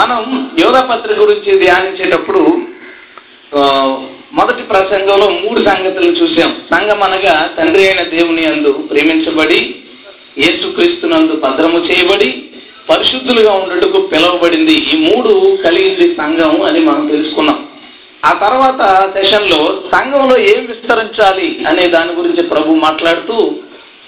మనం 0.00 0.20
పత్రిక 0.90 1.18
గురించి 1.20 1.50
ధ్యానించేటప్పుడు 1.60 2.42
మొదటి 4.32 4.62
ప్రసంగంలో 4.70 5.26
మూడు 5.38 5.60
సంగతులు 5.68 6.08
చూసాం 6.18 6.50
సంఘం 6.72 7.00
అనగా 7.02 7.34
తండ్రి 7.58 7.82
అయిన 7.84 8.02
దేవుని 8.10 8.42
అందు 8.46 8.72
ప్రేమించబడి 8.90 9.60
యేసుక్రీస్తునందు 10.36 11.36
భద్రము 11.36 11.78
చేయబడి 11.86 12.28
పరిశుద్ధులుగా 12.90 13.52
ఉండటకు 13.54 13.98
పిలువబడింది 14.06 14.76
ఈ 14.88 14.98
మూడు 15.06 15.32
కలిగింది 15.64 16.06
సంఘం 16.14 16.54
అని 16.62 16.80
మనం 16.80 17.02
తెలుసుకున్నాం 17.08 17.58
ఆ 18.22 18.32
తర్వాత 18.44 18.82
సెషన్లో 19.14 19.60
సంఘంలో 19.94 20.36
ఏం 20.52 20.60
విస్తరించాలి 20.66 21.48
అనే 21.68 21.84
దాని 21.88 22.12
గురించి 22.14 22.44
ప్రభు 22.48 22.78
మాట్లాడుతూ 22.86 23.36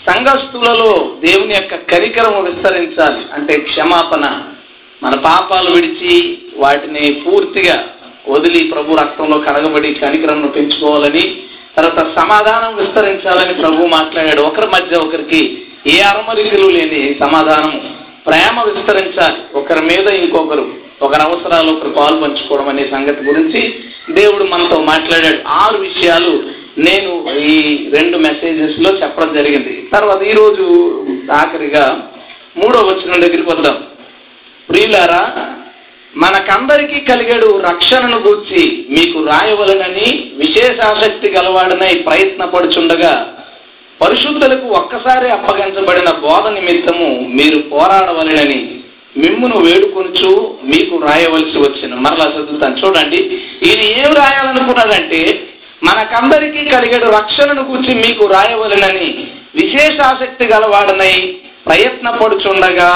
సంఘస్థులలో 0.04 0.92
దేవుని 1.24 1.54
యొక్క 1.54 1.74
కరికరము 1.90 2.40
విస్తరించాలి 2.42 3.22
అంటే 3.34 3.54
క్షమాపణ 3.62 4.24
మన 5.02 5.14
పాపాలు 5.24 5.70
విడిచి 5.74 6.14
వాటిని 6.56 7.04
పూర్తిగా 7.22 7.76
వదిలి 8.30 8.60
ప్రభు 8.72 8.98
రక్తంలో 9.00 9.36
కడగబడి 9.46 9.90
కనికరంను 10.00 10.48
పెంచుకోవాలని 10.48 11.24
తర్వాత 11.76 12.00
సమాధానం 12.18 12.72
విస్తరించాలని 12.76 13.54
ప్రభు 13.60 13.88
మాట్లాడాడు 13.94 14.42
ఒకరి 14.42 14.68
మధ్య 14.68 14.98
ఒకరికి 14.98 15.40
ఏ 15.90 15.96
అరమరికలు 16.02 16.68
లేని 16.68 17.02
సమాధానం 17.22 17.72
ప్రేమ 18.26 18.62
విస్తరించాలి 18.68 19.38
ఒకరి 19.60 19.82
మీద 19.84 20.06
ఇంకొకరు 20.18 20.64
ఒకరి 21.00 21.22
అవసరాలు 21.22 21.68
ఒకరు 21.70 21.90
పాలు 21.90 22.16
పంచుకోవడం 22.22 22.66
అనే 22.68 22.84
సంగతి 22.90 23.22
గురించి 23.24 23.60
దేవుడు 24.12 24.44
మనతో 24.44 24.78
మాట్లాడాడు 24.84 25.40
ఆరు 25.60 25.78
విషయాలు 25.80 26.32
నేను 26.80 27.12
ఈ 27.46 27.56
రెండు 27.96 28.16
మెసేజెస్లో 28.18 28.90
చెప్పడం 29.00 29.30
జరిగింది 29.34 29.72
తర్వాత 29.92 30.20
ఈరోజు 30.24 30.66
ఆఖరిగా 31.38 31.84
మూడో 32.56 32.78
వచ్చిన 32.86 33.12
దగ్గరికి 33.16 33.48
వద్దాం 33.50 33.78
ప్రియులారా 34.70 35.22
మనకందరికీ 36.14 36.98
కలిగడు 37.08 37.48
రక్షణను 37.66 38.18
గూర్చి 38.18 38.62
మీకు 38.88 39.18
రాయవలనని 39.26 40.08
ఆసక్తి 40.86 41.28
గలవాడనై 41.30 41.94
ప్రయత్నపడుచుండగా 42.06 43.12
పరిశుద్ధులకు 44.00 44.66
ఒక్కసారి 44.74 45.28
అప్పగించబడిన 45.30 46.10
బోధ 46.22 46.44
నిమిత్తము 46.48 47.08
మీరు 47.36 47.58
పోరాడవలనని 47.72 48.60
మిమ్మును 49.16 49.56
వేడుకొనుచు 49.64 50.30
మీకు 50.64 50.94
రాయవలసి 51.06 51.58
వచ్చిన 51.58 51.94
మరలా 52.04 52.26
చదువుతాను 52.34 52.78
చూడండి 52.82 53.20
ఈయన 53.66 53.82
ఏం 53.96 54.12
రాయాలనుకున్నాడంటే 54.20 55.20
మనకందరికీ 55.82 56.62
కలిగడు 56.70 57.08
రక్షణను 57.16 57.62
గూర్చి 57.62 57.94
మీకు 58.02 58.24
రాయవలనని 58.32 59.10
ఆసక్తి 60.06 60.46
గలవాడనై 60.46 61.14
ప్రయత్నపడుచుండగా 61.66 62.90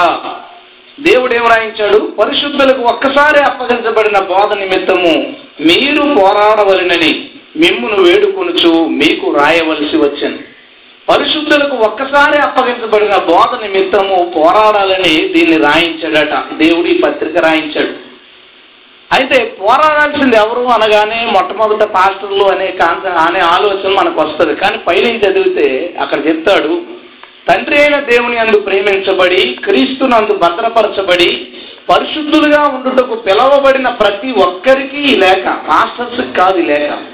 దేవుడు 0.97 1.33
ఏం 1.35 1.45
రాయించాడు 1.45 1.99
పరిశుద్ధులకు 2.19 2.83
ఒక్కసారి 2.91 3.39
అప్పగించబడిన 3.43 4.17
బోధ 4.29 4.49
నిమిత్తము 4.59 5.13
మీరు 5.61 6.03
పోరాడవలనని 6.17 7.13
మిమ్మును 7.55 7.97
వేడుకొనుచు 8.05 8.71
మీకు 8.95 9.25
రాయవలసి 9.37 9.97
వచ్చింది 9.97 10.41
పరిశుద్ధులకు 11.07 11.75
ఒక్కసారి 11.87 12.37
అప్పగించబడిన 12.41 13.15
బోధ 13.27 13.51
నిమిత్తము 13.61 14.17
పోరాడాలని 14.35 15.15
దీన్ని 15.33 15.57
రాయించాడట 15.65 16.35
దేవుడి 16.61 16.93
పత్రిక 17.03 17.43
రాయించాడు 17.45 17.93
అయితే 19.11 19.37
పోరాడాల్సింది 19.59 20.35
ఎవరు 20.35 20.61
అనగానే 20.73 21.19
మొట్టమొదట 21.35 21.83
పాస్టర్లు 21.91 22.45
అనే 22.53 22.67
కాన్స 22.79 23.11
అనే 23.25 23.41
ఆలోచన 23.49 23.91
మనకు 23.99 24.17
వస్తుంది 24.21 24.53
కానీ 24.55 24.77
పైన 24.87 25.13
చదివితే 25.23 25.67
అక్కడ 25.99 26.19
చెప్తాడు 26.27 26.73
తండ్రి 27.47 27.75
అయిన 27.79 27.97
దేవుని 28.05 28.37
అందు 28.39 28.59
ప్రేమించబడి 28.65 29.41
క్రీస్తు 29.65 30.05
నందు 30.11 30.35
భద్రపరచబడి 30.37 31.31
పరిశుద్ధులుగా 31.89 32.61
ఉండుటకు 32.69 33.15
పిలవబడిన 33.25 33.89
ప్రతి 33.99 34.29
ఒక్కరికి 34.45 35.01
లేక 35.15 35.23
లేఖ 35.23 35.51
మాస్టర్స్ 35.67 36.21
కాదు 36.37 36.61
లేక 36.63 36.87
లేఖ 36.91 37.11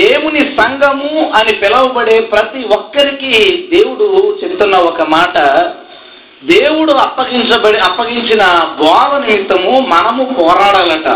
దేవుని 0.00 0.42
సంఘము 0.58 1.12
అని 1.38 1.52
పిలవబడే 1.62 2.16
ప్రతి 2.32 2.60
ఒక్కరికి 2.76 3.32
దేవుడు 3.72 4.08
చెబుతున్న 4.40 4.76
ఒక 4.90 5.06
మాట 5.08 5.36
దేవుడు 6.50 6.92
అప్పగించబడి 7.00 7.80
అప్పగించిన 7.86 8.42
బోధ 8.78 9.10
నిమిత్తము 9.22 9.72
మనము 9.90 10.24
పోరాడాలట 10.36 11.08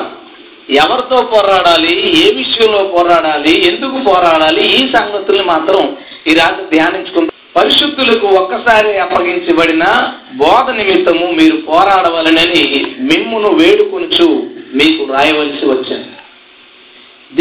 ఎవరితో 0.74 1.18
పోరాడాలి 1.32 1.94
ఏ 2.18 2.26
విషయంలో 2.36 2.82
పోరాడాలి 2.92 3.54
ఎందుకు 3.66 3.98
పోరాడాలి 4.06 4.64
ఈ 4.74 4.82
సంగతుల్ని 4.94 5.46
మాత్రం 5.46 5.82
ఈ 6.26 6.34
రాత్రి 6.34 6.66
ధ్యానించుకుంటాం 6.72 7.33
పరిశుద్ధులకు 7.54 8.28
ఒక్కసారి 8.38 8.92
అప్పగించబడిన 8.98 9.84
బోధ 10.38 10.66
నిమిత్తము 10.70 11.26
మీరు 11.38 11.58
పోరాడవలనని 11.68 12.64
మిమ్మును 13.10 13.50
వేడుకొనుచు 13.58 14.28
మీకు 14.78 15.02
రాయవలసి 15.12 15.64
వచ్చింది 15.66 16.10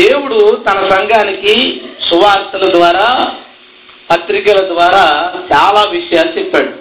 దేవుడు 0.00 0.37
తన 0.67 0.79
సంఘానికి 0.91 1.55
సువార్తల 2.07 2.65
ద్వారా 2.75 3.07
పత్రికల 4.09 4.61
ద్వారా 4.69 5.03
చాలా 5.51 5.81
విషయాలు 5.91 6.31
చెప్పాడు 6.37 6.71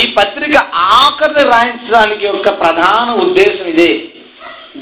ఈ 0.00 0.02
పత్రిక 0.16 0.56
ఆఖరిని 0.94 1.44
రాయించడానికి 1.50 2.24
యొక్క 2.26 2.48
ప్రధాన 2.60 3.08
ఉద్దేశం 3.24 3.66
ఇదే 3.72 3.90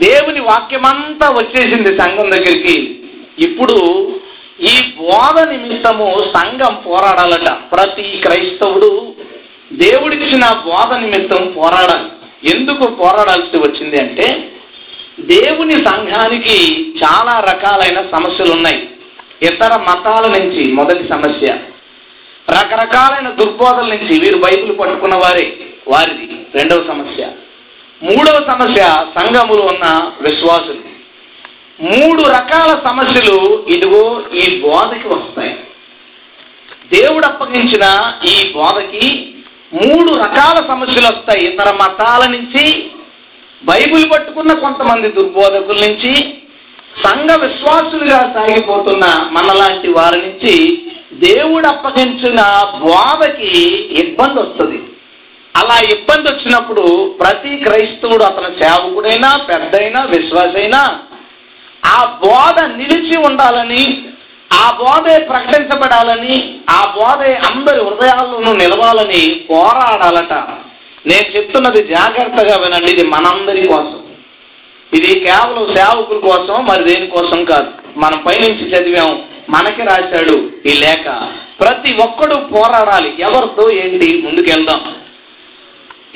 దేవుని 0.02 0.40
వాక్యమంతా 0.48 1.28
వచ్చేసింది 1.32 1.92
సంఘం 1.98 2.28
దగ్గరికి 2.30 2.76
ఇప్పుడు 3.46 3.78
ఈ 4.60 4.74
బోధ 4.98 5.36
నిమిత్తము 5.50 6.06
సంఘం 6.34 6.74
పోరాడాలట 6.84 7.48
ప్రతి 7.72 8.06
క్రైస్తవుడు 8.24 8.90
దేవుడిచ్చిన 9.80 10.44
బోధ 10.64 10.90
నిమిత్తం 11.00 11.44
పోరాడాలి 11.54 12.08
ఎందుకు 12.50 12.84
పోరాడాల్సి 13.00 13.58
వచ్చింది 13.58 13.96
అంటే 14.02 14.26
దేవుని 15.30 15.76
సంఘానికి 15.86 16.56
చాలా 17.00 17.34
రకాలైన 17.48 18.00
సమస్యలు 18.14 18.52
ఉన్నాయి 18.52 18.80
ఇతర 19.42 19.72
మతాల 19.80 20.24
నుంచి 20.36 20.62
మొదటి 20.72 21.04
సమస్య 21.08 21.48
రకరకాలైన 22.48 23.28
దుర్బోధల 23.38 23.86
నుంచి 23.94 24.14
వీరు 24.22 24.38
బైబిల్ 24.38 24.72
పట్టుకున్న 24.80 25.16
వారే 25.16 25.46
వారిది 25.88 26.26
రెండవ 26.54 26.80
సమస్య 26.88 27.22
మూడవ 28.02 28.36
సమస్య 28.50 28.82
సంఘములు 29.16 29.62
ఉన్న 29.72 29.86
విశ్వాసులు 30.20 30.80
మూడు 31.88 32.22
రకాల 32.30 32.70
సమస్యలు 32.86 33.36
ఇదిగో 33.72 34.02
ఈ 34.34 34.46
బోధకి 34.60 35.08
వస్తాయి 35.08 35.54
దేవుడు 36.92 37.24
అప్పగించిన 37.26 37.84
ఈ 38.24 38.36
బోధకి 38.54 39.06
మూడు 39.80 40.10
రకాల 40.22 40.58
సమస్యలు 40.68 41.06
వస్తాయి 41.06 41.42
ఇతర 41.46 41.70
మతాల 41.80 42.22
నుంచి 42.30 42.64
బైబిల్ 43.62 44.04
పట్టుకున్న 44.12 44.52
కొంతమంది 44.60 45.08
దుర్బోధకుల 45.08 45.78
నుంచి 45.86 46.12
సంఘ 46.98 47.30
విశ్వాసులుగా 47.42 48.20
సాగిపోతున్న 48.34 49.04
మనలాంటి 49.30 49.88
వారి 49.92 50.18
నుంచి 50.22 50.54
దేవుడు 51.24 51.66
అప్పగించిన 51.66 52.40
బోధకి 52.80 53.52
ఇబ్బంది 54.02 54.38
వస్తుంది 54.40 54.78
అలా 55.54 55.76
ఇబ్బంది 55.94 56.26
వచ్చినప్పుడు 56.28 56.84
ప్రతి 57.20 57.52
క్రైస్తవుడు 57.64 58.24
అతని 58.24 58.50
సేవకుడైనా 58.60 59.30
పెద్దయినా 59.48 60.00
విశ్వాసైనా 60.12 60.82
ఆ 61.82 61.98
బోధ 62.22 62.58
నిలిచి 62.72 63.16
ఉండాలని 63.28 63.84
ఆ 64.50 64.64
బోధే 64.78 65.16
ప్రకటించబడాలని 65.28 66.36
ఆ 66.70 66.80
బోధే 66.94 67.32
అందరి 67.48 67.80
హృదయాలను 67.84 68.52
నిలవాలని 68.54 69.22
పోరాడాలట 69.50 70.34
నేను 71.04 71.26
చెప్తున్నది 71.34 71.80
జాగ్రత్తగా 71.92 72.56
వినండి 72.56 72.90
ఇది 72.92 73.04
మనందరి 73.08 73.62
కోసం 73.68 74.00
ఇది 74.92 75.10
కేవలం 75.26 75.66
సేవకుల 75.76 76.18
కోసం 76.20 76.56
మరి 76.66 76.82
దేనికోసం 76.84 77.40
కాదు 77.44 77.70
మనం 77.96 78.18
పైనుంచి 78.26 78.64
చదివాం 78.72 79.12
మనకి 79.48 79.82
రాశాడు 79.82 80.34
ఈ 80.66 80.74
లేఖ 80.80 81.04
ప్రతి 81.60 81.90
ఒక్కడు 82.04 82.36
పోరాడాలి 82.52 83.10
ఎవరితో 83.22 83.64
ఏంటి 83.80 84.08
ముందుకెళ్దాం 84.24 84.82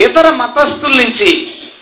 ఇతర 0.00 0.27
మతస్థుల 0.35 0.95
నుంచి 1.01 1.31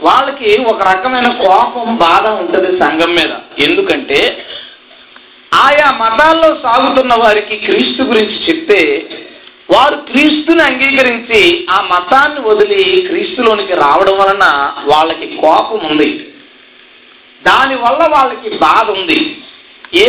వాళ్ళకి 0.03 0.51
ఒక 0.65 0.81
రకమైన 0.89 1.29
కోపం 1.43 1.89
బాధ 1.99 2.25
ఉంటుంది 2.39 2.71
సంఘం 2.81 3.11
మీద 3.19 3.33
ఎందుకంటే 3.67 4.21
ఆయా 5.53 5.89
మతాల్లో 5.99 6.51
సాగుతున్న 6.65 7.15
వారికి 7.23 7.57
క్రీస్తు 7.65 8.03
గురించి 8.03 8.37
చెప్తే 8.47 8.81
వారు 9.69 9.97
క్రీస్తుని 10.09 10.63
అంగీకరించి 10.63 11.41
ఆ 11.71 11.79
మతాన్ని 11.91 12.41
వదిలి 12.49 12.79
క్రీస్తులోనికి 13.09 13.75
రావడం 13.83 14.17
వలన 14.19 14.47
వాళ్ళకి 14.87 15.27
కోపం 15.37 15.81
ఉంది 15.91 16.11
దానివల్ల 17.43 18.03
వాళ్ళకి 18.15 18.51
బాధ 18.59 18.87
ఉంది 18.97 19.21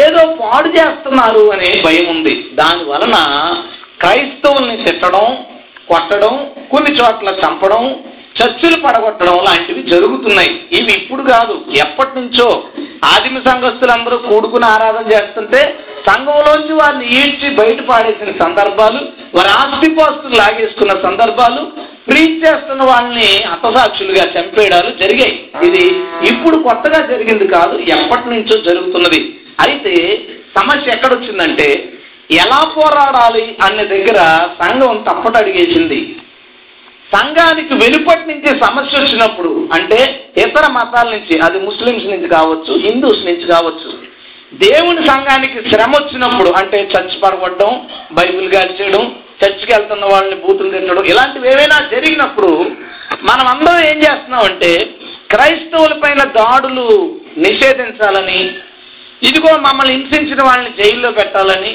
ఏదో 0.00 0.24
పాడు 0.42 0.70
చేస్తున్నారు 0.76 1.44
అనే 1.54 1.70
భయం 1.86 2.08
ఉంది 2.16 2.34
దాని 2.54 2.84
వలన 2.84 3.18
క్రైస్తవుల్ని 4.00 4.78
తిట్టడం 4.86 5.26
కొట్టడం 5.88 6.34
కొన్ని 6.72 6.92
చోట్ల 7.00 7.30
చంపడం 7.42 7.82
చర్చలు 8.36 8.78
పడగొట్టడం 8.84 9.38
లాంటివి 9.46 9.82
జరుగుతున్నాయి 9.92 10.54
ఇవి 10.78 10.92
ఇప్పుడు 10.96 11.24
కాదు 11.30 11.56
ఎప్పటి 11.80 12.14
నుంచో 12.20 12.48
ఆదిమ 13.10 13.38
సంఘస్థులందరూ 13.48 14.18
కూడుకుని 14.28 14.66
ఆరాధన 14.66 15.06
చేస్తుంటే 15.12 15.62
సంఘంలోంచి 16.08 16.74
వారిని 16.74 17.06
ఈడ్చి 17.18 17.48
బయట 17.60 17.80
పాడేసిన 17.90 18.32
సందర్భాలు 18.42 19.02
వారి 19.36 19.52
ఆస్తిపాస్తులు 19.56 20.36
లాగేసుకున్న 20.36 20.94
సందర్భాలు 21.06 21.62
ప్రీతి 22.08 22.38
చేస్తున్న 22.44 22.82
వాళ్ళని 22.84 23.30
అతసాక్షులుగా 23.52 24.24
చంపేయడాలు 24.34 24.90
జరిగాయి 25.02 25.36
ఇది 25.68 25.84
ఇప్పుడు 26.32 26.58
కొత్తగా 26.66 27.00
జరిగింది 27.12 27.46
కాదు 27.54 27.76
ఎప్పటి 27.96 28.28
నుంచో 28.34 28.58
జరుగుతున్నది 28.68 29.22
అయితే 29.64 29.94
సమస్య 30.58 30.96
ఎక్కడొచ్చిందంటే 30.96 31.68
ఎలా 32.36 32.60
పోరాడాలి 32.74 33.46
అనే 33.64 33.84
దగ్గర 33.86 34.20
సంఘం 34.60 34.98
తప్పటడిగేసింది 35.08 36.00
సంఘానికి 37.14 37.74
వెలుపటి 37.82 38.26
నుంచి 38.30 38.50
సమస్య 38.62 38.94
వచ్చినప్పుడు 39.00 39.52
అంటే 39.76 40.00
ఇతర 40.44 40.66
మతాల 40.74 41.08
నుంచి 41.16 41.36
అది 41.46 41.60
ముస్లిమ్స్ 41.66 42.08
నుంచి 42.12 42.28
కావచ్చు 42.30 42.74
హిందూస్ 42.86 43.22
నుంచి 43.28 43.46
కావచ్చు 43.48 43.90
దేవుని 44.62 45.04
సంఘానికి 45.08 45.60
శ్రమ 45.70 45.92
వచ్చినప్పుడు 45.96 46.50
అంటే 46.60 46.80
చర్చ్ 46.92 47.16
పడగొట్టడం 47.22 47.72
బైబిల్ 48.18 48.50
కాల్చేయడం 48.54 49.04
చర్చ్కి 49.40 49.72
వెళ్తున్న 49.72 50.06
వాళ్ళని 50.06 50.38
బూతులు 50.42 50.70
తిట్టడం 50.72 51.06
ఇలాంటివి 51.06 51.50
ఏవైనా 51.54 51.78
జరిగినప్పుడు 51.94 52.52
మనం 53.24 53.46
అందరం 53.48 53.82
ఏం 53.90 53.98
చేస్తున్నాం 54.04 54.44
అంటే 54.44 54.72
క్రైస్తవులపైన 55.34 56.22
దాడులు 56.38 56.86
నిషేధించాలని 57.44 58.40
ఇదిగో 59.22 59.52
మమ్మల్ని 59.66 59.94
హింసించిన 59.96 60.42
వాళ్ళని 60.46 60.72
జైల్లో 60.80 61.10
పెట్టాలని 61.12 61.74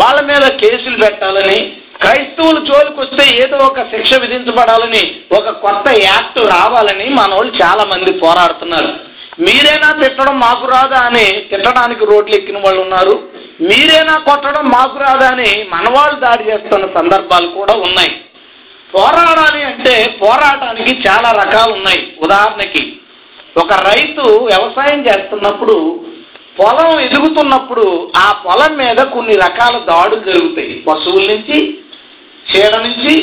వాళ్ళ 0.00 0.18
మీద 0.30 0.44
కేసులు 0.62 0.96
పెట్టాలని 1.02 1.58
క్రైస్తవులు 2.00 2.60
వస్తే 2.98 3.24
ఏదో 3.42 3.58
ఒక 3.64 3.82
శిక్ష 3.90 4.14
విధించబడాలని 4.14 5.02
ఒక 5.36 5.50
కొత్త 5.60 5.86
యాక్ట్ 6.02 6.40
రావాలని 6.50 7.06
మన 7.10 7.40
చాలా 7.62 7.84
మంది 7.84 8.12
పోరాడుతున్నారు 8.20 8.92
మీరైనా 9.38 9.88
తిట్టడం 9.92 10.36
మాకు 10.38 10.66
రాదా 10.66 10.98
అని 10.98 11.24
తిట్టడానికి 11.48 12.04
రోడ్లు 12.04 12.34
ఎక్కిన 12.36 12.58
వాళ్ళు 12.58 12.80
ఉన్నారు 12.82 13.14
మీరైనా 13.60 14.14
కొట్టడం 14.28 14.64
మాకు 14.68 14.96
రాదా 14.98 15.26
అని 15.26 15.50
మనవాళ్ళు 15.68 16.16
దాడి 16.20 16.44
చేస్తున్న 16.44 16.86
సందర్భాలు 16.98 17.48
కూడా 17.50 17.74
ఉన్నాయి 17.78 18.12
పోరాడాలి 18.90 19.60
అంటే 19.64 19.94
పోరాటానికి 20.20 20.92
చాలా 21.06 21.30
రకాలు 21.42 21.72
ఉన్నాయి 21.72 22.02
ఉదాహరణకి 22.24 22.82
ఒక 23.58 23.72
రైతు 23.88 24.24
వ్యవసాయం 24.44 25.00
చేస్తున్నప్పుడు 25.06 25.76
పొలం 26.58 26.90
ఎదుగుతున్నప్పుడు 27.00 27.86
ఆ 28.16 28.26
పొలం 28.44 28.72
మీద 28.76 29.00
కొన్ని 29.06 29.34
రకాల 29.36 29.76
దాడులు 29.88 30.22
జరుగుతాయి 30.24 30.74
పశువుల 30.86 31.24
నుంచి 31.30 31.58
చీడ 32.46 32.74
నుంచి 32.78 33.14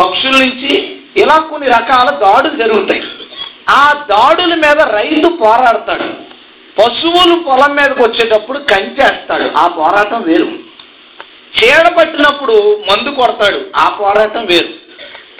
పక్షుల 0.00 0.34
నుంచి 0.42 0.72
ఇలా 1.16 1.36
కొన్ని 1.48 1.68
రకాల 1.72 2.08
దాడులు 2.22 2.56
జరుగుతాయి 2.56 3.02
ఆ 3.72 3.82
దాడుల 4.10 4.52
మీద 4.62 4.80
రైతు 4.94 5.28
పోరాడతాడు 5.40 6.06
పశువులు 6.76 7.34
పొలం 7.46 7.72
మీదకి 7.78 8.02
వచ్చేటప్పుడు 8.02 8.58
కంచేస్తాడు 8.70 9.48
ఆ 9.58 9.64
పోరాటం 9.76 10.20
వేరు 10.28 10.48
చీడ 11.52 11.86
పట్టినప్పుడు 11.96 12.54
మందు 12.88 13.10
కొడతాడు 13.18 13.58
ఆ 13.76 13.86
పోరాటం 13.98 14.44
వేరు 14.50 14.70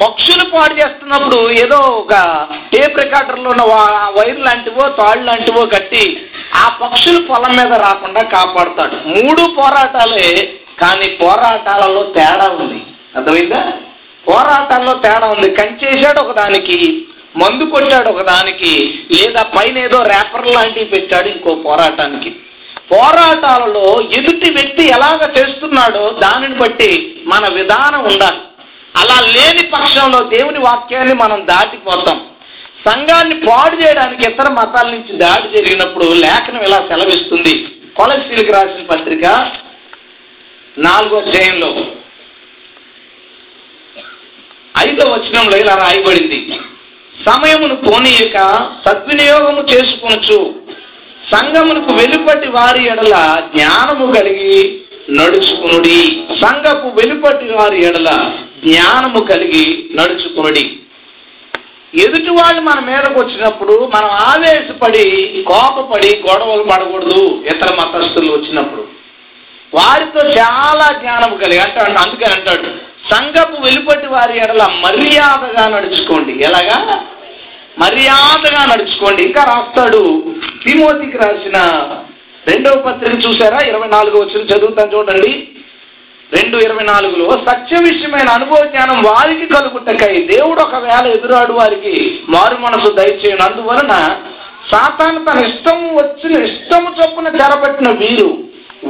పక్షులు 0.02 0.44
పాడు 0.52 0.74
చేస్తున్నప్పుడు 0.78 1.38
ఏదో 1.62 1.78
ఒక 1.96 2.14
టేప్ 2.72 2.96
రికార్డర్లో 3.00 3.48
ఉన్న 3.50 3.64
వైర్ 4.16 4.40
లాంటివో 4.46 4.84
తాళ్ళు 4.98 5.24
లాంటివో 5.24 5.62
కట్టి 5.74 6.04
ఆ 6.56 6.64
పక్షులు 6.80 7.20
పొలం 7.28 7.52
మీద 7.58 7.74
రాకుండా 7.84 8.22
కాపాడతాడు 8.34 8.96
మూడు 9.10 9.42
పోరాటాలే 9.58 10.26
కానీ 10.82 11.08
పోరాటాలలో 11.20 12.02
తేడా 12.14 12.48
ఉంది 12.56 12.80
అర్థమైందా 13.14 13.62
పోరాటాల్లో 14.24 14.92
తేడా 15.04 15.26
ఉంది 15.26 15.48
కంచేశాడు 15.56 16.20
ఒకదానికి 16.20 16.76
మందు 17.36 17.64
కొట్టాడు 17.64 18.08
ఒకదానికి 18.10 18.70
లేదా 19.12 19.42
పైన 19.54 19.76
ఏదో 19.78 19.98
ర్యాపర్ 20.04 20.48
లాంటివి 20.54 20.88
పెట్టాడు 20.90 21.28
ఇంకో 21.28 21.52
పోరాటానికి 21.64 22.30
పోరాటాలలో 22.92 23.84
ఎదుటి 24.16 24.48
వ్యక్తి 24.50 24.84
ఎలాగ 24.94 25.20
చేస్తున్నాడో 25.36 26.02
దానిని 26.22 26.56
బట్టి 26.58 26.90
మన 27.26 27.44
విధానం 27.54 28.02
ఉండాలి 28.04 28.40
అలా 28.94 29.16
లేని 29.34 29.64
పక్షంలో 29.72 30.18
దేవుని 30.32 30.60
వాక్యాన్ని 30.60 31.14
మనం 31.14 31.38
దాటిపోతాం 31.46 32.18
సంఘాన్ని 32.86 33.36
పాడు 33.46 33.74
చేయడానికి 33.82 34.22
ఇతర 34.26 34.48
మతాల 34.52 34.86
నుంచి 34.90 35.12
దాడి 35.18 35.48
జరిగినప్పుడు 35.56 36.06
లేఖనం 36.24 36.62
ఇలా 36.62 36.80
సెలవిస్తుంది 36.88 37.54
కొలసీలకు 37.96 38.52
రాసిన 38.52 38.84
పత్రిక 38.86 39.24
నాలుగో 40.76 41.16
అధ్యాయంలో 41.22 41.70
ఐదో 44.74 45.04
వచనంలో 45.12 45.56
ఇలా 45.58 45.74
రాయబడింది 45.76 46.38
సమయమును 47.14 47.76
పోనీయక 47.82 48.36
సద్వినియోగము 48.84 49.62
చేసుకొనచ్చు 49.72 50.38
సంఘమునకు 51.32 51.90
వెలుపటి 51.98 52.48
వారి 52.54 52.82
ఎడల 52.92 53.16
జ్ఞానము 53.50 54.06
కలిగి 54.14 54.56
నడుచుకునుడి 55.16 56.00
సంఘపు 56.42 56.88
వెలుపటి 56.98 57.48
వారి 57.52 57.78
ఎడల 57.86 58.10
జ్ఞానము 58.64 59.20
కలిగి 59.30 59.64
నడుచుకునుడి 59.98 60.64
ఎదుటి 61.92 62.30
వాళ్ళు 62.30 62.60
మన 62.62 62.78
మేరకు 62.80 63.16
వచ్చినప్పుడు 63.20 63.74
మనం 63.94 64.10
ఆవేశపడి 64.26 65.06
కోపపడి 65.48 66.10
గొడవలు 66.26 66.64
పడకూడదు 66.70 67.18
ఇతర 67.50 67.70
మతస్థులు 67.74 68.30
వచ్చినప్పుడు 68.32 68.84
వారితో 69.72 70.22
చాలా 70.38 70.86
జ్ఞానం 71.00 71.32
కలిగి 71.42 71.60
అంటాడు 71.60 71.92
అందుకని 72.00 72.34
అంటాడు 72.34 72.70
సంఘపు 73.04 73.56
వెలుపటి 73.64 74.08
వారి 74.08 74.34
ఎడల 74.38 74.64
మర్యాదగా 74.82 75.64
నడుచుకోండి 75.74 76.32
ఎలాగా 76.44 76.78
మర్యాదగా 77.82 78.62
నడుచుకోండి 78.70 79.20
ఇంకా 79.22 79.42
రాస్తాడు 79.48 80.02
తిమోతికి 80.62 81.18
రాసిన 81.18 81.58
రెండవ 82.44 82.76
పత్రిక 82.86 83.16
చూసారా 83.24 83.58
ఇరవై 83.68 83.88
నాలుగు 83.92 84.16
వచ్చిన 84.20 84.42
చదువుతాను 84.50 84.92
చూడండి 84.94 85.32
రెండు 86.30 86.56
ఇరవై 86.58 86.84
నాలుగులో 86.84 87.26
సత్య 87.46 87.80
విషయమైన 87.84 88.28
అనుభవ 88.30 88.60
జ్ఞానం 88.68 88.98
వారికి 89.08 89.46
కలుగుటకై 89.48 90.14
దేవుడు 90.30 90.60
ఒకవేళ 90.62 91.04
ఎదురాడు 91.16 91.54
వారికి 91.58 91.94
మారు 92.28 92.56
మనసు 92.62 92.90
దయచేయను 92.98 93.44
అందువలన 93.46 93.94
సాతాను 94.70 95.20
తన 95.24 95.38
ఇష్టం 95.46 95.78
వచ్చిన 95.96 96.34
ఇష్టము 96.46 96.90
చొప్పున 96.98 97.30
జరబట్టిన 97.36 97.90
వీరు 98.00 98.30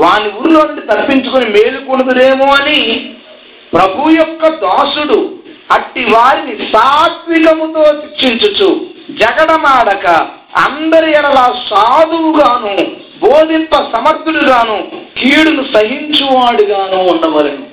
వాని 0.00 0.28
ఊరిలో 0.36 0.60
నుండి 0.62 0.84
తప్పించుకొని 0.90 1.48
మేలుకూడదురేమో 1.56 2.48
అని 2.58 2.78
ప్రభు 3.72 4.10
యొక్క 4.14 4.48
దాసుడు 4.62 5.18
అట్టి 5.72 6.02
వారిని 6.12 6.54
సాత్వికముతో 6.72 7.84
శిక్షించుచు 8.00 8.68
జగడమాడక 9.20 10.06
అందరి 10.62 11.10
ఎడలా 11.18 11.46
సాధువుగాను 11.68 12.74
బోధింప 13.22 13.74
సమర్థుడుగాను 13.92 14.76
కీడును 15.18 15.62
సహించువాడుగాను 15.72 16.98
ఉండవలను 17.12 17.64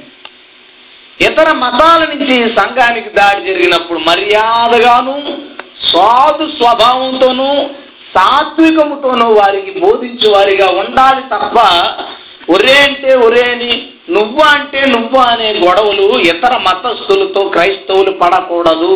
ఇతర 1.20 1.50
మతాల 1.58 2.02
నుంచి 2.06 2.36
సంఘానికి 2.58 3.10
దాడి 3.16 3.42
జరిగినప్పుడు 3.48 4.00
మర్యాదగాను 4.06 5.16
సాధు 5.90 6.46
స్వభావంతోనూ 6.56 7.50
సాత్వికముతోనూ 8.14 9.28
వారికి 9.36 9.74
బోధించు 9.80 10.28
వారిగా 10.34 10.68
ఉండాలి 10.82 11.24
తప్ప 11.34 11.58
ఒరే 12.54 12.76
అంటే 12.84 13.12
ఒరే 13.26 13.44
అని 13.52 13.74
నువ్వు 14.14 14.44
అంటే 14.52 14.69
నువ్వు 14.92 15.20
అనే 15.26 15.48
గొడవలు 15.62 16.08
ఇతర 16.30 16.54
మతస్థులతో 16.66 17.42
క్రైస్తవులు 17.54 18.12
పడకూడదు 18.22 18.94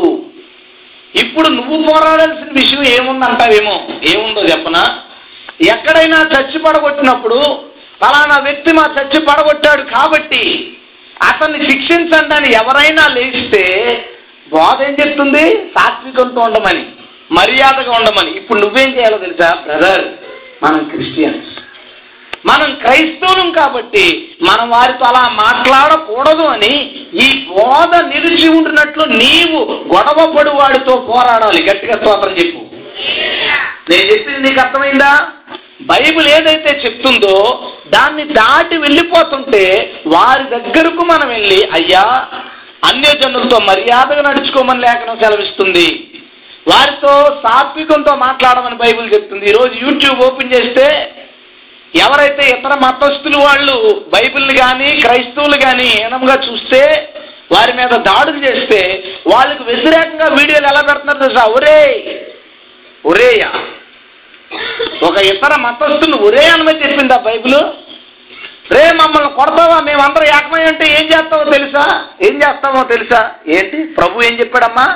ఇప్పుడు 1.14 1.48
నువ్వు 1.56 1.78
పోరాడాల్సిన 1.88 2.52
విషయం 2.60 2.84
ఏముందంటావేమో 2.94 3.76
ఏముందో 4.12 4.44
చెప్పనా 4.52 4.84
ఎక్కడైనా 5.68 6.20
చచ్చి 6.32 6.60
పడగొట్టినప్పుడు 6.60 7.40
ఫలానా 8.02 8.38
వ్యక్తి 8.46 8.72
మా 8.74 8.86
చచ్చి 8.96 9.20
పడగొట్టాడు 9.28 9.84
కాబట్టి 9.92 10.44
అతన్ని 11.24 11.60
శిక్షించండి 11.68 12.34
అని 12.38 12.50
ఎవరైనా 12.62 13.04
లేస్తే 13.16 13.64
బోధ 14.48 14.78
ఏం 14.82 14.94
చెప్తుంది 15.00 15.44
సాత్వికంతో 15.76 16.42
ఉండమని 16.42 16.84
మర్యాదగా 17.32 17.92
ఉండమని 18.00 18.32
ఇప్పుడు 18.40 18.60
నువ్వేం 18.60 18.90
చేయాలో 18.98 19.18
తెలుసా 19.18 19.50
బ్రదర్ 19.64 20.04
మనం 20.64 20.82
క్రిస్టియన్స్ 20.90 21.52
మనం 22.46 22.70
క్రైస్తవులం 22.82 23.50
కాబట్టి 23.54 24.06
మన 24.48 24.62
వారితో 24.72 25.06
అలా 25.10 25.24
మాట్లాడకూడదు 25.38 26.46
అని 26.48 26.74
ఈ 27.20 27.28
బోధ 27.50 27.92
నిలిచి 28.10 28.48
ఉండినట్లు 28.58 29.04
నీవు 29.18 29.60
గొడవ 29.94 30.26
పడువాడితో 30.34 30.96
పోరాడాలి 31.08 31.62
గట్టిగా 31.64 31.96
స్తోత్రం 31.98 32.36
చెప్పు 32.40 32.62
నేను 33.90 34.08
చెప్పింది 34.12 34.42
నీకు 34.46 34.60
అర్థమైందా 34.60 35.12
బైబిల్ 35.90 36.28
ఏదైతే 36.30 36.72
చెప్తుందో 36.84 37.36
దాన్ని 37.94 38.24
దాటి 38.36 38.76
వెళ్ళిపోతుంటే 38.78 39.64
వారి 40.08 40.44
దగ్గరకు 40.54 41.04
మనం 41.06 41.28
వెళ్ళి 41.30 41.60
అయ్యా 41.78 42.04
అన్యజనులతో 42.90 43.58
మర్యాదగా 43.68 44.22
నడుచుకోమని 44.22 44.84
లేఖనం 44.86 45.18
సెలవిస్తుంది 45.20 45.88
వారితో 46.68 47.14
సాత్వికంతో 47.44 48.14
మాట్లాడమని 48.20 48.78
బైబిల్ 48.84 49.08
చెప్తుంది 49.14 49.46
ఈరోజు 49.52 49.76
యూట్యూబ్ 49.86 50.22
ఓపెన్ 50.28 50.54
చేస్తే 50.54 50.86
ఎవరైతే 51.94 52.44
ఇతర 52.48 52.74
మతస్థులు 52.80 53.40
వాళ్ళు 53.40 53.76
బైబిల్ 54.14 54.50
కానీ 54.58 54.90
క్రైస్తవులు 55.02 55.58
కానీ 55.58 55.88
హీనంగా 55.92 56.38
చూస్తే 56.48 56.82
వారి 57.54 57.74
మీద 57.74 57.94
దాడులు 58.06 58.40
చేస్తే 58.46 58.80
వాళ్ళకి 59.28 59.64
వ్యతిరేకంగా 59.64 60.28
వీడియోలు 60.38 60.68
ఎలా 60.68 60.82
పెడుతున్నారు 60.82 61.24
తెలుసా 61.24 61.44
ఒరే 61.56 61.80
ఒరేయా 63.06 63.50
ఒక 65.04 65.18
ఇతర 65.26 65.54
మతస్థులు 65.62 66.18
ఒరే 66.26 66.44
అనమే 66.48 66.74
చెప్పిందా 66.84 67.18
బైబిల్ 67.26 67.60
రే 68.74 68.84
మమ్మల్ని 69.00 69.32
కొడతావా 69.34 69.78
మేమందరం 69.82 70.28
ఏకమై 70.30 70.64
అంటే 70.64 70.86
ఏం 70.98 71.06
చేస్తావో 71.06 71.46
తెలుసా 71.52 71.84
ఏం 72.28 72.36
చేస్తామో 72.44 72.82
తెలుసా 72.84 73.22
ఏంటి 73.48 73.80
ప్రభు 73.98 74.24
ఏం 74.24 74.36
చెప్పాడమ్మా 74.40 74.86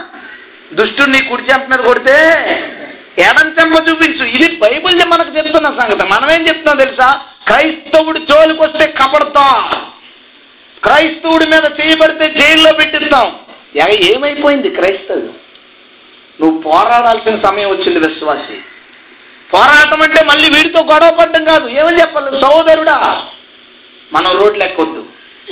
దుష్టుడు 0.72 1.12
నీ 1.12 1.20
కుడి 1.22 1.44
మీద 1.70 1.82
కొడితే 1.82 2.18
ఎడంచెమ్మ 3.18 3.78
చూపించు 3.88 4.26
ఇది 4.36 4.48
బైబిల్ 4.56 5.04
మనకు 5.06 5.32
చెప్తున్న 5.38 5.70
సంగతి 5.80 6.06
మనమేం 6.06 6.42
చెప్తున్నాం 6.48 6.78
తెలుసా 6.78 7.08
క్రైస్తవుడు 7.48 8.20
జోలికొస్తే 8.30 8.86
కబడతాం 9.00 9.56
క్రైస్తవుడి 10.84 11.46
మీద 11.46 11.66
చేయబడితే 11.80 12.26
జైల్లో 12.40 12.72
పెట్టిస్తాం 12.74 13.28
ఏమైపోయింది 14.08 14.70
క్రైస్తవుడు 14.70 15.32
నువ్వు 16.40 16.58
పోరాడాల్సిన 16.62 17.38
సమయం 17.46 17.70
వచ్చింది 17.72 18.00
విశ్వాసి 18.00 18.58
పోరాటం 19.50 20.02
అంటే 20.02 20.22
మళ్ళీ 20.26 20.48
వీడితో 20.56 20.80
గొడవ 20.84 21.12
పడడం 21.12 21.44
కాదు 21.46 21.68
ఏమని 21.78 22.02
చెప్పాలి 22.02 22.40
సోదరుడా 22.42 22.98
మనం 24.12 24.32
రోడ్లు 24.40 24.64
ఎక్కొద్దు 24.64 25.02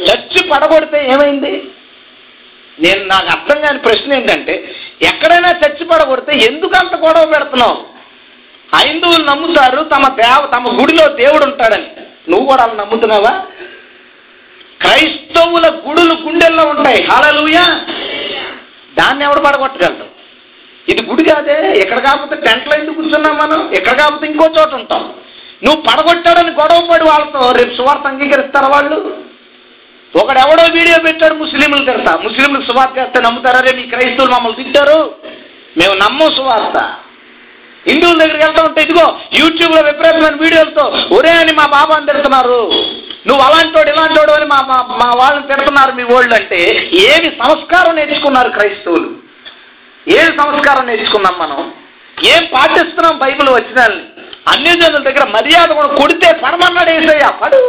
చచ్చి 0.00 0.42
పడగొడితే 0.50 1.00
ఏమైంది 1.08 1.54
నేను 2.78 3.02
నాకు 3.06 3.30
అర్థం 3.32 3.58
కాని 3.62 3.80
ప్రశ్న 3.80 4.16
ఏంటంటే 4.16 4.56
ఎక్కడైనా 5.02 5.52
చర్చి 5.62 5.86
ఎందుకు 6.48 6.75
అంత 6.75 6.96
గొడవ 7.06 7.25
పెడుతున్నావు 7.25 7.78
హైందువులు 8.70 9.24
నమ్ముతారు 9.24 9.82
తమ 9.92 10.06
దేవ 10.16 10.42
తమ 10.54 10.72
గుడిలో 10.80 11.06
దేవుడు 11.18 11.46
ఉంటాడని 11.46 11.88
నువ్వు 12.30 12.46
కూడా 12.46 12.64
అలా 12.64 12.75
నమ్ముతున్నావా 12.75 13.34
క్రైస్తవుల 14.82 15.68
గుడులు 15.86 16.16
గుండెల్లో 16.24 16.64
ఉంటాయి 16.70 17.02
హాలలుయా 17.04 17.66
దాన్ని 18.98 19.24
ఎవడు 19.25 19.42
పడగొట్టగలరు 19.46 20.08
ఇది 20.88 21.02
గుడి 21.06 21.24
కాదే 21.24 21.58
ఎక్కడ 21.84 22.00
కాకపోతే 22.00 22.36
టెంట్లో 22.46 22.74
ఎందుకు 22.78 22.98
కూర్చున్నాం 23.00 23.36
మనం 23.38 23.60
ఎక్కడ 23.74 23.94
కాకపోతే 23.94 24.25
ఇంకో 24.28 24.48
చోట 24.58 24.74
ఉంటాం 24.74 25.04
నువ్వు 25.64 25.80
పడగొట్టాడని 25.82 26.52
గొడవ 26.60 26.82
పడి 26.90 27.06
వాళ్ళతో 27.06 27.42
రేపు 27.52 27.74
సువార్త 27.75 28.08
అంగీకరిస్తారా 28.08 28.68
వాళ్ళు 28.68 28.98
ఒకడెవడో 30.16 30.66
వీడియో 30.75 30.98
పెట్టాడు 31.06 31.36
ముస్లింలు 31.36 31.86
తిడతా 31.88 32.12
ముస్లింలు 32.25 32.60
సువార్త 32.68 32.96
చేస్తే 33.00 33.20
నమ్ముతారా 33.25 33.62
రే 33.66 33.72
మీ 33.80 33.84
క్రైస్తవులు 33.94 34.34
మమ్మల్ని 34.36 34.60
తింటారు 34.62 35.00
మేము 35.80 35.96
నమ్మం 36.04 36.30
సువార్త 36.38 36.78
హిందువుల 37.86 38.18
దగ్గరికి 38.22 38.44
వెళ్తా 38.46 38.62
ఉంటే 38.68 38.84
ఇదిగో 38.86 39.06
యూట్యూబ్లో 39.40 39.82
విపరీతమైన 39.88 40.38
వీడియోలతో 40.44 40.86
ఒరే 41.16 41.34
అని 41.42 41.52
మా 41.54 41.66
అని 41.96 42.08
తిడుతున్నారు 42.08 42.60
నువ్వు 43.28 43.42
అలాంటోడు 43.46 43.90
ఇలాంటోడు 43.92 44.32
అని 44.38 44.48
మా 44.52 44.60
మా 45.02 45.08
వాళ్ళని 45.20 45.48
తిడుతున్నారు 45.48 45.92
మీ 46.00 46.04
వాళ్ళు 46.10 46.36
అంటే 46.36 46.60
ఏమి 47.06 47.30
సంస్కారం 47.42 47.96
నేర్చుకున్నారు 47.96 48.50
క్రైస్తవులు 48.58 49.10
ఏమి 50.08 50.32
సంస్కారం 50.42 50.86
నేర్చుకున్నాం 50.88 51.36
మనం 51.40 51.62
ఏం 52.18 52.44
పాటిస్తున్నాం 52.52 53.16
బైబిల్ 53.24 53.50
వచ్చిన 53.52 53.82
అన్ని 54.52 54.74
జనుల 54.74 55.02
దగ్గర 55.08 55.24
మర్యాద 55.30 55.70
కూడా 55.78 55.90
కొడితే 56.00 56.28
పడమన్నాడు 56.44 56.92
ఏసయ్యా 56.98 57.30
పడు 57.40 57.62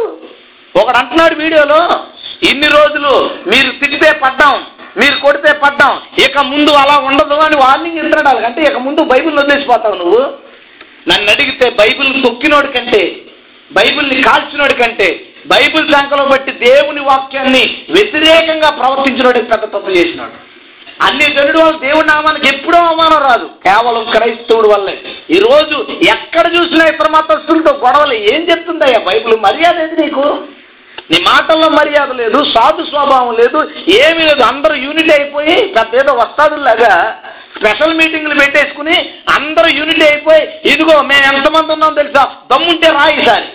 ఒకడు 0.77 0.97
అంటున్నాడు 0.97 1.35
వీడియోలో 1.35 1.79
ఇన్ని 2.49 2.69
రోజులు 2.69 3.11
మీరు 3.51 3.69
తిరిగితే 3.81 4.09
పడ్డాం 4.23 4.55
మీరు 4.99 5.15
కొడితే 5.19 5.51
పడ్డాం 5.63 5.93
ఇక 6.25 6.43
ముందు 6.51 6.71
అలా 6.81 6.95
ఉండదు 7.09 7.37
అని 7.45 7.57
వార్నింగ్ 7.57 7.99
ఇస్తున్నాడు 7.99 8.45
అంటే 8.47 8.61
ఇక 8.61 8.79
ముందు 8.85 9.09
బైబిల్ 9.11 9.39
వదిలేసిపోతావు 9.39 9.97
నువ్వు 9.97 10.21
నన్ను 11.09 11.29
అడిగితే 11.33 11.65
బైబిల్ 11.79 12.09
తొక్కినోడి 12.23 12.69
కంటే 12.71 13.01
బైబిల్ని 13.71 14.17
కాల్చినోడి 14.23 14.75
కంటే 14.75 15.07
బైబిల్ 15.51 15.85
శాంకలో 15.91 16.23
బట్టి 16.25 16.51
దేవుని 16.63 17.01
వాక్యాన్ని 17.05 17.63
వ్యతిరేకంగా 17.95 18.69
ప్రవర్తించినోడి 18.79 19.41
పెద్ద 19.51 19.65
తప్పు 19.67 19.91
చేసినాడు 19.97 20.35
అన్ని 21.05 21.25
జనుడు 21.35 21.59
వాళ్ళు 21.59 21.79
దేవుడి 21.79 22.07
నామానికి 22.07 22.47
ఎప్పుడూ 22.47 22.77
అవమానం 22.83 23.19
రాదు 23.21 23.47
కేవలం 23.65 24.05
క్రైస్తవుడు 24.13 24.69
వల్లే 24.71 24.95
ఈరోజు 25.29 25.77
ఎక్కడ 26.09 26.45
చూసినా 26.55 26.85
ఇతర 26.85 27.09
మతస్థులతో 27.09 27.71
గొడవలు 27.83 28.15
ఏం 28.31 28.41
చెప్తుందయ్యా 28.49 29.01
బైబిల్ 29.09 29.35
మర్యాద 29.45 29.79
ఏది 29.79 29.97
నీకు 30.01 30.23
నీ 31.11 31.17
మాటల్లో 31.27 31.67
మర్యాద 31.75 32.11
లేదు 32.21 32.39
సాధు 32.53 32.83
స్వభావం 32.89 33.33
లేదు 33.41 33.59
ఏమీ 33.99 34.23
లేదు 34.23 34.43
అందరూ 34.43 34.75
యూనిట్ 34.85 35.11
అయిపోయి 35.11 35.55
పెద్ద 35.75 35.91
ఏదో 35.95 36.13
వస్తాదులాగా 36.21 36.91
స్పెషల్ 37.55 37.97
మీటింగ్లు 37.99 38.35
పెట్టేసుకుని 38.39 38.97
అందరూ 39.35 39.69
యూనిట్ 39.77 40.03
అయిపోయి 40.03 40.43
ఇదిగో 40.71 40.95
మేము 41.11 41.25
ఎంతమంది 41.31 41.71
ఉన్నాం 41.73 41.93
తెలుసా 41.95 42.23
దమ్ముంటే 42.51 42.89
రాయిసారి 42.97 43.47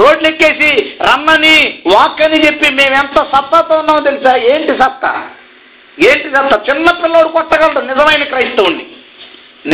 రోడ్లు 0.00 0.26
ఎక్కేసి 0.28 0.70
రమ్మని 1.08 1.56
వాక్ 1.92 2.22
అని 2.26 2.38
చెప్పి 2.44 2.68
మేమెంత 2.74 3.18
సత్తాతో 3.30 3.74
ఉన్నామో 3.78 4.00
తెలుసా 4.08 4.32
ఏంటి 4.50 4.72
సత్తా 4.80 5.12
ఏంటి 5.98 6.28
సత్తా 6.34 6.56
చిన్నపిల్లడు 6.68 7.28
కొట్టగలడు 7.36 7.82
నిజమైన 7.90 8.24
క్రైస్తవుణ్ణి 8.24 8.84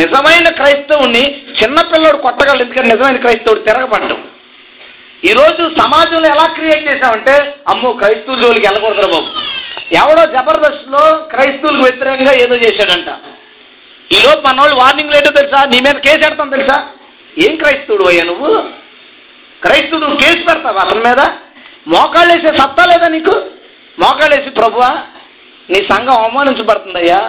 నిజమైన 0.00 0.47
క్రైస్తవుణ్ణి 0.59 1.23
చిన్నపిల్లడు 1.59 2.19
కొట్టగలడు 2.19 2.63
ఎందుకంటే 2.65 2.89
నిజమైన 2.93 3.17
క్రైస్తవుడు 3.17 3.63
తిరగబడ్డం 3.67 4.21
ఈరోజు 5.23 5.63
సమాజంలో 5.77 6.27
ఎలా 6.29 6.45
క్రియేట్ 6.55 6.87
చేశామంటే 6.87 7.33
అమ్మో 7.71 7.89
క్రైస్తవుల 7.99 8.39
జోలికి 8.41 8.65
వెళ్ళకూడదు 8.67 9.07
బాబు 9.07 9.29
ఎవడో 9.99 10.23
జబర్దస్త్లో 10.33 11.03
క్రైస్తవులకు 11.31 11.83
వ్యతిరేకంగా 11.83 12.33
ఏదో 12.43 12.55
చేశాడంట 12.63 13.09
ఈరోజు 14.09 14.39
మన 14.45 14.59
వాళ్ళు 14.61 14.75
వార్నింగ్ 14.81 15.13
లేటో 15.15 15.31
తెలుసా 15.37 15.59
నీ 15.71 15.77
మీద 15.85 15.97
కేసు 16.05 16.21
పెడతాం 16.23 16.49
తెలుసా 16.55 16.77
ఏం 17.35 17.53
క్రైస్తవుడు 17.61 18.05
అయ్యా 18.09 18.23
నువ్వు 18.31 18.49
క్రైస్తవుడు 19.61 20.17
కేసు 20.23 20.41
పెడతావు 20.49 20.81
అతని 20.83 21.03
మీద 21.07 21.21
మోకాళ్ళేసే 21.93 22.51
సత్తా 22.59 22.83
లేదా 22.91 23.07
నీకు 23.15 23.35
మోకాళ్ళేసి 23.97 24.51
ప్రభువా 24.59 24.91
నీ 25.69 25.79
సంఘం 25.89 26.15
అవమానించబడుతుందయ్యా 26.19 27.21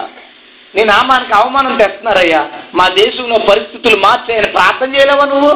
నీ 0.73 0.83
నామానికి 0.85 1.33
అవమానం 1.33 1.73
తెస్తున్నారయ్యా 1.81 2.41
మా 2.79 2.85
దేశంలో 2.97 3.37
పరిస్థితులు 3.49 3.97
మార్చాయని 4.05 4.49
ప్రార్థన 4.55 4.89
చేయలేవా 4.95 5.25
నువ్వు 5.33 5.51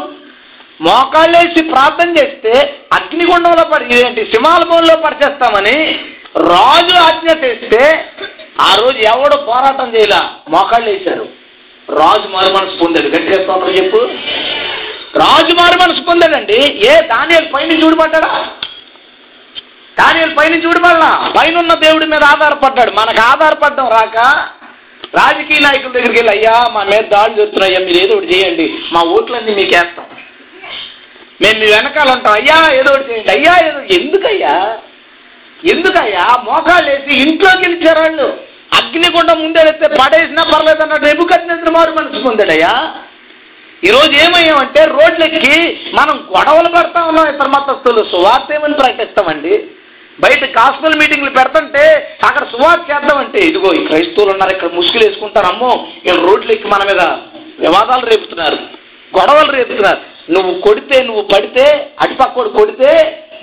మోకాళ్ళేసి 0.79 1.61
ప్రార్థన 1.71 2.09
చేస్తే 2.17 2.53
అగ్నిగుండంలో 2.97 3.63
పడి 3.71 3.85
ఇదేంటి 3.89 4.21
సింహాలభంలో 4.33 4.95
పరిచేస్తామని 5.01 5.77
రాజు 6.49 6.95
ఆజ్ఞ 7.05 7.29
చేస్తే 7.43 7.81
ఆ 8.61 8.69
రోజు 8.75 8.99
ఎవడు 9.11 9.35
పోరాటం 9.47 9.89
చేయలే 9.95 10.21
మోకాళ్ళు 10.49 10.89
వేశారు 10.89 11.25
రాజు 11.87 12.27
మారు 12.29 12.49
మనసు 12.55 12.75
పొందాడు 12.81 13.09
గట్టిగా 13.09 13.37
స్తోత్రం 13.39 13.75
చెప్పు 13.77 14.01
రాజు 15.21 15.53
మారు 15.59 15.77
మనసు 15.81 16.01
పొందాడండి 16.09 16.59
ఏ 16.85 16.95
దానియల్ 17.11 17.47
పైన 17.53 17.77
చూడబడ్డా 17.81 18.21
దానియల్ 19.97 20.35
పైన 20.37 20.57
చూడబడలా 20.63 21.11
పైన 21.35 21.55
ఉన్న 21.57 21.73
దేవుడి 21.81 22.05
మీద 22.11 22.23
ఆధారపడ్డాడు 22.33 22.91
మనకు 22.99 23.21
ఆధారపడ్డం 23.25 23.87
రాక 23.95 24.17
రాజకీయ 25.17 25.59
నాయకుల 25.59 25.91
దగ్గరికి 25.91 26.19
వెళ్ళి 26.19 26.33
అయ్యా 26.35 26.55
మా 26.73 26.81
మీద 26.89 27.03
దాడులు 27.13 27.37
చేస్తున్నాయ్యా 27.39 27.79
మీరు 27.85 27.99
ఏదో 28.03 28.15
ఒకటి 28.17 28.31
చేయండి 28.33 28.65
మా 28.93 29.01
ఓట్లన్నీ 29.13 29.53
మీకు 29.59 29.73
వేస్తాం 29.75 30.05
మేము 31.39 31.57
మీ 31.59 31.67
వెనకాల 31.71 32.09
ఉంటాం 32.15 32.33
అయ్యా 32.33 32.57
ఏదో 32.79 32.93
చేయండి 33.07 33.31
అయ్యా 33.31 33.53
ఏదో 33.67 33.81
ఎందుకయ్యా 33.97 34.55
ఎందుకయ్యా 35.59 36.25
మోకాలు 36.45 36.87
వేసి 36.89 37.13
ఇంట్లోకి 37.23 37.63
వెళ్ళారు 37.65 38.01
వాళ్ళు 38.01 38.27
అగ్నిగుండం 38.77 39.37
ముందేస్తే 39.39 39.87
పడేసినా 39.99 40.43
పర్లేదు 40.49 40.81
అన్నట్టు 40.83 41.07
ఎబుకత్నేంద్ర 41.07 41.71
మారు 41.71 41.91
మనసు 41.91 42.23
పొందాడయ్యా 42.25 42.73
ఈరోజు 43.83 44.13
ఏమయ్యామంటే 44.23 44.81
రోడ్లెక్కి 44.93 45.57
మనం 45.93 46.15
గొడవలు 46.31 46.69
పెడతా 46.69 47.01
ఉన్నాం 47.09 47.27
ఇతర 47.29 47.47
మతస్తులు 47.47 48.01
సువార్త 48.11 48.51
ఏమని 48.51 48.75
ప్రకటిస్తామండి 48.75 49.53
బయట 50.19 50.45
కాస్మల్ 50.55 50.99
మీటింగ్లు 51.01 51.31
పెడతంటే 51.31 51.83
అక్కడ 52.27 52.43
సువార్త 52.53 52.83
చేద్దామంటే 52.89 53.39
ఇదిగో 53.45 53.69
ఈ 53.73 53.83
క్రైస్తవులు 53.85 54.31
ఉన్నారు 54.33 54.53
ఇక్కడ 54.55 54.71
ముసుగులు 54.73 55.03
వేసుకుంటారు 55.05 55.47
అమ్మో 55.47 55.71
వీళ్ళు 56.05 56.23
రోడ్లెక్కి 56.27 56.67
మన 56.67 56.83
మీద 56.83 57.03
వివాదాలు 57.59 58.05
రేపుతున్నారు 58.05 58.59
గొడవలు 59.11 59.51
రేపుతున్నారు 59.51 60.01
నువ్వు 60.29 60.51
కొడితే 60.65 60.97
నువ్వు 61.05 61.23
పడితే 61.31 61.65
అటుపక్కోడు 62.03 62.51
కొడితే 62.57 62.91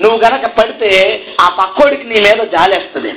నువ్వు 0.02 0.18
గనక 0.24 0.46
పడితే 0.58 0.90
ఆ 1.42 1.46
పక్కోడికి 1.58 2.04
నీ 2.04 2.18
మీద 2.24 2.44
జాలేస్తుంది 2.54 3.12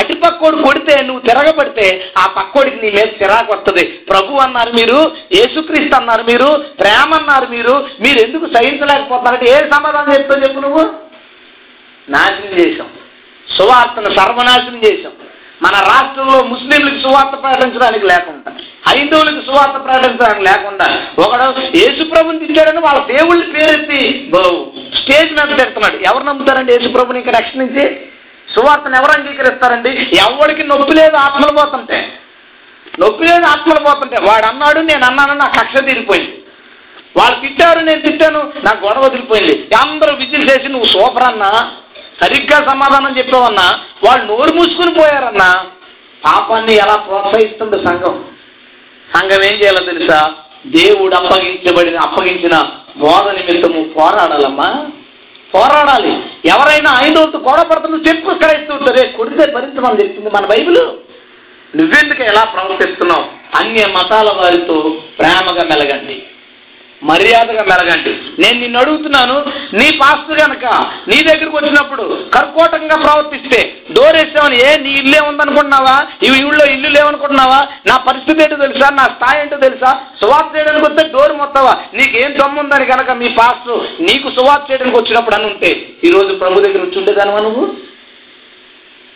అటుపక్కోడు 0.00 0.56
కొడితే 0.62 0.94
నువ్వు 1.06 1.22
తిరగబడితే 1.26 1.86
ఆ 2.18 2.24
పక్కోడికి 2.36 2.78
నీ 2.82 2.88
మీద 2.90 3.08
చిరాకు 3.18 3.50
వస్తుంది 3.52 3.84
ప్రభు 4.08 4.40
అన్నారు 4.44 4.72
మీరు 4.78 4.98
యేసుక్రీస్తు 5.36 5.96
అన్నారు 6.00 6.24
మీరు 6.30 6.48
ప్రేమ 6.80 7.10
అన్నారు 7.18 7.46
మీరు 7.52 7.74
మీరు 8.04 8.18
ఎందుకు 8.26 8.46
సహించలేకపోతున్నారంటే 8.56 9.48
ఏ 9.52 9.58
సమాధానం 9.74 10.12
చెప్తావు 10.14 10.44
చెప్పు 10.44 10.64
నువ్వు 10.66 10.84
నాశనం 12.08 12.54
చేశాం 12.58 12.88
సువార్తను 13.48 14.10
సర్వనాశనం 14.18 14.80
చేశాం 14.84 15.14
మన 15.60 15.76
రాష్ట్రంలో 15.86 16.38
ముస్లింలకు 16.48 16.98
సువార్త 17.02 17.34
ప్రకటించడానికి 17.42 18.06
లేకుండా 18.06 18.50
హైందవులకు 18.88 19.42
సువార్త 19.46 19.76
ప్రకటించడానికి 19.84 20.44
లేకుండా 20.48 20.86
ఒకడు 21.24 21.44
యేసుప్రభుని 21.78 22.42
తిరిగాడని 22.42 22.80
వాళ్ళ 22.86 23.00
దేవుళ్ళు 23.12 23.46
పేరెత్తి 23.54 24.00
స్టేజ్ 24.98 25.30
మీద 25.32 25.48
పెడుతున్నాడు 25.52 25.98
ఎవరు 26.08 26.24
నమ్ముతారండి 26.24 26.74
యేసుప్రభుని 26.74 27.20
ఇంకా 27.22 27.34
రక్షణించి 27.38 27.84
సువార్తను 28.48 28.96
ఎవరు 28.96 29.12
అంగీకరిస్తారండి 29.14 29.92
ఎవరికి 30.24 30.64
నొప్పి 30.64 30.94
లేదు 30.98 31.16
ఆత్మలు 31.22 31.54
పోతుంటే 31.58 31.98
నొప్పి 32.94 33.24
లేదు 33.28 33.46
ఆత్మలు 33.52 33.80
పోతుంటే 33.86 34.18
వాడు 34.26 34.46
అన్నాడు 34.50 34.80
నేను 34.90 35.04
అన్నాను 35.06 35.34
నా 35.40 35.46
కక్ష 35.54 35.76
తీరిపోయింది 35.86 36.32
వాళ్ళు 37.16 37.36
తిట్టారు 37.42 37.80
నేను 37.88 38.00
తిట్టాను 38.00 38.40
నా 38.64 38.70
గొడవ 38.82 39.02
వదిలిపోయింది 39.04 39.54
అందరూ 39.80 40.12
విజిల్ 40.20 40.48
చేసి 40.50 40.68
నువ్వు 40.68 40.88
సూపర్ 40.94 41.26
అన్నా 41.26 41.50
సరిగ్గా 42.18 42.58
సమాధానం 42.68 43.12
చెప్పామన్నా 43.18 43.66
వాళ్ళు 44.04 44.24
నోరు 44.26 44.52
మూసుకుని 44.56 44.92
పోయారన్నా 44.98 45.50
పాపాన్ని 46.22 46.74
ఎలా 46.76 46.96
ప్రోత్సహిస్తుంది 47.06 47.78
సంఘం 47.86 48.14
సంఘం 49.08 49.40
ఏం 49.48 49.56
చేయాలో 49.60 49.82
తెలుసా 49.90 50.20
దేవుడు 50.74 51.14
అప్పగించబడిన 51.16 51.96
అప్పగించిన 51.98 52.54
బోధ 53.00 53.24
నిమిత్తము 53.36 53.80
పోరాడాలమ్మా 53.96 54.68
పోరాడాలి 55.52 56.12
ఎవరైనా 56.52 56.92
ఐదవతు 57.02 57.38
గొడవపడుతున్న 57.46 57.96
చెప్పు 58.06 58.30
క్రైస్తవుతో 58.38 58.92
రే 58.96 59.02
కొడితే 59.16 59.44
భరించమని 59.52 60.00
చెప్తుంది 60.00 60.30
మన 60.36 60.46
బైబిల్ 60.46 60.80
నువ్వెందుకు 61.74 62.22
ఎలా 62.22 62.42
ప్రవర్తిస్తున్నావు 62.54 63.24
అన్ని 63.58 63.84
మతాల 63.94 64.28
వారితో 64.38 64.76
ప్రేమగా 65.18 65.64
మెలగండి 65.70 66.16
మర్యాదగా 67.04 67.62
మెలగండి 67.68 68.12
నేను 68.42 68.58
నిన్ను 68.60 68.78
అడుగుతున్నాను 68.80 69.36
నీ 69.78 69.86
పాస్టర్ 70.00 70.40
కనుక 70.40 70.66
నీ 71.10 71.18
దగ్గరకు 71.28 71.56
వచ్చినప్పుడు 71.58 72.04
కర్కోటంగా 72.34 72.96
ప్రవర్తిస్తే 73.04 73.60
డోరేసామని 73.96 74.58
ఏ 74.62 74.70
నీ 74.84 74.92
ఇల్లే 75.00 75.20
ఉందనుకుంటున్నావా 75.30 75.96
ఇవి 76.26 76.38
ఊళ్ళో 76.46 76.66
ఇల్లు 76.74 76.90
లేవనుకుంటున్నావా 76.96 77.60
నా 77.88 77.96
పరిస్థితి 78.06 78.42
ఏంటో 78.44 78.60
తెలుసా 78.64 78.88
నా 78.94 79.06
స్థాయి 79.14 79.40
ఏంటో 79.40 79.58
తెలుసా 79.64 79.90
సువార్త 80.20 80.50
చేయడానికి 80.56 80.86
వస్తే 80.86 81.04
డోర్ 81.14 81.34
మొత్తవా 81.36 81.74
నీకేం 81.98 82.32
దమ్ముందని 82.38 82.86
కనుక 82.86 83.10
మీ 83.22 83.30
పాస్టర్ 83.38 83.82
నీకు 84.04 84.28
సువార్త 84.36 84.64
చేయడానికి 84.70 84.98
వచ్చినప్పుడు 84.98 85.36
అని 85.38 85.48
ఉంటే 85.52 85.72
ఈరోజు 86.08 86.32
ప్రభు 86.34 86.64
దగ్గర 86.64 86.82
వచ్చి 86.82 87.00
ఉండేదానివా 87.00 87.42
నువ్వు 87.46 87.64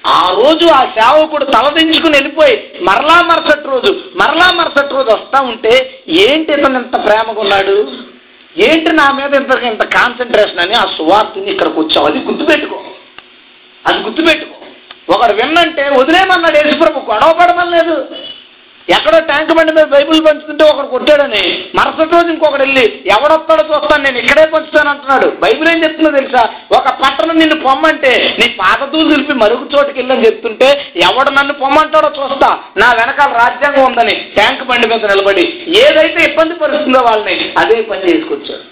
ఆ 0.05 0.21
రోజు 0.35 0.67
ఆ 0.73 0.83
సేవకుడు 0.97 1.45
తలదించుకుని 1.53 2.17
వెళ్ళిపోయి 2.17 2.55
మరలా 2.83 3.17
మరుసటి 3.23 3.67
రోజు 3.69 3.91
మరలా 4.21 4.47
మరుసటి 4.53 4.95
రోజు 4.95 5.11
వస్తూ 5.11 5.39
ఉంటే 5.49 5.73
ఏంటి 6.23 6.53
ఇతను 6.53 6.79
ఇంత 6.81 6.97
ప్రేమగా 7.07 7.41
ఉన్నాడు 7.41 7.77
ఏంటి 8.57 8.91
నా 8.93 9.07
మీద 9.13 9.33
ఇంత 9.35 9.57
ఇంత 9.65 9.85
కాన్సన్ట్రేషన్ 9.95 10.63
అని 10.65 10.75
ఆ 10.75 10.85
సువార్తని 10.95 11.51
ఇక్కడికి 11.53 11.79
వచ్చావు 11.81 12.07
అది 12.07 12.21
గుర్తుపెట్టుకో 12.21 12.79
అది 13.85 13.99
గుర్తుపెట్టుకో 14.03 14.55
ఒకడు 15.15 15.35
విన్నంటే 15.35 15.85
వదిలేమన్నాడు 15.99 16.57
యేసుప్రభు 16.61 17.07
గొడవ 17.11 17.33
పడమని 17.33 17.73
లేదు 17.73 17.97
ఎక్కడో 18.89 19.19
ట్యాంక్ 19.29 19.51
బండి 19.57 19.73
మీద 19.73 19.87
బైబుల్ 19.93 20.21
పంచుతుంటే 20.27 20.65
ఒకడు 20.69 20.89
కొట్టాడని 20.93 21.43
మరుసటి 21.79 22.13
రోజు 22.15 22.29
ఇంకొకటి 22.35 22.63
వెళ్ళి 22.63 22.85
ఎవడొస్తాడో 23.13 23.65
చూస్తాను 23.71 24.03
నేను 24.07 24.19
ఇక్కడే 24.21 24.45
పంచుతాను 24.53 24.91
అంటున్నాడు 24.93 25.27
బైబిల్ 25.43 25.69
ఏం 25.69 25.79
చెప్తున్నా 25.85 26.13
తెలుసా 26.17 26.43
ఒక 26.79 26.89
పట్టణం 27.03 27.37
నిన్ను 27.41 27.59
పొమ్మంటే 27.65 28.13
నీ 28.39 28.47
పాదతూలు 28.61 29.11
తెలిపి 29.11 29.37
మరుగు 29.43 29.67
చోటుకి 29.75 29.99
వెళ్ళని 30.01 30.27
చెప్తుంటే 30.27 30.69
ఎవడు 31.05 31.33
నన్ను 31.33 31.57
పొమ్మంటాడో 31.61 32.11
చూస్తా 32.19 32.51
నా 32.79 32.89
వెనకాల 32.99 33.33
రాజ్యాంగం 33.41 33.85
ఉందని 33.85 34.17
ట్యాంక్ 34.37 34.65
బండి 34.69 34.89
మీద 34.89 35.13
నిలబడి 35.13 35.47
ఏదైతే 35.83 36.21
ఇబ్బంది 36.29 36.57
పరుస్తుందో 36.63 37.03
వాళ్ళని 37.09 37.37
అదే 37.63 37.79
పని 37.91 38.09
చేసుకొచ్చాడు 38.09 38.65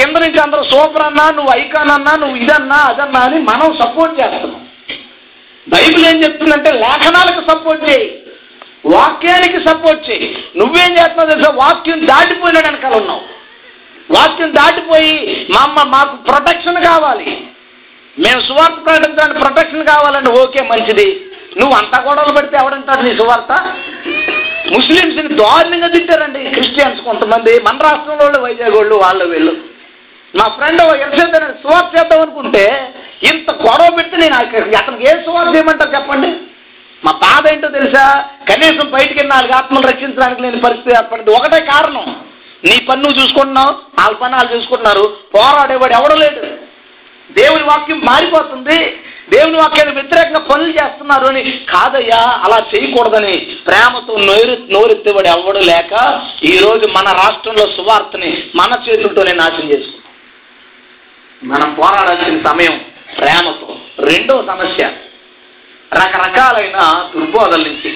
కింద 0.00 0.16
నుంచి 0.22 0.38
అందరూ 0.40 0.62
సూపర్ 0.70 1.04
అన్నా 1.06 1.24
నువ్వు 1.32 1.52
ఐకాన్ 1.56 1.92
అన్నా 1.94 2.12
నువ్వు 2.20 2.36
ఇదన్నా 2.42 2.80
అదన్నా 2.90 3.20
అని 3.26 3.38
మనం 3.48 3.72
సపోర్ట్ 3.80 4.14
చేస్తున్నాం 4.20 4.60
బైబిల్ 5.66 6.04
ఏం 6.06 6.16
చెప్తుందంటే 6.22 6.70
లేఖనాలకు 6.80 7.42
సపోర్ట్ 7.48 7.82
చేయి 7.88 8.06
వాక్యానికి 8.84 9.58
సపోర్ట్ 9.66 10.02
చేయి 10.08 10.28
నువ్వేం 10.56 10.90
చేస్తున్నావు 10.96 11.30
తెలుసా 11.30 11.50
వాక్యం 11.60 12.00
దాటిపోయినాడు 12.10 12.66
వెనకాల 12.66 12.94
ఉన్నావు 12.94 13.22
వాక్యం 14.08 14.50
దాటిపోయి 14.54 15.12
మా 15.52 15.62
అమ్మ 15.62 15.82
మాకు 15.90 16.14
ప్రొటెక్షన్ 16.28 16.78
కావాలి 16.84 17.26
మేము 18.16 18.40
సువార్త 18.46 18.78
ప్రకటించడానికి 18.86 19.40
ప్రొటెక్షన్ 19.40 19.90
కావాలండి 19.90 20.30
ఓకే 20.40 20.62
మంచిది 20.70 21.08
నువ్వు 21.60 21.74
అంత 21.76 21.94
గొడవలు 22.00 22.34
పెడితే 22.34 22.56
ఎవడంటాడు 22.56 23.02
నీ 23.02 23.12
సువార్త 23.20 23.52
ముస్లిమ్స్ని 24.74 25.30
దారుణంగా 25.38 25.88
తిట్టారండి 25.88 26.42
క్రిస్టియన్స్ 26.52 27.00
కొంతమంది 27.00 27.52
మన 27.66 27.84
రాష్ట్రంలో 27.86 28.24
వాళ్ళు 28.24 28.40
వైజాగ్ 28.40 28.76
వాళ్ళు 28.76 28.96
వాళ్ళు 28.96 29.24
వీళ్ళు 29.26 29.54
మా 30.34 30.44
ఫ్రెండ్ 30.56 30.82
ఎంత 30.96 31.38
సువార్త 31.62 31.90
చేద్దాం 31.96 32.20
అనుకుంటే 32.20 32.64
ఇంత 33.30 33.50
గొడవ 33.64 33.88
పెడితే 33.96 34.16
నేను 34.16 34.36
అతనికి 34.78 35.06
ఏ 35.08 35.14
సువార్త 35.24 35.50
చేయమంటారు 35.56 35.94
చెప్పండి 35.96 36.30
మా 37.02 37.12
బాధ 37.22 37.42
ఏంటో 37.52 37.68
తెలుసా 37.74 38.04
కనీసం 38.48 38.86
బయటికి 38.94 39.22
నాలుగు 39.26 39.54
ఆత్మలు 39.58 39.86
రక్షించడానికి 39.86 40.42
లేని 40.42 40.64
పరిస్థితి 40.64 40.96
ఏర్పడింది 40.96 41.30
ఒకటే 41.32 41.60
కారణం 41.70 42.08
నీ 42.64 42.74
పన్ను 42.88 43.10
చూసుకుంటున్నావు 43.18 43.72
వాళ్ళ 43.98 44.14
పని 44.16 44.34
వాళ్ళు 44.34 44.50
చూసుకుంటున్నారు 44.54 45.04
పోరాడేవాడు 45.34 45.94
ఎవడో 45.98 46.16
లేడు 46.16 46.42
దేవుని 47.30 47.64
వాక్యం 47.64 48.00
మారిపోతుంది 48.06 48.78
దేవుని 49.32 49.58
వాక్యాన్ని 49.58 49.94
వ్యతిరేకంగా 49.94 50.40
పనులు 50.46 50.72
చేస్తున్నారు 50.72 51.26
అని 51.26 51.42
కాదయ్యా 51.66 52.20
అలా 52.44 52.58
చేయకూడదని 52.70 53.34
ప్రేమతో 53.66 54.14
నోరు 54.24 54.54
నోరెత్తేవాడు 54.74 55.28
ఎవడో 55.28 55.60
లేక 55.68 55.92
ఈరోజు 56.50 56.86
మన 56.96 57.08
రాష్ట్రంలో 57.20 57.66
సువార్తని 57.76 58.30
మన 58.54 58.70
చేతులతోనే 58.86 59.34
నాశనం 59.34 59.70
చేసుకుంటాం 59.72 59.98
మనం 61.42 61.68
పోరాడాల్సిన 61.74 62.40
సమయం 62.48 62.74
ప్రేమతో 63.14 63.68
రెండో 64.08 64.34
సమస్య 64.48 64.82
రకరకాలైన 65.92 66.78
దుర్బోధల 67.12 67.62
నుంచి 67.62 67.90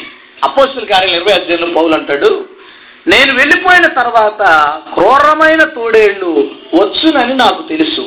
అపోస్తుల 0.42 0.84
కార్యాలు 0.84 1.16
ఇరవై 1.16 1.34
అధ్యయనం 1.34 1.70
పౌలు 1.76 1.94
అంటాడు 1.94 2.30
నేను 3.06 3.32
వెళ్ళిపోయిన 3.34 3.86
తర్వాత 3.98 4.42
క్రూరమైన 4.92 5.62
తోడేళ్లు 5.74 6.30
వచ్చునని 6.74 7.34
నాకు 7.36 7.62
తెలుసు 7.68 8.04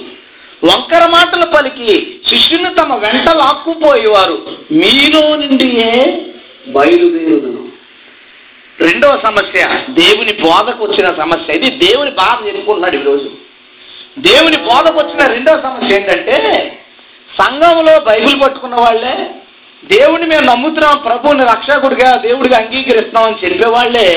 వంకర 0.62 1.04
మాటలు 1.10 1.46
పలికి 1.52 1.90
శిష్యుని 2.30 2.70
తమ 2.76 2.94
వెంట 3.04 3.28
లాక్కుపోయేవారు 3.38 4.38
మీలో 4.74 5.24
నుండియే 5.42 5.92
బయలుదేరు 6.76 7.54
రెండవ 8.80 9.14
సమస్య 9.20 9.60
దేవుని 10.00 10.34
బోధకు 10.42 10.82
వచ్చిన 10.84 11.08
సమస్య 11.20 11.58
ఇది 11.60 11.70
దేవుని 11.84 12.12
బాధ 12.20 12.36
చెప్పుకుంటున్నాడు 12.48 12.98
ఈరోజు 13.00 13.30
దేవుని 14.26 14.58
బోధకు 14.68 14.98
వచ్చిన 15.00 15.24
రెండవ 15.32 15.58
సమస్య 15.64 15.98
ఏంటంటే 15.98 16.38
సంఘంలో 17.30 17.94
బైబిల్ 18.08 18.36
పట్టుకున్న 18.44 18.76
వాళ్ళే 18.82 19.16
దేవుడిని 19.84 20.28
మేము 20.30 20.46
నమ్ముతున్నాం 20.46 20.96
ప్రభుని 21.04 21.44
రక్షకుడిగా 21.46 22.10
దేవుడిగా 22.22 22.58
అంగీకరిస్తున్నాం 22.58 23.28
అని 23.30 23.70
వాళ్ళే 23.70 24.08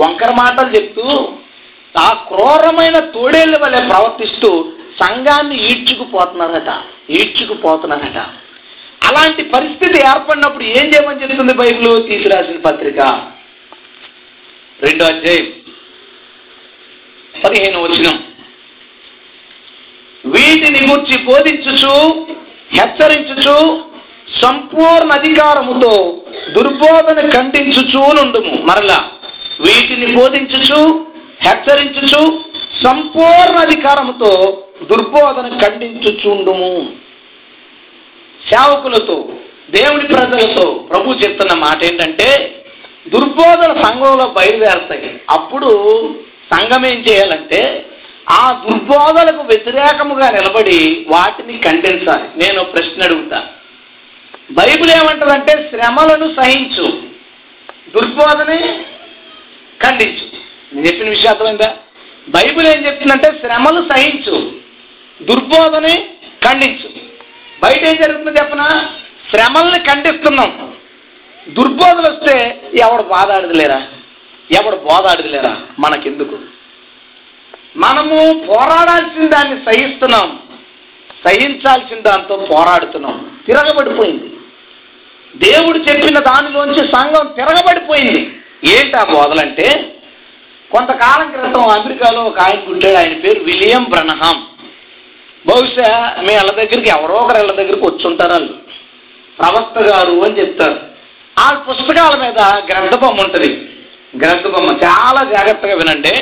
వంకర 0.00 0.30
మాటలు 0.34 0.70
చెప్తూ 0.76 1.06
ఆ 1.94 2.08
క్రూరమైన 2.28 2.98
తోడేళ్ళ 3.14 3.56
వలె 3.62 3.80
ప్రవర్తిస్తూ 3.88 4.50
సంఘాన్ని 5.02 5.56
ఈడ్చుకుపోతున్నారట 5.68 6.70
ఈడ్చుకుపోతున్నారట 7.10 8.20
అలాంటి 9.02 9.42
పరిస్థితి 9.48 9.98
ఏర్పడినప్పుడు 10.02 10.64
ఏం 10.72 10.84
చేయమని 10.92 11.22
చెబుతుంది 11.22 11.54
బైబిల్ 11.54 11.88
తీసుకురాసిన 12.08 12.60
పత్రిక 12.66 13.00
రెండో 14.80 15.04
అధ్యాయం 15.04 15.48
పదిహేను 17.34 17.80
వచ్చిన 17.82 18.08
వీటిని 20.24 20.80
గుర్చి 20.90 21.16
బోధించుచు 21.24 21.94
హెచ్చరించుచు 22.76 23.56
సంపూర్ణ 24.40 25.10
అధికారముతో 25.14 25.92
దుర్బోధన 26.54 27.20
ఖండించుచూనుండుము 27.32 28.54
మరలా 28.68 28.98
వీటిని 29.64 30.08
బోధించుచు 30.16 30.80
హెచ్చరించుచు 31.44 32.22
సంపూర్ణ 32.82 33.56
అధికారముతో 33.58 34.30
దుర్బోధన 34.90 35.48
ఖండించుచుండుము 35.62 36.72
సేవకులతో 38.40 39.16
దేవుని 39.74 40.06
ప్రజలతో 40.08 40.66
ప్రభు 40.90 41.18
చెప్తున్న 41.22 41.52
మాట 41.60 41.78
ఏంటంటే 41.84 42.28
దుర్బోధన 43.12 43.72
సంఘంలో 43.84 44.26
బయలుదేరతాయి 44.36 45.08
అప్పుడు 45.30 45.70
సంఘం 46.52 46.82
ఏం 46.86 46.98
చేయాలంటే 47.06 47.60
ఆ 48.32 48.42
దుర్బోధలకు 48.64 49.42
వ్యతిరేకముగా 49.48 50.26
నిలబడి 50.30 50.78
వాటిని 51.08 51.54
ఖండించాలి 51.64 52.26
నేను 52.42 52.60
ప్రశ్న 52.72 53.06
అడుగుతాను 53.06 53.48
బైబుల్ 54.52 54.90
ఏమంటుందంటే 54.92 55.52
శ్రమలను 55.68 56.26
సహించు 56.36 56.86
దుర్బోధని 57.94 58.58
ఖండించు 59.80 60.26
నేను 60.72 60.84
చెప్పిన 60.86 61.08
విషయం 61.10 61.30
అర్థమైందా 61.32 61.68
బైబుల్ 62.28 62.66
ఏం 62.66 62.80
చెప్తుందంటే 62.86 63.28
శ్రమలు 63.40 63.80
సహించు 63.90 64.36
దుర్బోధని 65.20 65.94
ఖండించు 66.44 66.88
బయట 67.60 67.82
ఏం 67.90 67.96
జరుగుతుందో 68.02 68.34
చెప్పనా 68.38 68.68
శ్రమల్ని 69.30 69.80
ఖండిస్తున్నాం 69.88 70.50
దుర్బోధలు 71.50 72.08
వస్తే 72.08 72.34
ఎవడు 72.82 73.04
బాధాడదులేరా 73.12 73.80
ఎవడు 74.50 74.76
బోధాడదులేరా 74.84 75.52
మనకెందుకు 75.78 76.36
మనము 77.76 78.16
పోరాడాల్సిన 78.48 79.26
దాన్ని 79.34 79.56
సహిస్తున్నాం 79.66 80.28
సహించాల్సిన 81.22 81.98
దాంతో 82.00 82.34
పోరాడుతున్నాం 82.50 83.16
తిరగబడిపోయింది 83.46 84.28
దేవుడు 85.34 85.78
చెప్పిన 85.86 86.18
దానిలోంచి 86.26 86.82
సంఘం 86.94 87.26
తిరగబడిపోయింది 87.36 88.20
ఏంటి 88.72 88.96
ఆ 88.98 89.04
బోధలంటే 89.12 89.68
కొంతకాలం 90.70 91.28
క్రితం 91.30 91.64
అమెరికాలో 91.70 92.20
ఒక 92.22 92.38
ఆయన 92.40 92.60
ఉంటాడు 92.72 92.98
ఆయన 92.98 93.14
పేరు 93.24 93.40
విలియం 93.44 93.84
బ్రనహాం 93.84 94.36
బహుశా 95.44 95.88
మీ 96.24 96.32
వాళ్ళ 96.34 96.50
దగ్గరికి 96.52 96.90
ఎవరో 96.90 97.14
ఒకరు 97.14 97.38
వాళ్ళ 97.38 97.52
దగ్గరికి 97.52 97.84
వచ్చుంటారు 97.86 98.32
వాళ్ళు 98.32 98.52
ప్రవక్త 99.38 99.78
గారు 99.88 100.14
అని 100.24 100.38
చెప్తారు 100.40 100.76
ఆ 101.36 101.48
పుస్తకాల 101.66 102.14
మీద 102.22 102.40
గ్రంథ 102.70 102.94
బొమ్మ 103.02 103.24
ఉంటుంది 103.24 103.50
గ్రంథ 104.14 104.46
బొమ్మ 104.46 104.70
చాలా 104.82 105.20
జాగ్రత్తగా 105.32 105.74
వినండి 105.74 106.14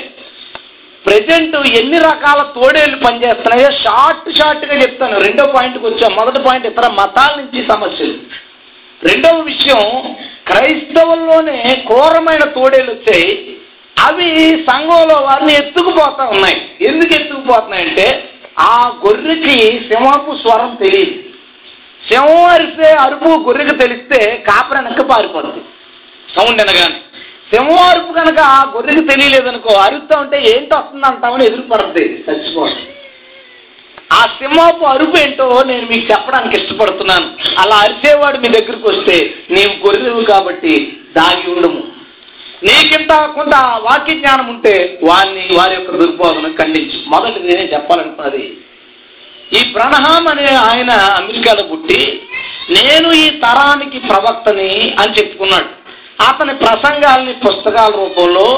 ప్రజెంట్ 1.05 1.55
ఎన్ని 1.75 1.99
రకాల 2.01 2.41
తోడేళ్ళు 2.57 2.99
పనిచేస్తున్నాయో 3.05 3.69
షార్ట్ 3.83 4.29
షార్ట్గా 4.39 4.75
చెప్తాను 4.83 5.21
రెండో 5.27 5.45
పాయింట్కి 5.55 5.85
వచ్చాం 5.87 6.13
మొదటి 6.19 6.41
పాయింట్ 6.47 6.67
ఇతర 6.67 6.89
మతాల 6.99 7.33
నుంచి 7.37 7.61
సమస్యలు 7.71 8.17
రెండవ 9.01 9.37
విషయం 9.45 9.83
క్రైస్తవుల్లోనే 10.51 11.59
ఘోరమైన 11.89 12.45
తోడేలు 12.55 12.91
వచ్చాయి 12.93 13.31
అవి 13.97 14.29
సంఘంలో 14.69 15.17
వారిని 15.25 15.53
ఎత్తుకుపోతా 15.55 16.25
ఉన్నాయి 16.35 16.59
ఎందుకు 16.89 17.13
ఎత్తుకుపోతున్నాయంటే 17.15 18.07
ఆ 18.65 18.75
గొర్రెకి 19.05 19.57
సింహపు 19.89 20.33
స్వరం 20.43 20.71
తెలియదు 20.77 21.17
సింహం 22.03 22.45
అరిసే 22.51 22.91
అరుపు 23.03 23.31
గొర్రెకి 23.47 23.75
తెలిస్తే 23.77 24.21
కాపరనక 24.47 25.03
పారిపోతుంది 25.11 25.63
సౌండ్ 26.29 26.63
అనగానే 26.63 26.99
సింహం 27.51 27.83
అరుపు 27.87 28.13
కనుక 28.13 28.41
ఆ 28.53 28.61
గొర్రెకి 28.75 29.03
తెలియలేదనుకో 29.09 29.73
అరుపుతా 29.85 30.17
ఉంటే 30.21 30.39
ఏంటి 30.51 30.73
వస్తుంది 30.75 31.07
అంటామని 31.07 31.47
ఎదురుపడుతుంది 31.47 32.05
చచ్చిపోతుంది 32.27 32.87
సింహపు 34.41 34.85
అరుపు 34.87 35.17
ఏంటో 35.19 35.47
నేను 35.69 35.87
మీకు 35.91 36.07
చెప్పడానికి 36.11 36.55
ఇష్టపడుతున్నాను 36.59 37.27
అలా 37.63 37.77
అరిచేవాడు 37.85 38.39
మీ 38.39 38.49
దగ్గరికి 38.49 38.87
వస్తే 38.89 39.17
నీవు 39.51 39.75
గొర్రెవు 39.85 40.23
కాబట్టి 40.31 40.75
దాగి 41.17 41.47
ఉండము 41.53 41.81
నీకింత 42.63 43.13
కొంత 43.37 43.55
వాక్య 43.85 44.15
జ్ఞానం 44.17 44.49
ఉంటే 44.55 44.75
వారిని 45.03 45.45
వారి 45.59 45.75
యొక్క 45.75 45.93
దుర్బోధన 45.97 46.49
ఖండించు 46.59 46.99
మొదటిది 47.13 47.47
నేనే 47.49 47.67
చెప్పాలనుకున్నది 47.73 48.45
ఈ 49.51 49.61
బ్రణహాం 49.73 50.25
అనే 50.29 50.49
ఆయన 50.65 50.91
అమెరికాలో 51.15 51.63
పుట్టి 51.71 52.01
నేను 52.77 53.09
ఈ 53.21 53.27
తరానికి 53.43 53.99
ప్రవక్తని 54.09 54.71
అని 55.01 55.15
చెప్పుకున్నాడు 55.17 55.71
అతని 56.25 56.55
ప్రసంగాల్ని 56.61 57.35
పుస్తకాల 57.45 57.91
రూపంలో 57.97 58.49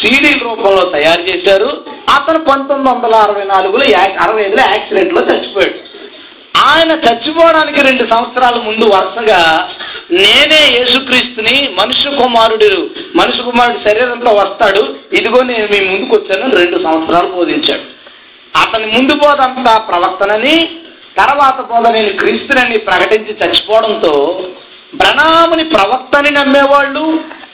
సీడీ 0.00 0.32
రూపంలో 0.40 0.84
తయారు 0.94 1.22
చేశారు 1.28 1.70
అతను 2.14 2.40
పంతొమ్మిది 2.46 2.88
వందల 2.90 3.14
అరవై 3.24 3.44
నాలుగులో 3.50 3.84
అరవై 4.24 4.42
ఐదులో 4.44 4.62
యాక్సిడెంట్లో 4.66 5.22
చచ్చిపోయాడు 5.28 5.78
ఆయన 6.64 6.92
చచ్చిపోవడానికి 7.04 7.80
రెండు 7.86 8.04
సంవత్సరాల 8.10 8.56
ముందు 8.66 8.84
వరుసగా 8.92 9.40
నేనే 10.16 10.60
యేసుక్రీస్తుని 10.74 11.56
మనుష్య 11.78 12.10
కుమారుడు 12.18 12.70
మనుషు 13.18 13.40
కుమారుడు 13.42 13.80
శరీరంలో 13.86 14.32
వస్తాడు 14.34 14.82
ఇదిగో 15.18 15.40
నేను 15.42 15.66
మీ 15.72 15.80
ముందుకు 15.86 16.14
వచ్చాను 16.16 16.48
రెండు 16.56 16.78
సంవత్సరాలు 16.84 17.30
బోధించాడు 17.36 17.84
అతని 18.54 18.86
ముందు 18.92 19.14
బోధంతా 19.22 19.72
ప్రవర్తనని 19.88 20.56
తర్వాత 21.16 21.58
బోధ 21.70 21.86
నేను 21.96 22.12
క్రీస్తునని 22.20 22.78
ప్రకటించి 22.86 23.32
చచ్చిపోవడంతో 23.40 24.12
బ్రణాముని 24.92 25.64
ప్రవర్తనని 25.74 26.32
నమ్మేవాళ్ళు 26.38 27.04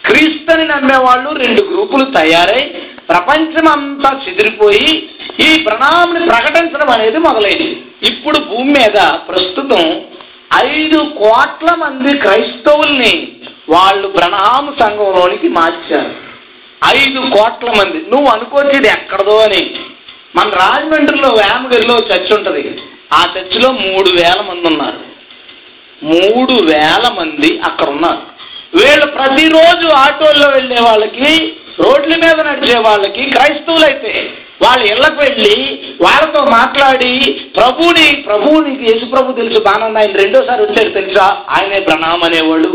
క్రీస్తుని 0.04 0.64
నమ్మేవాళ్ళు 0.66 1.30
రెండు 1.42 1.62
గ్రూపులు 1.70 2.04
తయారై 2.14 2.62
ప్రపంచం 3.10 3.66
అంతా 3.68 4.10
చిదిరిపోయి 4.22 4.90
ఈ 5.40 5.50
ప్రణామిని 5.66 6.20
ప్రకటించడం 6.26 6.90
అనేది 6.90 7.18
మొదలైంది 7.18 7.68
ఇప్పుడు 8.10 8.38
భూమి 8.48 8.70
మీద 8.70 8.98
ప్రస్తుతం 9.28 9.84
ఐదు 10.64 11.00
కోట్ల 11.18 11.70
మంది 11.74 12.12
క్రైస్తవుల్ని 12.18 13.12
వాళ్ళు 13.68 14.06
ప్రణామ 14.16 14.64
సంఘంలోనికి 14.80 15.48
మార్చారు 15.58 16.12
ఐదు 16.82 17.20
కోట్ల 17.34 17.68
మంది 17.78 17.98
నువ్వు 18.12 18.28
అనుకోవచ్చు 18.30 18.76
ఇది 18.76 18.88
ఎక్కడదో 18.88 19.36
అని 19.46 19.62
మన 20.34 20.48
రాజమండ్రిలో 20.62 21.30
వేమగిరిలో 21.38 21.96
చర్చ్ 22.08 22.32
ఉంటుంది 22.36 22.62
ఆ 23.12 23.20
చర్చిలో 23.34 23.68
మూడు 23.84 24.10
వేల 24.18 24.40
మంది 24.48 24.66
ఉన్నారు 24.72 25.00
మూడు 26.02 26.54
వేల 26.68 27.04
మంది 27.18 27.48
అక్కడ 27.68 27.88
ఉన్నారు 27.94 28.22
వీళ్ళు 28.72 29.06
ప్రతిరోజు 29.14 29.86
ఆటోల్లో 30.02 30.48
వెళ్ళే 30.50 30.80
వాళ్ళకి 30.82 31.30
రోడ్ల 31.80 32.12
మీద 32.22 32.38
నడిచే 32.46 32.78
వాళ్ళకి 32.80 33.22
క్రైస్తవులైతే 33.30 34.12
వాళ్ళ 34.62 34.80
ఇళ్ళకు 34.90 35.18
వెళ్ళి 35.20 35.56
వాళ్ళతో 36.02 36.40
మాట్లాడి 36.54 37.12
ప్రభుని 37.56 38.08
ప్రభువుని 38.26 38.72
యేసు 38.82 39.04
ప్రభు 39.12 39.36
తెలుసు 39.38 39.60
బానన్న 39.66 40.00
ఆయన 40.00 40.18
రెండోసారి 40.22 40.62
వచ్చాడు 40.64 40.90
తెలుసా 40.90 41.26
ఆయనే 41.54 41.78
ప్రణామం 41.86 42.24
అనేవాడు 42.28 42.70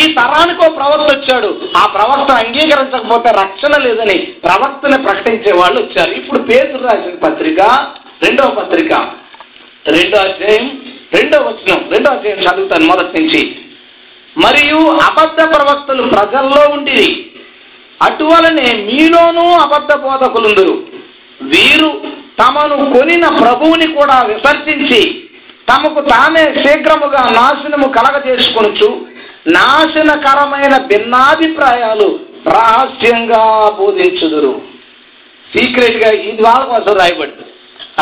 ఈ 0.00 0.02
తరానికి 0.14 0.60
ఒక 0.60 0.72
ప్రవక్త 0.76 1.08
వచ్చాడు 1.10 1.48
ఆ 1.76 1.82
ప్రవక్త 1.94 2.30
అంగీకరించకపోతే 2.42 3.30
రక్షణ 3.40 3.74
లేదని 3.82 4.16
ప్రవక్తని 4.44 4.98
ప్రకటించే 5.04 5.52
వాళ్ళు 5.60 5.78
వచ్చారు 5.82 6.12
ఇప్పుడు 6.12 6.40
పేరు 6.48 6.80
రాసిన 6.86 7.16
పత్రిక 7.26 7.60
రెండవ 8.24 8.48
పత్రిక 8.60 8.92
రెండో 9.90 10.18
అధ్యాయం 10.20 10.66
రెండో 11.14 11.38
వచనం 11.48 11.80
రెండో 11.90 12.10
అధ్యాయం 12.10 12.40
చదువుతాను 12.46 12.86
మొదటి 12.86 13.12
నుంచి 13.18 13.42
మరియు 14.36 14.78
అబద్ధ 15.04 15.40
ప్రవక్తలు 15.52 16.04
ప్రజల్లో 16.14 16.62
ఉండిరి 16.72 17.10
అటువలనే 18.00 18.68
మీలోనూ 18.86 19.44
అబద్ధ 19.56 19.92
బోధకులుందరు 19.98 20.74
వీరు 21.40 21.90
తమను 22.40 22.76
కొనిన 22.92 23.26
ప్రభువుని 23.38 23.88
కూడా 23.92 24.16
విసర్జించి 24.30 25.02
తమకు 25.68 26.00
తామే 26.08 26.44
శీఘ్రముగా 26.56 27.22
నాశనము 27.36 27.86
కలగజేసుకొనుచు 27.94 28.88
నాశనకరమైన 29.54 30.74
భిన్నాభిప్రాయాలు 30.88 32.08
రహస్యంగా 32.50 33.42
బోధించుదురు 33.78 34.52
సీక్రెట్గా 35.50 36.10
ఇది 36.22 36.42
వాళ్ళ 36.42 36.62
కోసం 36.64 36.94
రాయబడ్డు 37.00 37.42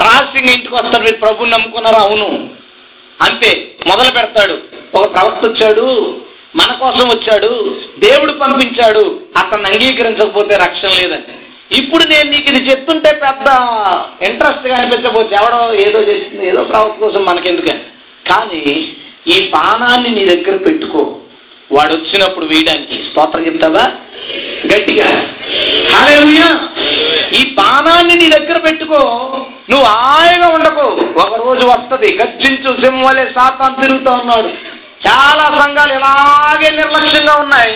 రహస్యంగా 0.01 0.53
ఇంటికి 0.53 0.75
వస్తాడు 0.75 1.05
మీరు 1.05 1.19
ప్రభుని 1.23 1.53
నమ్ముకున్నారు 1.55 2.01
అవును 2.03 2.29
అంతే 3.19 3.51
మొదలు 3.89 4.11
పెడతాడు 4.11 4.57
ఒక 4.97 5.05
ప్రవక్త 5.15 5.43
వచ్చాడు 5.47 5.87
మన 6.55 6.71
కోసం 6.81 7.07
వచ్చాడు 7.09 7.51
దేవుడు 8.03 8.33
పంపించాడు 8.41 9.05
అతన్ని 9.41 9.69
అంగీకరించకపోతే 9.71 10.55
రక్షణ 10.57 10.91
లేదండి 10.99 11.35
ఇప్పుడు 11.79 12.05
నేను 12.05 12.29
నీకు 12.31 12.49
ఇది 12.49 12.61
చెప్తుంటే 12.71 13.11
పెద్ద 13.23 13.49
ఇంట్రెస్ట్గా 14.29 14.75
అనిపించకపోతే 14.77 15.35
ఎవడో 15.37 15.61
ఏదో 15.87 16.01
చేసింది 16.11 16.45
ఏదో 16.49 16.63
ప్రవర్త 16.65 16.97
కోసం 16.99 17.23
మనకెందుకని 17.25 17.85
కానీ 18.27 18.63
ఈ 19.27 19.37
పానాన్ని 19.55 20.11
నీ 20.11 20.25
దగ్గర 20.27 20.57
పెట్టుకో 20.67 21.03
వాడు 21.71 21.93
వచ్చినప్పుడు 21.95 22.47
వేయడానికి 22.47 22.97
స్తోత్రం 23.05 23.47
చెప్తావా 23.47 23.85
గట్టిగా 24.67 25.09
ఈ 27.33 27.43
పానాన్ని 27.57 28.15
నీ 28.15 28.27
దగ్గర 28.29 28.59
పెట్టుకో 28.67 29.01
నువ్వు 29.71 29.87
హాయిగా 29.95 30.49
ఉండకు 30.49 30.85
ఒక 31.21 31.33
రోజు 31.43 31.65
వస్తుంది 31.69 32.09
గర్జించు 32.21 32.71
సింహలే 32.83 33.25
సాతాన్ 33.37 33.81
తిరుగుతూ 33.81 34.13
ఉన్నాడు 34.15 34.51
చాలా 35.03 35.45
సంఘాలు 35.57 35.93
ఇలాగే 35.95 36.69
నిర్లక్ష్యంగా 36.73 37.35
ఉన్నాయి 37.37 37.73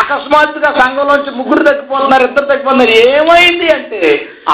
అకస్మాత్తుగా 0.00 0.70
సంఘంలోంచి 0.78 1.30
ముగ్గురు 1.36 1.62
తగ్గిపోతున్నారు 1.68 2.24
ఇద్దరు 2.26 2.50
తగ్గిపోతున్నారు 2.50 2.94
ఏమైంది 3.08 3.68
అంటే 3.72 4.00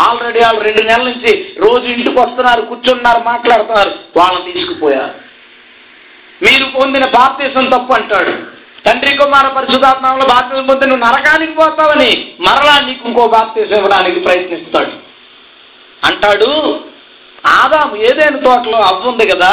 ఆల్రెడీ 0.01 0.41
వాళ్ళు 0.41 0.61
రెండు 0.61 0.83
నెలల 0.83 1.05
నుంచి 1.05 1.33
రోజు 1.59 1.87
ఇంటికి 1.95 2.17
వస్తున్నారు 2.19 2.63
కూర్చున్నారు 2.69 3.23
మాట్లాడుతున్నారు 3.25 3.93
వాళ్ళని 4.19 4.47
తీసుకుపోయారు 4.51 5.15
మీరు 6.41 6.67
పొందిన 6.77 7.05
బాప్తీసం 7.13 7.67
తప్పు 7.71 7.93
అంటాడు 7.93 8.33
తండ్రి 8.87 9.13
కుమార 9.17 9.47
పరిశుధాత్మంలో 9.57 10.25
బాప్తీసం 10.31 10.65
పొంది 10.67 10.87
నువ్వు 10.87 11.05
నరకానికి 11.05 11.55
పోతావని 11.59 12.11
మరలా 12.47 12.75
నీకు 12.87 13.05
ఇంకో 13.09 13.27
బాప్తీసం 13.35 13.77
ఇవ్వడానికి 13.77 14.21
ప్రయత్నిస్తాడు 14.21 14.95
అంటాడు 16.03 16.51
ఆదాము 17.53 17.95
ఏదైనా 18.09 18.39
తోటలో 18.43 18.79
అవ్వుంది 18.89 19.25
కదా 19.27 19.53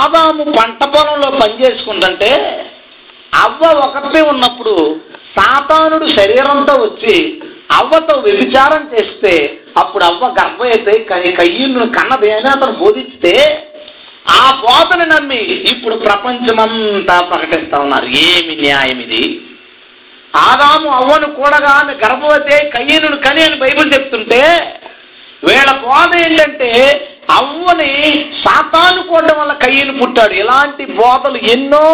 ఆదాము 0.00 0.44
పంట 0.56 0.82
పొలంలో 0.92 1.28
పనిచేసుకుందంటే 1.38 2.30
అవ్వ 3.32 3.68
ఒకటే 3.84 4.20
ఉన్నప్పుడు 4.28 4.74
సాతానుడు 5.36 6.06
శరీరంతో 6.16 6.74
వచ్చి 6.82 7.16
అవ్వతో 7.76 8.14
వ్యభిచారం 8.20 8.82
చేస్తే 8.92 9.34
అప్పుడు 9.76 10.04
అవ్వ 10.04 10.26
గర్భయతే 10.38 10.94
కయ్యును 11.38 11.86
కన్నది 11.96 12.30
అని 12.30 12.48
అతను 12.48 12.74
బోధిస్తే 12.78 13.34
ఆ 14.32 14.42
బోధన 14.60 15.02
నమ్మి 15.04 15.40
ఇప్పుడు 15.70 15.96
ప్రపంచమంతా 16.04 17.16
ప్రకటిస్తా 17.30 17.78
ఉన్నారు 17.84 18.08
ఏమి 18.26 18.54
న్యాయం 18.56 18.98
ఇది 19.00 19.22
ఆదాము 20.34 20.90
అవ్వను 20.90 21.28
కూడగా 21.34 21.72
గర్భవతే 22.02 22.58
కయ్యను 22.74 23.16
కని 23.24 23.42
అని 23.42 23.56
బైబుల్ 23.56 23.88
చెప్తుంటే 23.94 24.42
వీళ్ళ 25.42 25.70
బోధ 25.82 26.10
ఏంటంటే 26.18 26.70
అవ్వని 27.22 27.92
సాతాను 28.42 29.00
కూడడం 29.02 29.36
వల్ల 29.40 29.52
కయ్యలు 29.60 29.92
పుట్టాడు 29.98 30.34
ఇలాంటి 30.34 30.84
బోధలు 30.92 31.40
ఎన్నో 31.52 31.86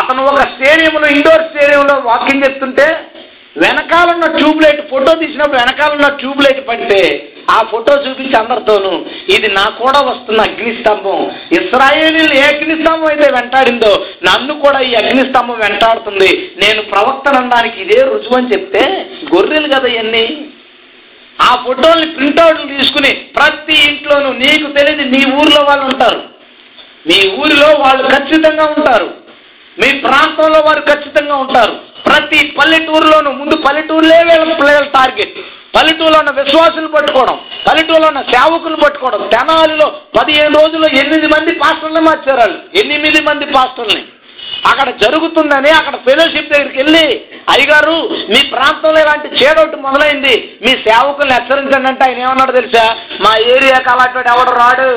అతను 0.00 0.22
ఒక 0.24 0.42
స్టేడియంలో 0.48 1.08
ఇండోర్ 1.08 1.44
స్టేడియంలో 1.46 1.94
వాకింగ్ 2.08 2.44
చేస్తుంటే 2.44 2.86
వెనకాలన్న 3.56 4.26
ట్యూబ్లైట్ 4.36 4.80
ఫోటో 4.90 5.12
తీసినప్పుడు 5.20 5.58
వెనకాలన్న 5.58 6.08
ట్యూబ్లైట్ 6.18 6.60
పడితే 6.68 7.00
ఆ 7.50 7.58
ఫోటో 7.70 7.92
చూపించి 8.02 8.36
అందరితోనూ 8.38 8.90
ఇది 9.34 9.48
నా 9.52 9.64
కూడా 9.78 10.00
వస్తున్న 10.08 10.40
అగ్నిస్తంభం 10.42 11.20
ఇస్రాయేలీలు 11.58 12.34
ఏ 12.34 12.42
అగ్నిస్తంభం 12.48 13.08
అయితే 13.08 13.28
వెంటాడిందో 13.32 13.92
నన్ను 14.28 14.54
కూడా 14.64 14.80
ఈ 14.80 14.92
అగ్నిస్తంభం 14.94 15.58
వెంటాడుతుంది 15.60 16.30
నేను 16.62 16.82
ప్రవక్తనడానికి 16.92 17.78
ఇదే 17.80 18.00
రుజువు 18.10 18.36
అని 18.38 18.52
చెప్తే 18.52 18.84
గొర్రెలు 19.32 19.70
కదా 19.74 19.90
ఇవన్నీ 19.94 20.24
ఆ 21.38 21.50
ఫోటోల్ని 21.64 22.08
ప్రింటౌట్లు 22.14 22.66
తీసుకుని 22.72 23.10
ప్రతి 23.36 23.76
ఇంట్లోనూ 23.88 24.30
నీకు 24.40 24.66
తెలియదు 24.76 25.04
నీ 25.12 25.20
ఊర్లో 25.36 25.60
వాళ్ళు 25.68 25.84
ఉంటారు 25.90 26.20
మీ 27.06 27.18
ఊరిలో 27.40 27.68
వాళ్ళు 27.82 28.02
ఖచ్చితంగా 28.08 28.64
ఉంటారు 28.76 29.08
మీ 29.76 29.88
ప్రాంతంలో 30.04 30.60
వారు 30.60 30.82
ఖచ్చితంగా 30.88 31.36
ఉంటారు 31.44 31.74
ప్రతి 32.06 32.40
పల్లెటూరులోనూ 32.56 33.30
ముందు 33.38 33.56
పల్లెటూరులే 33.64 34.18
వీళ్ళ 34.28 34.54
పిల్లల 34.60 34.86
టార్గెట్ 34.96 35.36
పల్లెటూరులో 35.74 36.18
ఉన్న 36.18 36.30
విశ్వాసులు 36.38 36.88
పట్టుకోవడం 36.94 37.36
పల్లెటూరులో 37.66 38.06
ఉన్న 38.12 38.22
సేవకులు 38.30 38.76
పట్టుకోవడం 38.76 39.22
తెనాలిలో 39.34 39.86
పదిహేను 40.16 40.52
రోజుల్లో 40.58 40.88
ఎనిమిది 41.00 41.28
మంది 41.34 41.52
పాస్టర్లు 41.62 42.02
మార్చారు 42.06 42.40
వాళ్ళు 42.40 42.58
ఎనిమిది 42.82 43.20
మంది 43.28 43.46
పాస్టర్ని 43.54 44.00
అక్కడ 44.68 44.88
జరుగుతుందని 45.02 45.70
అక్కడ 45.70 45.96
ఫెలోషిప్ 46.06 46.52
దగ్గరికి 46.52 46.78
వెళ్ళి 46.78 47.04
అయ్యగారు 47.52 47.96
మీ 48.32 48.40
ప్రాంతంలో 48.50 48.98
ఇలాంటి 49.00 49.28
చేడొట్టు 49.38 49.76
మొదలైంది 49.78 50.34
మీ 50.64 50.72
సేవకులను 50.86 51.34
హెచ్చరించండి 51.34 51.88
అంటే 51.88 52.04
ఆయన 52.04 52.24
ఏమన్నాడు 52.24 52.52
తెలుసా 52.52 52.84
మా 53.24 53.32
ఏరియాకి 53.54 53.90
అలాంటి 53.90 54.30
ఎవడు 54.30 54.54
రాడు 54.58 54.90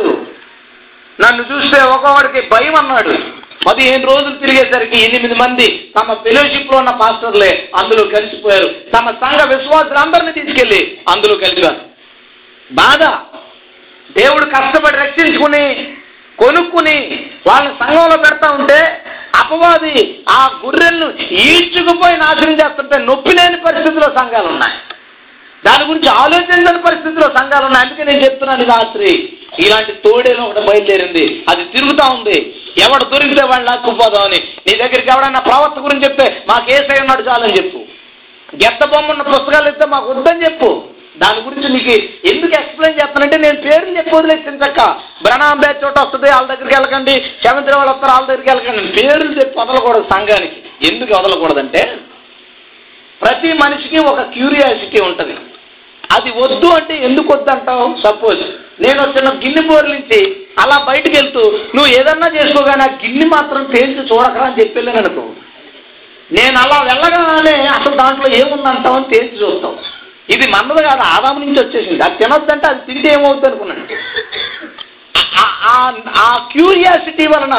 నన్ను 1.19 1.43
చూస్తే 1.43 1.79
ఒక్కొక్కడికి 1.87 2.41
భయం 2.49 2.75
అన్నాడు 2.75 3.13
పదిహేను 3.67 4.05
రోజులు 4.07 4.35
తిరిగేసరికి 4.35 4.97
ఎనిమిది 4.99 5.35
మంది 5.35 5.65
తమ 5.97 6.13
ఫెలోషిప్ 6.23 6.71
లో 6.71 6.77
ఉన్న 6.77 6.91
పాస్టర్లే 7.01 7.49
అందులో 7.79 8.03
కలిసిపోయారు 8.09 8.69
తమ 8.95 9.11
సంఘ 9.21 9.41
అందరినీ 10.01 10.31
తీసుకెళ్లి 10.31 10.79
అందులో 11.11 11.35
కలిగారు 11.37 11.81
బాధ 12.69 13.03
దేవుడు 14.09 14.45
కష్టపడి 14.55 14.97
రక్షించుకుని 14.97 15.65
కొనుక్కుని 16.37 16.97
వాళ్ళని 17.47 17.73
సంఘంలో 17.81 18.17
పెడతా 18.17 18.47
ఉంటే 18.53 18.79
అపవాది 19.33 19.93
ఆ 20.31 20.39
గుర్రెలను 20.61 21.07
ఈడ్చుకుపోయి 21.43 22.15
నాశనం 22.21 22.55
చేస్తుంటే 22.61 22.97
నొప్పి 23.03 23.33
లేని 23.37 23.59
పరిస్థితిలో 23.63 24.07
సంఘాలు 24.17 24.49
ఉన్నాయి 24.53 24.77
దాని 25.63 25.83
గురించి 25.89 26.09
ఆలోచించని 26.21 26.81
పరిస్థితిలో 26.85 27.27
సంఘాలు 27.35 27.65
ఉన్నాయి 27.65 27.85
అందుకే 27.85 28.03
నేను 28.03 28.23
చెప్తున్నాను 28.23 28.65
రాత్రి 28.71 29.09
ఇలాంటి 29.63 29.93
తోడేను 30.03 30.41
ఒకటి 30.45 30.61
బయలుదేరింది 30.67 31.23
అది 31.51 31.63
తిరుగుతూ 31.73 32.05
ఉంది 32.15 32.37
ఎవడు 32.83 33.05
దొరికితే 33.13 33.43
వాళ్ళు 33.47 33.65
లాక్కుపోదాం 33.65 34.23
అని 34.23 34.39
నీ 34.65 34.73
దగ్గరికి 34.75 35.11
ఎవడన్నా 35.11 35.41
ప్రవర్త 35.49 35.79
గురించి 35.79 36.05
చెప్తే 36.07 36.27
మాకు 36.49 36.67
ఏసై 36.71 36.97
ఉన్నాడు 37.01 37.23
చాలని 37.29 37.57
చెప్పు 37.57 37.79
గెత్త 38.53 38.85
బొమ్మ 38.93 39.11
ఉన్న 39.11 39.23
పుస్తకాలు 39.27 39.69
ఇస్తే 39.69 39.85
మాకు 39.87 40.07
వద్దని 40.11 40.43
చెప్పు 40.45 40.69
దాని 41.15 41.39
గురించి 41.41 41.69
నీకు 41.69 41.93
ఎందుకు 42.31 42.53
ఎక్స్ప్లెయిన్ 42.59 42.99
చేస్తానంటే 42.99 43.37
నేను 43.37 43.57
పేరుని 43.61 43.97
చెప్పి 43.97 44.13
వదిలేసాను 44.15 44.61
చక్క 44.61 44.81
బ్రణాంబే 45.23 45.71
చోట 45.81 45.95
వస్తుంది 45.99 46.27
వాళ్ళ 46.29 46.47
దగ్గరికి 46.47 46.75
వెళ్ళకండి 46.75 47.15
చవంతి 47.43 47.75
వాళ్ళు 47.75 47.91
వస్తారు 47.91 48.13
వాళ్ళ 48.13 48.25
దగ్గరికి 48.27 48.51
వెళ్ళకండి 48.51 48.83
పేరులు 48.97 49.33
చెప్పి 49.39 49.59
వదలకూడదు 49.59 50.07
సంఘానికి 50.13 50.59
ఎందుకు 50.89 51.11
వదలకూడదంటే 51.13 51.83
ప్రతి 53.21 53.49
మనిషికి 53.55 53.99
ఒక 54.05 54.21
క్యూరియాసిటీ 54.31 54.99
ఉంటుంది 55.01 55.35
అది 56.11 56.29
వద్దు 56.37 56.67
అంటే 56.77 56.95
ఎందుకు 57.07 57.33
అంటావు 57.51 57.85
సపోజ్ 58.03 58.41
నేను 58.81 59.03
చిన్న 59.15 59.29
గిన్నె 59.43 59.63
నుంచి 59.89 60.19
అలా 60.61 60.77
బయటకు 60.87 61.15
వెళ్తూ 61.15 61.43
నువ్వు 61.75 61.89
ఏదన్నా 61.99 62.27
చేసుకోగానే 62.37 62.83
ఆ 62.83 62.91
గిన్నె 63.03 63.27
మాత్రం 63.35 63.63
తేల్చి 63.73 64.01
చూడకరా 64.09 64.45
అని 64.45 64.59
చెప్పి 64.59 64.77
వెళ్ళాను 64.79 64.99
అనుకో 65.01 65.23
నేను 66.29 66.57
అలా 66.59 66.77
వెళ్ళగానే 66.89 67.55
అసలు 67.71 67.95
దాంట్లో 67.95 68.27
ఏముందంటావు 68.39 68.97
అని 68.97 69.11
తేల్చి 69.13 69.37
చూస్తావు 69.41 69.77
ఇది 70.31 70.45
మన్నది 70.49 70.81
కాదు 70.83 71.03
ఆదాము 71.13 71.39
నుంచి 71.39 71.59
వచ్చేసింది 71.59 72.03
అది 72.03 72.17
తినొద్దంటే 72.17 72.67
అది 72.67 72.81
తింటే 72.87 73.09
ఏమవుద్ది 73.13 73.47
అనుకున్నాడు 73.47 73.83
ఆ 76.21 76.29
క్యూరియాసిటీ 76.51 77.25
వలన 77.27 77.57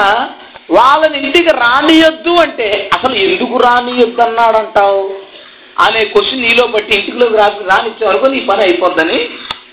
వాళ్ళని 0.73 1.19
ఇంటికి 1.19 1.53
రానియొద్దు 1.59 2.35
అంటే 2.43 2.69
అసలు 2.97 3.15
ఎందుకు 3.25 3.57
రానియొద్దు 3.65 4.23
అన్నాడంటావు 4.23 5.03
అనే 5.77 6.01
క్వశ్చన్ 6.13 6.45
నీలో 6.45 6.65
బట్టి 6.67 6.93
ఇంటికిలోకి 6.97 7.37
రా 7.37 7.47
రానిచ్చే 7.69 8.05
వరకు 8.07 8.27
నీ 8.27 8.41
పని 8.51 8.63
అయిపోద్దని 8.63 9.19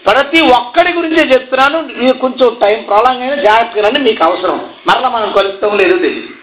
ప్రతి 0.06 0.40
ఒక్కడి 0.58 0.92
గురించే 0.94 1.24
చెప్తున్నాను 1.32 1.80
నీకు 1.98 2.18
కొంచెం 2.18 2.52
టైం 2.62 2.80
అయినా 3.14 3.38
జాగ్రత్తగా 3.48 4.00
మీకు 4.00 4.24
అవసరం 4.24 4.60
మరలా 4.90 5.10
మనం 5.10 5.32
కలుస్తాం 5.34 5.74
లేదు 5.78 5.98
తెలియదు 5.98 6.36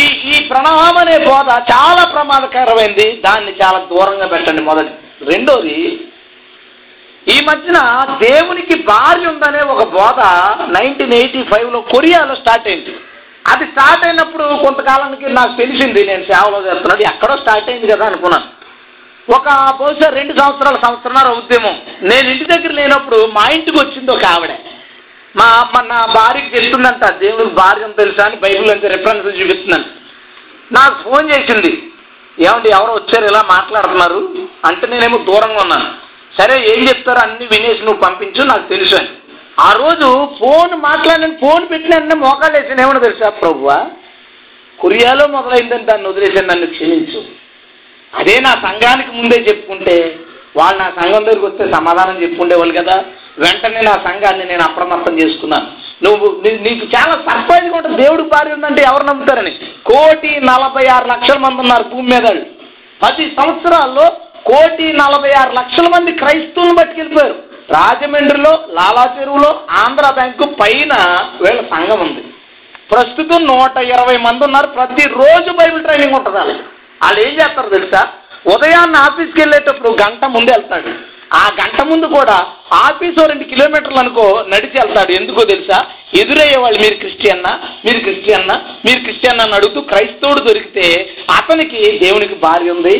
ఈ 0.00 0.02
ఈ 0.30 0.36
ప్రణామం 0.50 0.96
అనే 0.98 1.16
బోధ 1.24 1.48
చాలా 1.70 2.02
ప్రమాదకరమైంది 2.12 3.06
దాన్ని 3.24 3.52
చాలా 3.62 3.78
దూరంగా 3.90 4.26
పెట్టండి 4.26 4.62
మొదటి 4.62 4.92
రెండోది 5.28 5.76
ఈ 7.26 7.36
మధ్యన 7.48 7.78
దేవునికి 8.22 8.76
భార్య 8.86 9.26
ఉందనే 9.32 9.60
ఒక 9.72 9.82
బోధ 9.92 10.20
నైన్టీన్ 10.76 11.14
ఎయిటీ 11.18 11.42
ఫైవ్లో 11.50 11.80
కొరియాలో 11.92 12.34
స్టార్ట్ 12.34 12.66
అయింది 12.68 12.94
అది 13.44 13.64
స్టార్ట్ 13.70 14.04
అయినప్పుడు 14.06 14.44
కొంతకాలానికి 14.64 15.28
నాకు 15.32 15.54
తెలిసింది 15.56 16.00
నేను 16.04 16.24
సేవలో 16.24 16.58
చేస్తున్నాడు 16.66 17.04
ఎక్కడో 17.10 17.36
స్టార్ట్ 17.36 17.70
అయింది 17.70 17.92
కదా 17.92 18.04
అనుకున్నాను 18.06 18.48
ఒక 19.28 19.48
బహుశా 19.78 20.08
రెండు 20.10 20.34
సంవత్సరాల 20.38 20.76
సంవత్సరాల 20.84 21.28
ఉద్యమం 21.40 21.74
నేను 22.10 22.26
ఇంటి 22.28 22.46
దగ్గర 22.52 22.72
లేనప్పుడు 22.72 23.18
మా 23.36 23.44
ఇంటికి 23.52 23.78
వచ్చింది 23.78 24.10
ఒక 24.10 24.26
ఆవిడ 24.26 24.54
మా 25.34 25.46
అమ్మ 25.58 25.80
నా 25.86 26.00
భార్యకి 26.16 26.50
చెప్తుందంట 26.56 27.04
దేవుడికి 27.20 27.54
భార్య 27.54 27.86
తెలుసా 28.00 28.24
అని 28.24 28.38
బైబిల్ 28.42 28.72
అంటే 28.72 28.88
రిఫరెన్స్ 28.88 29.38
చూపిస్తున్నాను 29.40 29.86
నాకు 30.70 30.96
ఫోన్ 31.04 31.26
చేసింది 31.32 31.72
ఏమండి 32.38 32.68
ఎవరు 32.70 32.92
వచ్చారు 32.92 33.24
ఇలా 33.26 33.42
మాట్లాడుతున్నారు 33.50 34.20
అంటే 34.68 34.84
నేనేమో 34.86 35.18
దూరంగా 35.26 35.60
ఉన్నాను 35.64 35.88
సరే 36.32 36.54
ఏం 36.70 36.80
చెప్తారో 36.88 37.20
అన్ని 37.24 37.46
వినేసి 37.52 37.82
నువ్వు 37.82 38.00
పంపించు 38.04 38.42
నాకు 38.44 38.66
తెలుసు 38.68 38.94
అని 38.96 39.10
ఆ 39.60 39.70
రోజు 39.80 40.06
ఫోన్ 40.38 40.72
మాట్లాడిన 40.84 41.34
ఫోన్ 41.42 41.64
పెట్టిన 41.70 41.94
అన్నీ 41.94 42.14
మోకాలు 42.22 42.54
వేసాను 42.54 42.82
ఏమన్నా 42.84 43.02
తెలుసా 43.02 43.28
ప్రభువా 43.40 43.78
కొరియాలో 44.78 45.24
మొదలైందని 45.28 45.88
దాన్ని 45.90 46.08
వదిలేసాను 46.08 46.48
నన్ను 46.48 46.68
క్షమించు 46.72 47.20
అదే 48.12 48.36
నా 48.46 48.52
సంఘానికి 48.64 49.12
ముందే 49.18 49.38
చెప్పుకుంటే 49.46 49.96
వాళ్ళు 50.54 50.78
నా 50.78 50.88
సంఘం 50.96 51.22
దగ్గరికి 51.24 51.46
వస్తే 51.46 51.64
సమాధానం 51.74 52.16
చెప్పుండేవాళ్ళు 52.22 52.74
కదా 52.78 52.96
వెంటనే 53.38 53.82
నా 53.82 53.94
సంఘాన్ని 54.06 54.44
నేను 54.44 54.64
అప్రమత్తం 54.64 55.14
చేసుకున్నాను 55.20 55.68
నువ్వు 56.04 56.26
నీకు 56.66 56.84
చాలా 56.94 57.14
సర్ప్రైజ్గా 57.28 57.76
ఉంటుంది 57.76 58.00
దేవుడు 58.02 58.24
ఉందంటే 58.56 58.82
ఎవరు 58.82 59.04
నమ్ముతారని 59.04 59.52
కోటి 59.90 60.32
నలభై 60.50 60.84
ఆరు 60.94 61.06
లక్షల 61.12 61.38
మంది 61.38 61.62
ఉన్నారు 61.64 61.84
భూమి 61.92 62.10
మీద 62.10 62.28
పది 63.00 63.24
సంవత్సరాల్లో 63.38 64.06
కోటి 64.44 64.86
నలభై 65.00 65.32
ఆరు 65.40 65.52
లక్షల 65.52 65.88
మంది 65.94 66.12
క్రైస్తవులను 66.20 66.76
పట్టుకెళ్ళిపోయారు 66.78 67.36
రాజమండ్రిలో 67.72 68.52
లాలా 68.78 69.04
చెరువులో 69.16 69.50
ఆంధ్ర 69.82 70.06
బ్యాంకు 70.14 70.46
పైన 70.60 70.92
వీళ్ళ 71.42 71.60
సంఘం 71.72 72.00
ఉంది 72.00 72.22
ప్రస్తుతం 72.90 73.42
నూట 73.46 73.76
ఇరవై 73.90 74.16
మంది 74.18 74.42
ఉన్నారు 74.46 74.68
ప్రతిరోజు 74.74 75.50
బైబిల్ 75.60 75.84
ట్రైనింగ్ 75.84 76.16
ఉంటుంది 76.18 76.38
వాళ్ళు 76.38 76.56
వాళ్ళు 77.00 77.20
ఏం 77.20 77.32
చేస్తారు 77.32 77.70
తెలుసా 77.70 78.02
ఉదయాన్న 78.44 78.96
ఆఫీస్కి 79.06 79.40
వెళ్ళేటప్పుడు 79.40 79.90
గంట 80.00 80.24
ముందు 80.34 80.50
వెళ్తాడు 80.52 80.92
ఆ 81.34 81.44
గంట 81.58 81.80
ముందు 81.82 82.06
కూడా 82.14 82.36
ఆఫీసు 82.78 83.26
రెండు 83.28 83.44
కిలోమీటర్లు 83.44 84.00
అనుకో 84.00 84.24
నడిచి 84.52 84.76
వెళ్తాడు 84.78 85.12
ఎందుకో 85.12 85.42
తెలుసా 85.44 85.78
ఎదురయ్యే 86.20 86.58
వాళ్ళు 86.60 86.78
మీరు 86.80 86.96
క్రిస్టియన్నా 86.96 87.52
మీరు 87.86 88.00
క్రిస్టియన్నా 88.00 88.56
మీరు 88.86 89.00
క్రిస్టియన్ 89.04 89.40
అని 89.40 89.56
అడుగుతూ 89.58 89.82
క్రైస్తవుడు 89.92 90.42
దొరికితే 90.48 90.86
అతనికి 91.36 91.80
దేవునికి 92.02 92.36
భార్య 92.44 92.74
ఉంది 92.76 92.96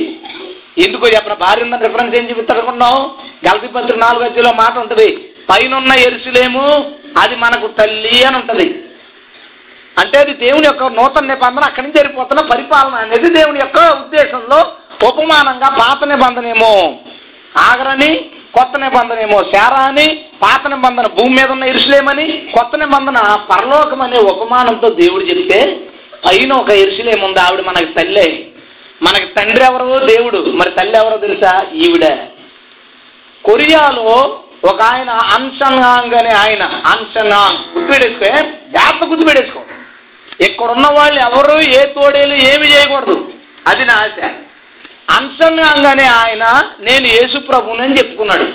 ఎందుకో 0.83 1.07
చెప్పిన 1.15 1.37
భార్య 1.43 1.67
ఉందని 1.67 1.87
రిఫరెన్స్ 1.87 2.17
ఏం 2.21 2.25
చెప్తాడుకున్నావు 2.31 3.03
గల్తీ 3.47 3.69
పత్రిక 3.69 3.99
నాలుగు 3.99 4.25
అధ్యలో 4.25 4.53
మాట 4.63 4.75
ఉంటుంది 4.79 5.09
పైన 5.51 5.99
ఎరుసులేము 6.03 6.65
అది 7.23 7.37
మనకు 7.37 7.67
తల్లి 7.79 8.17
అని 8.27 8.37
ఉంటుంది 8.37 8.69
అంటే 9.97 10.17
అది 10.19 10.33
దేవుని 10.43 10.67
యొక్క 10.67 10.85
నూతన 10.93 11.25
నిబంధన 11.27 11.65
అక్కడి 11.65 11.85
నుంచి 11.85 11.99
జరిగిపోతున్న 11.99 12.43
పరిపాలన 12.53 12.95
అనేది 12.97 13.29
దేవుని 13.35 13.61
యొక్క 13.63 13.79
ఉద్దేశంలో 13.97 14.61
ఉపమానంగా 15.03 15.69
పాత 15.79 16.05
నిబంధనేమో 16.05 16.73
ఆగరని 17.63 18.13
కొత్త 18.55 18.75
నిబంధనేమో 18.81 19.39
శారా 19.53 19.83
అని 19.89 20.07
పాత 20.43 20.63
నిబంధన 20.69 21.07
భూమి 21.17 21.35
మీద 21.37 21.49
ఉన్న 21.51 21.65
ఇరుషులేమని 21.65 22.27
కొత్త 22.55 22.77
నిబంధన 22.77 23.19
పరలోకం 23.51 24.01
అనే 24.03 24.19
ఉపమానంతో 24.33 24.89
దేవుడు 25.01 25.25
చెప్తే 25.31 25.61
అయిన 26.31 26.53
ఒక 26.55 26.73
ఇరుషులేముంది 26.83 27.41
ఆవిడ 27.41 27.63
మనకి 27.69 27.91
తల్లే 27.95 28.27
మనకి 29.01 29.29
తండ్రి 29.37 29.65
ఎవరో 29.65 29.99
దేవుడు 30.11 30.41
మరి 30.59 30.73
తల్లి 30.77 30.97
ఎవరో 30.99 31.17
తెలుసా 31.19 31.53
ఈవిడ 31.79 32.07
కొరియాలో 33.45 34.11
ఒక 34.71 34.81
ఆయన 34.91 35.13
అన్సంగాంగ్ 35.37 36.15
అనే 36.19 36.33
ఆయన 36.43 36.65
అన్సంగాంగ్ 36.93 37.63
గుర్తుపెట్టేసుకో 37.75 38.29
జాగ్రత్త 38.75 39.09
గుర్తుపెట్టేసుకో 39.11 39.63
ఇక్కడ 40.45 40.69
ఉన్న 40.71 40.87
వాళ్ళు 40.97 41.19
ఎవరు 41.21 41.57
ఏ 41.73 41.83
తోడేలు 41.97 42.37
ఏమి 42.51 42.67
చేయకూడదు 42.73 43.17
అది 43.67 43.85
నా 43.85 43.97
ఆశ 44.03 44.19
అంశంగానే 45.09 46.07
ఆయన 46.19 46.45
నేను 46.81 47.07
యేసు 47.09 47.39
అని 47.79 47.99
చెప్పుకున్నాడు 47.99 48.47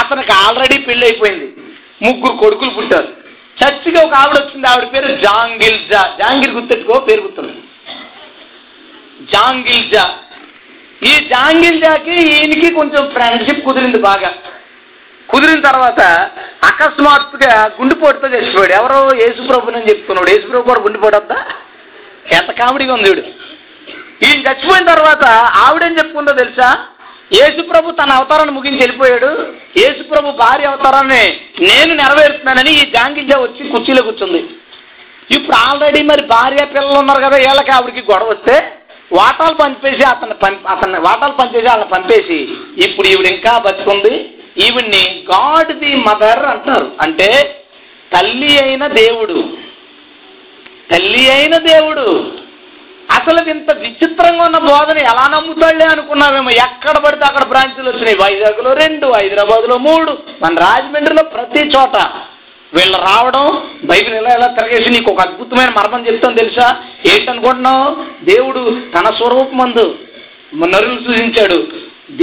అతనికి 0.00 0.32
ఆల్రెడీ 0.38 0.76
అయిపోయింది 1.04 1.48
ముగ్గురు 2.02 2.34
కొడుకులు 2.36 2.70
పుట్టారు 2.70 3.08
చర్చిగా 3.56 4.00
ఒక 4.02 4.14
ఆవిడ 4.14 4.36
వచ్చింది 4.38 4.66
ఆవిడ 4.68 4.86
పేరు 4.92 5.08
జాంగిల్ 5.22 5.78
జా 5.90 6.02
జాంగిల్ 6.18 6.52
గుర్తెట్టుకో 6.54 6.98
పేరు 7.08 7.22
గుర్తుంది 7.22 7.54
జాంగిల్ 9.32 9.88
జా 9.94 10.04
ఈ 11.02 11.12
జాంగిల్ 11.32 11.80
జాకి 11.80 12.14
ఈయనకి 12.28 12.68
కొంచెం 12.74 13.02
ఫ్రెండ్షిప్ 13.16 13.64
కుదిరింది 13.66 13.98
బాగా 14.00 14.30
కుదిరిన 15.28 15.60
తర్వాత 15.60 16.00
అకస్మాత్తుగా 16.68 17.50
గుండెపోటుతో 17.78 18.28
చచ్చిపోయాడు 18.28 18.74
ఎవరో 18.74 19.00
యేసుప్రభుని 19.22 19.78
అని 19.78 19.88
చెప్పుకున్నాడు 19.90 20.30
యేసుప్రభు 20.30 20.68
కూడా 20.70 20.82
గుండెపోటద్దా 20.86 21.38
ఎంత 22.36 22.50
కామెడీగా 22.60 22.94
ఉంది 22.94 23.10
వీడు 23.10 23.24
ఈయన 24.20 24.38
చచ్చిపోయిన 24.46 24.84
తర్వాత 24.92 25.24
ఆవిడేం 25.60 25.92
చెప్పుకుందో 25.98 26.32
తెలుసా 26.38 26.68
యేసుప్రభు 27.36 27.98
తన 27.98 28.10
అవతారాన్ని 28.18 28.54
ముగించి 28.54 28.82
వెళ్ళిపోయాడు 28.82 29.30
యేసుప్రభు 29.78 30.30
భార్య 30.40 30.70
అవతారాన్ని 30.70 31.24
నేను 31.64 31.92
నెరవేరుస్తున్నానని 32.00 32.72
ఈ 32.76 32.84
గాంగిజ 32.94 33.32
వచ్చి 33.42 33.70
కుర్చీలో 33.72 34.02
కూర్చుంది 34.02 34.40
ఇప్పుడు 35.34 35.56
ఆల్రెడీ 35.62 36.00
మరి 36.10 36.22
భార్య 36.30 36.62
పిల్లలు 36.72 36.98
ఉన్నారు 37.00 37.22
కదా 37.24 37.38
వీళ్ళకి 37.42 37.72
ఆవిడికి 37.74 38.02
గొడవ 38.10 38.30
వస్తే 38.30 38.54
వాటాలు 39.10 39.56
పంపేసి 39.60 40.04
అతను 40.04 40.34
అతన్ని 40.72 41.00
వాటాలు 41.06 41.34
పంపేసి 41.38 41.66
వాళ్ళని 41.66 41.90
పంపేసి 41.92 42.38
ఇప్పుడు 42.86 43.06
ఈవిడ 43.08 43.28
ఇంకా 43.34 43.52
బతుకుంది 43.66 44.14
ఈవిడ్ని 44.64 45.02
గాడ్ 45.30 45.72
ది 45.80 45.92
మదర్ 46.06 46.42
అంటారు 46.52 46.88
అంటే 47.04 47.28
తల్లి 48.12 48.52
అయిన 48.62 48.84
దేవుడు 48.98 49.38
తల్లి 50.90 51.24
అయిన 51.30 51.54
దేవుడు 51.66 52.06
అసలు 53.08 53.40
ఇంత 53.50 53.70
విచిత్రంగా 53.78 54.42
ఉన్న 54.44 54.58
బోధన 54.66 54.98
ఎలా 55.10 55.24
నమ్ముతాళ్లే 55.34 55.86
అనుకున్నామేమో 55.92 56.50
ఎక్కడ 56.64 56.96
పడితే 57.04 57.24
అక్కడ 57.26 57.44
బ్రాంచీలు 57.48 57.88
వచ్చినాయి 57.90 58.18
వైజాగ్లో 58.20 58.72
రెండు 58.80 59.06
హైదరాబాద్లో 59.14 59.76
మూడు 59.86 60.12
మన 60.42 60.60
రాజమండ్రిలో 60.64 61.24
ప్రతి 61.34 61.62
చోట 61.74 61.96
వీళ్ళు 62.72 62.98
రావడం 63.04 63.44
బైబిల్ 63.90 64.14
ఎలా 64.14 64.30
ఎలా 64.30 64.48
తిరగేసి 64.56 64.88
నీకు 64.90 65.08
ఒక 65.12 65.20
అద్భుతమైన 65.20 65.70
మర్మం 65.70 66.02
చెప్తాను 66.06 66.38
తెలుసా 66.38 66.66
ఏంటనుకుంటున్నావు 67.12 67.86
దేవుడు 68.24 68.62
తన 68.96 69.06
స్వరూపమందు 69.18 69.86
నరులు 70.66 70.98
సూచించాడు 71.06 71.58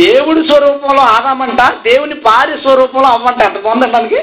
దేవుడి 0.00 0.42
స్వరూపంలో 0.50 1.04
ఆదామంట 1.16 1.62
దేవుని 1.84 2.16
పారి 2.28 2.54
స్వరూపంలో 2.62 3.10
అవ్వంట 3.10 3.42
ఎంత 3.44 3.60
బాగుందంటానికి 3.66 4.20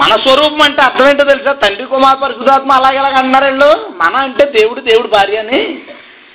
మన 0.00 0.12
స్వరూపం 0.22 0.62
అంటే 0.66 0.80
అర్థం 0.82 1.06
ఏంటో 1.08 1.24
తెలుసా 1.30 1.52
తండ్రి 1.62 1.86
కుమార్ 1.86 2.20
పరిశుధాత్మ 2.22 2.70
అలాగే 2.72 2.98
అలాగ 3.00 3.16
అన్నారు 3.22 3.46
వీళ్ళు 3.48 3.70
మన 3.98 4.14
అంటే 4.24 4.44
దేవుడు 4.54 4.80
దేవుడు 4.86 5.08
భార్య 5.14 5.42
అని 5.42 5.60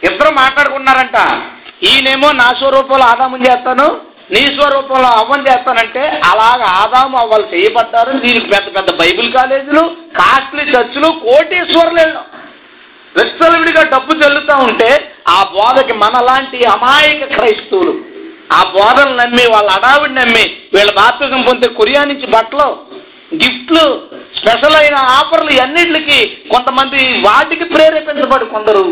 ఇద్దరు 0.03 0.32
మాట్లాడుకున్నారంట 0.36 1.19
ఈయనేమో 1.88 2.27
నా 2.39 2.49
స్వరూపంలో 2.60 3.06
ఆదాము 3.06 3.38
చేస్తాను 3.45 3.88
నీ 4.32 4.41
స్వరూపంలో 4.56 5.10
అవ్వని 5.19 5.47
చేస్తానంటే 5.49 6.03
అలాగ 6.30 6.62
ఆదాము 6.82 7.17
అవ్వాలి 7.17 7.45
చేయబడ్డారు 7.53 8.13
దీనికి 8.23 8.47
పెద్ద 8.53 8.67
పెద్ద 8.77 8.89
బైబిల్ 9.01 9.30
కాలేజీలు 9.38 9.84
కాస్ట్లీ 10.17 10.63
చర్చిలు 10.71 11.10
కోటీశ్వర్లు 11.21 12.06
విస్తలవిడిగా 13.15 13.84
డబ్బు 13.93 14.13
చెల్లుతూ 14.21 14.56
ఉంటే 14.67 14.89
ఆ 15.30 15.38
బోధకి 15.53 15.93
మనలాంటి 16.01 16.60
అమాయక 16.73 17.30
క్రైస్తవులు 17.34 17.93
ఆ 18.53 18.60
బోధలు 18.75 19.13
నమ్మి 19.15 19.45
వాళ్ళ 19.53 19.69
అడావిడి 19.71 20.13
నమ్మి 20.13 20.43
వీళ్ళ 20.73 20.91
బాప్తికం 20.99 21.41
పొందే 21.47 21.69
కొరియా 21.80 22.03
నుంచి 22.03 22.27
బట్టలు 22.34 22.67
గిఫ్ట్లు 23.32 24.10
స్పెషల్ 24.38 24.75
అయిన 24.75 24.95
ఆఫర్లు 24.95 25.62
అన్నిటికి 25.62 26.47
కొంతమంది 26.49 27.21
వాటికి 27.21 27.63
ప్రేరేపించబడి 27.63 28.45
కొందరు 28.45 28.91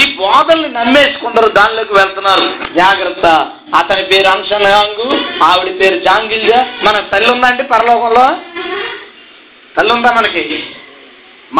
ఈ 0.00 0.16
బోధల్ని 0.16 0.68
నమ్మేసి 0.68 1.20
కొందరు 1.20 1.48
దానిలోకి 1.48 1.94
వెళ్తున్నారు 1.94 2.74
జాగ్రత్త 2.76 3.26
అతని 3.74 4.02
పేరు 4.02 4.28
అంశనాంగు 4.28 5.16
ఆవిడ 5.44 5.80
పేరు 5.80 5.96
జాంగిల్జా 5.96 6.64
మన 6.84 6.96
తల్లి 6.96 7.30
ఉందా 7.32 7.48
అండి 7.48 7.62
పరలోకంలో 7.62 8.26
తల్లి 9.76 9.92
ఉందా 9.92 10.10
మనకి 10.10 10.64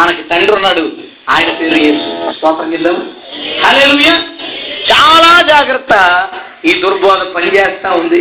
మనకి 0.00 0.23
తండ్రి 0.23 0.57
ఉన్నాడు 0.57 0.93
ఆయన 1.31 1.51
పేరు 1.51 1.99
స్వాతంత్రం 2.33 3.03
అలే 3.65 4.15
చాలా 4.91 5.43
జాగ్రత్త 5.49 5.95
ఈ 6.65 6.81
దుర్బోధ 6.81 7.19
పనిచేస్తా 7.19 7.91
ఉంది 7.93 8.21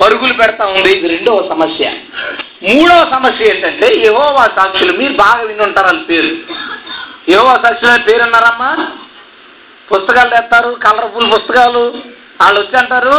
పరుగులు 0.00 0.34
పెడతా 0.34 0.64
ఉంది 0.74 0.90
ఇది 0.96 1.08
రెండవ 1.08 1.40
సమస్య 1.50 1.84
మూడవ 2.68 3.00
సమస్య 3.14 3.50
ఏంటంటే 3.50 3.88
యహోవా 4.06 4.44
సాక్షులు 4.58 4.92
మీరు 4.98 5.14
బాగా 5.20 5.64
ఉంటారు 5.66 5.88
అని 5.88 6.04
పేరు 6.10 6.30
యహోవా 7.32 7.54
సాక్షులు 7.64 7.90
అని 7.90 8.06
పేరు 8.08 8.22
అన్నారమ్మా 8.22 8.70
పుస్తకాలు 9.88 10.30
తెస్తారు 10.30 10.70
కలర్ఫుల్ 10.84 11.30
పుస్తకాలు 11.34 11.84
వాళ్ళు 12.40 12.58
వచ్చి 12.60 12.76
అంటారు 12.80 13.18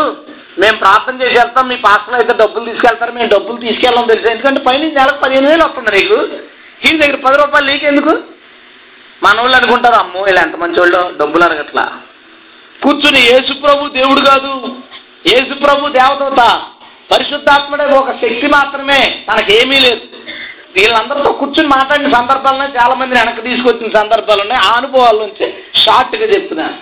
మేము 0.62 0.78
ప్రార్థన 0.78 1.16
చేసి 1.22 1.36
వెళ్తాం 1.40 1.66
మీ 1.70 1.78
పాస్టర్ 1.86 2.16
అయితే 2.16 2.34
డబ్బులు 2.42 2.68
తీసుకెళ్తారు 2.70 3.14
మేము 3.18 3.30
డబ్బులు 3.34 3.58
తీసుకెళ్ళాం 3.66 4.10
తెలుసు 4.12 4.32
ఎందుకంటే 4.32 4.62
పైన 4.68 4.90
నెలకు 4.98 5.20
పదిహేను 5.24 5.50
వేలు 5.50 5.64
వస్తుంది 5.66 5.92
నీకు 5.98 6.18
ఈ 6.82 6.92
దగ్గర 6.98 7.18
పది 7.26 7.38
రూపాయలు 7.38 7.68
లీక్ 7.70 7.86
ఎందుకు 7.92 8.14
మన 9.22 9.36
వాళ్ళు 9.42 9.56
అనుకుంటారు 9.58 9.98
అమ్మో 10.02 10.22
ఇలా 10.32 10.42
ఎంత 10.48 10.58
మంచి 10.58 10.80
వాళ్ళు 10.80 11.02
డబ్బులు 11.20 11.44
అడగట్లా 11.48 11.86
కూర్చుని 12.80 13.22
యేసు 13.24 13.54
ప్రభు 13.64 13.90
దేవుడు 13.98 14.22
కాదు 14.30 14.52
యేసు 15.26 15.54
ప్రభు 15.64 15.94
దేవదూత 15.96 16.42
పరిశుద్ధాత్ముడే 17.12 17.86
ఒక 17.96 18.12
శక్తి 18.22 18.48
మాత్రమే 18.54 19.00
తనకేమీ 19.28 19.78
లేదు 19.86 20.04
వీళ్ళందరితో 20.76 21.32
కూర్చుని 21.40 21.70
మాట్లాడిన 21.70 22.10
సందర్భాలనే 22.16 22.68
చాలా 22.76 22.96
మంది 22.96 23.18
వెనక్కి 23.20 23.44
తీసుకొచ్చిన 23.48 23.90
సందర్భాలు 23.96 24.42
ఉన్నాయి 24.42 24.62
ఆ 24.66 24.72
అనుభవాల 24.80 25.18
నుంచే 25.24 25.48
షార్ట్గా 25.84 26.28
చెప్తున్నాను 26.34 26.78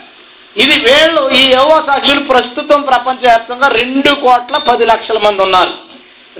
ఇది 0.55 0.75
వేళ్ళు 0.86 1.21
ఈ 1.39 1.41
యోగ 1.51 1.73
సాక్షులు 1.88 2.21
ప్రస్తుతం 2.29 2.79
ప్రపంచవ్యాప్తంగా 2.89 3.67
రెండు 3.77 4.12
కోట్ల 4.23 4.57
పది 4.69 4.86
లక్షల 4.91 5.19
మంది 5.25 5.41
ఉన్నారు 5.45 5.73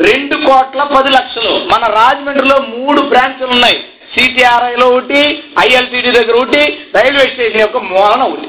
రెండు 0.00 0.36
కోట్ల 0.46 0.82
పది 0.92 1.12
లక్షలు 1.16 1.54
మన 1.72 1.84
రాజమండ్రిలో 1.94 2.58
మూడు 2.74 3.02
బ్రాంచ్లు 3.12 3.50
ఉన్నాయి 3.50 3.78
సిటీఆర్ఐలో 4.14 4.86
ఒకటి 4.92 5.22
ఐఎల్టీడీ 5.64 6.12
దగ్గర 6.12 6.36
ఒకటి 6.36 6.62
రైల్వే 6.98 7.26
స్టేషన్ 7.32 7.64
యొక్క 7.64 7.80
మూలన 7.90 8.22
ఒకటి 8.30 8.48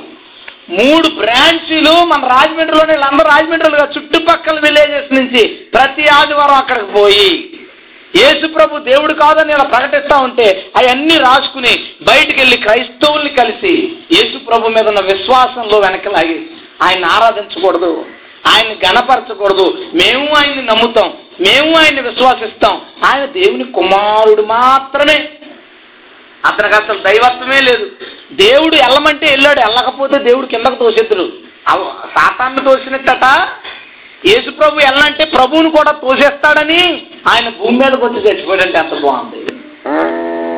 మూడు 0.68 1.08
బ్రాంచీలు 1.18 1.92
మన 2.08 2.22
రాజమండ్రిలోని 2.32 2.92
వీళ్ళందరూ 2.92 3.28
రాజమండ్రిలో 3.28 3.86
చుట్టుపక్కల 3.94 4.58
విలేజెస్ 4.58 5.14
నుంచి 5.14 5.42
ప్రతి 5.74 6.04
ఆదివారం 6.16 6.56
అక్కడికి 6.56 6.90
పోయి 6.92 7.30
యేసుప్రభు 8.14 8.82
దేవుడు 8.86 9.14
కాదని 9.14 9.52
ఇలా 9.52 9.64
ప్రకటిస్తూ 9.72 10.16
ఉంటే 10.18 10.46
అవన్నీ 10.78 11.16
రాసుకుని 11.24 11.72
బయటికి 12.08 12.38
వెళ్ళి 12.40 12.56
క్రైస్తవుల్ని 12.56 13.32
కలిసి 13.32 13.72
యేసుప్రభు 14.16 14.72
మీద 14.76 14.86
ఉన్న 14.88 15.02
విశ్వాసంలో 15.10 15.78
వెనకలాగి 15.78 16.38
ఆయన 16.82 17.04
ఆరాధించకూడదు 17.14 17.92
ఆయన్ని 18.48 18.76
గణపరచకూడదు 18.84 19.66
మేము 19.94 20.26
ఆయన్ని 20.34 20.62
నమ్ముతాం 20.62 21.08
మేము 21.46 21.70
ఆయన్ని 21.78 22.02
విశ్వాసిస్తాం 22.02 22.76
ఆయన 23.04 23.24
దేవుని 23.34 23.66
కుమారుడు 23.72 24.44
మాత్రమే 24.52 25.18
అతనికి 26.44 26.76
అసలు 26.76 26.98
దైవత్వమే 27.04 27.60
లేదు 27.60 27.86
దేవుడు 28.38 28.74
వెళ్ళమంటే 28.76 29.26
వెళ్ళాడు 29.26 29.60
వెళ్ళకపోతే 29.60 30.16
దేవుడు 30.24 30.46
కిందకు 30.46 30.76
తోసేద్దరు 30.76 31.26
సాతాన్ని 32.14 32.62
తోసినట్ట 32.64 33.24
యేసు 34.22 34.50
ప్రభు 34.50 34.84
వెళ్ళంటే 34.84 35.24
ప్రభువుని 35.34 35.70
కూడా 35.70 35.92
తోసేస్తాడని 36.00 36.80
ఆయన 37.30 37.48
భూమి 37.58 37.76
మీదకి 37.80 38.04
వచ్చి 38.04 38.24
చచ్చిపోయాడంటే 38.24 38.78
అంత 38.78 38.94
బాగుంది 39.02 39.40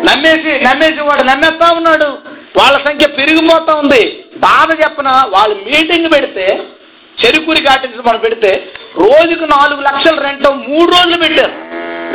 నమ్మేసి 0.08 0.52
నమ్మేసి 0.66 1.00
వాడు 1.00 1.24
నమ్మేస్తా 1.24 1.66
ఉన్నాడు 1.78 2.08
వాళ్ళ 2.58 2.76
సంఖ్య 2.86 3.06
పెరిగిపోతా 3.18 3.72
ఉంది 3.82 4.02
బాధ 4.44 4.68
చెప్పిన 4.82 5.08
వాళ్ళు 5.34 5.56
మీటింగ్ 5.66 6.08
పెడితే 6.14 6.46
చెరుకురి 7.18 7.60
ఘాటించి 7.64 8.06
మనం 8.06 8.20
పెడితే 8.20 8.52
రోజుకు 9.00 9.46
నాలుగు 9.52 9.80
లక్షలు 9.80 10.20
రెంట్ 10.22 10.46
మూడు 10.64 10.88
రోజులు 10.94 11.18
పెట్టారు 11.24 11.54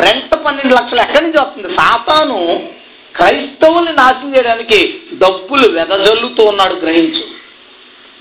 రెంట్ 0.00 0.33
పన్నెండు 0.45 0.73
లక్షలు 0.75 1.01
ఎక్కడి 1.01 1.23
నుంచి 1.25 1.39
వస్తుంది 1.39 1.69
సాతాను 1.75 2.39
క్రైస్తవుల్ని 3.15 3.93
నాశనం 3.99 4.31
చేయడానికి 4.35 4.79
డబ్బులు 5.21 5.67
వెదజల్లుతూ 5.75 6.43
ఉన్నాడు 6.51 6.75
గ్రహించు 6.81 7.23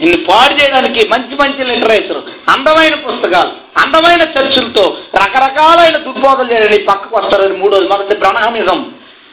నిన్ను 0.00 0.18
పాడు 0.29 0.55
చేయడానికి 0.59 1.03
మంచి 1.11 1.35
మంచి 1.40 1.66
లిటరేచర్ 1.68 2.20
అందమైన 2.53 2.94
పుస్తకాలు 3.05 3.53
అందమైన 3.83 4.22
చర్చలతో 4.35 4.85
రకరకాలైన 5.18 5.96
దుర్బోధలు 6.07 6.48
చేయడానికి 6.53 6.85
పక్కకు 6.88 7.14
వస్తారని 7.16 7.57
మూడోది 7.61 7.87
మొదటి 7.92 8.16
ప్రణామిజం 8.22 8.81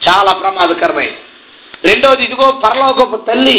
చాలా 0.02 0.32
ప్రమాదకరమైనది 0.38 1.20
రెండోది 1.84 2.22
ఇదిగో 2.24 2.48
పరలోకపు 2.64 3.16
తల్లి 3.26 3.58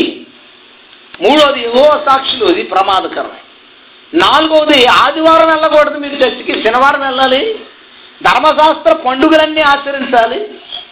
మూడోది 1.19 1.59
ఏవో 1.61 1.85
సాక్షులు 2.07 2.45
ఇది 2.53 2.63
ప్రమాదకరమే 2.71 3.41
నాలుగోది 4.13 4.77
ఆదివారం 4.99 5.47
వెళ్ళకూడదు 5.51 5.97
మీరు 6.03 6.17
చర్చికి 6.23 6.53
శనివారం 6.63 7.01
వెళ్ళాలి 7.01 7.41
ధర్మశాస్త్ర 8.21 8.91
పండుగలన్నీ 9.05 9.63
ఆచరించాలి 9.69 10.39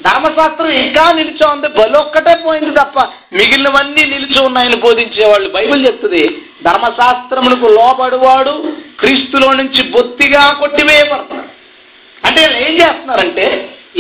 ధర్మశాస్త్రం 0.05 0.71
ఇంకా 0.81 1.03
నిలిచి 1.17 1.43
ఉంది 1.47 1.67
బలొక్కటే 1.75 2.33
పోయింది 2.43 2.71
తప్ప 2.77 2.99
మిగిలినవన్నీ 3.37 4.03
నిలిచి 4.11 4.39
ఉన్నాయని 4.47 4.77
బోధించే 4.85 5.25
వాళ్ళు 5.27 5.49
బైబిల్ 5.49 5.81
చెప్తుంది 5.87 6.23
ధర్మశాస్త్రములకు 6.67 7.67
లోబడివాడు 7.77 8.53
క్రీస్తులో 9.01 9.49
నుంచి 9.59 9.83
బొత్తిగా 9.89 10.43
కొట్టివేయబడతాడు 10.61 11.47
అంటే 12.23 12.41
ఏం 12.63 12.73
చేస్తున్నారంటే 12.75 13.45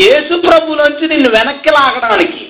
యేసు 0.01 0.33
ప్రభులోంచి 0.43 1.05
నిన్ను 1.07 1.29
వెనక్కి 1.29 1.71
లాగడానికి 1.77 2.43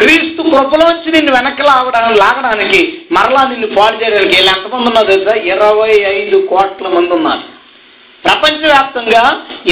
క్రీస్తు 0.00 0.40
కృపలోంచి 0.48 1.10
నిన్ను 1.14 1.32
వెనక్కి 1.36 1.64
లాగడానికి 1.64 2.18
లాగడానికి 2.20 2.80
మరలా 3.12 3.42
నిన్ను 3.44 3.68
పాడు 3.76 3.96
చేయడానికి 4.00 4.34
వీళ్ళు 4.34 4.50
ఎంతమంది 4.54 4.88
ఉన్నారు 4.90 5.08
తెలుసా 5.12 5.34
ఇరవై 5.52 5.94
ఐదు 6.12 6.38
కోట్ల 6.50 6.88
మంది 6.88 7.14
ఉన్నారు 7.18 7.44
ప్రపంచవ్యాప్తంగా 8.26 9.22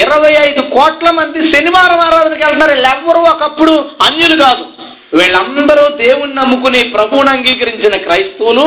ఇరవై 0.03 0.33
ఐదు 0.42 0.62
కోట్ల 0.74 1.09
మంది 1.11 1.38
శనివారం 1.50 2.00
ఆరాధనకి 2.00 2.44
వెళ్తున్నారు 2.44 2.72
వీళ్ళెవ్వరూ 2.72 3.22
ఒకప్పుడు 3.31 3.74
అన్యులు 4.07 4.37
కాదు 4.42 4.64
వీళ్ళందరూ 5.18 5.85
దేవుణ్ణి 6.00 6.37
నమ్ముకుని 6.37 6.81
ప్రభువుని 6.94 7.31
అంగీకరించిన 7.35 7.96
క్రైస్తవులు 8.05 8.66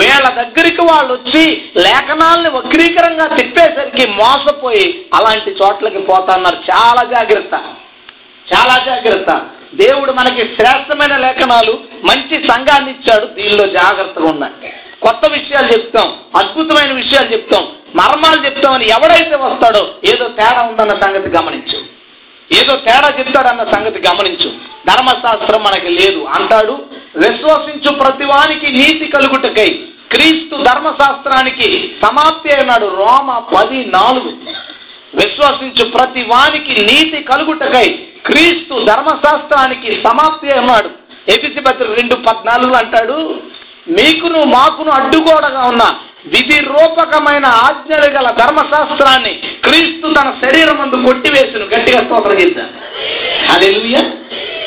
వీళ్ళ 0.00 0.26
దగ్గరికి 0.36 0.82
వాళ్ళు 0.88 1.12
వచ్చి 1.14 1.44
లేఖనాల్ని 1.84 2.50
వక్రీకరంగా 2.50 3.26
తిప్పేసరికి 3.32 4.04
మోసపోయి 4.18 4.84
అలాంటి 5.18 5.52
చోట్లకి 5.60 6.02
పోతున్నారు 6.10 6.58
చాలా 6.68 7.02
జాగ్రత్త 7.14 7.54
చాలా 8.46 8.76
జాగ్రత్త 8.86 9.32
దేవుడు 9.80 10.12
మనకి 10.12 10.44
శ్రేష్టమైన 10.54 11.16
లేఖనాలు 11.24 11.74
మంచి 12.04 12.36
సంఘాన్ని 12.48 12.90
ఇచ్చాడు 12.90 13.26
దీనిలో 13.34 13.66
జాగ్రత్తగా 13.76 14.28
ఉన్నాయి 14.30 14.70
కొత్త 15.02 15.24
విషయాలు 15.34 15.68
చెప్తాం 15.74 16.08
అద్భుతమైన 16.40 16.92
విషయాలు 16.92 17.28
చెప్తాం 17.32 17.64
మర్మాలు 17.98 18.40
చెప్తామని 18.46 18.86
ఎవడైతే 18.94 19.36
వస్తాడో 19.42 19.82
ఏదో 20.10 20.26
తేడా 20.36 20.60
ఉందన్న 20.68 20.94
సంగతి 21.02 21.30
గమనించు 21.36 21.78
ఏదో 22.50 22.72
తేడా 22.86 23.08
చెప్తాడన్న 23.18 23.64
సంగతి 23.74 23.98
గమనించు 24.06 24.48
ధర్మశాస్త్రం 24.88 25.60
మనకి 25.62 25.90
లేదు 25.98 26.20
అంటాడు 26.36 26.74
విశ్వసించు 27.20 27.90
ప్రతివానికి 28.00 28.68
నీతి 28.78 29.06
కలుగుటకై 29.14 29.70
క్రీస్తు 30.12 30.54
ధర్మశాస్త్రానికి 30.64 31.68
సమాప్తి 32.02 32.48
అయినాడు 32.54 32.86
రోమ 32.96 33.38
పది 33.52 33.80
నాలుగు 33.94 34.30
విశ్వసించు 35.12 35.84
ప్రతి 35.94 36.22
వానికి 36.30 36.74
నీతి 36.88 37.18
కలుగుటకై 37.30 37.86
క్రీస్తు 38.26 38.74
ధర్మశాస్త్రానికి 38.90 39.90
సమాప్తి 40.04 40.48
అయినాడు 40.48 40.90
ఎపిసి 41.28 41.60
పత్రిక 41.60 41.94
రెండు 42.00 42.16
పద్నాలుగు 42.26 42.74
అంటాడు 42.74 43.18
మీకును 43.90 44.40
మాకును 44.54 44.90
అడ్డుగోడగా 44.90 45.62
ఉన్న 45.64 45.84
విధి 46.24 46.58
రూపకమైన 46.66 47.46
ఆజ్ఞలు 47.60 48.08
గల 48.16 48.28
ధర్మశాస్త్రాన్ని 48.38 49.32
క్రీస్తు 49.62 50.08
తన 50.16 50.28
శరీరం 50.42 50.76
ముందు 50.80 50.96
కొట్టివేసిన 51.06 51.68
గట్టిగా 51.72 52.00
స్తోత్రం 52.00 52.38
చేశాను 52.40 52.72
అది 53.52 53.68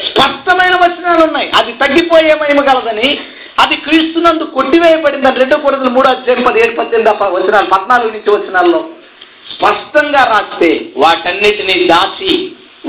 స్పష్టమైన 0.08 0.76
వచనాలు 0.82 1.22
ఉన్నాయి 1.28 1.48
అది 1.60 1.72
తగ్గిపోయే 1.74 2.34
మహిమ 2.42 2.62
గలదని 2.62 3.10
అది 3.64 3.76
క్రీస్తునందు 3.78 4.46
కొట్టివేయబడిందని 4.56 5.40
రెండో 5.40 5.58
కొరతలు 5.58 5.92
మూడు 5.92 6.08
అధ్యాయం 6.10 6.44
పది 6.44 6.62
ఏడు 6.64 6.74
పద్దెనిమిది 6.78 7.12
వచనాలు 7.36 7.70
పద్నాలుగు 7.74 8.12
నుంచి 8.14 8.32
వచనాల్లో 8.32 8.82
స్పష్టంగా 9.54 10.22
రాస్తే 10.24 10.70
వాటన్నిటిని 10.98 11.76
దాచి 11.88 12.34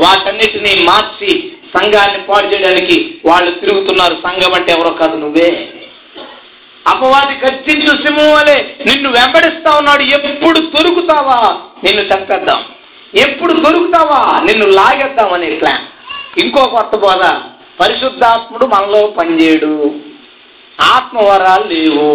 వాటన్నిటిని 0.00 0.72
మార్చి 0.84 1.32
సంఘాన్ని 1.74 2.20
పాడు 2.28 2.46
చేయడానికి 2.46 2.96
వాళ్ళు 3.26 3.50
తిరుగుతున్నారు 3.60 4.16
సంఘం 4.24 4.52
అంటే 4.54 4.70
ఎవరో 4.72 4.92
కాదు 4.94 5.16
నువ్వే 5.16 5.50
అపవాది 6.86 7.34
గర్జించిన 7.42 7.92
సింహం 8.02 8.30
వలె 8.32 8.56
నిన్ను 8.88 9.08
వెంబడిస్తా 9.10 9.70
ఉన్నాడు 9.80 10.04
ఎప్పుడు 10.16 10.58
దొరుకుతావా 10.74 11.38
నిన్ను 11.84 12.02
చెప్పేద్దాం 12.10 12.62
ఎప్పుడు 13.14 13.52
దొరుకుతావా 13.60 14.20
నిన్ను 14.46 14.66
లాగేద్దాం 14.78 15.30
అనే 15.32 15.50
ప్లాన్ 15.58 15.84
ఇంకో 16.42 16.62
కొత్త 16.70 16.96
బోధ 16.96 17.24
పరిశుద్ధాత్ముడు 17.80 18.64
మనలో 18.66 19.00
పనిచేయడు 19.16 19.74
ఆత్మవరాలు 20.78 21.66
లేవు 21.72 22.06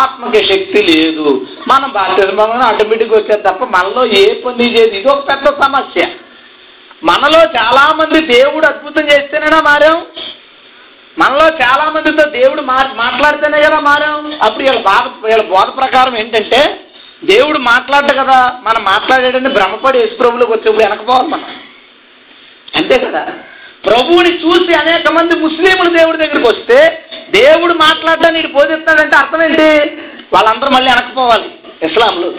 ఆత్మకి 0.00 0.40
శక్తి 0.50 0.80
లేదు 0.90 1.26
మనం 1.70 1.88
బాప్తిజం 1.90 2.62
ఆటోమేటిక్ 2.68 3.14
వచ్చేది 3.14 3.42
తప్ప 3.42 3.64
మనలో 3.74 4.02
ఏ 4.20 4.24
పని 4.44 4.68
చేయదు 4.74 4.94
ఇది 4.94 5.08
ఒక 5.08 5.22
పెద్ద 5.28 5.48
సమస్య 5.62 6.04
మనలో 7.02 7.40
చాలామంది 7.56 8.20
దేవుడు 8.32 8.66
అద్భుతం 8.66 9.04
చేస్తేనేనా 9.10 9.58
మారాం 9.60 9.98
మనలో 11.18 11.46
చాలా 11.62 11.84
మందితో 11.90 12.24
దేవుడు 12.32 12.62
మా 12.62 12.76
మాట్లాడితేనే 12.96 13.60
కదా 13.62 13.78
మారాం 13.80 14.26
అప్పుడు 14.44 14.62
వీళ్ళ 14.62 14.80
బాధ 14.82 15.04
వీళ్ళ 15.24 15.44
బోధ 15.50 15.68
ప్రకారం 15.78 16.14
ఏంటంటే 16.16 16.60
దేవుడు 17.22 17.58
మాట్లాడదు 17.68 18.14
కదా 18.20 18.38
మనం 18.62 18.82
మాట్లాడేటంటే 18.84 19.50
భ్రమపడి 19.50 19.98
యశుప్రభులకు 19.98 20.52
వచ్చేప్పుడు 20.52 20.84
వెనకపోవాలి 20.84 21.28
మనం 21.28 21.48
అంతే 22.74 22.96
కదా 22.98 23.22
ప్రభువుని 23.86 24.32
చూసి 24.38 24.72
అనేక 24.74 25.12
మంది 25.12 25.34
ముస్లింలు 25.40 25.90
దేవుడి 25.96 26.22
దగ్గరికి 26.22 26.48
వస్తే 26.48 26.78
దేవుడు 27.32 27.74
నీకు 28.32 28.50
బోధిస్తాడంటే 28.52 29.16
అర్థం 29.16 29.42
ఏంటి 29.42 29.68
వాళ్ళందరూ 30.34 30.70
మళ్ళీ 30.72 30.88
వెనకపోవాలి 30.90 31.48
ఇస్లాంలో 31.82 32.30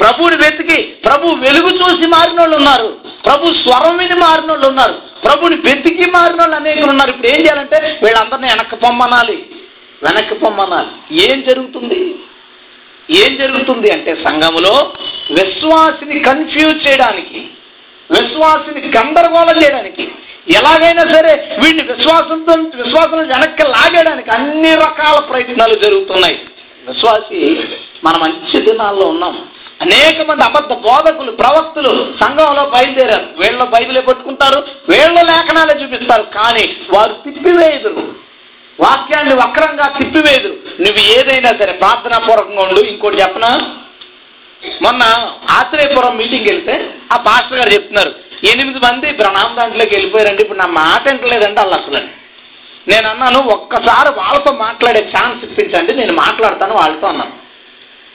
ప్రభువుని 0.00 0.36
వెతికి 0.36 0.76
ప్రభు 1.04 1.34
వెలుగు 1.42 1.70
చూసి 1.80 2.06
మారిన 2.06 2.38
వాళ్ళు 2.40 2.56
ఉన్నారు 2.56 2.88
ప్రభు 3.24 3.54
స్వరం 3.58 3.96
విని 3.96 4.16
మారిన 4.16 4.50
వాళ్ళు 4.50 4.66
ఉన్నారు 4.68 4.96
ప్రభుని 5.22 5.56
వెతికి 5.66 6.06
మారిన 6.10 6.40
వాళ్ళు 6.40 6.56
అనేక 6.56 6.82
ఉన్నారు 6.88 7.10
ఇప్పుడు 7.12 7.28
ఏం 7.28 7.40
చేయాలంటే 7.40 7.78
వీళ్ళందరినీ 8.02 8.48
వెనక్కి 8.48 8.76
పొమ్మనాలి 8.76 9.36
వెనక్కి 10.02 10.36
పొమ్మనాలి 10.36 10.92
ఏం 11.24 11.38
జరుగుతుంది 11.48 12.00
ఏం 13.08 13.32
జరుగుతుంది 13.38 13.88
అంటే 13.92 14.12
సంఘములో 14.24 14.74
విశ్వాసిని 15.36 16.18
కన్ఫ్యూజ్ 16.20 16.80
చేయడానికి 16.86 17.40
విశ్వాసిని 18.10 18.80
గందరగోళం 18.96 19.56
చేయడానికి 19.62 20.04
ఎలాగైనా 20.52 21.04
సరే 21.12 21.32
వీడిని 21.60 21.84
విశ్వాసంతో 21.90 22.54
విశ్వాసం 22.80 23.20
వెనక్కి 23.32 23.64
లాగేయడానికి 23.68 24.30
అన్ని 24.30 24.72
రకాల 24.82 25.18
ప్రయత్నాలు 25.30 25.76
జరుగుతున్నాయి 25.82 26.38
విశ్వాసి 26.86 27.40
మన 28.04 28.14
మంచి 28.16 28.58
దినాల్లో 28.60 29.06
ఉన్నాము 29.06 29.42
అనేక 29.82 30.18
మంది 30.28 30.42
అబద్ధ 30.44 30.72
బోధకులు 30.82 31.32
ప్రవక్తులు 31.38 31.92
సంఘంలో 32.20 32.64
బయలుదేరారు 32.72 33.28
వీళ్ళ 33.40 33.64
బైబిలే 33.74 34.02
పట్టుకుంటారు 34.02 34.58
వీళ్ళ 34.90 35.16
లేఖనాలే 35.30 35.74
చూపిస్తారు 35.80 36.26
కానీ 36.36 36.64
వారు 36.94 37.14
తిప్పివేయదురు 37.24 38.04
వాక్యాన్ని 38.78 39.34
వక్రంగా 39.40 39.86
తిప్పివేయదురు 39.96 40.56
నువ్వు 40.84 41.00
ఏదైనా 41.12 41.50
సరే 41.60 41.72
ప్రార్థనా 41.80 42.18
పూర్వకంగా 42.22 42.62
ఉండు 42.64 42.82
ఇంకోటి 42.88 43.20
చెప్పనా 43.22 43.50
మొన్న 44.82 45.02
ఆశ్రయపురం 45.56 46.14
మీటింగ్ 46.18 46.48
వెళ్తే 46.50 46.74
ఆ 47.12 47.16
పాస్టర్ 47.26 47.60
గారు 47.60 47.72
చెప్తున్నారు 47.74 48.12
ఎనిమిది 48.50 48.80
మంది 48.84 49.08
ప్రణామ 49.18 49.48
దాంట్లోకి 49.58 49.94
వెళ్ళిపోయారండి 49.94 50.42
ఇప్పుడు 50.44 50.60
నా 50.60 50.68
మాట 50.78 51.02
ఎంటలేదండి 51.12 51.60
వాళ్ళు 51.60 51.76
అసలు 51.76 52.00
నేను 52.86 53.06
అన్నాను 53.08 53.40
ఒక్కసారి 53.54 54.10
వాళ్ళతో 54.16 54.52
మాట్లాడే 54.62 55.02
ఛాన్స్ 55.12 55.42
ఇప్పించండి 55.46 55.92
నేను 55.94 56.14
మాట్లాడతాను 56.22 56.74
వాళ్ళతో 56.74 57.06
అన్నాను 57.08 57.34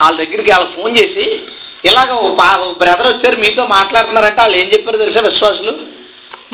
వాళ్ళ 0.00 0.14
దగ్గరికి 0.16 0.50
వాళ్ళ 0.52 0.68
ఫోన్ 0.74 0.92
చేసి 0.98 1.24
ఇలాగ 1.84 2.12
బ్రదర్ 2.80 3.08
వచ్చారు 3.08 3.36
మీతో 3.42 3.64
మాట్లాడుతున్నారంటే 3.74 4.40
వాళ్ళు 4.42 4.56
ఏం 4.56 4.68
చెప్పారు 4.72 5.02
తెలుసా 5.02 5.22
విశ్వాసులు 5.26 5.74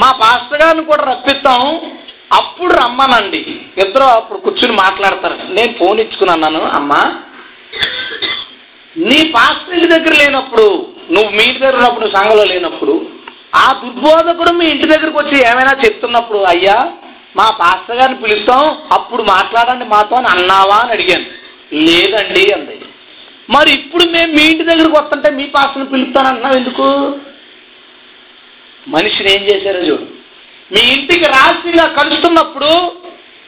మా 0.00 0.08
పాస్టర్ 0.20 0.62
గారిని 0.62 0.84
కూడా 0.84 1.02
రప్పిస్తాం 1.04 1.60
అప్పుడు 2.36 2.72
రమ్మనండి 2.74 3.40
ఇద్దరు 3.82 4.06
అప్పుడు 4.12 4.38
కూర్చుని 4.38 4.74
మాట్లాడతారు 4.76 5.36
నేను 5.56 5.72
ఫోన్ 5.72 5.98
ఇచ్చుకున్నాను 6.00 6.62
అమ్మా 6.78 7.00
నీ 8.96 9.20
పాస్టర్ 9.36 9.74
ఇంటి 9.76 9.88
దగ్గర 9.88 10.14
లేనప్పుడు 10.14 10.66
నువ్వు 11.14 11.30
మీ 11.30 11.44
ఇంటి 11.44 11.62
దగ్గర 11.62 11.78
ఉన్నప్పుడు 11.78 12.08
సంఘంలో 12.16 12.44
లేనప్పుడు 12.44 12.94
ఆ 13.56 13.64
దుర్బోధకుడు 13.80 14.52
మీ 14.58 14.66
ఇంటి 14.66 14.86
దగ్గరకు 14.92 15.18
వచ్చి 15.20 15.36
ఏమైనా 15.50 15.72
చెప్తున్నప్పుడు 15.84 16.40
అయ్యా 16.52 16.76
మా 17.36 17.46
పాస్టర్ 17.60 17.98
గారిని 17.98 18.18
పిలుస్తాం 18.22 18.62
అప్పుడు 18.92 19.22
మాట్లాడండి 19.30 19.86
మాతో 19.86 20.16
అని 20.16 20.28
అన్నావా 20.34 20.76
అని 20.76 20.92
అడిగాను 20.92 21.26
లేదండి 21.84 22.44
అంది 22.54 22.76
మరి 23.48 23.70
ఇప్పుడు 23.78 24.04
మేము 24.12 24.30
మీ 24.36 24.42
ఇంటి 24.50 24.64
దగ్గరకు 24.64 24.96
వస్తుంటే 24.98 25.28
మీ 25.38 25.44
పాస్టర్ని 25.54 25.88
పిలుపుతానంటున్నాం 25.92 26.54
ఎందుకు 26.56 26.86
మనిషిని 28.86 29.30
ఏం 29.34 29.42
చేశారో 29.48 29.80
చూడు 29.88 30.06
మీ 30.70 30.82
ఇంటికి 30.94 31.26
రాశిలా 31.34 31.84
కలుస్తున్నప్పుడు 31.98 32.70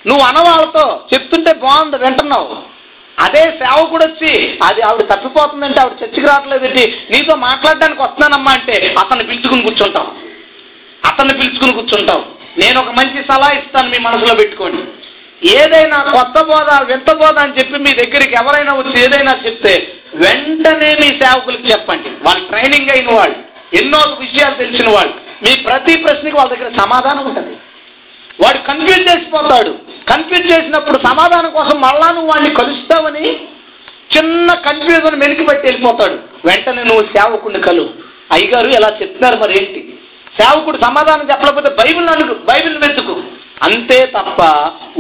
నువ్వు 0.05 0.23
అనవాళ్ళతో 0.27 0.85
చెప్తుంటే 1.13 1.53
బాగుంది 1.63 1.99
వింటున్నావు 2.03 2.51
అదే 3.19 3.43
సేవ 3.61 3.79
కూడా 3.93 4.07
వచ్చి 4.07 4.33
అది 4.67 4.81
ఆవిడ 4.89 5.05
తప్పిపోతుందంటే 5.13 5.79
ఆవిడ 5.83 5.97
చర్చికి 6.01 6.27
రావట్లేదండి 6.27 6.85
నీతో 7.13 7.35
మాట్లాడడానికి 7.45 8.03
వస్తున్నానమ్మా 8.03 8.53
అంటే 8.53 8.77
అతన్ని 9.03 9.25
పిలుచుకుని 9.31 9.65
కూర్చుంటాం 9.67 10.09
అతన్ని 11.03 11.35
పిలుచుకుని 11.41 11.77
కూర్చుంటాం 11.79 12.21
నేను 12.61 12.77
ఒక 12.83 12.93
మంచి 12.99 13.27
సలహా 13.31 13.51
ఇస్తాను 13.59 13.91
మీ 13.95 13.99
మనసులో 14.01 14.35
పెట్టుకోండి 14.35 14.83
ఏదైనా 15.43 15.99
కొత్త 16.11 16.37
బోధ 16.47 16.69
వింత 16.83 17.11
బోధ 17.17 17.37
అని 17.39 17.57
చెప్పి 17.59 17.79
మీ 17.79 17.93
దగ్గరికి 17.95 18.35
ఎవరైనా 18.35 18.73
వచ్చి 18.77 18.97
ఏదైనా 19.03 19.33
చెప్తే 19.45 19.75
వెంటనే 20.23 20.91
మీ 21.01 21.09
సేవకులకు 21.23 21.67
చెప్పండి 21.73 22.11
వాళ్ళు 22.27 22.43
ట్రైనింగ్ 22.47 22.93
అయిన 22.95 23.11
వాళ్ళు 23.15 23.39
ఎన్నో 23.81 24.01
విషయాలు 24.21 24.57
తెలిసిన 24.57 24.89
వాళ్ళు 24.91 25.15
మీ 25.45 25.53
ప్రతి 25.65 25.95
ప్రశ్నకి 26.05 26.37
వాళ్ళ 26.37 26.51
దగ్గర 26.55 26.71
సమాధానం 26.83 27.25
ఉంటుంది 27.27 27.55
వాడు 28.39 28.59
కన్ఫ్యూజ్ 28.69 29.05
చేసిపోతాడు 29.11 29.73
కన్ఫ్యూజ్ 30.11 30.49
చేసినప్పుడు 30.53 30.99
సమాధానం 31.07 31.51
కోసం 31.51 31.77
మళ్ళా 31.81 32.09
నువ్వు 32.09 32.31
వాడిని 32.33 32.51
కలుస్తావని 32.55 33.27
చిన్న 34.11 34.49
కన్ఫ్యూజన్ 34.67 35.21
పెట్టి 35.21 35.67
వెళ్ళిపోతాడు 35.67 36.17
వెంటనే 36.49 36.83
నువ్వు 36.83 37.05
సేవకుడిని 37.15 37.61
కలు 37.61 37.87
అయ్యగారు 38.33 38.71
ఎలా 38.79 38.91
చెప్తున్నారు 39.01 39.37
మరి 39.37 39.55
ఏంటి 39.61 39.81
సేవకుడు 40.39 40.79
సమాధానం 40.85 41.27
చెప్పలేకపోతే 41.31 41.71
బైబిల్ 41.81 42.09
అడుగు 42.09 42.35
బైబిల్ 42.49 42.77
వెతుకు 42.79 43.15
అంతే 43.57 43.99
తప్ప 44.15 44.41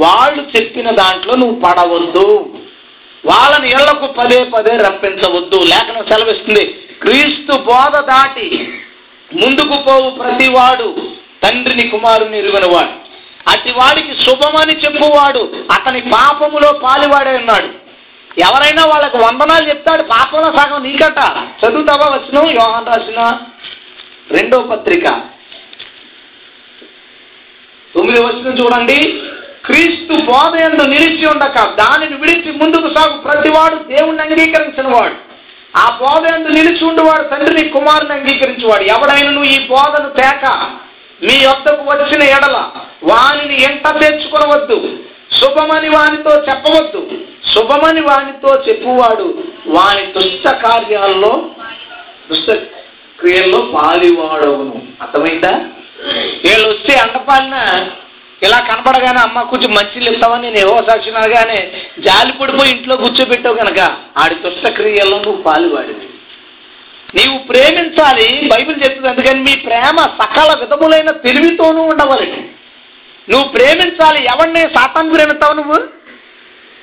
వాళ్ళు 0.02 0.42
చెప్పిన 0.54 0.88
దాంట్లో 1.00 1.32
నువ్వు 1.34 1.56
పడవద్దు 1.62 2.28
వాళ్ళని 3.24 3.68
ఇళ్లకు 3.70 4.06
పదే 4.18 4.38
పదే 4.52 4.74
రప్పించవద్దు 4.82 5.58
లేఖనం 5.70 6.04
సెలవిస్తుంది 6.10 6.64
క్రీస్తు 7.02 7.54
బోధ 7.64 7.96
దాటి 8.10 8.48
ముందుకు 9.30 9.76
పోవు 9.86 10.08
ప్రతివాడు 10.18 10.88
తండ్రిని 11.42 11.84
కుమారుని 11.90 12.36
ఎరుగనవాడు 12.38 12.94
అతి 13.46 13.72
వాడికి 13.76 14.12
శుభమని 14.22 14.74
చెప్పువాడు 14.84 15.42
అతని 15.74 16.00
పాపములో 16.12 16.70
పాలివాడే 16.80 17.34
ఉన్నాడు 17.40 17.68
ఎవరైనా 18.38 18.82
వాళ్ళకు 18.86 19.18
వందనాలు 19.18 19.64
చెప్తాడు 19.68 20.02
పాపంలో 20.08 20.48
సగం 20.56 20.80
నీకట 20.82 21.20
చదువుతావా 21.60 22.06
వచ్చిన 22.14 22.42
యోహన్ 22.56 22.90
రాసిన 22.90 23.20
రెండో 24.30 24.58
పత్రిక 24.70 25.06
తొమ్మిది 27.96 28.20
వచ్చిన 28.22 28.54
చూడండి 28.60 28.98
క్రీస్తు 29.66 30.14
బోధ 30.26 30.52
ఎందు 30.64 30.82
నిలిచి 30.92 31.24
ఉండక 31.30 31.58
దానిని 31.78 32.16
విడిచి 32.16 32.50
ముందుకు 32.60 32.88
సాగు 32.96 33.16
ప్రతివాడు 33.24 33.76
దేవుణ్ణి 33.90 34.22
అంగీకరించిన 34.24 34.88
వాడు 34.88 35.16
ఆ 35.74 35.86
బోధ 35.98 36.22
ఎందు 36.34 36.50
నిలిచి 36.56 36.82
ఉండేవాడు 36.84 37.24
తండ్రిని 37.30 37.64
కుమారుని 37.70 38.14
అంగీకరించేవాడు 38.14 38.84
ఎవడైనా 38.94 39.30
నువ్వు 39.30 39.50
ఈ 39.50 39.58
బోధను 39.70 40.10
తేక 40.18 40.44
మీ 41.20 41.36
వద్దకు 41.44 41.84
వచ్చిన 41.90 42.22
ఎడల 42.36 42.56
వానిని 43.10 43.56
ఎంత 43.68 43.86
తెచ్చుకునవద్దు 44.00 44.78
శుభమని 45.38 45.90
వానితో 45.94 46.32
చెప్పవద్దు 46.48 47.00
శుభమని 47.52 48.02
వానితో 48.02 48.50
చెప్పువాడు 48.66 49.26
వాని 49.76 50.04
దుష్ట 50.16 50.48
కార్యాల్లో 50.64 51.32
దుష్ట 52.30 52.50
క్రియల్లో 53.18 53.60
పాలివాడవును 53.74 54.76
అర్థమైందా 55.02 55.52
వీళ్ళు 56.42 56.66
వస్తే 56.68 56.94
అంటపాలిన 57.00 57.56
ఇలా 58.42 58.58
కనపడగానే 58.62 59.20
అమ్మ 59.20 59.42
కొంచెం 59.50 59.70
మంచిలు 59.70 60.08
ఇస్తామని 60.12 60.46
నేను 60.46 60.58
ఏవో 60.64 60.74
సాక్షి 60.88 61.12
అనగానే 61.12 61.60
జాలి 62.06 62.32
పడిపోయి 62.32 62.72
ఇంట్లో 62.74 62.96
కూర్చోబెట్టావు 62.96 63.56
కనుక 63.56 63.80
ఆడి 64.22 64.36
దుష్ట 64.42 64.72
క్రియల్లో 64.76 65.18
నువ్వు 65.18 65.40
వాడివి 65.74 66.06
నీవు 67.16 67.36
ప్రేమించాలి 67.50 68.28
బైబిల్ 68.52 68.78
చెప్తుంది 68.82 69.08
అందుకని 69.08 69.40
మీ 69.40 69.54
ప్రేమ 69.64 69.98
సకల 70.20 70.50
విధములైన 70.60 71.10
తెలివితోనూ 71.26 71.82
ఉండవాలండి 71.92 72.40
నువ్వు 73.28 73.46
ప్రేమించాలి 73.54 74.20
ఎవరిని 74.32 74.62
సాతాను 74.74 75.14
ప్రేమిస్తావు 75.14 75.54
నువ్వు 75.54 75.78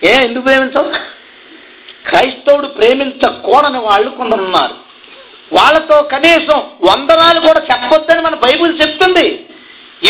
ఏ 0.01 0.13
ఎందుకు 0.23 0.45
ప్రేమించావు 0.45 0.89
క్రైస్తవుడు 2.05 2.69
ప్రేమించకూడని 2.77 3.79
వాళ్ళు 3.79 4.09
కొందరున్నారు 4.17 4.75
వాళ్ళతో 5.51 5.97
కనీసం 6.13 6.59
వందనాలు 6.87 7.39
కూడా 7.39 7.61
చెప్పొద్దని 7.69 8.21
మన 8.21 8.37
బైబుల్ 8.45 8.71
చెప్తుంది 8.81 9.25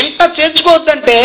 ఇంత 0.00 0.21
చేర్చుకోవద్దంటే 0.37 1.15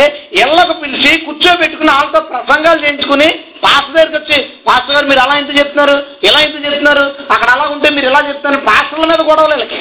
ఇళ్లకు 0.38 0.74
పిలిచి 0.80 1.10
కూర్చోబెట్టుకుని 1.20 1.90
వాళ్ళతో 1.92 2.20
ప్రసంగాలు 2.30 2.80
చేయించుకుని 2.84 3.28
పాస్టర్ 3.62 3.94
దగ్గరికి 3.94 4.18
వచ్చి 4.18 4.38
పాస్టర్ 4.66 4.94
గారు 4.96 5.08
మీరు 5.10 5.22
అలా 5.22 5.36
ఇంత 5.38 5.52
చెప్తున్నారు 5.58 5.94
ఇలా 6.28 6.40
ఇంత 6.40 6.58
చెప్తున్నారు 6.66 7.04
అక్కడ 7.34 7.48
అలా 7.54 7.66
ఉంటే 7.76 7.90
మీరు 7.96 8.08
ఇలా 8.10 8.20
చెప్తున్నారు 8.28 8.60
పాస్టర్ల 8.66 9.06
మీద 9.12 9.22
గొడవలు 9.30 9.54
వీళ్ళకి 9.54 9.80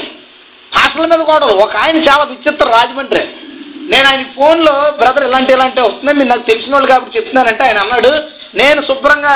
పాస్టర్ల 0.72 1.08
మీద 1.08 1.22
గొడవలు 1.30 1.58
ఒక 1.66 1.76
ఆయన 1.84 2.02
చాలా 2.08 2.24
విచిత్ర 2.32 2.70
రాజమండ్రి 2.72 3.26
నేను 3.92 4.06
ఆయన 4.10 4.24
ఫోన్లో 4.38 4.74
బ్రదర్ 5.00 5.26
ఇలాంటి 5.28 5.52
ఇలాంటి 5.54 5.80
వస్తున్నాయి 5.82 6.18
మీరు 6.18 6.30
నాకు 6.30 6.46
తెలిసిన 6.50 6.74
వాళ్ళు 6.74 6.90
కాబట్టి 6.90 7.18
చెప్తున్నారంటే 7.18 7.64
ఆయన 7.68 7.84
అన్నాడు 7.84 8.12
నేను 8.56 8.80
శుభ్రంగా 8.88 9.36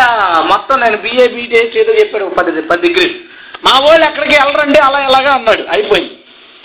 మొత్తం 0.51 0.79
నేను 0.79 0.97
బీఏ 0.97 1.27
బీటీఏ 1.27 1.63
ఏదో 1.81 1.93
చెప్పాడు 1.99 2.25
పది 2.39 2.63
పది 2.63 2.81
డిగ్రీలు 2.87 3.17
మా 3.63 3.73
వాళ్ళు 3.83 4.05
ఎక్కడికి 4.07 4.35
వెళ్ళరండి 4.35 4.79
అలా 4.85 4.99
ఎలాగా 5.07 5.31
అన్నాడు 5.33 5.63
అయిపోయింది 5.73 6.15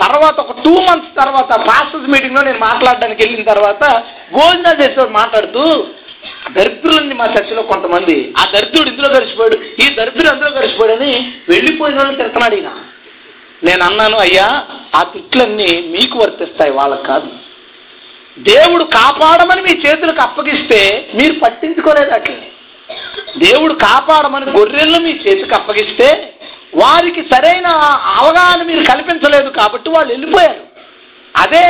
తర్వాత 0.00 0.36
ఒక 0.40 0.54
టూ 0.64 0.72
మంత్స్ 0.86 1.12
తర్వాత 1.20 1.52
పాస్టర్స్ 1.68 2.10
మీటింగ్లో 2.14 2.42
నేను 2.42 2.60
మాట్లాడడానికి 2.64 3.20
వెళ్ళిన 3.22 3.44
తర్వాత 3.52 3.84
గోవిందా 4.34 4.72
చేసేవాడు 4.80 5.14
మాట్లాడుతూ 5.18 5.62
దరిద్రులండి 6.56 7.14
మా 7.14 7.26
చర్చలో 7.32 7.62
కొంతమంది 7.70 8.16
ఆ 8.38 8.44
దరిద్రుడు 8.52 8.90
ఇందులో 8.90 9.08
కలిసిపోయాడు 9.14 9.56
ఈ 9.82 9.86
దరిద్రుడు 9.96 10.28
అందులో 10.30 10.50
కలిసిపోయాడని 10.58 11.12
వెళ్ళిపోయిన 11.48 11.98
వాళ్ళు 11.98 12.18
తిరుగుతున్నాడు 12.18 12.56
ఈయన 12.56 12.72
నేను 13.62 13.82
అన్నాను 13.84 14.16
అయ్యా 14.22 14.46
ఆ 14.96 15.02
తిట్లన్నీ 15.12 15.70
మీకు 15.94 16.16
వర్తిస్తాయి 16.18 16.72
వాళ్ళకి 16.72 17.04
కాదు 17.04 17.28
దేవుడు 18.36 18.84
కాపాడమని 18.96 19.62
మీ 19.66 19.74
చేతులకు 19.84 20.22
అప్పగిస్తే 20.24 20.80
మీరు 21.14 21.34
పట్టించుకోలేదు 21.44 22.10
అట్లనే 22.10 22.48
దేవుడు 23.40 23.74
కాపాడమని 23.84 24.54
గొర్రెలను 24.56 25.00
మీ 25.06 25.12
చేతికి 25.22 25.54
అప్పగిస్తే 25.54 26.08
వారికి 26.76 27.22
సరైన 27.30 27.68
అవగాహన 28.16 28.60
మీరు 28.70 28.82
కల్పించలేదు 28.90 29.50
కాబట్టి 29.58 29.88
వాళ్ళు 29.90 30.10
వెళ్ళిపోయారు 30.12 30.62
అదే 31.34 31.64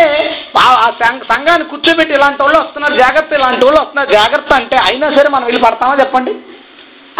ఆ 0.59 0.88
సంఘాన్ని 1.28 1.64
కూర్చోబెట్టి 1.70 2.12
ఇలాంటి 2.14 2.42
వాళ్ళు 2.42 2.59
వస్తున్నారు 2.61 2.96
జాగ్రత్త 3.00 3.32
ఇలాంటి 3.38 3.64
వాళ్ళు 3.64 3.80
వస్తున్నారు 3.80 4.11
జాగ్రత్త 4.12 4.52
అంటే 4.54 4.76
అయినా 4.86 5.09
సరే 5.16 5.28
మనం 5.28 5.46
వెళ్ళి 5.48 5.62
పడతామా 5.64 5.96
చెప్పండి 6.02 6.34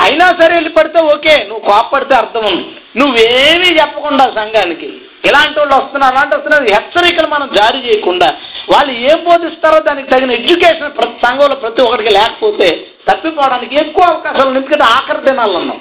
అయినా 0.00 0.26
సరే 0.41 0.53
వెళ్ళి 0.55 0.72
పడితే 0.72 1.01
ఓకే 1.12 1.34
నువ్వు 1.49 1.62
కోపడితే 1.68 2.14
అర్థం 2.14 2.45
ఉంది 2.49 2.64
నువ్వేమీ 3.01 3.68
చెప్పకుండా 3.78 4.24
సంఘానికి 4.37 4.89
ఇలాంటి 5.28 5.59
వాళ్ళు 5.59 5.74
వస్తున్నారు 5.76 6.12
అలాంటి 6.12 6.34
వస్తున్నారు 6.37 6.66
హెచ్చరికలు 6.72 7.28
మనం 7.28 7.49
జారీ 7.57 7.78
చేయకుండా 7.87 8.28
వాళ్ళు 8.70 8.93
ఏం 9.07 9.18
బోధిస్తారో 9.24 9.78
దానికి 9.89 10.11
తగిన 10.12 10.37
ఎడ్యుకేషన్ 10.39 10.97
ప్రతి 10.99 11.18
సంఘంలో 11.24 11.57
ప్రతి 11.57 11.80
ఒక్కరికి 11.82 12.12
లేకపోతే 12.18 12.68
తప్పిపోవడానికి 13.09 13.74
ఎక్కువ 13.76 14.05
అవకాశాలు 14.07 14.51
ఎందుకంటే 14.53 14.87
ఆఖరి 14.95 15.22
దినాలు 15.26 15.57
ఉన్నాం 15.61 15.80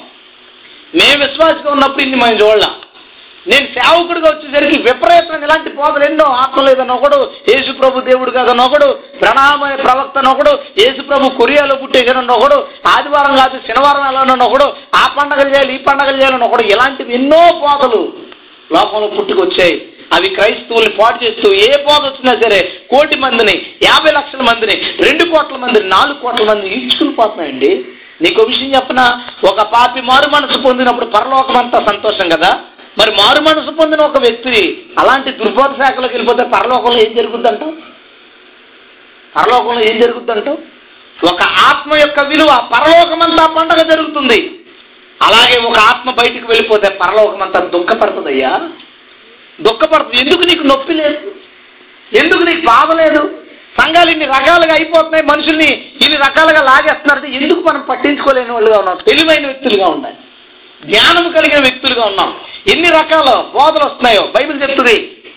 మేము 0.97 1.19
విశ్వాసగా 1.21 1.69
ఉన్నప్పుడు 1.71 2.03
ఇన్ని 2.03 2.17
మనం 2.17 2.37
చూడలేం 2.41 2.73
నేను 3.45 3.65
సేవకుడిగా 3.73 4.27
వచ్చేసరికి 4.29 4.77
విపరీతం 4.85 5.43
ఇలాంటి 5.43 5.69
పోతలు 5.71 6.05
ఎన్నో 6.05 6.25
ఆత్మలు 6.37 6.69
ఏదనొకడు 6.69 7.19
యేసు 7.49 7.71
ప్రభు 7.71 8.05
దేవుడు 8.07 8.31
నొకడు 8.53 8.87
ప్రణామ 9.19 9.69
ప్రవక్త 9.83 10.23
నొకడు 10.27 10.53
యేసు 10.79 11.01
ప్రభు 11.01 11.29
కొరియాలో 11.37 11.75
నొకడు 12.25 12.57
ఆదివారం 12.87 13.35
కాదు 13.35 13.59
శనివారం 13.67 14.05
ఎలా 14.07 14.23
నొకడు 14.35 14.67
ఆ 14.95 15.03
పండగలు 15.17 15.49
చేయాలి 15.49 15.73
ఈ 15.75 15.81
పండగలు 15.85 16.17
చేయాలనొకడు 16.17 16.65
ఇలాంటివి 16.67 17.13
ఎన్నో 17.13 17.41
పోతలు 17.61 18.01
లోకంలో 18.69 19.09
పుట్టుకొచ్చాయి 19.09 19.75
అవి 20.15 20.27
క్రైస్తవుల్ని 20.29 20.91
పాటు 20.97 21.17
చేస్తూ 21.23 21.47
ఏ 21.61 21.69
బోధ 21.85 22.01
వచ్చినా 22.05 22.33
సరే 22.41 22.59
కోటి 22.91 23.15
మందిని 23.19 23.55
యాభై 23.85 24.11
లక్షల 24.11 24.41
మందిని 24.49 24.75
రెండు 25.01 25.23
కోట్ల 25.31 25.55
మందిని 25.57 25.87
నాలుగు 25.89 26.17
కోట్ల 26.19 26.43
మందిని 26.49 26.73
ఈడ్చుకుని 26.75 27.13
పోతున్నాయండి 27.15 27.71
నీకు 28.19 28.41
విషయం 28.49 28.69
చెప్పిన 28.75 29.01
ఒక 29.47 29.61
పాపి 29.73 30.01
మారు 30.09 30.27
మనసు 30.29 30.57
పొందినప్పుడు 30.59 31.07
పరలోకం 31.15 31.57
అంతా 31.61 31.79
సంతోషం 31.87 32.27
కదా 32.29 32.51
మరి 32.97 33.11
మారు 33.15 33.39
మనసు 33.47 33.71
పొందిన 33.79 34.01
ఒక 34.03 34.19
వ్యక్తి 34.19 34.61
అలాంటి 34.99 35.31
దుర్బోధ 35.39 35.71
శాఖలోకి 35.81 36.15
వెళ్ళిపోతే 36.15 36.43
పరలోకంలో 36.53 36.99
ఏం 37.01 37.11
జరుగుద్దంట 37.17 37.63
పరలోకంలో 39.33 39.83
ఏం 39.89 39.97
జరుగుద్దంట 40.01 40.49
ఒక 41.17 41.41
ఆత్మ 41.65 41.91
యొక్క 41.97 42.19
విలువ 42.29 42.51
పరలోకమంతా 42.71 43.43
పండగ 43.53 43.81
జరుగుతుంది 43.91 44.39
అలాగే 45.21 45.57
ఒక 45.67 45.77
ఆత్మ 45.89 46.09
బయటికి 46.17 46.45
వెళ్ళిపోతే 46.45 46.87
పరలోకమంతా 47.01 47.59
దుఃఖపడుతుందయ్యా 47.75 48.53
దుఃఖపడుతుంది 49.59 50.21
ఎందుకు 50.23 50.43
నీకు 50.49 50.63
నొప్పి 50.67 50.93
లేదు 50.93 51.19
ఎందుకు 52.11 52.43
నీకు 52.43 52.63
బాధ 52.65 52.89
లేదు 52.97 53.21
సంఘాలు 53.75 54.09
ఇన్ని 54.11 54.27
రకాలుగా 54.33 54.73
అయిపోతున్నాయి 54.75 55.25
మనుషుల్ని 55.25 55.69
ఇన్ని 56.03 56.17
రకాలుగా 56.25 56.61
లాగేస్తున్నారు 56.69 57.31
ఎందుకు 57.39 57.61
మనం 57.67 57.81
పట్టించుకోలేని 57.89 58.51
వాళ్ళుగా 58.51 58.77
ఉన్నాం 58.81 58.99
తెలివైన 59.07 59.45
వ్యక్తులుగా 59.45 59.87
ఉండాలి 59.95 60.19
జ్ఞానం 60.83 61.25
కలిగిన 61.35 61.59
వ్యక్తులుగా 61.65 62.05
ఉన్నాం 62.11 62.31
ఎన్ని 62.73 62.89
రకాల 62.97 63.29
బోధలు 63.55 63.85
వస్తున్నాయో 63.85 64.23
బైబిల్ 64.35 64.61
చెప్తుంది 64.63 64.95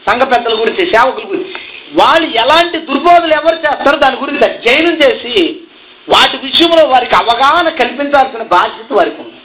సంఘ 0.07 0.23
పెద్దల 0.33 0.55
గురించి 0.61 0.83
సేవకుల 0.93 1.25
గురించి 1.25 1.55
వాళ్ళు 1.99 2.27
ఎలాంటి 2.43 2.79
దుర్బోధలు 2.89 3.35
ఎవరు 3.39 3.59
చేస్తారో 3.64 3.97
దాని 4.03 4.16
గురించి 4.16 4.45
అధ్యయనం 4.49 4.95
చేసి 5.03 5.35
వాటి 6.09 6.37
విషయంలో 6.45 6.83
వారికి 6.91 7.14
అవగాహన 7.14 7.69
కల్పించాల్సిన 7.81 8.45
బాధ్యత 8.55 8.91
వారికి 8.99 9.21
ఉంది 9.23 9.39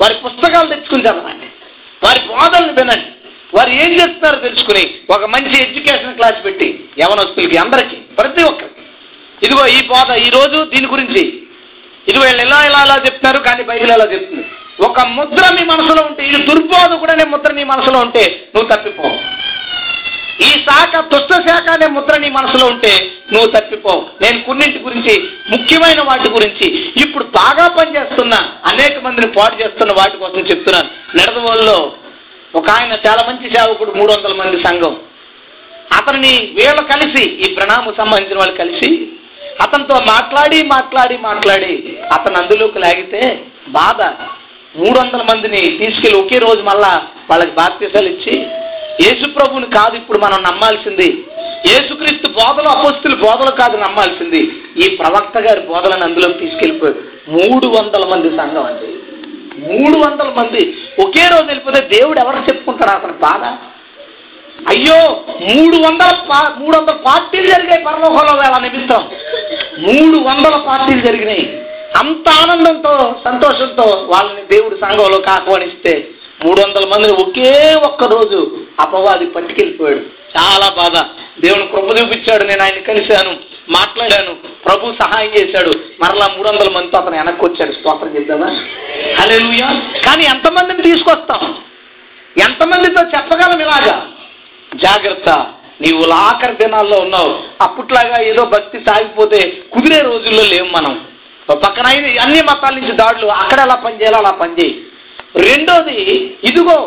వారి 0.00 0.14
పుస్తకాలు 0.24 0.70
తెచ్చుకుని 0.72 1.04
చదవండి 1.04 1.48
వారి 2.02 2.20
బోధలను 2.30 2.74
వినండి 2.78 3.10
వారు 3.56 3.70
ఏం 3.80 3.90
చేస్తున్నారో 3.92 4.38
తెలుసుకుని 4.38 4.84
ఒక 5.14 5.24
మంచి 5.34 5.54
ఎడ్యుకేషన్ 5.62 6.16
క్లాస్ 6.16 6.40
పెట్టి 6.44 6.68
యవనస్తులకి 7.02 7.58
అందరికీ 7.58 7.96
ప్రతి 8.18 8.42
ఒక్కరికి 8.42 8.74
ఇదిగో 9.42 9.64
ఈ 9.76 9.80
బోధ 9.88 10.10
ఈరోజు 10.26 10.58
దీని 10.72 10.88
గురించి 10.88 11.22
ఇదిగో 12.06 12.24
వీళ్ళు 12.24 12.42
ఇలా 12.42 12.58
ఇలా 12.66 12.80
ఇలా 12.86 12.96
చెప్తున్నారు 13.06 13.40
కానీ 13.46 13.62
బైబిల్ 13.62 13.92
ఎలా 13.92 14.06
చెప్తుంది 14.12 14.44
ఒక 14.86 15.00
ముద్ర 15.16 15.44
మీ 15.56 15.62
మనసులో 15.64 16.02
ఉంటే 16.08 16.22
ఇది 16.28 16.38
దుర్బోధ 16.48 16.92
కూడా 17.02 17.14
నీ 17.14 17.24
ముద్ర 17.26 17.50
నీ 17.54 17.64
మనసులో 17.64 17.98
ఉంటే 18.00 18.24
నువ్వు 18.54 18.68
తప్పిపోవు 18.72 19.16
ఈ 20.40 20.48
శాఖ 20.64 21.00
దుష్ట 21.12 21.32
శాఖ 21.46 21.66
అనే 21.70 21.86
ముద్ర 21.94 22.14
నీ 22.20 22.28
మనసులో 22.30 22.64
ఉంటే 22.72 22.90
నువ్వు 23.32 23.48
తప్పిపోవు 23.54 24.00
నేను 24.22 24.38
కొన్నింటి 24.44 24.78
గురించి 24.78 25.14
ముఖ్యమైన 25.52 26.00
వాటి 26.08 26.28
గురించి 26.30 26.66
ఇప్పుడు 27.02 27.24
బాగా 27.36 27.66
పనిచేస్తున్న 27.78 28.34
అనేక 28.64 28.96
మందిని 29.04 29.28
పాటు 29.38 29.56
చేస్తున్న 29.62 29.94
వాటి 29.98 30.16
కోసం 30.16 30.44
చెప్తున్నాను 30.50 30.90
నిడదవోల్లో 31.16 31.78
ఒక 32.54 32.68
ఆయన 32.70 32.94
చాలా 33.04 33.22
మంచి 33.28 33.46
సేవకుడు 33.54 33.92
మూడు 33.96 34.10
వందల 34.12 34.34
మంది 34.40 34.58
సంఘం 34.64 34.94
అతనిని 35.96 36.34
వీళ్ళు 36.56 36.82
కలిసి 36.92 37.24
ఈ 37.42 37.48
ప్రణామం 37.56 37.94
సంబంధించిన 37.98 38.38
వాళ్ళు 38.40 38.56
కలిసి 38.56 38.90
అతనితో 39.64 39.96
మాట్లాడి 40.10 40.58
మాట్లాడి 40.72 41.16
మాట్లాడి 41.22 41.72
అతను 42.16 42.38
అందులోకి 42.40 42.78
లాగితే 42.78 43.22
బాధ 43.76 44.00
మూడు 44.74 44.96
వందల 44.98 45.22
మందిని 45.28 45.60
తీసుకెళ్ళి 45.78 46.18
ఒకే 46.18 46.38
రోజు 46.38 46.62
మళ్ళా 46.62 46.90
వాళ్ళకి 47.30 47.54
బాధ్యతలు 47.60 48.08
ఇచ్చి 48.08 48.34
యేసుప్రభుని 49.04 49.68
కాదు 49.76 49.94
ఇప్పుడు 49.96 50.18
మనం 50.18 50.38
నమ్మాల్సింది 50.42 51.08
యేసుక్రీస్తు 51.68 52.28
బోధలు 52.36 52.68
అపస్తులు 52.68 53.16
బోధలు 53.22 53.52
కాదు 53.60 53.76
నమ్మాల్సింది 53.78 54.40
ఈ 54.82 54.88
ప్రవక్త 54.96 55.38
గారి 55.46 55.62
బోధలను 55.68 56.04
అందులోకి 56.04 56.38
తీసుకెళ్ళిపోయి 56.42 56.94
మూడు 57.34 57.66
వందల 57.76 58.04
మంది 58.12 58.28
సంఘం 58.38 58.66
అండి 58.66 58.88
మూడు 59.62 59.96
వందల 59.98 60.28
మంది 60.36 60.62
ఒకే 60.98 61.24
రోజు 61.28 61.46
వెళ్ళిపోతే 61.46 61.80
దేవుడు 61.92 62.18
ఎవరు 62.20 62.46
చెప్పుకుంటారు 62.48 62.92
అతను 62.92 63.16
బాధ 63.22 63.44
అయ్యో 64.66 64.98
మూడు 65.42 65.76
వందల 65.82 66.10
పా 66.28 66.38
మూడు 66.58 66.74
వందల 66.76 66.96
పార్టీలు 67.06 67.48
జరిగాయి 67.48 67.82
పరలోకంలో 67.84 68.34
వేళ 68.38 68.56
నిమిత్తం 68.62 69.02
మూడు 69.84 70.18
వందల 70.26 70.56
పార్టీలు 70.66 71.02
జరిగినాయి 71.06 71.44
అంత 71.96 72.28
ఆనందంతో 72.42 72.94
సంతోషంతో 73.24 73.86
వాళ్ళని 74.12 74.44
దేవుడి 74.50 74.76
సంఘంలో 74.76 75.18
ఆహ్వానిస్తే 75.34 75.94
మూడు 76.44 76.58
వందల 76.60 76.86
మందిని 76.86 77.14
ఒకే 77.22 77.50
ఒక్కరోజు 77.86 78.38
అపవాది 78.80 79.26
పట్టుకెళ్ళిపోయాడు 79.34 80.02
చాలా 80.34 80.66
బాధ 80.78 80.96
దేవుని 81.40 81.66
కృప 81.66 81.90
చూపించాడు 81.98 82.44
నేను 82.44 82.62
ఆయన 82.62 82.82
కలిశాను 82.82 83.32
మాట్లాడాను 83.68 84.32
ప్రభు 84.66 84.92
సహాయం 85.00 85.30
చేశాడు 85.36 85.72
మరలా 86.02 86.26
మూడు 86.34 86.48
వందల 86.48 86.68
మందితో 86.72 86.96
అతను 86.98 87.16
వెనక్కి 87.16 87.44
వచ్చాడు 87.44 87.72
స్తోత్రం 87.72 88.14
చెప్దామా 88.16 88.48
హలే 89.18 89.38
కానీ 90.06 90.24
ఎంతమందిని 90.24 90.82
తీసుకొస్తాం 90.82 91.42
ఎంతమందితో 92.36 93.02
చెప్పగలం 93.14 93.60
ఇలాగా 93.60 93.96
జాగ్రత్త 94.72 95.30
నీవు 95.80 96.04
ఆఖరి 96.20 96.54
దినాల్లో 96.54 96.98
ఉన్నావు 97.00 97.32
అప్పట్లాగా 97.62 98.18
ఏదో 98.22 98.42
భక్తి 98.46 98.78
సాగిపోతే 98.86 99.40
కుదిరే 99.72 100.00
రోజుల్లో 100.02 100.44
లేవు 100.44 100.68
మనం 100.76 100.94
పక్కన 101.62 101.86
అన్ని 102.20 102.40
మతాల 102.42 102.74
నుంచి 102.74 102.92
దాడులు 102.92 103.26
అక్కడ 103.34 103.58
ఎలా 103.60 103.76
పనిచేయాలో 103.82 104.18
అలా 104.18 104.32
పనిచేయి 104.40 104.74
రెండోది 105.40 105.98
ఇదిగో 106.44 106.78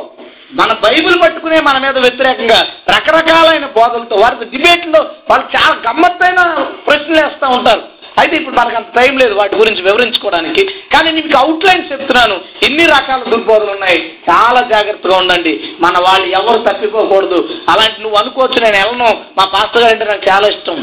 మన 0.52 0.72
బైబిల్ 0.84 1.16
పట్టుకునే 1.22 1.58
మన 1.62 1.78
మీద 1.78 1.98
వ్యతిరేకంగా 1.98 2.60
రకరకాలైన 2.90 3.66
బోధలతో 3.76 4.16
వారికి 4.16 4.46
డిబేట్లో 4.54 5.02
వాళ్ళు 5.30 5.48
చాలా 5.56 5.76
గమ్మత్తైన 5.86 6.42
ప్రశ్నలు 6.88 7.20
వేస్తూ 7.20 7.48
ఉంటారు 7.58 7.84
అయితే 8.20 8.34
ఇప్పుడు 8.38 8.56
మనకు 8.56 8.78
అంత 8.78 8.90
టైం 8.96 9.14
లేదు 9.22 9.34
వాటి 9.34 9.60
గురించి 9.60 9.82
వివరించుకోవడానికి 9.82 10.64
కానీ 10.94 11.10
నేను 11.10 11.38
అవుట్లైన్ 11.38 11.84
చెప్తున్నాను 11.92 12.36
ఎన్ని 12.68 12.86
రకాల 12.86 13.22
దుర్బోధలు 13.30 13.72
ఉన్నాయి 13.72 14.00
చాలా 14.30 14.62
జాగ్రత్తగా 14.74 15.18
ఉండండి 15.18 15.54
మన 15.80 15.98
వాళ్ళు 16.08 16.28
ఎవరు 16.32 16.66
తప్పిపోకూడదు 16.68 17.40
అలాంటి 17.70 18.02
నువ్వు 18.02 18.20
అనుకోవచ్చు 18.20 18.58
నేను 18.66 18.78
వెళ్ళను 18.78 19.10
మా 19.38 19.46
పాస్టర్ 19.54 19.84
గారు 19.84 19.94
అంటే 19.94 20.06
నాకు 20.06 20.26
చాలా 20.30 20.48
ఇష్టం 20.48 20.80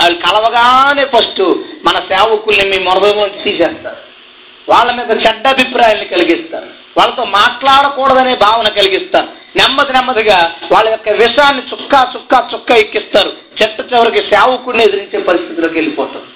వాళ్ళు 0.00 0.18
కలవగానే 0.26 1.06
ఫస్ట్ 1.14 1.42
మన 1.86 1.96
సేవకుల్ని 2.10 2.66
మీ 2.72 2.80
మొరబోమని 2.84 3.42
తీసేస్తారు 3.44 3.98
వాళ్ళ 4.68 4.88
మీద 4.92 5.10
చెడ్డ 5.22 5.44
అభిప్రాయాన్ని 5.48 6.06
కలిగిస్తారు 6.06 6.68
వాళ్ళతో 6.98 7.24
మాట్లాడకూడదనే 7.34 8.34
భావన 8.42 8.68
కలిగిస్తారు 8.78 9.28
నెమ్మది 9.58 9.92
నెమ్మదిగా 9.92 10.38
వాళ్ళ 10.72 10.86
యొక్క 10.90 11.10
విషాన్ని 11.20 11.62
చుక్క 11.70 11.94
చుక్క 12.14 12.34
చుక్క 12.52 12.78
ఎక్కిస్తారు 12.78 13.30
చెట్టు 13.58 13.82
చివరికి 13.90 14.22
సేవకుడిని 14.32 14.82
ఎదిరించే 14.84 15.20
పరిస్థితిలోకి 15.28 15.76
వెళ్ళిపోతారు 15.78 16.28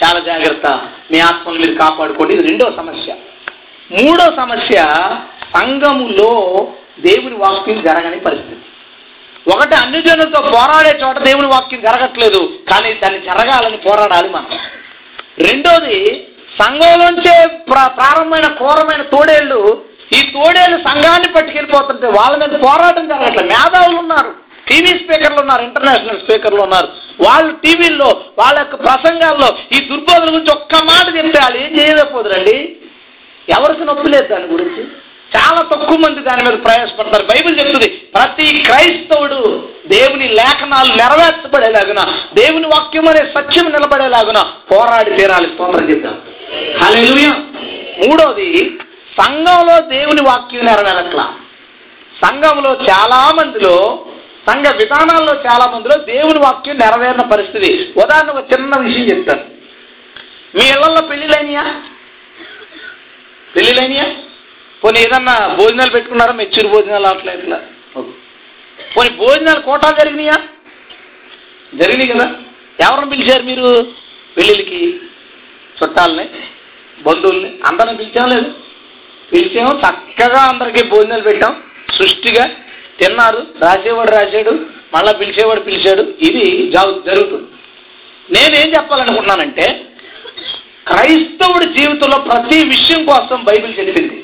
చాలా 0.00 0.20
జాగ్రత్త 0.22 0.66
మీ 1.10 1.18
ఆత్మను 1.22 1.60
మీరు 1.60 1.74
కాపాడుకోండి 1.78 2.34
ఇది 2.34 2.44
రెండో 2.48 2.66
సమస్య 2.78 3.12
మూడో 3.90 4.24
సమస్య 4.38 4.78
సంఘములో 5.54 6.30
దేవుని 7.04 7.36
వాక్యం 7.42 7.78
జరగని 7.86 8.18
పరిస్థితి 8.20 8.62
ఒకటి 9.46 9.74
అన్ని 9.74 10.00
జనులతో 10.02 10.38
పోరాడే 10.48 10.92
చోట 11.02 11.16
దేవుని 11.26 11.48
వాక్యం 11.48 11.82
జరగట్లేదు 11.82 12.40
కానీ 12.70 12.88
దాన్ని 13.02 13.20
జరగాలని 13.28 13.78
పోరాడాలి 13.84 14.28
మనం 14.28 14.52
రెండోది 15.40 15.98
సంఘంలోంచే 16.58 17.34
ప్రారంభమైన 17.96 18.48
క్రూరమైన 18.58 19.02
తోడేళ్ళు 19.12 19.60
ఈ 20.16 20.20
తోడేళ్ళు 20.32 20.76
సంఘాన్ని 20.88 21.28
పట్టుకెళ్ళిపోతుంటే 21.28 22.08
వాళ్ళ 22.18 22.34
మీద 22.42 22.58
పోరాటం 22.64 23.06
జరగట్లేదు 23.08 23.48
మేధావులు 23.52 23.96
ఉన్నారు 24.02 24.30
టీవీ 24.68 24.92
స్పీకర్లు 25.00 25.40
ఉన్నారు 25.42 25.62
ఇంటర్నేషనల్ 25.66 26.22
స్పీకర్లు 26.22 26.60
ఉన్నారు 26.62 26.88
వాళ్ళు 27.24 27.50
టీవీల్లో 27.64 28.08
వాళ్ళ 28.38 28.56
యొక్క 28.58 28.76
ప్రసంగాల్లో 28.84 29.48
ఈ 29.72 29.80
దుర్బోధుల 29.88 30.30
గురించి 30.30 30.52
ఒక్క 30.54 30.80
మాట 30.88 31.06
చెప్తే 31.16 31.38
వాళ్ళు 31.38 31.58
ఏం 31.64 31.72
చేయలేకపోదురండి 31.78 32.56
ఎవరికి 33.48 33.84
నొప్పి 33.88 34.08
లేదు 34.08 34.28
దాని 34.28 34.48
గురించి 34.54 34.82
చాలా 35.32 35.60
తక్కువ 35.70 35.96
మంది 36.02 36.20
దాని 36.26 36.42
మీద 36.46 36.56
ప్రయాసపడతారు 36.64 37.24
బైబిల్ 37.30 37.58
చెప్తుంది 37.58 37.88
ప్రతి 38.14 38.46
క్రైస్తవుడు 38.66 39.40
దేవుని 39.88 40.26
లేఖనాలు 40.38 40.92
నెరవేర్చబడేలాగున 41.00 42.02
దేవుని 42.36 42.68
వాక్యం 42.72 43.08
అనే 43.08 43.22
సత్యం 43.34 43.68
నిలబడేలాగున 43.68 44.40
పోరాడి 44.70 45.12
తీరాలి 45.18 45.48
స్తోత్రం 45.52 45.88
చెప్తాం 45.90 46.16
హలెలుయ 46.80 47.28
మూడోది 48.00 48.48
సంఘంలో 49.16 49.76
దేవుని 49.92 50.22
వాక్యం 50.26 50.64
నెరవేరట్ల 50.68 51.20
సంఘంలో 52.14 52.70
చాలా 52.88 53.20
మందిలో 53.38 53.74
సంఘ 54.48 54.66
విధానాల్లో 54.80 55.32
చాలా 55.46 55.64
మందిలో 55.72 55.96
దేవుని 56.10 56.40
వాక్యం 56.44 56.76
నెరవేరిన 56.76 57.24
పరిస్థితి 57.32 57.70
ఉదాహరణ 58.02 58.30
ఒక 58.34 58.42
చిన్న 58.52 58.78
విషయం 58.84 59.06
చెప్తాను 59.10 59.44
మీ 60.54 60.64
ఇళ్లలో 60.66 61.02
పెళ్ళిళ్ళైనయా 61.08 61.64
పెళ్ళిళ్ళైనయా 63.48 64.06
కొన్ని 64.82 64.98
ఏదన్నా 65.00 65.34
భోజనాలు 65.58 65.92
పెట్టుకున్నారా 65.92 66.34
మెచ్చూరు 66.34 66.68
భోజనాలు 66.68 67.08
అట్లా 67.08 67.32
ఇట్లా 67.32 67.58
పోనీ 68.78 69.10
భోజనాలు 69.22 69.60
కోటాలు 69.60 69.96
జరిగినాయా 70.00 70.36
జరిగినాయి 71.72 72.12
కదా 72.12 72.26
ఎవరిని 72.78 73.10
పిలిచారు 73.12 73.44
మీరు 73.44 73.68
పెళ్ళిళ్ళకి 74.36 74.80
చుట్టాలని 75.78 76.26
బంధువుల్ని 76.98 77.50
అందరిని 77.66 77.98
పిలిచాం 77.98 78.28
లేదు 78.28 78.50
పిలిచాము 79.32 79.72
చక్కగా 79.82 80.40
అందరికీ 80.44 80.82
భోజనాలు 80.88 81.22
పెట్టాం 81.22 81.54
సృష్టిగా 81.96 82.44
తిన్నారు 83.00 83.40
రాసేవాడు 83.62 84.12
రాశాడు 84.12 84.52
మళ్ళా 84.94 85.12
పిలిచేవాడు 85.12 85.60
పిలిచాడు 85.60 86.02
ఇది 86.28 86.44
జరుగుతుంది 87.06 87.48
నేనేం 88.28 88.68
చెప్పాలనుకుంటున్నానంటే 88.76 89.66
క్రైస్తవుడి 90.86 91.66
జీవితంలో 91.76 92.18
ప్రతి 92.26 92.58
విషయం 92.68 93.00
కోసం 93.04 93.38
బైబిల్ 93.44 93.72
చెప్పింది 93.78 94.16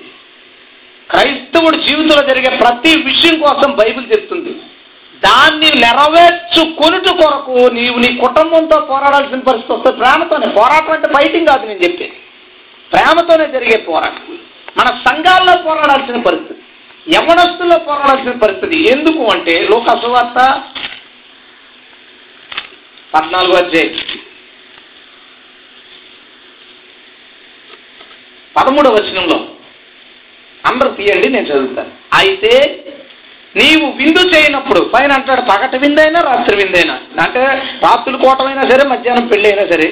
క్రైస్తవుడి 1.10 1.78
జీవితంలో 1.86 2.22
జరిగే 2.28 2.50
ప్రతి 2.58 2.92
విషయం 3.02 3.36
కోసం 3.40 3.70
బైబిల్ 3.80 4.06
చెప్తుంది 4.12 4.52
దాన్ని 5.22 5.70
నెరవేర్చుకునుట 5.82 7.08
కొరకు 7.18 7.56
నీవు 7.74 7.98
నీ 7.98 8.10
కుటుంబంతో 8.16 8.76
పోరాడాల్సిన 8.88 9.40
పరిస్థితి 9.40 9.74
వస్తే 9.74 9.90
ప్రేమతోనే 9.98 10.48
పోరాటం 10.56 10.92
అంటే 10.92 11.08
ఫైటింగ్ 11.14 11.50
కాదు 11.50 11.66
నేను 11.66 11.82
చెప్పేది 11.84 12.16
ప్రేమతోనే 12.92 13.46
జరిగే 13.52 13.76
పోరాటం 13.84 14.24
మన 14.76 14.88
సంఘాల్లో 15.06 15.54
పోరాడాల్సిన 15.64 16.18
పరిస్థితి 16.22 16.60
యవనస్తుల్లో 17.06 17.78
పోరాడాల్సిన 17.86 18.34
పరిస్థితి 18.42 18.76
ఎందుకు 18.90 19.22
అంటే 19.30 19.54
లోక 19.70 19.94
సువార్త 20.02 20.40
పద్నాలుగు 23.12 23.56
అధ్యాయ 23.56 23.88
పదమూడవ 28.56 28.94
వచనంలో 28.96 29.38
అందరు 30.64 30.90
తీయండి 30.96 31.28
నేను 31.28 31.46
చదువుతాను 31.46 31.92
అయితే 32.18 32.52
నీవు 33.54 33.86
విందు 33.98 34.22
చేయనప్పుడు 34.32 34.80
పైన 34.92 35.12
అంటాడు 35.12 35.42
పగటి 35.48 35.78
విందైనా 35.82 36.20
రాత్రి 36.28 36.54
విందైనా 36.60 36.94
అంటే 37.22 37.42
రాత్రులు 37.82 38.18
కోటమైనా 38.22 38.62
సరే 38.70 38.84
మధ్యాహ్నం 38.88 39.26
పెళ్ళైనా 39.32 39.64
సరే 39.72 39.88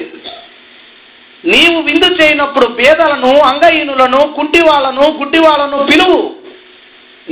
నీవు 1.43 1.77
విందు 1.85 2.09
చేయనప్పుడు 2.17 2.67
పేదలను 2.79 3.31
అంగహీనులను 3.49 4.21
కుంటి 4.35 4.61
వాళ్ళను 4.67 5.05
గుడ్డి 5.19 5.39
వాళ్ళను 5.45 5.77
పిలువు 5.91 6.19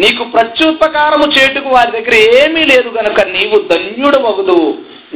నీకు 0.00 0.24
ప్రత్యుపకారము 0.34 1.26
చేటుకు 1.36 1.70
వారి 1.70 1.92
దగ్గర 1.92 2.16
ఏమీ 2.38 2.62
లేదు 2.72 2.90
కనుక 2.98 3.22
నీవు 3.32 3.58
ధన్యుడు 3.72 4.20
వగుదు 4.26 4.58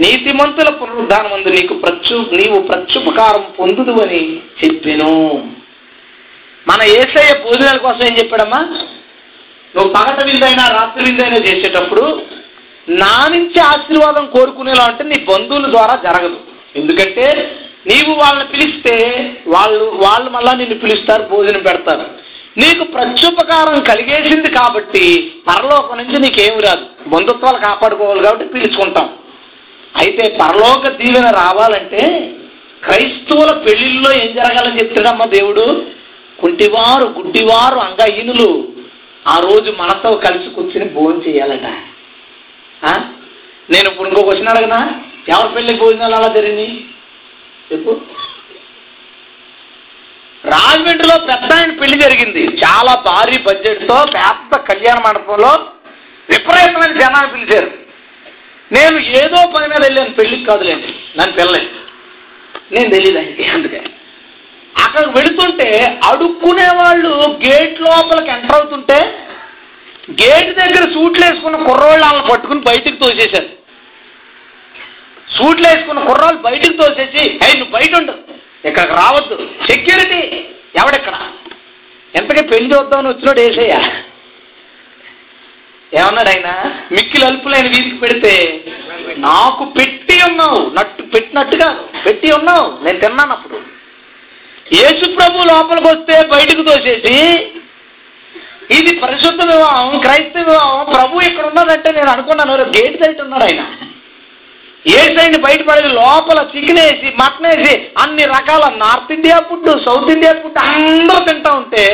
నీతిమంతుల 0.03 0.69
పునరుద్ధానమందు 0.77 1.49
నీకు 1.55 1.73
ప్రత్యు 1.83 2.17
నీవు 2.33 2.59
ప్రత్యుపకారం 2.69 3.43
పొందుదు 3.57 3.95
అని 4.03 4.21
చెప్పాను 4.61 5.11
మన 6.67 6.81
ఏసయ్య 6.95 7.33
భోజనాల 7.43 7.79
కోసం 7.85 8.03
ఏం 8.05 8.13
చెప్పాడమ్మా 8.19 8.61
నువ్వు 9.75 9.89
పగట 9.93 10.19
విందైనా 10.25 10.65
రాత్రి 10.75 11.03
విందైనా 11.05 11.39
చేసేటప్పుడు 11.45 12.05
నా 12.97 13.15
నుంచి 13.33 13.59
ఆశీర్వాదం 13.67 14.25
కోరుకునేలా 14.33 14.85
అంటే 14.85 15.03
నీ 15.05 15.17
బంధువుల 15.29 15.67
ద్వారా 15.71 15.95
జరగదు 16.05 16.39
ఎందుకంటే 16.75 17.25
నీవు 17.85 18.11
వాళ్ళని 18.19 18.45
పిలిస్తే 18.51 18.95
వాళ్ళు 19.53 19.85
వాళ్ళు 20.03 20.29
మళ్ళా 20.31 20.51
నిన్ను 20.59 20.77
పిలుస్తారు 20.83 21.23
భోజనం 21.31 21.63
పెడతారు 21.65 22.05
నీకు 22.57 22.83
ప్రత్యుపకారం 22.93 23.77
కలిగేసింది 23.87 24.49
కాబట్టి 24.51 25.03
పరలోకం 25.47 25.97
నుంచి 25.97 26.17
నీకేమి 26.23 26.61
రాదు 26.65 26.85
బంధుత్వాలు 27.13 27.59
కాపాడుకోవాలి 27.65 28.23
కాబట్టి 28.23 28.45
పిలుచుకుంటాం 28.53 29.07
అయితే 29.93 30.23
పరలోక 30.39 30.91
దీవెన 30.99 31.27
రావాలంటే 31.37 32.03
క్రైస్తవుల 32.83 33.51
పెళ్లిళ్ళలో 33.65 34.11
ఏం 34.21 34.29
జరగాలని 34.37 34.79
చెప్తున్నాడమ్మా 34.79 35.27
దేవుడు 35.33 35.65
కుంటివారు 36.39 37.05
గుడ్డివారు 37.17 37.77
అంగహీనులు 37.83 38.49
ఆ 39.25 39.35
రోజు 39.39 39.69
మనతో 39.79 40.09
కలిసి 40.23 40.47
కూర్చుని 40.49 40.87
భోజనం 40.95 41.21
చేయాలట 41.27 41.67
నేను 43.69 43.87
ఇప్పుడు 43.89 44.07
ఇంకో 44.09 44.23
క్వశ్చన్ 44.23 44.51
అడగనా 44.51 44.79
ఎవరి 45.27 45.49
పెళ్లి 45.53 45.73
భోజనాలు 45.75 46.15
అలా 46.15 46.29
జరిగింది 46.33 46.67
చెప్పు 47.67 47.93
రాజమండ్రిలో 50.43 51.15
పెద్ద 51.27 51.49
ఆయన 51.53 51.73
పెళ్లి 51.73 51.97
జరిగింది 51.97 52.41
చాలా 52.63 52.93
భారీ 53.05 53.37
బడ్జెట్తో 53.45 53.97
పెద్ద 54.15 54.59
కళ్యాణ 54.69 54.97
మండపంలో 55.05 55.53
విపరీతమైన 56.29 56.93
జనాలు 56.99 57.29
పిలిచారు 57.33 57.69
నేను 58.71 58.97
ఏదో 59.17 59.39
పని 59.55 59.67
మీద 59.67 59.81
వెళ్ళాను 59.83 60.13
పెళ్లికి 60.13 60.45
కాదులేండి 60.45 60.91
నన్ను 61.17 61.33
పిల్లలేదు 61.33 61.69
నేను 62.71 62.89
తెలియదు 62.89 63.17
ఆయనకి 63.17 63.45
అందుకే 63.49 63.79
అక్కడ 64.75 65.03
వెళుతుంటే 65.15 65.67
అడుక్కునే 66.07 66.67
వాళ్ళు 66.79 67.11
గేట్ 67.43 67.77
లోపలికి 67.81 68.31
ఎంటర్ 68.31 68.57
అవుతుంటే 68.57 68.99
గేట్ 70.21 70.51
దగ్గర 70.55 70.83
సూట్లు 70.93 71.23
వేసుకున్న 71.25 71.57
కుర్రోళ్ళు 71.65 72.05
వాళ్ళని 72.05 72.25
పట్టుకుని 72.29 72.61
బయటికి 72.61 72.97
తోసేశారు 73.03 73.49
సూట్లు 75.27 75.67
వేసుకున్న 75.67 75.99
కుర్రాళ్ళు 76.07 76.41
బయటికి 76.41 76.75
తోసేసి 76.77 77.23
అయి 77.43 77.57
నువ్వు 77.59 77.73
బయట 77.77 77.93
ఉండు 77.99 78.15
ఇక్కడికి 78.69 78.95
రావద్దు 78.99 79.35
సెక్యూరిటీ 79.67 80.19
ఎవడెక్కడ 80.81 81.15
ఎంతకీ 82.13 82.43
పెళ్లి 82.51 82.67
చూద్దామని 82.73 83.09
వచ్చినాడు 83.09 83.41
వేసేయా 83.41 83.79
ఏమన్నాడు 85.91 86.29
ఆయన 86.29 86.49
మిక్కిలు 86.93 87.25
అల్పులైన 87.25 87.67
వీధికి 87.67 87.97
పెడితే 88.03 88.33
నాకు 89.25 89.63
పెట్టి 89.75 90.15
ఉన్నావు 90.29 90.59
నట్టు 90.77 91.03
పెట్టినట్టుగా 91.13 91.67
పెట్టి 92.05 92.29
ఉన్నావు 92.33 92.65
నేను 92.83 92.99
తిన్నాను 92.99 93.33
అప్పుడు 93.33 93.57
యేసు 94.67 95.05
ప్రభు 95.15 95.47
లోపలికి 95.47 95.87
వస్తే 95.87 96.15
బయటకు 96.29 96.63
తోసేసి 96.63 97.17
ఇది 98.73 98.91
పరిశుద్ధ 98.99 99.41
వివాహం 99.49 99.89
క్రైస్త 99.99 100.35
వివాహం 100.43 100.79
ప్రభు 100.91 101.23
ఇక్కడ 101.25 101.45
ఉన్నదంటే 101.45 101.89
నేను 101.91 102.09
అనుకున్నాను 102.11 102.55
రేపు 102.59 102.73
గేట్ 102.77 103.01
సైట్ 103.01 103.19
ఉన్నాడు 103.23 103.45
ఆయన 103.45 103.63
ఏ 104.85 105.01
సైడ్ 105.15 105.35
బయటపడేది 105.43 105.89
లోపల 105.95 106.39
చికెన్ 106.51 106.79
వేసి 106.79 107.09
మటన్ 107.19 107.47
వేసి 107.49 107.73
అన్ని 108.03 108.23
రకాల 108.33 108.63
north 108.79 109.11
India 109.11 109.37
food 109.49 109.69
south 109.85 110.11
India 110.11 110.33
food 110.39 110.59
అందరూ 110.65 111.19
తింటా 111.27 111.51
ఉంటే 111.59 111.83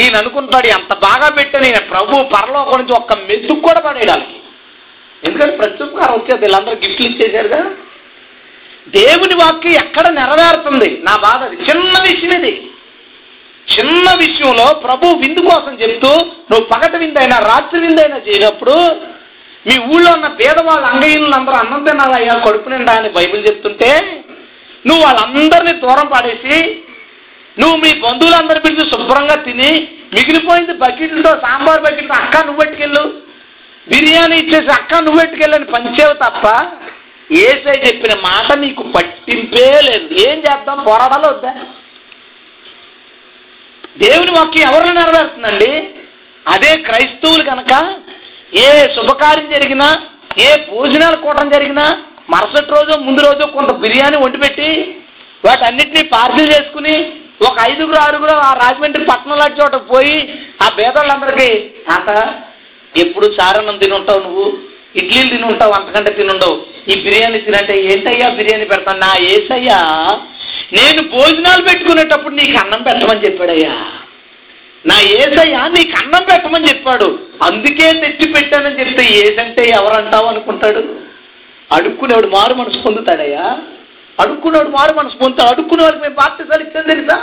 ఈయన 0.00 0.16
అనుకుంటాడు 0.16 0.68
ఎంత 0.74 0.92
బాగా 1.04 1.28
పెట్టాను 1.38 1.66
ఈయన 1.66 1.80
ప్రభు 1.88 2.22
పరలోకం 2.34 2.76
నుంచి 2.78 2.94
ఒక్క 2.94 3.14
మెతుకు 3.22 3.60
కూడా 3.60 3.80
పడేయడానికి 3.86 4.36
ఎందుకంటే 5.22 5.54
ప్రత్యుపకారం 5.56 6.14
వచ్చేది 6.14 6.42
వీళ్ళందరూ 6.42 6.76
గిఫ్ట్లు 6.82 7.06
ఇచ్చేసారుగా 7.08 7.62
దేవుని 8.94 9.34
వాక్యం 9.40 9.74
ఎక్కడ 9.82 10.06
నెరవేరుతుంది 10.14 10.90
నా 11.06 11.14
బాధ 11.24 11.40
అది 11.44 11.56
చిన్న 11.66 11.94
విషయం 12.06 12.32
ఇది 12.40 12.52
చిన్న 13.68 14.06
విషయంలో 14.20 14.66
ప్రభు 14.84 15.12
విందు 15.22 15.42
కోసం 15.48 15.74
చెప్తూ 15.82 16.10
నువ్వు 16.50 16.64
పగటి 16.72 16.98
విందైనా 16.98 17.36
రాత్రి 17.46 17.80
విందైనా 17.80 18.18
చేయనప్పుడు 18.26 18.76
మీ 19.66 19.74
ఊళ్ళో 19.88 20.10
ఉన్న 20.16 20.28
పేద 20.40 20.58
వాళ్ళ 20.68 20.84
అంగయ్యులను 20.90 21.36
అందరూ 21.38 21.56
అన్నం 21.56 21.82
తినాలయ్యా 21.86 22.34
కడుపు 22.44 22.68
నిండా 22.70 22.92
అని 22.98 23.10
బైబిల్ 23.16 23.42
చెప్తుంటే 23.48 23.90
నువ్వు 24.84 25.02
వాళ్ళందరినీ 25.04 25.72
దూరం 25.82 26.06
పాడేసి 26.12 26.56
నువ్వు 27.56 27.76
మీ 27.78 27.90
బంధువులందరి 28.02 28.60
పిలిచి 28.64 28.84
శుభ్రంగా 28.92 29.36
తిని 29.46 29.70
మిగిలిపోయింది 30.14 30.74
బకెట్లతో 30.82 31.32
సాంబార్ 31.44 31.82
బకెట్లో 31.86 32.16
అక్క 32.20 32.36
నువ్వు 32.46 32.60
పెట్టుకెళ్ళు 32.62 33.02
బిర్యానీ 33.86 34.36
ఇచ్చేసి 34.42 34.70
అక్క 34.72 35.02
నువ్వు 35.04 35.18
పెట్టుకెళ్ళని 35.20 35.68
పంచేవు 35.74 36.14
తప్ప 36.22 36.46
ఏసై 37.30 37.74
చెప్పిన 37.84 38.12
మాట 38.20 38.56
నీకు 38.58 38.82
పట్టింపే 38.94 39.66
లేదు 39.80 40.06
ఏం 40.22 40.38
చేద్దాం 40.38 40.78
పోరాటాలు 40.84 41.26
వద్దా 41.28 41.52
దేవుని 43.96 44.32
వాక్యం 44.32 44.66
ఎవరిని 44.68 44.94
నెరవేరుతుందండి 44.94 45.72
అదే 46.46 46.70
క్రైస్తవులు 46.86 47.44
కనుక 47.44 47.72
ఏ 48.58 48.66
శుభకార్యం 48.94 49.48
జరిగినా 49.52 49.88
ఏ 50.40 50.48
భోజనాలు 50.68 51.16
కూడడం 51.16 51.48
జరిగినా 51.50 51.84
మరుసటి 52.30 52.70
రోజు 52.70 52.94
ముందు 53.00 53.20
రోజు 53.20 53.44
కొంత 53.54 53.70
బిర్యానీ 53.76 54.16
వండి 54.16 54.38
వాటి 54.38 54.68
వాటన్నిటినీ 55.44 56.02
పార్సిల్ 56.08 56.52
చేసుకుని 56.52 56.94
ఒక 57.42 57.56
ఐదుగురు 57.70 57.98
ఆరుగురు 57.98 58.34
ఆ 58.40 58.50
రాజమండ్రి 58.54 59.04
పట్టణం 59.04 59.38
లాంటి 59.38 59.60
చోట 59.60 59.76
పోయి 59.90 60.16
ఆ 60.62 60.66
పేదవాళ్ళందరికీ 60.78 61.50
ఆట 61.92 62.10
ఎప్పుడు 62.94 63.26
సారణం 63.38 63.78
తిని 63.78 63.94
ఉంటావు 63.94 64.20
నువ్వు 64.20 64.46
ఇడ్లీలు 64.94 65.28
తినుంటావు 65.28 65.74
అంతకంటే 65.74 66.10
తినుండవు 66.12 66.56
ఈ 66.88 66.94
బిర్యానీ 67.02 67.38
తినంటే 67.40 67.74
ఏంటయ్యా 67.90 68.28
బిర్యానీ 68.38 68.66
పెడతాను 68.70 69.00
నా 69.00 69.10
ఏసయ్యా 69.32 69.80
నేను 70.76 71.00
భోజనాలు 71.12 71.62
పెట్టుకునేటప్పుడు 71.68 72.34
నీకు 72.34 72.56
అన్నం 72.58 72.80
పెట్టమని 72.82 73.24
చెప్పాడయ్యా 73.26 73.74
నా 74.84 74.96
ఏసయ్యా 75.16 75.62
నీకు 75.74 75.94
అన్నం 76.00 76.22
పెట్టమని 76.24 76.68
చెప్పాడు 76.70 77.08
అందుకే 77.46 77.88
తెచ్చి 78.02 78.26
పెట్టానని 78.34 78.78
చెప్తే 78.80 79.04
ఏదంటే 79.20 79.64
ఎవరంటావు 79.78 80.28
అనుకుంటాడు 80.30 80.82
అడుక్కునేవాడు 81.70 82.28
మారు 82.28 82.54
మనసు 82.54 82.78
పొందుతాడయ్యా 82.86 83.46
అడుక్కునేవాడు 84.18 84.72
మారు 84.76 84.92
మనసు 84.94 85.20
పొందుతాడు 85.20 85.50
అడుక్కునే 85.52 85.84
మేము 85.98 86.16
బాప్తిసాలు 86.22 86.64
ఇచ్చాం 86.66 86.88
తెలుసా 86.90 87.18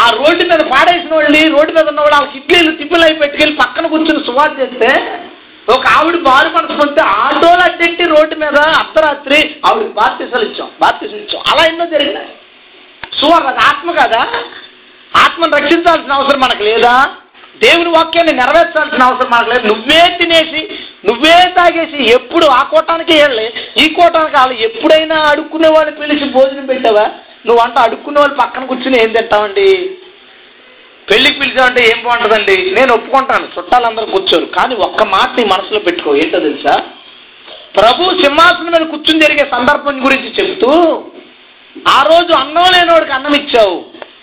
ఆ 0.00 0.04
రోడ్డు 0.16 0.42
మీద 0.44 0.62
పాడేసిన 0.72 1.12
వాళ్ళని 1.14 1.42
రోడ్డు 1.52 1.72
మీద 1.72 1.86
ఉన్న 1.88 2.00
వాళ్ళు 2.00 2.16
వాళ్ళకి 2.16 2.36
ఇడ్లీలు 2.40 2.72
తిప్పులు 2.80 3.04
అయి 3.04 3.20
పెట్టుకెళ్ళి 3.20 3.54
పక్కన 3.60 3.86
కూర్చుని 3.92 4.22
సువార్ 4.26 4.58
చేస్తే 4.58 4.90
ఒక 5.68 5.84
ఆవిడ 5.96 6.18
బారు 6.26 6.50
పడుతుంటే 6.50 7.02
ఆటోలు 7.20 7.62
అడ్డెట్టి 7.64 8.04
రోడ్డు 8.12 8.34
మీద 8.42 8.58
అర్ధరాత్రి 8.78 9.38
ఆవిడ 9.68 9.88
బాప్తిసలు 9.98 10.44
ఇచ్చాం 10.48 10.70
బాప్తిసలు 10.82 11.20
ఇచ్చాం 11.24 11.42
అలా 11.50 11.62
ఎన్నో 11.70 11.86
జరిగినాయి 11.92 12.30
సువర్ణ 13.12 13.48
అది 13.48 13.62
ఆత్మ 13.68 13.90
కాదా 13.98 14.22
ఆత్మను 15.12 15.56
రక్షించాల్సిన 15.56 16.16
అవసరం 16.16 16.40
మనకు 16.40 16.64
లేదా 16.64 16.94
దేవుని 17.62 17.90
వాక్యాన్ని 17.90 18.32
నెరవేర్చాల్సిన 18.40 19.06
అవసరం 19.06 19.30
మనకు 19.30 19.50
లేదు 19.52 19.64
నువ్వే 19.66 20.02
తినేసి 20.18 20.60
నువ్వే 21.08 21.36
తాగేసి 21.56 21.98
ఎప్పుడు 22.16 22.46
ఆ 22.56 22.60
కోటానికి 22.70 23.14
వెళ్ళి 23.20 23.46
ఈ 23.76 23.86
కోటానికి 23.96 24.36
వాళ్ళు 24.36 24.56
ఎప్పుడైనా 24.68 25.16
అడుక్కునే 25.30 25.70
వాళ్ళని 25.74 25.96
పిలిచి 26.00 26.26
భోజనం 26.36 26.66
పెట్టావా 26.66 27.06
నువ్వు 27.46 27.60
అంట 27.64 27.78
అడుక్కునే 27.78 28.20
వాళ్ళు 28.20 28.36
పక్కన 28.36 28.64
కూర్చుని 28.64 28.98
ఏం 29.02 29.10
తింటావండి 29.16 29.66
పెళ్లికి 31.08 31.38
పిలిచామంటే 31.40 31.82
ఏం 31.90 31.98
బాగుంటుందండి 32.04 32.56
నేను 32.72 32.90
ఒప్పుకుంటాను 32.94 33.46
చుట్టాలందరూ 33.54 34.06
కూర్చోరు 34.08 34.46
కానీ 34.56 34.74
ఒక్క 34.86 35.02
మాట 35.12 35.28
నీ 35.38 35.44
మనసులో 35.52 35.80
పెట్టుకో 35.86 36.16
ఏంటో 36.16 36.40
తెలుసా 36.40 36.74
ప్రభు 37.76 38.10
సింహాసనం 38.20 38.68
మీద 38.68 38.84
కూర్చుని 38.90 39.24
జరిగే 39.24 39.44
సందర్భం 39.54 39.96
గురించి 40.04 40.30
చెబుతూ 40.38 40.70
ఆ 41.90 41.98
రోజు 42.02 42.32
అన్నం 42.38 42.68
లేనివాడికి 42.74 43.12
అన్నం 43.12 43.34
ఇచ్చావు 43.34 43.76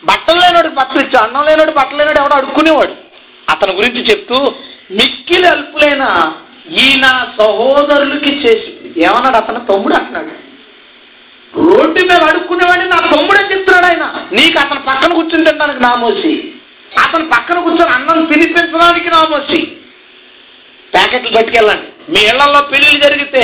బట్టలు 0.10 0.40
లేనివాడికి 0.40 0.76
బట్టలు 0.76 1.02
ఇచ్చావు 1.06 1.26
అన్నం 1.26 1.46
లేనివాడు 1.48 1.74
బట్టలు 1.78 2.00
లేనివాడు 2.00 2.22
ఎవడో 2.22 2.38
అడుక్కునేవాడు 2.38 2.96
అతని 3.48 3.76
గురించి 3.76 4.02
చెప్తూ 4.10 4.38
మిక్కిలి 4.92 5.48
అల్పులైన 5.48 6.04
ఈయన 6.80 7.06
సహోదరులకి 7.38 8.32
చేసి 8.44 8.70
ఏమన్నాడు 9.06 9.38
అతను 9.38 9.62
తమ్ముడు 9.70 9.96
అంటున్నాడు 9.96 10.34
రోడ్డు 11.54 12.00
మీద 12.02 12.22
అడుక్కునేవాడిని 12.26 12.90
నా 12.90 13.00
తమ్ముడే 13.12 13.44
చెప్తున్నాడు 13.52 13.88
ఆయన 13.88 14.06
నీకు 14.32 14.58
అతను 14.60 14.82
పక్కన 14.88 15.12
కూర్చుని 15.14 15.46
తినడానికి 15.46 15.82
నామోసి 15.84 16.34
అతను 16.98 17.26
పక్కన 17.32 17.58
కూర్చొని 17.60 17.94
అన్నం 17.94 18.20
తినిపించడానికి 18.26 19.10
రామోసి 19.10 19.60
ప్యాకెట్లు 20.94 21.32
పట్టుకెళ్ళండి 21.32 21.88
మీ 22.14 22.22
ఇళ్లలో 22.24 22.60
పెళ్లిళ్ళు 22.72 23.00
జరిగితే 23.06 23.44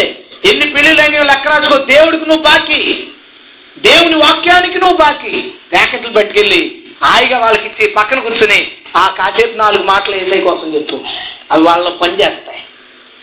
ఎన్ని 0.49 0.67
పెళ్లిళ్ళు 0.73 1.01
అయినా 1.01 1.23
లెక్క 1.23 1.47
రాసుకో 1.47 1.77
దేవుడికి 1.89 2.25
నువ్వు 2.29 2.43
బాకీ 2.43 2.79
దేవుని 3.77 4.17
వాక్యానికి 4.21 4.77
నువ్వు 4.79 4.97
బాకీ 4.97 5.33
ప్యాకెట్లు 5.71 6.11
పట్టుకెళ్ళి 6.11 6.61
హాయిగా 7.03 7.37
వాళ్ళకి 7.39 7.67
ఇచ్చి 7.67 7.85
పక్కన 7.95 8.19
కూర్చుని 8.19 8.59
ఆ 8.97 9.05
కాసేపు 9.17 9.55
నాలుగు 9.57 9.83
మాటలు 9.83 10.15
ఏళ్ళ 10.15 10.39
కోసం 10.43 10.67
చెప్తూ 10.75 10.97
అవి 11.51 11.63
వాళ్ళ 11.63 11.89
పనిచేస్తాయి 12.01 12.61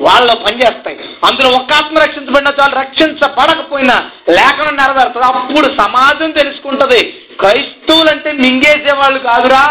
వాళ్ళ 0.00 0.31
పనిచేస్తాయి 0.43 0.97
అందులో 1.29 1.49
ఒక్క 1.51 1.73
ఆత్మ 1.73 1.99
రక్షించబడిన 1.99 2.51
చాలు 2.59 2.75
రక్షించబడకపోయినా 2.75 3.97
లేఖనం 4.31 4.77
నెరవేరుతుంది 4.77 5.29
అప్పుడు 5.33 5.69
సమాజం 5.81 6.33
తెలుసుకుంటది 6.33 7.01
అంటే 8.09 8.31
మింగేసే 8.41 8.93
వాళ్ళు 8.97 9.19
కాదురా 9.21 9.65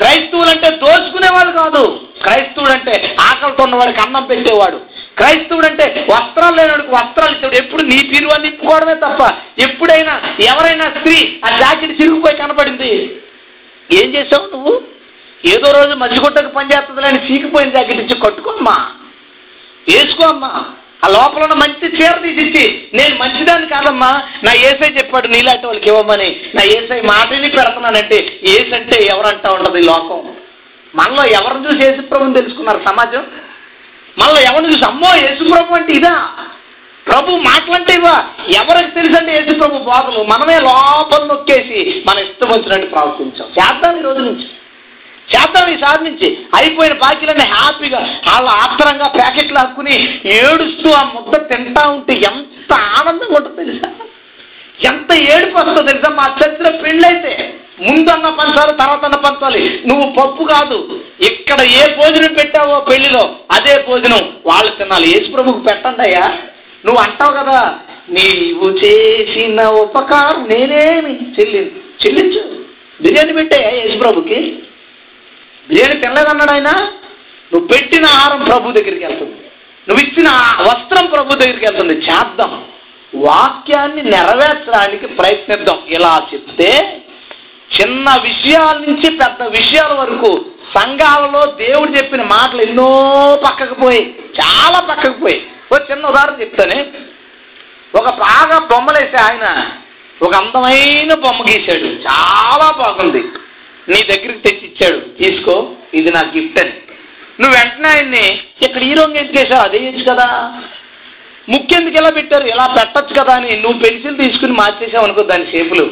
క్రైస్తవులంటే 0.00 0.68
దోచుకునేవాడు 0.82 1.52
కాదు 1.58 1.82
క్రైస్తవుడంటే 2.22 2.94
ఆకలితో 3.24 3.62
ఉన్నవాడికి 3.62 4.00
అన్నం 4.00 4.24
పెట్టేవాడు 4.24 4.78
క్రైస్తవుడంటే 5.16 5.86
వస్త్రాలు 6.10 6.56
లేనివాడికి 6.56 6.92
వస్త్రాలు 6.94 7.32
ఇచ్చేవాడు 7.34 7.58
ఎప్పుడు 7.58 7.82
నీ 7.82 7.98
తీరువా 8.10 8.36
నిప్పుకోవడమే 8.38 8.96
తప్ప 9.02 9.22
ఎప్పుడైనా 9.66 10.14
ఎవరైనా 10.48 10.86
స్త్రీ 10.96 11.16
ఆ 11.44 11.50
జాకెట్ 11.58 11.98
చిరిగిపోయి 12.00 12.40
కనపడింది 12.42 12.92
ఏం 13.90 14.08
చేసావు 14.14 14.46
నువ్వు 14.46 14.74
ఏదో 15.44 15.68
రోజు 15.72 15.94
మజ్జిగుట్టకు 15.94 16.60
అని 17.06 17.20
చీకిపోయిన 17.26 17.70
జాకెట్ 17.70 18.02
ఇచ్చి 18.02 18.16
కట్టుకోమ్మా 18.20 18.76
వేసుకోమ్మా 19.86 20.52
ఆ 21.02 21.08
లోపల 21.12 21.42
ఉన్న 21.44 21.56
మంచి 21.62 21.86
చీర 21.94 22.12
తీసిచ్చి 22.22 22.64
నేను 22.94 23.14
మంచిదాన్ని 23.16 23.68
కాదమ్మా 23.68 24.10
నా 24.44 24.52
ఏసై 24.66 24.90
చెప్పాడు 24.98 25.28
నీలాంటి 25.32 25.66
వాళ్ళకి 25.66 25.88
ఇవ్వమని 25.88 26.28
నా 26.54 26.62
ఏసై 26.74 26.98
మాటని 27.08 27.50
పెడుతున్నానంటే 27.50 28.18
ఏసంటే 28.52 28.98
ఎవరంటా 29.06 29.50
ఉండదు 29.56 29.82
లోకం 29.88 30.20
మనలో 30.94 31.24
ఎవరిని 31.38 31.64
చూసి 31.66 31.82
యేసుప్రభుని 31.84 32.38
తెలుసుకున్నారు 32.38 32.80
సమాజం 32.86 33.24
మనలో 34.16 34.40
ఎవరిని 34.48 34.70
చూసి 34.72 34.86
అమ్మో 34.90 35.10
యేసుప్రభు 35.22 35.76
అంటే 35.76 35.92
ఇదా 35.94 36.14
ప్రభు 37.06 37.38
మాటలంటే 37.46 37.92
ఇవా 37.94 38.16
ఎవరికి 38.60 38.90
తెలుసండి 38.94 39.30
యేసుప్రభు 39.32 39.84
బోధలు 39.86 40.20
మనమే 40.24 40.58
లోపల 40.66 41.22
నొక్కేసి 41.24 41.78
మన 42.06 42.18
ఇష్టం 42.26 42.50
వచ్చినట్టు 42.52 42.88
ప్రవర్తించాం 42.92 43.48
చేద్దాం 43.56 43.96
ఈ 43.98 44.04
రోజు 44.08 44.20
నుంచి 44.28 44.46
చేద్దాం 45.32 45.68
సార్ 45.82 46.00
నుంచి 46.04 46.28
అయిపోయిన 46.58 46.94
బాకీలన్నీ 47.02 47.46
హ్యాపీగా 47.52 48.00
వాళ్ళ 48.28 48.48
ఆత్రంగా 48.62 49.08
ప్యాకెట్లు 49.16 49.58
హక్కుని 49.60 49.96
ఏడుస్తూ 50.36 50.90
ఆ 50.92 51.02
ముద్ద 51.14 51.40
తింటా 51.50 51.84
ఉంటే 51.94 52.14
ఎంత 52.30 52.72
ఆనందంగా 52.92 53.36
ఉంటుంది 53.38 53.58
తెలుసా 53.62 53.90
ఎంత 54.84 55.10
ఏడుపు 55.32 55.56
వస్తుంది 55.58 55.90
తెలుసా 55.90 56.10
మా 56.14 56.26
చరిత్ర 56.38 56.70
పెళ్ళైతే 56.78 57.32
ముందన్న 57.82 58.28
పంచాలి 58.38 58.72
తర్వాత 58.78 59.02
అన్న 59.04 59.18
పంచాలి 59.24 59.60
నువ్వు 59.88 60.06
పప్పు 60.16 60.42
కాదు 60.50 60.78
ఇక్కడ 61.28 61.60
ఏ 61.76 61.82
భోజనం 61.96 62.32
పెట్టావో 62.34 62.76
పెళ్లిలో 62.88 63.22
అదే 63.56 63.74
భోజనం 63.86 64.22
వాళ్ళు 64.46 64.70
తినాలి 64.78 65.06
యేసు 65.12 65.28
ప్రభుకు 65.34 65.60
పెట్టండి 65.68 66.02
అయ్యా 66.02 66.26
నువ్వు 66.84 67.00
అంటావు 67.02 67.32
కదా 67.38 67.58
నీవు 68.10 68.68
చేసిన 68.80 69.60
ఉపకారం 69.82 70.38
నేనేమి 70.48 71.14
చెల్లి 71.36 71.62
చెల్లించు 72.02 72.42
బిర్యానీ 73.00 73.32
పెట్టాయా 73.32 73.70
యేసు 73.72 73.96
ప్రభుకి 74.00 74.38
నేను 75.72 75.94
తినలేదన్నాడు 76.00 76.52
ఆయన 76.52 76.70
నువ్వు 77.52 77.66
పెట్టిన 77.68 78.04
ఆహారం 78.12 78.40
ప్రభు 78.44 78.76
దగ్గరికి 78.78 79.04
వెళ్తుంది 79.04 79.38
నువ్వు 79.86 80.00
ఇచ్చిన 80.04 80.28
వస్త్రం 80.68 81.06
ప్రభు 81.06 81.38
దగ్గరికి 81.40 81.66
వెళ్తుంది 81.68 81.94
చేద్దాం 82.06 82.52
వాక్యాన్ని 83.12 84.02
నెరవేర్చడానికి 84.12 85.06
ప్రయత్నిద్దాం 85.18 85.80
ఇలా 85.96 86.12
చెప్తే 86.30 86.70
చిన్న 87.70 88.08
విషయాల 88.24 88.76
నుంచి 88.86 89.08
పెద్ద 89.18 89.42
విషయాల 89.52 89.92
వరకు 90.00 90.30
సంఘాలలో 90.76 91.42
దేవుడు 91.58 91.90
చెప్పిన 91.96 92.22
మాటలు 92.32 92.60
ఎన్నో 92.62 92.88
పక్కకు 93.44 93.76
పోయి 93.82 94.02
చాలా 94.38 94.78
పక్కకు 94.90 95.18
పోయి 95.18 95.38
ఓ 95.70 95.78
చిన్న 95.90 96.04
ఉదాహరణ 96.06 96.36
చెప్తానే 96.42 96.78
ఒక 97.94 98.08
బాగా 98.20 98.56
బొమ్మలేసే 98.70 99.18
ఆయన 99.22 99.46
ఒక 100.20 100.32
అందమైన 100.34 101.12
బొమ్మ 101.24 101.46
గీశాడు 101.48 101.88
చాలా 102.06 102.68
బాగుంది 102.78 103.22
నీ 103.88 103.98
దగ్గరికి 104.10 104.42
తెచ్చి 104.44 104.64
ఇచ్చాడు 104.68 104.98
తీసుకో 105.18 105.54
ఇది 105.94 106.10
నా 106.10 106.22
గిఫ్ట్ 106.34 106.60
అని 106.62 106.74
నువ్వు 107.40 107.54
వెంటనే 107.56 107.88
ఆయన్ని 107.90 108.24
ఇక్కడ 108.62 108.82
ఈ 108.82 108.92
రోజు 108.94 109.12
ఎందుకు 109.14 109.36
చేసావు 109.38 109.62
అదే 109.62 109.78
వేసి 109.84 110.04
కదా 110.10 110.26
ముక్కెందుకు 111.48 111.96
ఎలా 111.96 112.10
పెట్టారు 112.16 112.46
ఎలా 112.46 112.66
పెట్టచ్చు 112.74 113.14
కదా 113.20 113.32
అని 113.34 113.52
నువ్వు 113.62 113.78
పెన్సిల్ 113.78 114.20
తీసుకుని 114.20 114.54
మార్చేసావు 114.58 115.06
అనుకో 115.06 115.22
దాని 115.30 115.46
షేపులు 115.52 115.86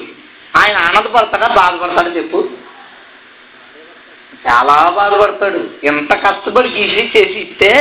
ఆయన 0.54 0.76
ఆనందపడతాడా 0.86 1.48
బాధపడతాడని 1.56 2.18
చెప్పు 2.18 2.40
చాలా 4.44 4.76
బాధపడతాడు 4.98 5.60
ఎంత 5.90 6.12
కష్టపడి 6.22 6.68
గీసి 6.76 7.02
చేసి 7.14 7.38
ఇస్తే 7.40 7.70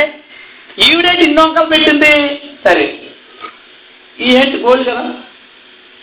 ఈవిడే 0.82 1.13
డిండొంకలు 1.19 1.69
పెట్టింది 1.69 2.13
సరే 2.65 2.86
ఈ 4.17 4.30
ఏంటి 4.36 4.57
గోల్డ్ 4.63 4.86
కదా 4.89 5.03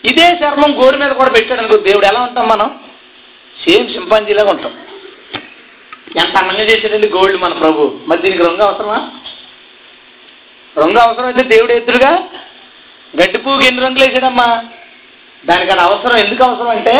ఇదే 0.03 0.27
చర్మం 0.41 0.71
గోరు 0.79 0.97
మీద 0.97 1.11
కూడా 1.13 1.31
పెట్టాడు 1.35 1.61
అనుకో 1.61 1.77
దేవుడు 1.87 2.05
ఎలా 2.05 2.21
ఉంటాం 2.21 2.47
మనం 2.47 2.67
సేమ్ 3.57 3.87
సింపాంజీలాగా 3.89 4.51
ఉంటాం 4.53 4.73
ఎంత 6.17 6.33
అందంగా 6.37 6.65
చేసేటండి 6.69 7.07
గోల్డ్ 7.13 7.37
మన 7.41 7.55
ప్రభు 7.61 7.87
మరి 8.09 8.21
దీనికి 8.21 8.43
రంగు 8.43 8.63
అవసరమా 8.63 8.99
రంగు 10.75 10.99
అవసరం 10.99 11.27
అయితే 11.27 11.43
దేవుడు 11.51 11.73
ఎదురుగా 11.73 12.11
గడ్డి 13.13 13.37
పువ్వుకి 13.37 13.65
ఎన్ని 13.67 13.83
రంగులు 13.85 14.03
వేసాడమ్మా 14.03 14.47
దానికి 15.43 15.71
అది 15.71 15.83
అవసరం 15.83 16.17
ఎందుకు 16.17 16.43
అవసరం 16.43 16.71
అంటే 16.71 16.95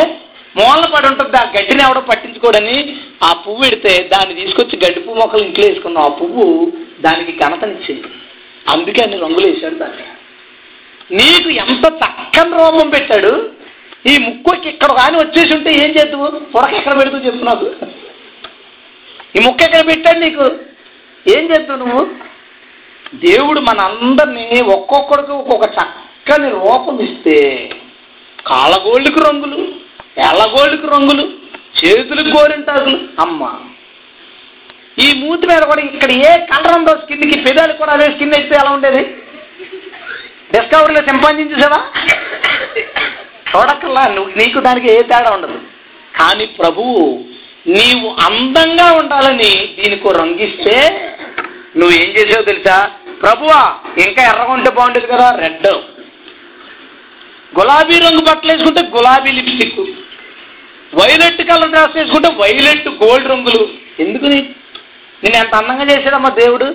మూలన 0.54 0.86
పడి 0.92 1.06
ఉంటుంది 1.08 1.36
ఆ 1.36 1.44
గడ్డిని 1.54 1.82
ఎవడో 1.84 2.00
పట్టించుకోడని 2.08 2.76
ఆ 3.22 3.30
పువ్వు 3.44 3.62
ఎడితే 3.64 3.92
దాన్ని 4.12 4.38
తీసుకొచ్చి 4.40 4.76
గడ్డి 4.84 5.00
పువ్వు 5.00 5.20
మొక్కలు 5.20 5.44
ఇంట్లో 5.44 5.64
వేసుకున్నాం 5.66 6.04
ఆ 6.04 6.12
పువ్వు 6.18 6.46
దానికి 7.00 7.32
ఘనతనిచ్చింది 7.40 8.08
అందుకే 8.66 9.02
అన్ని 9.02 9.18
రంగులు 9.18 9.46
వేశాడు 9.48 9.76
దాన్ని 9.76 10.06
నీకు 11.10 11.50
ఎంత 11.62 11.86
చక్కని 12.00 12.56
రోమం 12.58 12.88
పెట్టాడు 12.90 13.32
ఈ 14.04 14.14
ముక్కుకి 14.18 14.68
ఇక్కడ 14.68 14.90
కానీ 14.98 15.16
వచ్చేసి 15.18 15.52
ఉంటే 15.54 15.70
ఏం 15.82 15.90
చేద్దు 15.96 16.18
పొరక 16.52 16.74
ఎక్కడ 16.74 16.94
పెడుతూ 17.00 17.18
చెప్తున్నావు 17.26 17.66
ఈ 19.34 19.40
ముక్క 19.46 19.60
ఎక్కడ 19.62 19.82
పెట్టాను 19.88 20.20
నీకు 20.20 20.44
ఏం 21.26 21.42
చేద్దావు 21.50 21.80
నువ్వు 21.82 22.02
దేవుడు 23.20 23.60
మన 23.60 23.80
అందరినీ 23.90 24.46
ఒక్కొక్కడికి 24.74 25.32
ఒక్కొక్క 25.32 25.66
చక్కని 25.76 26.48
రూపం 26.56 26.96
ఇస్తే 27.00 27.36
కాళ్ళగోళ్ళకి 28.46 29.20
రంగులు 29.20 29.60
ఎళ్ళగోళ్ళకి 30.24 30.88
రంగులు 30.88 31.24
చేతులకు 31.78 32.30
గోరింటాకులు 32.36 32.98
అమ్మ 33.20 33.50
ఈ 34.98 35.08
మూతి 35.20 35.46
మీద 35.46 35.62
కూడా 35.62 35.82
ఇక్కడ 35.88 36.12
ఏ 36.22 36.30
కలర్ 36.50 36.76
ఉందో 36.76 36.92
స్కిన్కి 37.02 37.36
పెదాలు 37.44 37.74
కూడా 37.74 37.92
అదే 37.92 38.06
స్కిన్ 38.14 38.34
అయితే 38.34 38.54
ఎలా 38.54 38.70
ఉండేది 38.70 39.02
డిస్కవరీలో 40.52 41.02
సదా 41.56 41.80
చూడక్కర్లా 43.48 44.04
నువ్వు 44.14 44.30
నీకు 44.38 44.58
దానికి 44.60 44.88
ఏ 44.92 44.98
తేడా 45.02 45.30
ఉండదు 45.30 45.58
కానీ 46.14 46.44
ప్రభువు 46.58 47.02
నీవు 47.70 48.08
అందంగా 48.26 48.88
ఉండాలని 49.00 49.52
దీనికి 49.76 50.12
రంగిస్తే 50.18 50.76
నువ్వు 51.78 51.94
ఏం 51.96 52.08
చేసావు 52.16 52.44
తెలుసా 52.44 52.76
ప్రభువా 53.22 53.60
ఇంకా 54.04 54.22
ఎర్రగుంటే 54.30 54.70
బాగుండేది 54.70 55.08
కదా 55.12 55.28
రెడ్ 55.38 55.68
గులాబీ 57.52 57.96
రంగు 57.98 58.22
బట్టలు 58.22 58.50
వేసుకుంటే 58.52 58.82
గులాబీ 58.94 59.30
లిప్స్టిక్ 59.30 59.80
వైలెట్ 60.92 61.42
కలర్ 61.48 61.70
డ్రెస్ 61.70 61.96
వేసుకుంటే 61.96 62.28
వైలెట్ 62.40 62.88
గోల్డ్ 63.02 63.30
రంగులు 63.30 63.62
ఎందుకు 64.00 64.26
నేను 65.22 65.36
ఎంత 65.36 65.54
అందంగా 65.54 65.84
చేశాడమ్మా 65.90 66.30
దేవుడు 66.36 66.66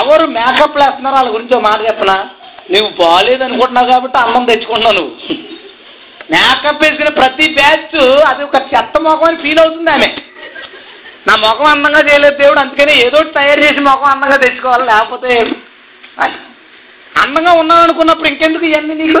ఎవరు 0.00 0.24
మేకప్లు 0.32 0.82
వేస్తున్నారో 0.82 1.16
వాళ్ళ 1.16 1.30
గురించి 1.32 1.60
మాట 1.60 1.78
చెప్పనా 1.88 2.16
నువ్వు 2.72 3.06
అనుకుంటున్నావు 3.44 3.88
కాబట్టి 3.88 4.18
అన్నం 4.18 4.44
తెచ్చుకుంటున్నావు 4.44 4.96
నువ్వు 4.98 5.12
మేకప్ 6.32 6.82
వేసుకున్న 6.82 7.12
ప్రతి 7.16 7.46
బ్యాచ్ 7.54 7.96
అది 8.28 8.42
ఒక 8.44 8.58
చెత్త 8.70 9.00
మొఖం 9.02 9.26
అని 9.26 9.42
ఫీల్ 9.42 9.60
అవుతుంది 9.62 9.90
ఆమె 9.90 10.08
నా 11.28 11.34
మొఖం 11.42 11.66
అందంగా 11.66 12.00
చేయలేదు 12.06 12.36
దేవుడు 12.36 12.60
అందుకని 12.60 12.94
ఏదో 13.04 13.18
తయారు 13.36 13.60
చేసి 13.64 13.80
మొఖం 13.82 14.08
అందంగా 14.12 14.38
తెచ్చుకోవాలి 14.38 14.86
లేకపోతే 14.86 15.32
అందంగా 17.12 17.52
ఉన్నావు 17.60 17.82
అనుకున్నప్పుడు 17.82 18.28
ఇంకెందుకు 18.28 18.64
ఇవన్నీ 18.64 18.94
నీకు 18.94 19.20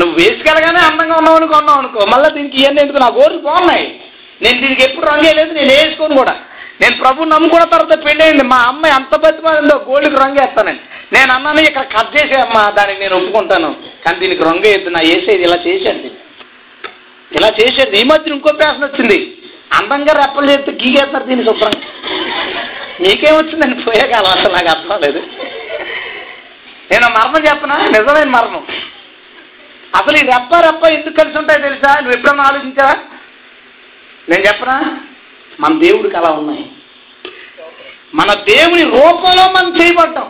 నువ్వు 0.00 0.14
వేసుకెళ్ళగానే 0.20 0.80
అందంగా 0.86 1.16
ఉన్నావు 1.20 1.38
అనుకున్నావు 1.40 1.78
అనుకో 1.78 2.00
మళ్ళీ 2.12 2.28
దీనికి 2.34 2.56
ఇవన్నీ 2.60 2.80
ఎందుకు 2.82 3.00
నా 3.00 3.10
గోర్లు 3.18 3.40
బాగున్నాయి 3.42 3.86
నేను 4.40 4.58
దీనికి 4.62 4.82
ఎప్పుడు 4.82 5.06
రంగు 5.06 5.24
వేయలేదు 5.26 5.52
నేను 5.52 5.70
వేసుకొని 5.72 6.16
కూడా 6.16 6.34
నేను 6.80 6.96
ప్రభు 6.96 7.24
నమ్ముకున్న 7.24 7.64
తర్వాత 7.64 7.96
పెళ్ళయింది 8.04 8.44
మా 8.44 8.58
అమ్మాయి 8.66 8.94
అంత 8.94 9.14
బతిమాలిందో 9.16 9.76
గోల్డ్కి 9.88 10.16
రంగు 10.16 10.38
వేస్తానని 10.40 10.80
నేను 11.14 11.30
అన్నాను 11.32 11.60
ఇక్కడ 11.60 11.84
కట్ 11.94 12.16
అమ్మ 12.36 12.58
దానికి 12.70 13.00
నేను 13.00 13.16
ఒప్పుకుంటాను 13.16 13.70
కానీ 14.04 14.18
దీనికి 14.20 14.44
రంగు 14.44 14.66
వేయద్దు 14.66 14.90
నా 14.90 15.02
వేసేది 15.02 15.44
ఇలా 15.44 15.58
చేసేది 15.66 16.10
ఇలా 17.32 17.50
చేసేది 17.60 17.96
ఈ 18.00 18.04
మధ్య 18.04 18.34
ఇంకో 18.34 18.52
ఫ్యాషన్ 18.56 18.84
వచ్చింది 18.84 19.18
అందంగా 19.74 20.12
రెప్పలు 20.12 20.50
చేస్తే 20.50 20.72
గీగేస్తారు 20.72 21.24
దీన్ని 21.24 21.44
శుభ్రంగా 21.44 21.80
పోయే 23.84 24.04
కాలం 24.12 24.30
అసలు 24.30 24.52
నాకు 24.52 24.70
అర్థం 24.70 24.98
లేదు 25.02 25.20
నేను 26.90 27.06
మరణం 27.08 27.42
చెప్పనా 27.46 27.76
నిజమైన 27.86 28.28
మరణం 28.28 28.62
అసలు 29.94 30.16
ఈ 30.18 30.24
రెప్ప 30.26 30.60
రెప్ప 30.60 30.84
ఎందుకు 30.88 31.16
కలిసి 31.16 31.38
ఉంటాయో 31.38 31.60
తెలుసా 31.60 31.90
నువ్వు 31.94 32.16
ఎప్పుడన్నా 32.16 32.44
ఆలోచించావా 32.44 32.94
నేను 34.28 34.42
చెప్పనా 34.46 34.76
మన 35.58 35.72
దేవుడికి 35.80 36.16
అలా 36.16 36.30
ఉన్నాయి 36.34 36.64
మన 38.14 38.30
దేవుని 38.48 38.84
రూపంలో 38.94 39.44
మనం 39.50 39.70
చేయబడ్డాం 39.78 40.28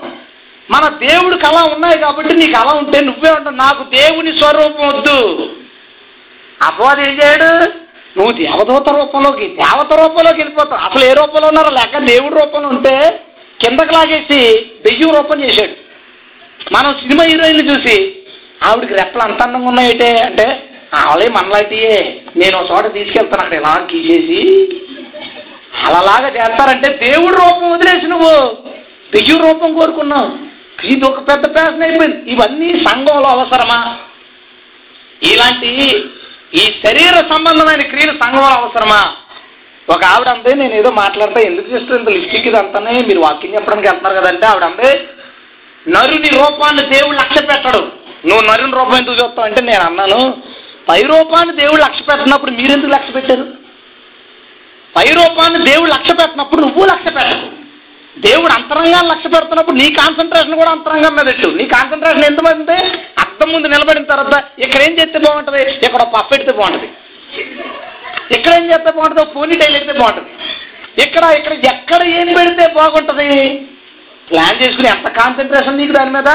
మన 0.69 0.85
దేవుడికి 1.03 1.45
అలా 1.47 1.63
ఉన్నాయి 1.73 1.97
కాబట్టి 1.99 2.35
నీకు 2.37 2.57
అలా 2.57 2.73
ఉంటే 2.83 2.99
నువ్వే 3.07 3.31
ఉంటావు 3.31 3.57
నాకు 3.57 3.83
దేవుని 3.95 4.33
స్వరూపం 4.39 4.87
వద్దు 4.89 5.19
అపవాది 6.61 7.03
ఏం 7.03 7.15
చేయడు 7.21 7.51
నువ్వు 8.17 8.33
దేవదూత 8.39 8.89
రూపంలోకి 8.97 9.47
దేవత 9.57 9.93
రూపంలోకి 10.01 10.39
వెళ్ళిపోతావు 10.39 10.83
అసలు 10.87 11.05
ఏ 11.05 11.13
రూపంలో 11.13 11.47
ఉన్నారో 11.49 11.71
లేక 11.79 12.03
దేవుడి 12.09 12.35
రూపంలో 12.41 12.69
ఉంటే 12.69 12.95
కిందకు 13.61 13.93
లాగేసి 13.95 14.41
దెయ్యం 14.85 15.11
రూపం 15.17 15.41
చేశాడు 15.45 15.75
మనం 16.75 16.93
సినిమా 17.01 17.25
హీరోయిన్ 17.25 17.69
చూసి 17.71 17.97
ఆవిడికి 18.61 18.95
రెప్పలు 18.95 19.23
అంత 19.23 19.41
అందంగా 19.43 19.69
ఉన్నాయి 19.69 19.91
అంటే 20.25 20.47
ఆవిడే 21.01 21.27
మనలాంటియే 21.35 21.97
నేను 22.37 22.55
ఒక 22.57 22.67
చోట 22.71 22.87
తీసుకెళ్తాను 22.95 23.43
అక్కడ 23.43 23.59
ఇలా 23.61 23.73
గీసేసి 23.91 24.41
అలాగా 25.95 26.29
చేస్తారంటే 26.37 26.89
దేవుడు 27.03 27.37
రూపం 27.39 27.67
వదిలేసి 27.73 28.07
నువ్వు 28.07 28.33
బిజు 29.13 29.35
రూపం 29.43 29.71
కోరుకున్నావు 29.75 30.29
ఇది 30.87 31.05
ఒక 31.07 31.21
పెద్ద 31.29 31.45
ప్యాసన 31.55 31.83
అయిపోయింది 31.83 32.19
ఇవన్నీ 32.33 32.69
సంఘంలో 32.87 33.29
అవసరమా 33.31 33.79
ఇలాంటి 35.23 35.71
ఈ 36.53 36.65
శరీర 36.81 37.17
సంబంధమైన 37.31 37.83
క్రియలు 37.91 38.15
సంఘంలో 38.23 38.55
అవసరమా 38.57 39.03
ఒక 39.89 40.03
ఆవిడ 40.11 40.29
అంతే 40.29 40.51
నేను 40.55 40.75
ఏదో 40.75 40.91
మాట్లాడతాను 40.99 41.49
ఎందుకు 41.49 41.69
చేస్తాను 41.73 41.99
ఇంత 42.01 42.13
లిస్టిక్ 42.17 42.49
ఇదంతానే 42.51 42.93
మీరు 43.09 43.21
వాకింగ్ 43.25 43.57
చెప్పడానికి 43.57 43.89
వెళ్తున్నారు 43.89 44.19
కదంటే 44.21 44.47
ఆవిడ 44.51 44.65
అంతే 44.65 44.91
నరుని 45.87 46.31
రూపాన్ని 46.37 46.85
దేవుడు 46.93 47.17
లక్ష్య 47.21 47.43
పెట్టడు 47.49 47.83
నువ్వు 48.29 48.43
నరుని 48.47 48.75
రూపం 48.79 48.97
ఎందుకు 48.97 49.19
చూస్తావు 49.21 49.47
అంటే 49.49 49.63
నేను 49.63 49.83
అన్నాను 49.89 50.21
పై 50.89 51.01
రూపాన్ని 51.11 51.53
దేవుడు 51.61 51.81
లక్ష్య 51.85 52.05
పెట్టినప్పుడు 52.05 52.53
మీరెందుకు 52.53 52.93
లక్ష్య 52.95 53.15
పెట్టారు 53.17 53.45
పైరూపాన్ని 54.95 55.61
దేవుడు 55.69 55.91
లక్ష్య 55.93 56.15
పెట్టినప్పుడు 56.15 56.61
నువ్వు 56.65 56.85
లక్ష్య 56.87 57.13
పెట్టవు 57.13 57.47
దేవుడు 58.17 58.53
అంతరంగా 58.57 58.99
లక్ష్య 59.09 59.31
పెడుతున్నప్పుడు 59.31 59.77
నీ 59.77 59.87
కాన్సన్ట్రేషన్ 59.97 60.59
కూడా 60.61 60.73
అంతరంగం 60.73 61.15
మీద 61.15 61.27
పెట్టు 61.31 61.49
నీ 61.57 61.65
కాన్సన్ట్రేషన్ 61.73 62.27
ఎంతమంది 62.29 62.77
అర్థం 63.25 63.49
ముందు 63.55 63.73
నిలబడిన 63.73 64.07
తర్వాత 64.13 64.37
ఇక్కడ 64.59 64.81
ఏం 64.83 64.93
చేస్తే 64.99 65.19
బాగుంటుంది 65.19 65.63
ఇక్కడ 65.79 66.03
పప్పు 66.15 66.31
పెడితే 66.33 66.53
బాగుంటుంది 66.53 66.91
ఇక్కడ 68.35 68.53
ఏం 68.53 68.67
చేస్తే 68.67 68.91
బాగుంటుంది 68.91 69.27
పోనీ 69.35 69.57
టైల్ 69.63 69.77
అయితే 69.77 69.95
బాగుంటుంది 69.95 70.31
ఇక్కడ 71.05 71.25
ఇక్కడ 71.39 71.55
ఎక్కడ 71.73 72.03
ఏం 72.19 72.29
పెడితే 72.37 72.67
బాగుంటుంది 72.77 73.31
ప్లాన్ 74.29 74.61
చేసుకుని 74.61 74.89
ఎంత 74.89 75.09
కాన్సన్ట్రేషన్ 75.19 75.81
నీకు 75.81 75.95
దాని 75.97 76.13
మీద 76.13 76.31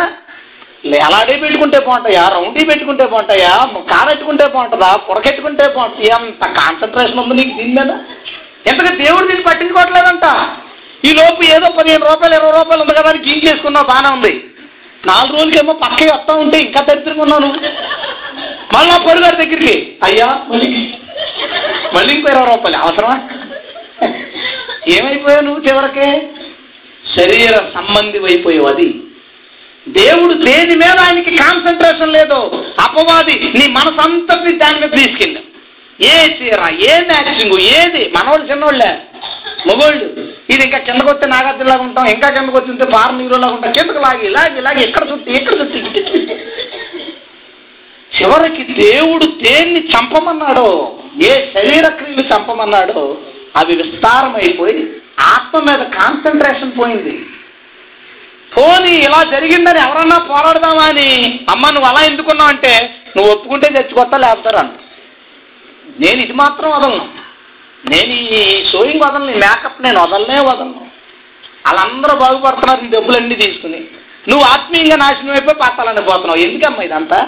అలాడే 1.00 1.36
పెట్టుకుంటే 1.38 1.78
బాగుంటాయా 1.80 2.26
రౌండీ 2.34 2.62
పెట్టుకుంటే 2.68 3.06
బాగుంటాయా 3.06 3.54
కారెట్టుకుంటే 3.90 4.46
బాగుంటుందా 4.54 4.92
పొడకెట్టుకుంటే 5.08 5.66
బాగుంటుంది 5.70 6.12
ఎంత 6.18 6.46
కాన్సన్ట్రేషన్ 6.60 7.20
ఉంది 7.24 7.36
నీకు 7.40 7.56
దీని 7.58 7.74
మీద 7.80 7.92
ఎంతగా 8.66 8.92
దేవుడు 9.02 9.26
దీన్ని 9.28 9.46
పట్టించుకోవట్లేదంట 9.46 10.28
ఈ 11.04 11.12
లోపు 11.14 11.42
ఏదో 11.56 11.68
పదిహేను 11.78 12.06
రూపాయలు 12.06 12.36
ఇరవై 12.36 12.54
రూపాయలు 12.58 12.82
ఉంది 12.84 12.96
కదా 12.96 13.12
గీన్ 13.20 13.46
చేసుకున్నావు 13.48 13.88
బాగానే 13.90 14.10
ఉంది 14.16 14.32
నాలుగు 15.04 15.36
రోజులకేమో 15.36 15.74
పక్కకి 15.84 16.10
వస్తా 16.10 16.34
ఉంటే 16.40 16.58
ఇంకా 16.60 16.82
తెచ్చుకున్నాను 16.88 17.50
మళ్ళీ 18.74 18.96
పొరుగారి 19.06 19.38
దగ్గరికి 19.42 19.76
అయ్యా 20.08 20.28
మళ్ళీ 20.50 20.70
మళ్ళీ 21.96 22.12
ఇంకో 22.16 22.30
ఇరవై 22.32 22.48
రూపాయలు 22.52 22.80
అవసరమా 22.82 23.16
ఏమైపోయావు 24.96 25.46
నువ్వు 25.48 25.62
చివరకే 25.66 26.10
శరీర 27.06 27.56
సంబంధి 27.74 28.20
అయిపోయావు 28.30 28.68
అది 28.72 28.90
దేవుడు 29.86 30.34
దేని 30.44 30.76
మీద 30.82 30.98
ఆయనకి 31.00 31.32
కాన్సన్ట్రేషన్ 31.38 32.16
లేదు 32.18 32.40
అపవాది 32.86 33.36
నీ 33.56 33.66
మనసంతటి 33.78 34.52
దాని 34.58 34.80
మీద 34.82 34.92
తీసుకెళ్ళి 34.98 35.42
ఏ 36.00 36.16
చీర 36.36 36.60
ఏ 36.86 36.94
మ్యాచింగ్ 37.08 37.56
ఏది 37.74 38.04
మనవాళ్ళు 38.16 38.46
చిన్నవాళ్ళే 38.50 38.92
మొగోళ్ళు 39.68 40.06
ఇది 40.54 40.62
ఇంకా 40.66 40.80
కిందకు 40.80 41.10
వస్తే 41.12 41.26
నాగార్జునలాగా 41.34 41.84
ఉంటాం 41.88 42.06
ఇంకా 42.14 42.28
కిందకు 42.36 42.58
వచ్చింటే 42.60 42.86
ఫారెన్ 42.94 43.20
హీరోలాగా 43.22 43.56
ఉంటాం 43.58 43.74
కిందకు 43.78 44.02
లాగి 44.06 44.24
ఇలాగే 44.30 44.56
ఇలాగే 44.62 44.82
ఎక్కడ 44.88 45.04
చుట్టి 45.12 45.32
ఎక్కడ 45.32 45.68
చుట్టి 45.74 46.02
చివరికి 48.12 48.64
దేవుడు 48.80 49.26
దేన్ని 49.44 49.82
చంపమన్నాడో 49.92 50.70
ఏ 51.26 51.34
శరీర 51.54 51.88
క్రియలు 51.98 52.24
చంపమన్నాడో 52.32 53.04
అవి 53.60 53.74
విస్తారమైపోయి 53.82 54.80
ఆత్మ 55.30 55.60
మీద 55.68 55.84
కాన్సన్ట్రేషన్ 55.96 56.78
పోయింది 56.80 57.14
పోనీ 58.52 58.94
ఇలా 59.06 59.20
జరిగిందని 59.34 59.80
ఎవరన్నా 59.80 60.18
పోరాడదామా 60.30 60.86
అని 60.92 61.10
అమ్మ 61.54 61.66
నువ్వు 61.70 61.90
అలా 61.90 62.02
ఎందుకున్నావు 62.08 62.52
అంటే 62.54 62.72
నువ్వు 63.16 63.30
ఒప్పుకుంటే 63.32 63.68
తెచ్చుకోస్తా 63.76 64.18
లేపుతారు 64.18 64.60
అంట 64.62 64.76
నేను 65.98 66.20
ఇది 66.26 66.36
మాత్రం 66.40 66.70
వదలను 66.72 67.06
నేను 67.84 68.14
ఈ 68.32 68.42
షోయింగ్ 68.72 69.04
వదలను 69.06 69.36
మేకప్ 69.44 69.84
నేను 69.86 70.00
వదలనే 70.04 70.40
వదలను 70.48 70.86
వాళ్ళందరూ 71.66 72.14
బాగుపడుతున్నారు 72.22 72.82
నీ 72.84 72.90
డబ్బులన్నీ 72.90 73.36
తీసుకుని 73.42 73.80
నువ్వు 74.30 74.44
ఆత్మీయంగా 74.54 74.98
నాశనం 75.04 75.34
అయిపోయి 75.34 75.62
పాతాలని 75.62 76.04
పోతున్నావు 76.04 76.42
ఎందుకమ్మా 76.46 76.84
ఇదంతా 76.88 77.20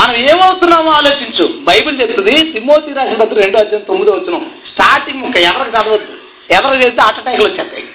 మనం 0.00 0.14
ఏమవుతున్నామో 0.24 0.90
ఆలోచించు 0.92 1.44
బైబిల్ 1.68 1.98
చెప్తుంది 2.00 2.34
తిమ్మోతి 2.52 2.96
రాసిన 2.96 3.18
పత్రిక 3.20 3.42
రెండు 3.42 3.58
అధ్యాయం 3.58 3.84
తొమ్మిదో 3.90 4.14
వచ్చిన 4.16 4.38
స్టార్టింగ్ 4.70 5.24
ఇంకా 5.26 5.40
ఎవరికి 5.50 5.74
చదవద్దు 5.76 6.14
ఎవరు 6.50 6.80
చేస్తే 6.82 7.02
అటటాకులు 7.04 7.46
వచ్చేస్తాయి 7.46 7.84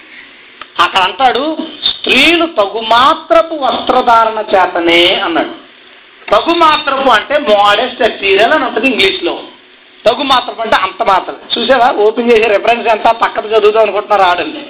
అక్కడ 0.83 1.01
అంటాడు 1.01 1.43
స్త్రీలు 1.89 2.45
తగుమాత్రపు 2.59 3.55
వస్త్రధారణ 3.63 4.39
చేతనే 4.53 5.01
అన్నాడు 5.25 5.53
తగుమాత్రపు 6.27 7.09
అంటే 7.11 7.35
మోడెస్ట్ 7.47 8.03
అపీరియల్ 8.07 8.53
అని 8.55 8.65
ఉంటుంది 8.65 8.87
ఇంగ్లీష్లో 8.91 9.33
తగు 10.05 10.23
మాత్రం 10.25 10.59
అంటే 10.61 10.77
అంత 10.83 11.01
మాత్రం 11.09 11.37
చూసావా 11.53 11.87
ఓపెన్ 12.03 12.29
చేసే 12.31 12.47
రెఫరెన్స్ 12.47 12.87
ఎంత 12.93 13.09
పక్కన 13.23 13.45
చదువుతాం 13.53 13.83
అనుకుంటున్నారు 13.83 14.25
ఆడల్ని 14.29 14.61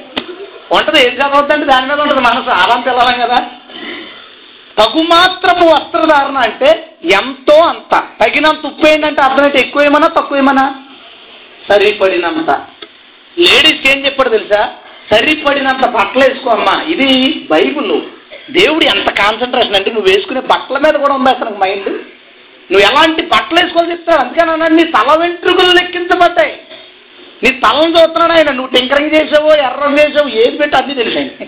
ఉంటుంది 0.71 0.99
ఏం 0.99 1.13
చదవద్దండి 1.15 1.65
దాని 1.65 1.87
మీద 1.87 1.99
ఉంటుంది 1.99 2.21
మనసు 2.21 2.51
ఆరాం 2.57 2.81
పిల్లలం 2.81 3.15
కదా 3.21 3.39
తగు 4.77 5.01
మాత్రము 5.11 5.63
వస్త్రధారణ 5.71 6.37
అంటే 6.47 6.69
ఎంతో 7.13 7.55
అంత 7.69 7.93
తగినంత 8.21 8.63
ఉప్పు 8.65 8.85
ఏంటంటే 8.87 9.21
అర్థమైతే 9.21 9.57
ఎక్కువ 9.59 9.81
ఏమన్నా 9.83 10.09
తక్కువ 10.17 10.37
ఏమన్నా 10.37 10.65
సరిపడినంత 11.67 12.51
లేడీస్కి 13.37 13.87
ఏం 13.89 13.99
చెప్పాడు 14.05 14.29
తెలుసా 14.29 14.61
సరిపడినంత 15.11 15.85
బట్టలు 15.89 16.23
వేసుకో 16.23 16.49
అమ్మా 16.49 16.75
ఇది 16.87 17.09
బైబుల్ 17.51 17.91
దేవుడు 18.51 18.83
ఎంత 18.85 19.09
కాన్సన్ట్రేషన్ 19.19 19.77
అంటే 19.79 19.89
నువ్వు 19.91 20.09
వేసుకునే 20.11 20.41
బట్టల 20.51 20.77
మీద 20.77 20.95
కూడా 21.03 21.13
ఉంది 21.15 21.29
అసలు 21.29 21.51
మైండ్ 21.59 21.89
నువ్వు 22.69 22.83
ఎలాంటి 22.87 23.21
బట్టలు 23.31 23.57
వేసుకోవాలి 23.59 23.91
చెప్తున్నావు 23.91 24.21
అందుకని 24.23 24.51
అన్నాడు 24.51 24.75
నీ 24.75 24.85
తల 24.95 25.13
వెంట్రుకలు 25.21 25.71
లెక్కించబడ్డాయి 25.77 26.53
నీ 27.43 27.49
తలను 27.63 27.93
చూస్తున్నాడు 27.95 28.33
ఆయన 28.33 28.51
నువ్వు 28.51 28.71
టింకరింగ్ 28.75 29.15
చేసావో 29.15 29.51
ఎర్రం 29.63 29.93
చేసావు 29.99 30.29
ఏది 30.41 30.55
పెట్టి 30.57 30.77
అన్నీ 30.77 30.95
తెలిసాయి 30.95 31.48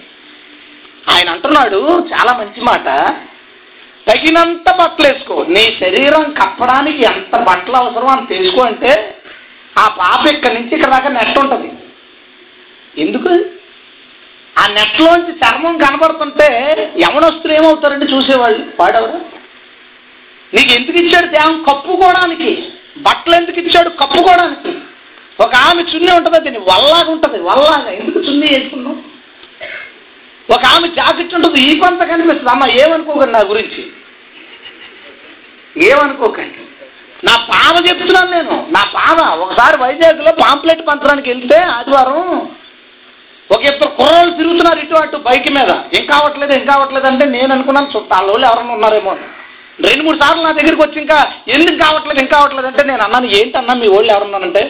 ఆయన 1.08 1.28
అంటున్నాడు 1.30 1.80
చాలా 2.12 2.32
మంచి 2.40 2.62
మాట 2.64 2.88
తగినంత 4.08 4.68
బట్టలు 4.80 5.08
వేసుకో 5.08 5.36
నీ 5.50 5.64
శరీరం 5.80 6.24
కప్పడానికి 6.40 7.02
ఎంత 7.10 7.36
బట్టలు 7.48 7.78
అవసరమో 7.78 8.12
అని 8.14 8.32
తెలుసుకో 8.32 8.62
అంటే 8.68 8.92
ఆ 9.76 9.86
పాప 10.00 10.22
ఇక్కడి 10.34 10.56
నుంచి 10.56 10.74
ఇక్కడ 10.76 10.92
దాకా 10.94 11.10
నెట్ 11.10 11.38
ఉంటుంది 11.40 11.70
ఎందుకు 12.96 13.34
ఆ 14.56 14.64
నెట్లోంచి 14.74 15.34
చర్మం 15.42 15.76
కనబడుతుంటే 15.78 16.48
యమనస్తులు 17.04 17.54
ఏమవుతారండి 17.54 18.08
చూసేవాళ్ళు 18.14 18.64
వాడెవరు 18.80 19.20
నీకు 20.54 20.72
ఎందుకు 20.78 20.98
ఇచ్చాడు 21.02 21.28
దేహం 21.36 21.56
కప్పుకోవడానికి 21.68 22.50
బట్టలు 23.06 23.36
ఎందుకు 23.36 23.60
ఇచ్చాడు 23.62 23.90
కప్పుకోవడానికి 24.02 24.72
ఒక 25.40 25.54
ఆమె 25.68 25.82
చున్నీ 25.92 26.12
ఉంటుంది 26.16 26.40
దీన్ని 26.40 26.62
వల్లాగా 26.70 27.10
ఉంటుంది 27.14 27.38
వల్లాగా 27.48 27.92
ఎందుకు 28.00 28.20
చున్నీ 28.26 28.48
వేసుకున్నావు 28.54 29.00
ఒక 30.50 30.64
ఆమె 30.72 30.88
జాకెట్ 30.98 31.36
ఉంటుంది 31.38 31.60
ఈ 31.66 31.74
కొంత 31.82 32.04
కనిపిస్తుంది 32.12 32.52
అమ్మ 32.54 32.66
ఏమనుకోకండి 32.78 33.34
నా 33.34 33.42
గురించి 33.52 33.82
ఏమనుకోకండి 35.76 36.60
నా 37.24 37.34
పామ 37.50 37.74
చెప్తున్నాను 37.88 38.30
నేను 38.32 38.56
నా 38.76 38.82
పామ 38.96 39.18
ఒకసారి 39.42 39.76
వైజాగ్లో 39.82 40.32
పాంప్లెట్ 40.40 40.82
పంచడానికి 40.88 41.30
వెళ్తే 41.30 41.60
ఆదివారం 41.74 42.22
ఒక 43.50 43.62
ఇద్దరు 43.64 43.90
కుర్రోళ్ళు 43.98 44.34
తిరుగుతున్నారు 44.38 44.80
ఇటు 44.84 44.96
అటు 45.00 45.18
బైక్ 45.26 45.50
మీద 45.56 45.72
ఏం 45.98 46.04
కావట్లేదు 46.12 46.54
ఏం 46.54 46.64
కావట్లేదు 46.68 47.08
అంటే 47.08 47.26
నేను 47.34 47.52
అనుకున్నాను 47.56 47.94
చుట్టాలు 47.96 48.34
ఎవరన్నా 48.42 48.76
ఉన్నారేమో 48.78 49.12
అని 49.12 49.26
రెండు 49.80 50.04
మూడు 50.04 50.18
సార్లు 50.22 50.42
నా 50.44 50.52
దగ్గరికి 50.52 50.84
వచ్చి 50.84 50.98
ఇంకా 51.02 51.20
ఎందుకు 51.54 51.78
కావట్లేదు 51.84 52.22
ఇంకా 52.22 52.36
కావట్లేదు 52.38 52.68
అంటే 52.68 52.84
నేను 52.84 53.04
అన్నాను 53.04 53.30
ఏంటన్నా 53.38 53.74
మీ 53.76 53.88
వాళ్ళు 53.88 54.12
ఎవరన్నానంటే 54.14 54.64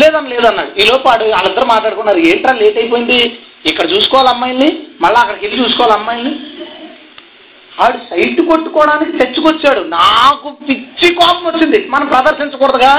లేదన్నా 0.00 0.30
లేదన్నాడు 0.30 0.70
ఈ 0.80 0.84
లోపాడు 0.86 1.24
వాళ్ళిద్దరు 1.30 1.66
మాట్లాడుకున్నారు 1.66 2.20
ఏంట్రా 2.28 2.52
లేట్ 2.54 2.78
అయిపోయింది 2.78 3.18
ఇక్కడ 3.70 3.86
చూసుకోవాలి 3.92 4.30
అమ్మాయిని 4.30 4.68
మళ్ళీ 5.02 5.18
అక్కడికి 5.20 5.44
వెళ్ళి 5.44 5.60
చూసుకోవాలి 5.60 5.94
అమ్మాయిని 5.94 6.32
ఆడు 7.72 7.98
సైట్ 8.10 8.40
కొట్టుకోవడానికి 8.48 9.12
తెచ్చుకొచ్చాడు 9.18 9.80
నాకు 9.94 10.48
పిచ్చి 10.60 11.08
కోపం 11.14 11.44
వచ్చింది 11.46 11.78
మనం 11.88 12.06
ప్రదర్శించకూడదుగా 12.06 12.92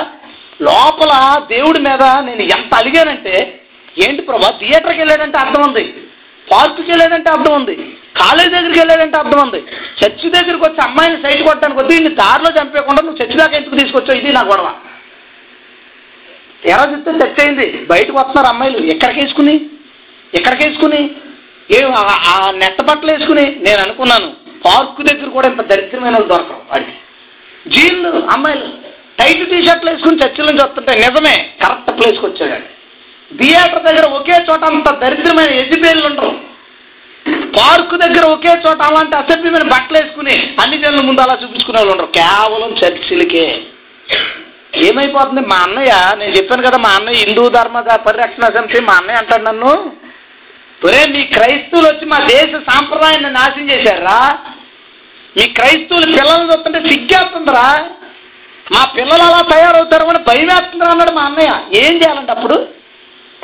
లోపల 0.61 1.13
దేవుడి 1.49 1.79
మీద 1.79 2.03
నేను 2.25 2.43
ఎంత 2.55 2.71
అలిగానంటే 2.75 3.35
ఏంటి 3.95 4.21
ప్రభా 4.21 4.49
థియేటర్కి 4.59 4.99
వెళ్ళాడంటే 4.99 5.37
అర్థం 5.37 5.61
ఉంది 5.63 5.83
పార్కు 6.47 6.81
వెళ్ళాడంటే 6.83 7.29
అర్థం 7.29 7.53
ఉంది 7.53 7.75
కాలేజ్ 8.19 8.51
దగ్గరికి 8.53 8.79
వెళ్ళాడంటే 8.79 9.17
అర్థం 9.17 9.39
ఉంది 9.39 9.59
చర్చి 9.99 10.27
దగ్గరికి 10.35 10.63
వచ్చి 10.63 10.81
అమ్మాయిని 10.83 11.17
సైట్ 11.23 11.41
కొట్టడానికి 11.43 11.79
వద్దు 11.81 11.93
ఇన్ని 11.93 12.11
దారిలో 12.21 12.49
చంపేయకుండా 12.57 13.01
నువ్వు 13.01 13.19
చర్చి 13.21 13.39
దాకా 13.41 13.57
ఎందుకు 13.57 13.79
తీసుకొచ్చావు 13.81 14.19
ఇది 14.19 14.35
నా 14.37 14.43
గొడవ 14.51 14.69
ఎలా 16.63 16.83
చెప్తే 16.91 17.11
చర్చ 17.21 17.39
అయింది 17.43 17.67
బయటకు 17.91 18.17
వస్తున్నారు 18.17 18.49
అమ్మాయిలు 18.51 18.79
ఎక్కడికి 18.93 19.19
వేసుకుని 19.21 19.55
ఎక్కడికి 20.33 20.63
వేసుకుని 20.63 21.01
ఏ 21.69 21.79
ఆ 22.25 22.35
నెత్త 22.55 22.81
బట్టలు 22.87 23.11
వేసుకుని 23.13 23.45
నేను 23.65 23.79
అనుకున్నాను 23.81 24.29
పార్కు 24.65 25.03
దగ్గర 25.03 25.27
కూడా 25.29 25.47
ఇంత 25.51 25.63
దరిద్రమైన 25.69 26.17
వాళ్ళు 26.25 26.57
అని 26.75 26.93
జీన్లు 27.65 28.11
అమ్మాయిలు 28.33 28.67
టైట్ 29.19 29.43
టీ 29.51 29.59
షర్ట్లు 29.67 29.89
వేసుకుని 29.91 30.21
చర్చిల 30.21 30.47
నుంచి 30.49 30.63
వస్తుంటే 30.63 30.93
నిజమే 30.99 31.35
కరెక్ట్ 31.61 31.91
ప్లేస్కి 31.97 32.25
వచ్చాడు 32.25 32.65
థియేటర్ 33.39 33.85
దగ్గర 33.87 34.05
ఒకే 34.17 34.37
చోట 34.47 34.63
అంత 34.69 34.89
దరిద్రమైన 35.01 35.53
ఎజిబేళ్ళు 35.61 36.05
ఉండరు 36.09 36.31
పార్కు 37.55 37.95
దగ్గర 37.97 38.23
ఒకే 38.33 38.53
చోట 38.63 38.79
అలాంటి 38.87 39.15
అసభ్యమైన 39.15 39.65
బట్టలు 39.73 39.97
వేసుకుని 39.97 40.35
అన్ని 40.61 40.77
జనుల 40.77 41.01
ముందు 41.07 41.23
అలా 41.25 41.35
చూపించుకునే 41.41 41.79
వాళ్ళు 41.79 41.93
ఉండరు 41.93 42.09
కేవలం 42.17 42.71
చర్చిలకే 42.81 43.45
ఏమైపోతుంది 44.81 45.41
మా 45.51 45.57
అన్నయ్య 45.65 45.93
నేను 46.19 46.33
చెప్పాను 46.37 46.65
కదా 46.67 46.77
మా 46.85 46.91
అన్నయ్య 46.97 47.21
హిందూ 47.21 47.43
ధర్మ 47.49 47.81
పరిరక్షణ 48.05 48.47
సమితి 48.55 48.81
మా 48.89 48.95
అన్నయ్య 48.99 49.21
అంటాడు 49.21 49.45
నన్ను 49.47 49.71
ఒరే 50.81 51.01
మీ 51.13 51.21
క్రైస్తవులు 51.35 51.87
వచ్చి 51.87 52.05
మా 52.05 52.17
దేశ 52.29 52.49
సాంప్రదాయాన్ని 52.67 53.29
నాశనం 53.37 53.67
చేశారా 53.71 54.19
మీ 55.35 55.45
క్రైస్తవులు 55.55 56.07
పిల్లల్ని 56.11 56.49
చూస్తుంటే 56.51 56.79
సిగ్గేస్తుందిరా 56.87 57.67
మా 58.65 58.81
పిల్లలు 58.93 59.23
అలా 59.25 59.41
తయారవుతారు 59.49 60.11
అని 60.13 60.21
భయమేస్తుందిరా 60.29 60.91
అన్నాడు 60.93 61.13
మా 61.17 61.23
అన్నయ్య 61.29 61.53
ఏం 61.81 61.93
చేయాలంటే 62.01 62.33
అప్పుడు 62.35 62.57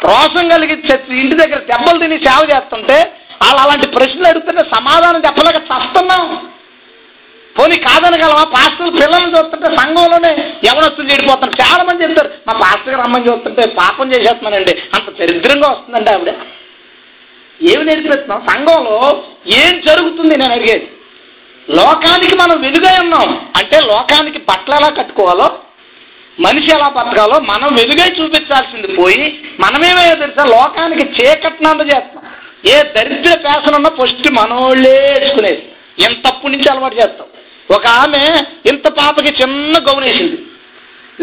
రోషం 0.02 0.46
కలిగి 0.52 0.76
ఇంటి 1.20 1.36
దగ్గర 1.42 1.60
దెబ్బలు 1.70 2.00
తిని 2.00 2.18
సేవ 2.26 2.42
చేస్తుంటే 2.52 2.98
వాళ్ళు 3.42 3.60
అలాంటి 3.64 3.88
ప్రశ్నలు 3.96 4.28
అడుగుతుంటే 4.28 4.64
సమాధానం 4.74 5.22
చెప్పలేక 5.26 5.60
చస్తున్నాం 5.70 6.24
పోనీ 7.56 7.78
కాదనగలవా 7.86 8.44
పాస్టర్ 8.54 8.92
పిల్లల్ని 8.94 9.32
చూస్తుంటే 9.36 9.70
సంఘంలోనే 9.78 10.32
ఎవరొస్తుంది 10.70 11.12
చెడిపోతున్నారు 11.12 11.58
చాలా 11.62 11.82
మంది 11.88 12.04
చెప్తారు 12.04 12.30
మా 12.48 12.54
పాస్టర్ 12.62 13.00
రమ్మని 13.02 13.28
చూస్తుంటే 13.30 13.64
పాపం 13.80 14.12
చేసేస్తున్నానండి 14.14 14.74
అంత 14.96 15.08
దరిద్రంగా 15.20 15.70
వస్తుందండి 15.72 16.12
ఆవిడ 16.12 16.32
ఏమి 17.60 17.84
నేర్పిస్తున్నాం 17.90 18.42
సంఘంలో 18.48 18.96
ఏం 19.58 19.74
జరుగుతుంది 19.88 20.34
నేను 20.34 20.54
అడిగేది 20.54 20.88
లోకానికి 21.68 22.36
మనం 22.36 22.56
వెలుగై 22.64 22.96
ఉన్నాం 23.04 23.28
అంటే 23.60 23.78
లోకానికి 23.90 24.40
బట్టలు 24.48 24.76
ఎలా 24.76 24.90
కట్టుకోవాలో 24.94 25.48
మనిషి 26.38 26.70
ఎలా 26.76 26.88
బతకాలో 26.90 27.38
మనం 27.50 27.70
వెలుగై 27.80 28.10
చూపించాల్సింది 28.18 28.90
పోయి 28.96 29.26
మనమేమో 29.64 30.04
తెలుసా 30.22 30.44
లోకానికి 30.52 31.06
చీకట్నంత 31.18 31.84
చేస్తాం 31.92 32.22
ఏ 32.72 32.76
దరిద్ర 32.96 33.34
పేసనున్న 33.46 33.90
ఫస్ట్ 34.00 34.28
మనోళ్ళే 34.32 34.96
వేసుకునేది 35.16 35.62
తప్పు 36.26 36.48
నుంచి 36.48 36.68
అలవాటు 36.72 36.98
చేస్తాం 37.02 37.28
ఒక 37.70 37.86
ఆమె 37.98 38.22
ఇంత 38.72 38.88
పాపకి 38.98 39.32
చిన్న 39.42 39.76
గౌనేసింది 39.88 40.38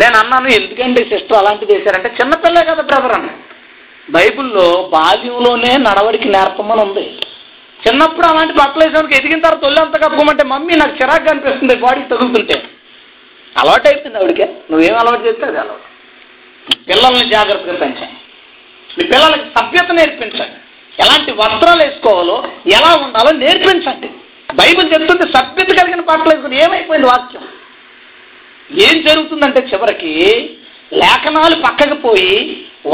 నేను 0.00 0.17
అన్నాను 0.19 0.49
ఎందుకండి 0.55 1.01
సిస్టర్ 1.05 1.39
అలాంటివి 1.39 1.75
చేశారంటే 1.75 2.11
చిన్నపిల్లే 2.19 2.63
కదా 2.63 2.83
బ్రదర్ 2.83 3.15
అన్న 3.15 3.31
బైబిల్లో 4.09 4.67
బాల్యంలోనే 4.93 5.73
నడవడికి 5.87 6.29
నేర్పమని 6.29 6.83
ఉంది 6.83 7.05
చిన్నప్పుడు 7.81 8.27
అలాంటి 8.27 8.55
బట్టలు 8.61 8.83
వేసేవానికి 8.85 9.17
ఎదిగిన 9.19 9.41
తర్వాత 9.41 9.61
తొలి 9.63 9.81
అంత 9.81 9.97
కప్పుకోమంటే 9.97 10.45
మమ్మీ 10.47 10.75
నాకు 10.75 10.95
చిరాకు 10.97 11.31
అనిపిస్తుంది 11.31 11.75
బాడీ 11.77 12.01
తగులుతుంటే 12.13 12.57
అలవాటు 13.59 13.87
అయిపోయింది 13.91 14.19
ఆవిడకే 14.21 14.47
నువ్వేం 14.71 14.97
అలవాటు 15.01 15.25
చేస్తే 15.27 15.45
అది 15.47 15.59
అలవాటు 15.59 15.87
పిల్లల్ని 16.89 17.27
జాగ్రత్తగా 17.31 17.77
పెంచాలి 17.83 18.17
మీ 18.91 19.05
పిల్లలకి 19.11 19.47
సభ్యత 19.57 19.91
నేర్పించండి 19.99 20.57
ఎలాంటి 20.95 21.33
వస్త్రాలు 21.41 21.81
వేసుకోవాలో 21.83 22.37
ఎలా 22.77 22.91
ఉండాలో 23.03 23.33
నేర్పించండి 23.43 24.09
బైబిల్ 24.59 24.89
చెప్తుంది 24.93 25.27
సభ్యత 25.35 25.71
కలిగిన 25.79 26.03
పాటలు 26.03 26.31
వేసుకుని 26.31 26.57
ఏమైపోయింది 26.65 27.09
వాక్యం 27.09 27.45
ఏం 28.71 28.97
జరుగుతుందంటే 29.07 29.61
చివరికి 29.69 30.13
లేఖనాలు 30.93 31.57
పక్కకు 31.63 31.97
పోయి 32.05 32.33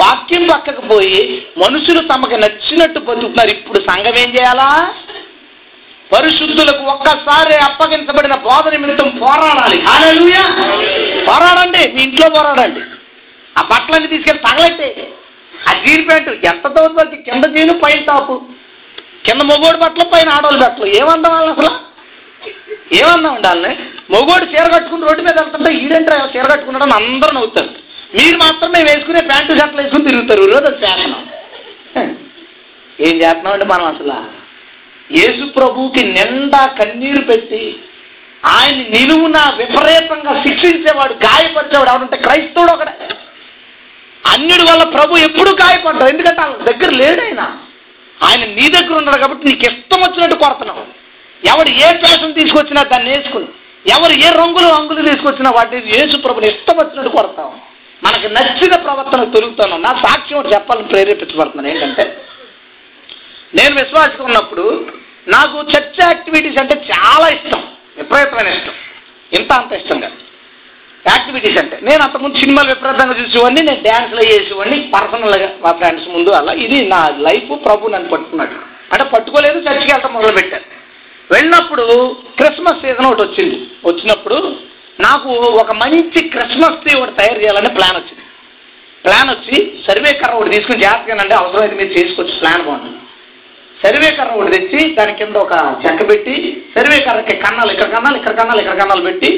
వాక్యం 0.00 0.44
పక్కకు 0.46 0.82
పోయి 0.90 1.18
మనుషులు 1.58 2.00
తమకు 2.10 2.36
నచ్చినట్టు 2.36 3.00
బతుకుతున్నారు 3.00 3.50
ఇప్పుడు 3.50 3.80
సంఘం 3.88 4.16
ఏం 4.22 4.30
చేయాలా 4.36 4.68
పరిశుద్ధులకు 6.14 6.82
ఒక్కసారి 6.90 7.54
అప్పగించబడిన 7.64 8.34
బోధ 8.44 8.64
నిమిత్తం 8.74 9.08
పోరాడాలి 9.20 9.78
పోరాడండి 11.28 11.82
మీ 11.94 12.02
ఇంట్లో 12.04 12.26
పోరాడండి 12.34 12.82
ఆ 13.56 13.62
బట్టలన్నీ 13.70 14.08
తీసుకెళ్ళి 14.12 14.42
తగలట్టే 14.46 14.90
ఆ 15.52 15.72
జీన్ 15.82 16.04
ప్యాంటు 16.06 16.32
ఎంత 16.50 16.66
దౌర్భాగ్యం 16.76 17.22
కింద 17.26 17.44
జీను 17.54 17.74
పైన 17.82 18.00
టాపు 18.08 18.34
కింద 19.26 19.42
మొగోడు 19.50 19.78
బట్టలు 19.82 20.06
పైన 20.10 20.28
ఆడవాళ్ళు 20.30 20.60
బట్టలు 20.62 20.86
ఏమన్నా 20.98 21.28
వాళ్ళు 21.30 21.50
అసలు 21.52 21.70
ఏమన్నా 22.94 23.28
ఉండాలని 23.36 23.74
మొగోడు 24.10 24.46
చీర 24.50 24.66
కట్టుకుని 24.74 25.06
రోడ్డు 25.08 25.22
మీద 25.22 25.36
వెళ్తుంటే 25.38 25.70
ఈడంటే 25.78 26.14
చీర 26.32 26.44
కట్టుకున్నాడని 26.46 26.96
అందరూ 27.00 27.32
నవ్వుతారు 27.36 27.70
మీరు 28.14 28.36
మాత్రమే 28.42 28.80
వేసుకునే 28.88 29.22
ప్యాంటు 29.30 29.58
షర్ట్లు 29.60 29.80
వేసుకుని 29.80 30.08
తిరుగుతారు 30.08 30.44
రోజు 30.46 30.74
చేస్తున్నాం 30.82 31.22
ఏం 32.98 33.14
చేస్తున్నాం 33.22 33.54
అండి 33.54 33.66
మనం 33.66 33.86
అసలు 33.86 34.16
యేసు 35.10 35.44
ప్రభుకి 35.56 36.02
నిండా 36.10 36.62
కన్నీరు 36.78 37.22
పెట్టి 37.22 37.62
ఆయన 38.42 38.78
నిలువున 38.94 39.38
విపరీతంగా 39.58 40.32
శిక్షించేవాడు 40.42 41.14
గాయపరిచేవాడు 41.24 41.90
ఎవడంటే 41.90 42.16
క్రైస్తవుడు 42.24 42.72
ఒకడే 42.72 42.94
అన్యుడి 44.24 44.64
వల్ల 44.68 44.84
ప్రభు 44.94 45.22
ఎప్పుడు 45.26 45.50
గాయపడ్డాడు 45.60 46.10
ఎందుకంటే 46.12 46.40
ఆయన 46.42 46.64
దగ్గర 46.70 46.90
లేడైనా 47.00 47.46
ఆయన 48.20 48.42
నీ 48.52 48.66
దగ్గర 48.68 48.94
ఉన్నాడు 49.00 49.18
కాబట్టి 49.18 49.48
నీకు 49.48 49.64
ఇష్టం 49.70 50.00
వచ్చినట్టు 50.02 50.36
కొడుతున్నావు 50.36 50.84
ఎవడు 51.42 51.70
ఏ 51.78 51.88
ఫ్యాషన్ 52.02 52.38
తీసుకొచ్చినా 52.38 52.82
దాన్ని 52.92 53.10
వేసుకుని 53.10 53.48
ఎవరు 53.84 54.14
ఏ 54.20 54.28
రంగులు 54.36 54.68
రంగులు 54.74 55.02
తీసుకొచ్చినా 55.08 55.50
వాటిని 55.56 55.90
యేసు 55.94 56.16
ప్రభుని 56.18 56.48
ఇష్టం 56.52 56.76
వచ్చినట్టు 56.78 57.10
కొడతాం 57.16 57.50
మనకు 58.02 58.28
నచ్చిన 58.36 58.74
ప్రవర్తన 58.84 59.24
తొలుగుతాను 59.34 59.76
నా 59.78 59.92
సాక్ష్యం 60.04 60.46
చెప్పాలని 60.54 60.88
ప్రేరేపించబడుతున్నాను 60.88 61.70
ఏంటంటే 61.72 62.04
నేను 63.54 63.74
విశ్వాసం 63.80 64.22
ఉన్నప్పుడు 64.24 64.64
నాకు 65.26 65.58
చర్చ్ 65.70 66.00
యాక్టివిటీస్ 66.02 66.60
అంటే 66.62 66.74
చాలా 66.90 67.26
ఇష్టం 67.36 67.60
విపరీతమైన 67.98 68.50
ఇష్టం 68.56 68.74
ఇంత 69.32 69.50
అంత 69.54 69.72
ఇష్టం 69.72 69.98
కాదు 70.00 70.18
యాక్టివిటీస్ 71.04 71.58
అంటే 71.62 71.76
నేను 71.86 72.00
అంతకుముందు 72.04 72.40
సినిమాలు 72.42 72.68
విపరీతంగా 72.68 73.14
చూసేవాడిని 73.20 73.62
నేను 73.62 73.82
డ్యాన్స్లు 73.82 74.22
వేసేవాడిని 74.24 74.78
పర్సనల్గా 74.94 75.48
మా 75.64 75.72
ఫ్రెండ్స్ 75.80 76.06
ముందు 76.14 76.30
అలా 76.38 76.52
ఇది 76.64 76.78
నా 76.92 77.00
లైఫ్ 77.26 77.52
ప్రభు 77.64 77.92
నన్ను 77.94 78.10
పట్టుకున్నాడు 78.12 78.56
అంటే 78.92 79.04
పట్టుకోలేదు 79.12 79.58
చర్చికి 79.66 79.92
వెళ్తాం 79.92 80.12
మొదలుపెట్టాను 80.14 80.66
వెళ్ళినప్పుడు 81.30 81.84
క్రిస్మస్ 82.38 82.82
సీజన్ 82.82 83.08
ఒకటి 83.08 83.22
వచ్చింది 83.22 83.56
వచ్చినప్పుడు 83.84 84.38
నాకు 84.98 85.30
ఒక 85.62 85.72
మంచి 85.76 86.20
క్రిస్మస్ 86.34 86.80
ట్రీ 86.82 86.92
ఒకటి 86.98 87.16
తయారు 87.20 87.40
చేయాలని 87.40 87.70
ప్లాన్ 87.78 87.96
వచ్చింది 87.96 88.22
ప్లాన్ 89.04 89.30
వచ్చి 89.30 89.56
సర్వే 89.86 90.12
కర్ర 90.20 90.36
ఒకటి 90.36 90.54
తీసుకుని 90.54 90.84
జాగ్రత్తగానండి 90.84 91.34
అవసరమైతే 91.34 91.76
మీరు 91.80 91.92
చేసుకోవచ్చు 91.96 92.36
ప్లాన్ 92.40 92.64
బాగుంటుంది 92.66 93.00
సర్వే 93.84 94.10
కర్ర 94.10 94.30
ఒకటి 94.34 94.52
తెచ్చి 94.54 94.80
దాని 94.96 95.12
కింద 95.14 95.36
ఒక 95.38 95.54
చెక్క 95.82 96.02
పెట్టి 96.10 96.34
సర్వే 96.74 96.98
కర్రకి 97.06 97.34
కన్నాలు 97.42 97.72
ఇక్కడ 97.74 97.88
కన్నాలు 97.88 98.18
ఇక్కడ 98.20 98.34
కన్నాలు 98.38 98.60
ఇక్కడ 98.62 98.76
కన్నాలు 98.80 99.02
పెట్టి 99.08 99.30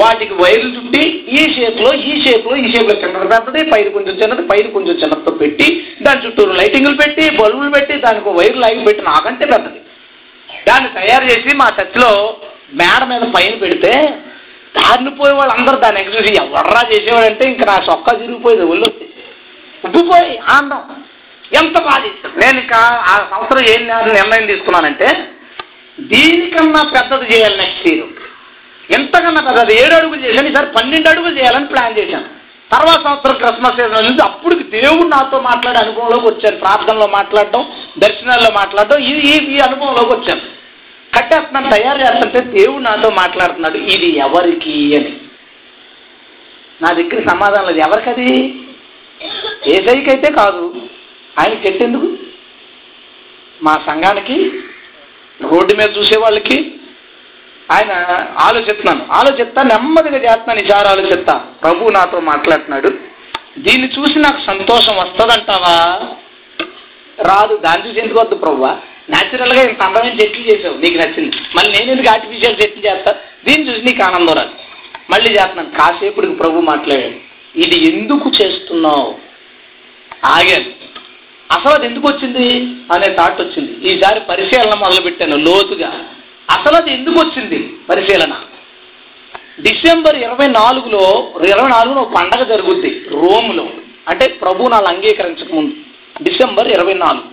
వాటికి 0.00 0.34
వైర్లు 0.40 0.70
చుట్టి 0.76 1.02
ఈ 1.32 1.42
షేప్లో 1.54 1.90
ఈ 2.04 2.14
షేప్లో 2.22 2.54
ఈ 2.56 2.66
షేప్లో 2.72 2.94
చిన్నది 3.02 3.28
పెద్దది 3.28 3.60
పైరు 3.70 3.90
కొంచెం 3.96 4.14
చిన్నది 4.20 4.44
పైరు 4.50 4.68
కొంచెం 4.70 4.96
చిన్నతో 5.02 5.32
పెట్టి 5.42 5.66
దాని 6.04 6.22
చుట్టూరు 6.24 6.54
లైటింగ్లు 6.60 6.96
పెట్టి 7.02 7.24
బల్బులు 7.38 7.70
పెట్టి 7.76 7.96
దానికి 8.04 8.32
వైర్లు 8.38 8.64
అవి 8.68 8.84
పెట్టి 8.88 9.04
నాకంటే 9.10 9.46
పెద్దది 9.52 9.80
దాన్ని 10.66 10.90
తయారు 10.98 11.26
చేసి 11.30 11.56
మా 11.56 11.68
చర్చిలో 11.78 12.10
మేడ 12.74 13.00
మీద 13.10 13.24
పైన 13.34 13.54
పెడితే 13.62 13.92
దారినిపోయే 14.74 15.16
పోయే 15.18 15.34
వాళ్ళందరూ 15.40 15.76
దాన్ని 15.82 16.00
ఎగ్జిబిషన్ 16.00 16.38
ఎవర్రా 16.40 16.80
చేసేవాడంటే 16.92 17.44
ఇంకా 17.50 17.64
నా 17.64 17.76
చొక్కా 17.88 18.12
తిరిగిపోయేది 18.16 18.64
ఒళ్ళు 18.70 18.88
ఉబ్బిపోయి 19.84 20.32
ఆనందం 20.48 20.82
ఎంత 21.54 21.76
బాధిస్తుంది 21.82 22.36
నేను 22.42 22.60
ఆ 23.06 23.14
సంవత్సరం 23.30 23.64
ఏం 23.72 23.82
నిర్ణయం 24.10 24.46
తీసుకున్నానంటే 24.46 25.08
దీనికన్నా 25.98 26.80
పెద్దది 26.94 27.26
చేయాలి 27.32 27.56
నెక్స్ట్ 27.56 27.88
ఇయర్ 27.88 28.14
ఎంతకన్నా 28.90 29.42
పెద్దది 29.42 29.74
ఏడు 29.82 29.94
అడుగులు 29.94 30.22
చేశాను 30.24 30.48
ఈసారి 30.48 30.68
పన్నెండు 30.78 31.08
అడుగులు 31.08 31.36
చేయాలని 31.38 31.68
ప్లాన్ 31.68 31.98
చేశాను 31.98 32.26
తర్వాత 32.70 33.00
సంవత్సరం 33.04 33.36
క్రిస్మస్ 33.40 33.76
సీజన్ 33.78 34.06
నుంచి 34.08 34.22
అప్పుడు 34.22 34.54
దేవుడు 34.76 35.06
నాతో 35.08 35.38
మాట్లాడే 35.42 35.78
అనుభవంలోకి 35.78 36.26
వచ్చాను 36.26 36.58
ప్రార్థనలో 36.58 37.06
మాట్లాడటం 37.08 37.64
దర్శనాల్లో 37.98 38.50
మాట్లాడటం 38.54 39.02
ఇది 39.10 39.32
ఈ 39.54 39.58
అనుభవంలోకి 39.58 40.12
వచ్చాను 40.14 40.42
కట్టేస్తున్నాను 41.12 41.70
తయారు 41.70 41.98
చేస్తుంటే 41.98 42.40
దేవుడు 42.56 42.82
నాతో 42.82 43.10
మాట్లాడుతున్నాడు 43.20 43.78
ఇది 43.94 44.08
ఎవరికి 44.18 44.74
అని 44.98 45.12
నా 46.80 46.88
దగ్గర 46.92 47.20
సమాధానం 47.30 47.66
లేదు 47.66 47.80
ఎవరికది 47.80 48.30
ఏదైకైతే 49.74 50.28
కాదు 50.32 50.64
ఆయన 51.36 51.54
చెట్టు 51.64 52.00
మా 53.60 53.74
సంఘానికి 53.86 54.36
రోడ్డు 55.40 55.72
మీద 55.76 55.88
చూసే 55.96 56.16
వాళ్ళకి 56.20 56.56
ఆయన 57.68 57.92
ఆలోచిస్తున్నాను 58.46 59.02
ఆలోచిస్తా 59.18 59.60
నెమ్మదిగా 59.70 60.18
చేస్తున్నాను 60.24 60.60
నిజాలు 60.60 60.88
ఆలోచిస్తా 60.88 61.34
ప్రభు 61.62 61.92
నాతో 61.96 62.18
మాట్లాడుతున్నాడు 62.26 62.90
దీన్ని 63.58 63.88
చూసి 63.88 64.18
నాకు 64.18 64.40
సంతోషం 64.46 64.94
వస్తుందంటావా 64.96 65.76
రాదు 67.18 67.54
దాన్ని 67.64 67.84
చూసి 67.86 68.00
ఎందుకు 68.00 68.20
వద్దు 68.20 68.36
ప్రభు 68.36 68.64
న్యాచురల్గా 69.10 69.62
ఇంత 69.62 69.82
అందమైన 69.82 70.14
చెట్లు 70.20 70.44
చేసావు 70.48 70.76
నీకు 70.82 70.96
నచ్చింది 71.00 71.30
మళ్ళీ 71.56 71.72
నేను 71.74 71.92
ఎందుకు 71.94 72.10
ఆర్టిఫిషియల్ 72.12 72.60
చెట్లు 72.60 72.82
చేస్తా 72.86 73.10
దీన్ని 73.46 73.66
చూసి 73.68 73.82
నీకు 73.88 74.02
ఆనందం 74.02 74.36
రాదు 74.38 74.54
మళ్ళీ 75.10 75.30
చేస్తున్నాను 75.32 75.72
కాసేపుడికి 75.78 76.36
ప్రభు 76.36 76.66
మాట్లాడాడు 76.70 77.18
ఇది 77.54 77.76
ఎందుకు 77.90 78.28
చేస్తున్నావు 78.38 79.10
ఆగాను 80.30 80.70
అసలు 81.54 81.72
అది 81.74 81.86
ఎందుకు 81.86 82.06
వచ్చింది 82.08 82.46
అనే 82.94 83.08
థాట్ 83.16 83.40
వచ్చింది 83.40 83.72
ఈసారి 83.88 84.20
పరిశీలన 84.28 84.74
మొదలుపెట్టాను 84.78 85.38
లోతుగా 85.44 85.90
అసలు 86.48 86.76
అది 86.76 86.90
ఎందుకు 86.92 87.18
వచ్చింది 87.20 87.58
పరిశీలన 87.88 88.34
డిసెంబర్ 89.64 90.16
ఇరవై 90.18 90.48
నాలుగులో 90.52 91.02
ఇరవై 91.48 91.70
ఒక 91.96 92.08
పండగ 92.16 92.42
జరుగుద్ది 92.44 92.92
రోమ్లో 93.14 93.66
అంటే 94.10 94.24
ప్రభు 94.40 94.70
నాలు 94.72 94.88
అంగీకరించక 94.88 95.50
ముందు 95.52 95.74
డిసెంబర్ 96.20 96.68
ఇరవై 96.68 96.96
నాలుగు 96.96 97.28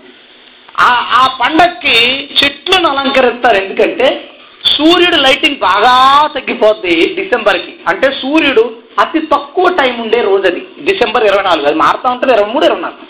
ఆ 1.16 1.24
పండగకి 1.40 1.96
చెట్లను 2.38 2.88
అలంకరిస్తారు 2.90 3.58
ఎందుకంటే 3.58 4.08
సూర్యుడు 4.72 5.18
లైటింగ్ 5.18 5.60
బాగా 5.62 5.94
తగ్గిపోద్ది 6.36 6.96
డిసెంబర్కి 7.16 7.72
అంటే 7.88 8.08
సూర్యుడు 8.22 8.64
అతి 9.00 9.20
తక్కువ 9.34 9.68
టైం 9.80 9.96
ఉండే 10.02 10.20
రోజు 10.22 10.46
అది 10.48 10.62
డిసెంబర్ 10.86 11.24
ఇరవై 11.24 11.44
నాలుగు 11.44 11.68
అది 11.68 11.78
మారుతా 11.78 12.08
ఉంటుంది 12.14 12.34
ఇరవై 12.34 12.52
మూడు 12.54 12.66
ఇరవై 12.66 12.82
నాలుగు 12.82 13.10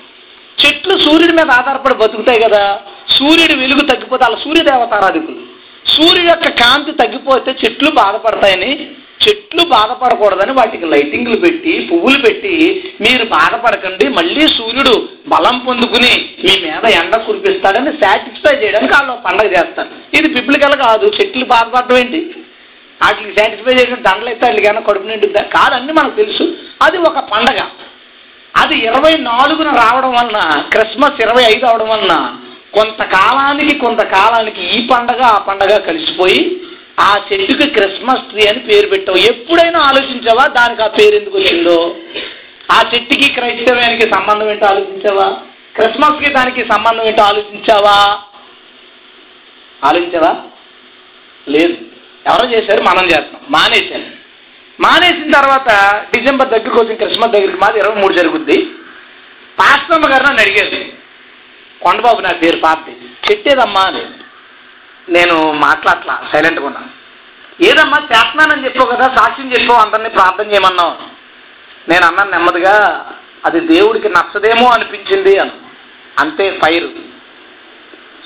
చెట్లు 0.61 0.95
సూర్యుడి 1.03 1.34
మీద 1.34 1.51
ఆధారపడి 1.51 1.95
బతుకుతాయి 1.95 2.41
కదా 2.43 2.63
సూర్యుడి 3.15 3.55
వెలుగు 3.61 3.84
తగ్గిపోతే 3.91 4.24
వాళ్ళ 4.26 4.39
సూర్యదేవత 4.43 4.95
సూర్యుడు 5.86 6.28
యొక్క 6.28 6.49
కాంతి 6.59 6.91
తగ్గిపోతే 6.99 7.51
చెట్లు 7.61 7.89
బాధపడతాయని 7.95 8.72
చెట్లు 9.24 9.63
బాధపడకూడదని 9.72 10.53
వాటికి 10.53 10.86
లైటింగ్లు 10.86 11.38
పెట్టి 11.38 11.74
పువ్వులు 11.89 12.19
పెట్టి 12.19 12.53
మీరు 13.01 13.26
బాధపడకండి 13.34 14.05
మళ్ళీ 14.15 14.43
సూర్యుడు 14.55 14.93
బలం 15.28 15.57
పొందుకుని 15.65 16.13
మీ 16.45 16.53
మీద 16.63 16.91
ఎండ 16.93 17.15
కురిపిస్తాడని 17.26 17.91
సాటిస్ఫై 18.01 18.53
చేయడానికి 18.55 18.93
వాళ్ళు 18.93 19.17
పండగ 19.28 19.49
చేస్తారు 19.55 19.91
ఇది 20.17 20.30
బిబ్లికల్ 20.38 20.76
కాదు 20.84 21.07
చెట్లు 21.17 21.45
బాధపడడం 21.45 21.97
ఏంటి 21.97 22.22
వాటికి 22.99 23.32
సాటిస్ఫై 23.38 23.74
చేయడం 23.78 24.01
దండలు 24.07 24.30
అయితే 24.30 24.43
వాళ్ళకి 24.45 24.67
ఏమైనా 24.67 24.84
కడుపు 24.88 25.07
నిండుద్దా 25.07 25.43
కాదని 25.53 25.93
మనకు 25.93 26.15
తెలుసు 26.15 26.45
అది 26.86 26.97
ఒక 27.09 27.19
పండగ 27.32 27.61
అది 28.53 28.76
ఇరవై 28.88 29.13
నాలుగున 29.28 29.69
రావడం 29.82 30.11
వలన 30.13 30.39
క్రిస్మస్ 30.74 31.19
ఇరవై 31.26 31.43
ఐదు 31.51 31.65
అవడం 31.65 31.89
వలన 31.91 32.15
కొంతకాలానికి 32.74 33.74
కొంతకాలానికి 33.80 34.63
ఈ 34.76 34.80
పండగ 34.88 35.22
ఆ 35.30 35.39
పండగ 35.47 35.74
కలిసిపోయి 35.88 36.41
ఆ 37.01 37.11
చెట్టుకి 37.28 37.67
క్రిస్మస్ 37.78 38.28
ట్రీ 38.32 38.43
అని 38.47 38.61
పేరు 38.67 38.88
పెట్టావు 38.88 39.19
ఎప్పుడైనా 39.32 39.80
ఆలోచించావా 39.89 40.45
దానికి 40.57 40.82
ఆ 40.82 40.89
పేరు 40.97 41.15
ఎందుకు 41.15 41.38
వచ్చిందో 41.38 41.78
ఆ 42.72 42.80
చెట్టుకి 42.91 43.28
క్రైస్తవానికి 43.38 44.05
సంబంధం 44.13 44.49
ఏంటో 44.49 44.67
ఆలోచించావా 44.67 45.28
క్రిస్మస్కి 45.76 46.30
దానికి 46.38 46.63
సంబంధం 46.74 47.05
ఏంటో 47.09 47.24
ఆలోచించావా 47.32 47.97
ఆలోచించావా 49.82 50.32
లేదు 51.47 51.76
ఎవరో 52.26 52.45
చేశారు 52.51 52.82
మనం 52.84 53.05
చేస్తాం 53.11 53.41
మానేశాను 53.53 54.07
మానేసిన 54.82 55.30
తర్వాత 55.38 55.69
డిసెంబర్ 56.13 56.51
దగ్గరికి 56.53 56.80
వచ్చిన 56.80 56.97
క్రిస్మస్ 57.01 57.34
దగ్గరికి 57.34 57.59
మాది 57.63 57.80
ఇరవై 57.80 57.97
మూడు 58.01 58.13
జరుగుద్ది 58.13 58.57
పాస్తమ్మ 59.57 60.05
గారు 60.11 60.24
నన్ను 60.28 60.41
అడిగేది 60.41 60.82
కొండబాబు 61.82 62.19
నా 62.22 62.32
పేరు 62.41 62.59
పాపి 62.63 62.93
చెట్టేదమ్మా 63.26 63.84
అని 63.89 64.03
నేను 65.07 65.35
మాట్లాడలా 65.64 66.15
సైలెంట్గా 66.31 66.65
ఉన్నాను 66.69 66.91
ఏదమ్మా 67.60 67.98
చేస్తున్నానని 68.11 68.65
చెప్పావు 68.65 68.91
కదా 68.93 69.07
సాక్ష్యం 69.18 69.49
చెప్పావు 69.53 69.81
అందరినీ 69.81 70.11
ప్రార్థన 70.18 70.48
చేయమన్నావు 70.52 70.93
నేను 71.88 72.06
అన్నాను 72.07 72.31
నెమ్మదిగా 72.31 72.76
అది 73.48 73.60
దేవుడికి 73.72 74.10
నచ్చదేమో 74.15 74.65
అనిపించింది 74.73 75.34
అని 75.43 75.53
అంతే 76.15 76.45
ఫైర్ 76.61 76.88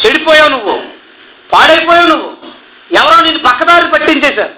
చెడిపోయావు 0.00 0.51
నువ్వు 0.55 0.75
పాడైపోయావు 1.49 2.09
నువ్వు 2.13 2.29
ఎవరో 2.91 3.17
నేను 3.27 3.41
పక్కదారి 3.45 3.87
పట్టించేశారు 3.91 4.53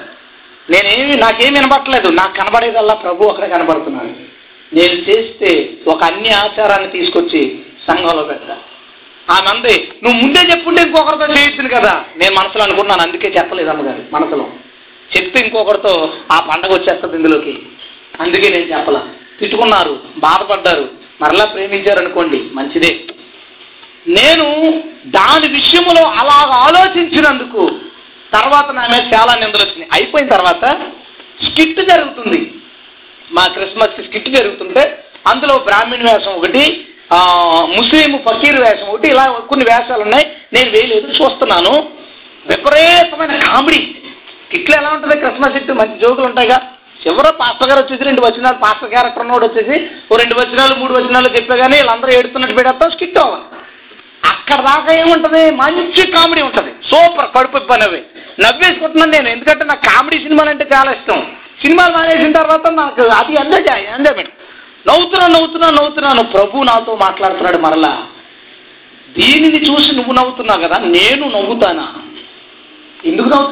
నేనేమి 0.69 1.15
నాకేం 1.17 1.51
వినబట్టలేదు 1.55 2.09
నాకు 2.17 2.33
కనబడేదల్లా 2.33 2.95
ప్రభు 3.03 3.29
అక్కడ 3.29 3.45
కనబడుతున్నాను 3.53 4.13
నేను 4.71 4.97
చేస్తే 5.07 5.51
ఒక 5.87 6.01
అన్ని 6.03 6.31
ఆచారాన్ని 6.37 6.89
తీసుకొచ్చి 6.89 7.41
సంఘంలో 7.85 8.23
పెట్టా 8.23 8.55
ఆమె 9.27 9.47
అంది 9.51 9.75
నువ్వు 10.03 10.17
ముందే 10.19 10.41
చెప్పుంటే 10.51 10.81
ఇంకొకరితో 10.81 11.25
చేయొచ్చును 11.33 11.69
కదా 11.69 11.93
నేను 12.17 12.33
మనసులో 12.35 12.63
అనుకున్నాను 12.63 13.03
అందుకే 13.03 13.29
చెప్పలేదు 13.37 13.69
అమ్మగారు 13.69 14.03
మనసులో 14.13 14.45
చెప్తే 15.09 15.39
ఇంకొకరితో 15.45 15.93
ఆ 16.31 16.37
పండగ 16.47 16.71
వచ్చేస్తుంది 16.73 17.17
ఇందులోకి 17.19 17.53
అందుకే 18.19 18.47
నేను 18.49 18.67
చెప్పలా 18.73 19.01
తిట్టుకున్నారు 19.39 19.93
బాధపడ్డారు 20.17 20.85
మరలా 21.21 21.45
ప్రేమించారనుకోండి 21.45 22.39
మంచిదే 22.53 22.91
నేను 24.17 24.47
దాని 25.15 25.47
విషయంలో 25.53 26.03
అలాగ 26.19 26.49
ఆలోచించినందుకు 26.63 27.63
తర్వాత 28.33 28.67
నా 28.77 28.83
మీద 28.87 29.03
చాలా 29.13 29.33
నిందలు 29.35 29.63
వచ్చినాయి 29.63 29.91
అయిపోయిన 29.97 30.29
తర్వాత 30.29 30.65
స్కిట్ 31.45 31.81
జరుగుతుంది 31.91 32.39
మా 33.27 33.43
క్రిస్మస్ 33.55 33.97
స్కిట్ 34.05 34.29
జరుగుతుంటే 34.37 34.83
అందులో 35.31 35.55
బ్రాహ్మణ్ 35.67 36.07
వేషం 36.07 36.33
ఒకటి 36.39 36.63
ముస్లిం 37.77 38.13
ఫకీర్ 38.25 38.59
వేషం 38.63 38.87
ఒకటి 38.93 39.07
ఇలా 39.13 39.25
కొన్ని 39.49 39.65
వేషాలు 39.69 40.03
ఉన్నాయి 40.07 40.25
నేను 40.55 40.69
వేయలేదు 40.71 41.07
చూస్తున్నాను 41.19 41.73
విపరీతమైన 42.45 43.35
కామెడీ 43.45 43.81
కిట్లు 44.51 44.75
ఎలా 44.77 44.89
ఉంటుంది 44.95 45.15
క్రిస్మస్ 45.21 45.57
ఇట్ 45.59 45.71
మంచి 45.79 46.01
జోకులు 46.03 46.27
ఉంటాయిగా 46.29 46.57
ఎవరో 47.09 47.29
పాస్టర్ 47.39 47.69
గారు 47.69 47.79
వచ్చేసి 47.81 48.03
రెండు 48.03 48.21
వచనాలు 48.25 48.57
పాస్టర్ 48.63 48.91
క్యారెక్టర్ 48.93 49.23
ఉన్నోడు 49.23 49.45
వచ్చేసి 49.47 49.75
ఓ 50.07 50.17
రెండు 50.21 50.35
వచనాలు 50.39 50.73
మూడు 50.79 50.93
వచనాలు 50.97 51.29
చెప్పే 51.35 51.57
కానీ 51.61 51.75
వీళ్ళందరూ 51.75 52.11
ఏడుతున్నట్టు 52.15 52.55
పెడతాం 52.59 52.91
స్కిట్ 52.95 53.19
అవ్వాలి 53.23 53.45
అక్కడ 54.29 54.59
దాకా 54.67 54.91
ఏముంటుంది 55.01 55.41
మంచి 55.61 56.03
కామెడీ 56.15 56.41
ఉంటుంది 56.47 56.71
సూపర్ 56.89 57.29
కడుపు 57.35 57.57
ఇబ్బంది 57.57 58.01
నవ్వేసుకుంటున్నాను 58.37 59.13
నేను 59.17 59.29
ఎందుకంటే 59.29 59.63
నాకు 59.65 59.83
కామెడీ 59.89 60.17
సినిమాలు 60.23 60.49
అంటే 60.49 60.65
చాలా 60.73 60.89
ఇష్టం 60.91 61.21
సినిమాలు 61.61 61.93
మానేసిన 61.93 62.31
తర్వాత 62.33 62.67
నాకు 62.79 63.05
అది 63.19 63.35
ఎంజాయ్ 63.41 63.85
ఎంజాయ్మెంట్ 63.95 64.33
నవ్వుతున్నాను 64.85 65.33
నవ్వుతున్నాను 65.33 65.75
నవ్వుతున్నాను 65.77 66.23
ప్రభు 66.33 66.65
నాతో 66.69 66.91
మాట్లాడుతున్నాడు 66.95 67.59
మరలా 67.59 67.93
దీనిని 69.09 69.59
చూసి 69.67 69.89
నువ్వు 69.95 70.13
నవ్వుతున్నావు 70.13 70.61
కదా 70.65 70.77
నేను 70.91 71.25
నవ్వుతానా 71.29 71.87
ఎందుకు 73.05 73.29
నవ్వు 73.29 73.52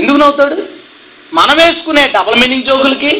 ఎందుకు 0.00 0.18
నవ్వుతాడు 0.18 0.56
మనం 1.32 1.56
వేసుకునే 1.56 2.04
డబల్ 2.14 2.38
మీనింగ్ 2.40 2.68
జోకులకి 2.68 3.12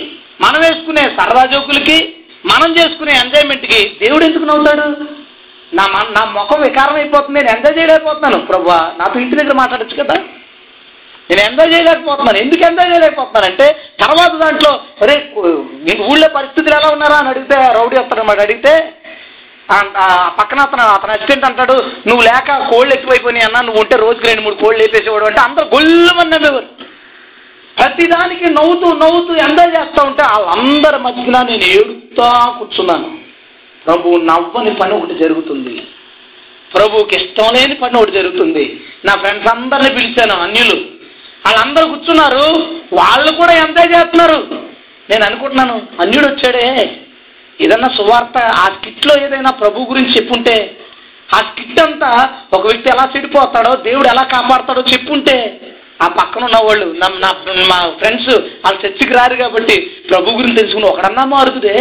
మనం 0.43 0.61
వేసుకునే 0.61 1.05
సరదా 1.19 1.43
జోకులకి 1.53 1.99
మనం 2.45 2.71
చేసుకునే 2.77 3.13
ఎంజాయ్మెంట్కి 3.19 3.81
దేవుడు 4.01 4.23
ఎందుకు 4.25 4.47
నవ్వుతాడు 4.47 4.87
నా 5.73 5.85
నా 6.11 6.23
ముఖం 6.35 6.61
వికారం 6.63 6.97
అయిపోతుంది 6.97 7.37
నేను 7.39 7.51
ఎంజాయ్ 7.53 7.77
చేయలేకపోతున్నాను 7.79 8.39
ప్రభు 8.47 8.71
నాతో 8.99 9.17
ఇంటి 9.21 9.39
దగ్గర 9.41 9.55
మాట్లాడచ్చు 9.55 9.97
కదా 9.97 10.17
నేను 11.31 11.43
ఎంజాయ్ 11.43 11.71
చేయలేకపోతున్నాను 11.73 12.39
ఎందుకు 12.39 12.63
ఎంజాయ్ 12.69 12.91
చేయలేకపోతున్నాను 12.93 13.49
అంటే 13.51 13.67
తర్వాత 14.01 14.33
దాంట్లో 14.37 14.73
అరే 15.03 15.17
మీకు 15.87 16.03
ఊళ్ళో 16.05 16.29
పరిస్థితులు 16.39 16.77
ఎలా 16.79 16.89
ఉన్నారా 16.97 17.19
అని 17.19 17.31
అడిగితే 17.33 17.59
రౌడీ 17.77 17.99
వస్తాడనమాట 18.01 18.41
అడిగితే 18.41 18.73
పక్కన 20.39 20.61
అతను 20.61 20.85
అతను 20.95 21.13
అసిస్టెంట్ 21.13 21.47
అంటాడు 21.49 21.77
నువ్వు 22.09 22.23
లేక 22.23 22.57
కోళ్ళు 22.71 22.93
ఎక్కువైపోయినాయి 22.95 23.47
అన్న 23.47 23.59
నువ్వు 23.67 23.81
ఉంటే 23.83 23.97
రోజుకి 23.97 24.29
రెండు 24.29 24.43
మూడు 24.43 24.57
కోళ్ళు 24.63 24.81
వేసేసేవాడు 24.85 25.29
అంటే 25.29 25.41
అందరు 25.41 25.67
గొల్లమని 25.75 26.33
నమ్మేవారు 26.35 26.69
ప్రతిదానికి 27.77 28.47
నవ్వుతూ 28.57 28.89
నవ్వుతూ 29.03 29.33
ఎంజాయ్ 29.45 29.75
చేస్తూ 29.77 30.01
ఉంటే 30.09 30.25
వాళ్ళందరి 30.33 30.99
మధ్యన 31.05 31.43
నేను 31.51 31.67
ఏడుతా 31.75 32.29
కూర్చున్నాను 32.59 33.09
ప్రభు 33.87 34.17
నవ్వని 34.29 34.73
పని 34.81 34.93
ఒకటి 34.93 35.15
జరుగుతుంది 35.23 35.75
ప్రభుకి 36.71 37.15
ఇష్టం 37.21 37.49
లేని 37.55 37.75
పని 37.75 37.97
ఒకటి 37.97 38.13
జరుగుతుంది 38.13 38.65
నా 39.07 39.13
ఫ్రెండ్స్ 39.23 39.49
అందరిని 39.53 39.91
పిలిచాను 39.97 40.35
అన్యులు 40.43 40.77
వాళ్ళందరూ 41.45 41.87
కూర్చున్నారు 41.87 42.45
వాళ్ళు 42.99 43.31
కూడా 43.33 43.53
ఎంజాయ్ 43.61 43.93
చేస్తున్నారు 43.95 44.41
నేను 45.09 45.25
అనుకుంటున్నాను 45.25 45.77
అన్యుడు 46.03 46.27
వచ్చాడే 46.27 46.67
ఏదన్నా 47.59 47.89
సువార్త 47.97 48.39
ఆ 48.59 48.67
స్కిట్లో 48.75 49.15
ఏదైనా 49.25 49.51
ప్రభు 49.61 49.89
గురించి 49.91 50.13
చెప్పుంటే 50.13 50.57
ఆ 51.29 51.39
స్కిట్ 51.49 51.81
అంతా 51.81 52.11
ఒక 52.53 52.63
వ్యక్తి 52.67 52.89
ఎలా 52.91 53.05
చెడిపోతాడో 53.13 53.73
దేవుడు 53.83 54.09
ఎలా 54.09 54.25
కాపాడతాడో 54.31 54.83
చెప్పుంటే 54.93 55.37
ఆ 56.01 56.07
పక్కన 56.19 56.43
ఉన్న 56.45 56.59
వాళ్ళు 56.67 56.87
నా 57.01 57.09
మా 57.71 57.79
ఫ్రెండ్స్ 57.99 58.31
వాళ్ళ 58.63 58.77
చర్చికి 58.85 59.15
రారు 59.15 59.37
కాబట్టి 59.37 59.77
ప్రభు 60.11 60.37
గురించి 60.39 60.59
తెలుసుకుని 60.61 60.89
ఒకడన్నా 60.89 61.25
మారుతుదే 61.33 61.77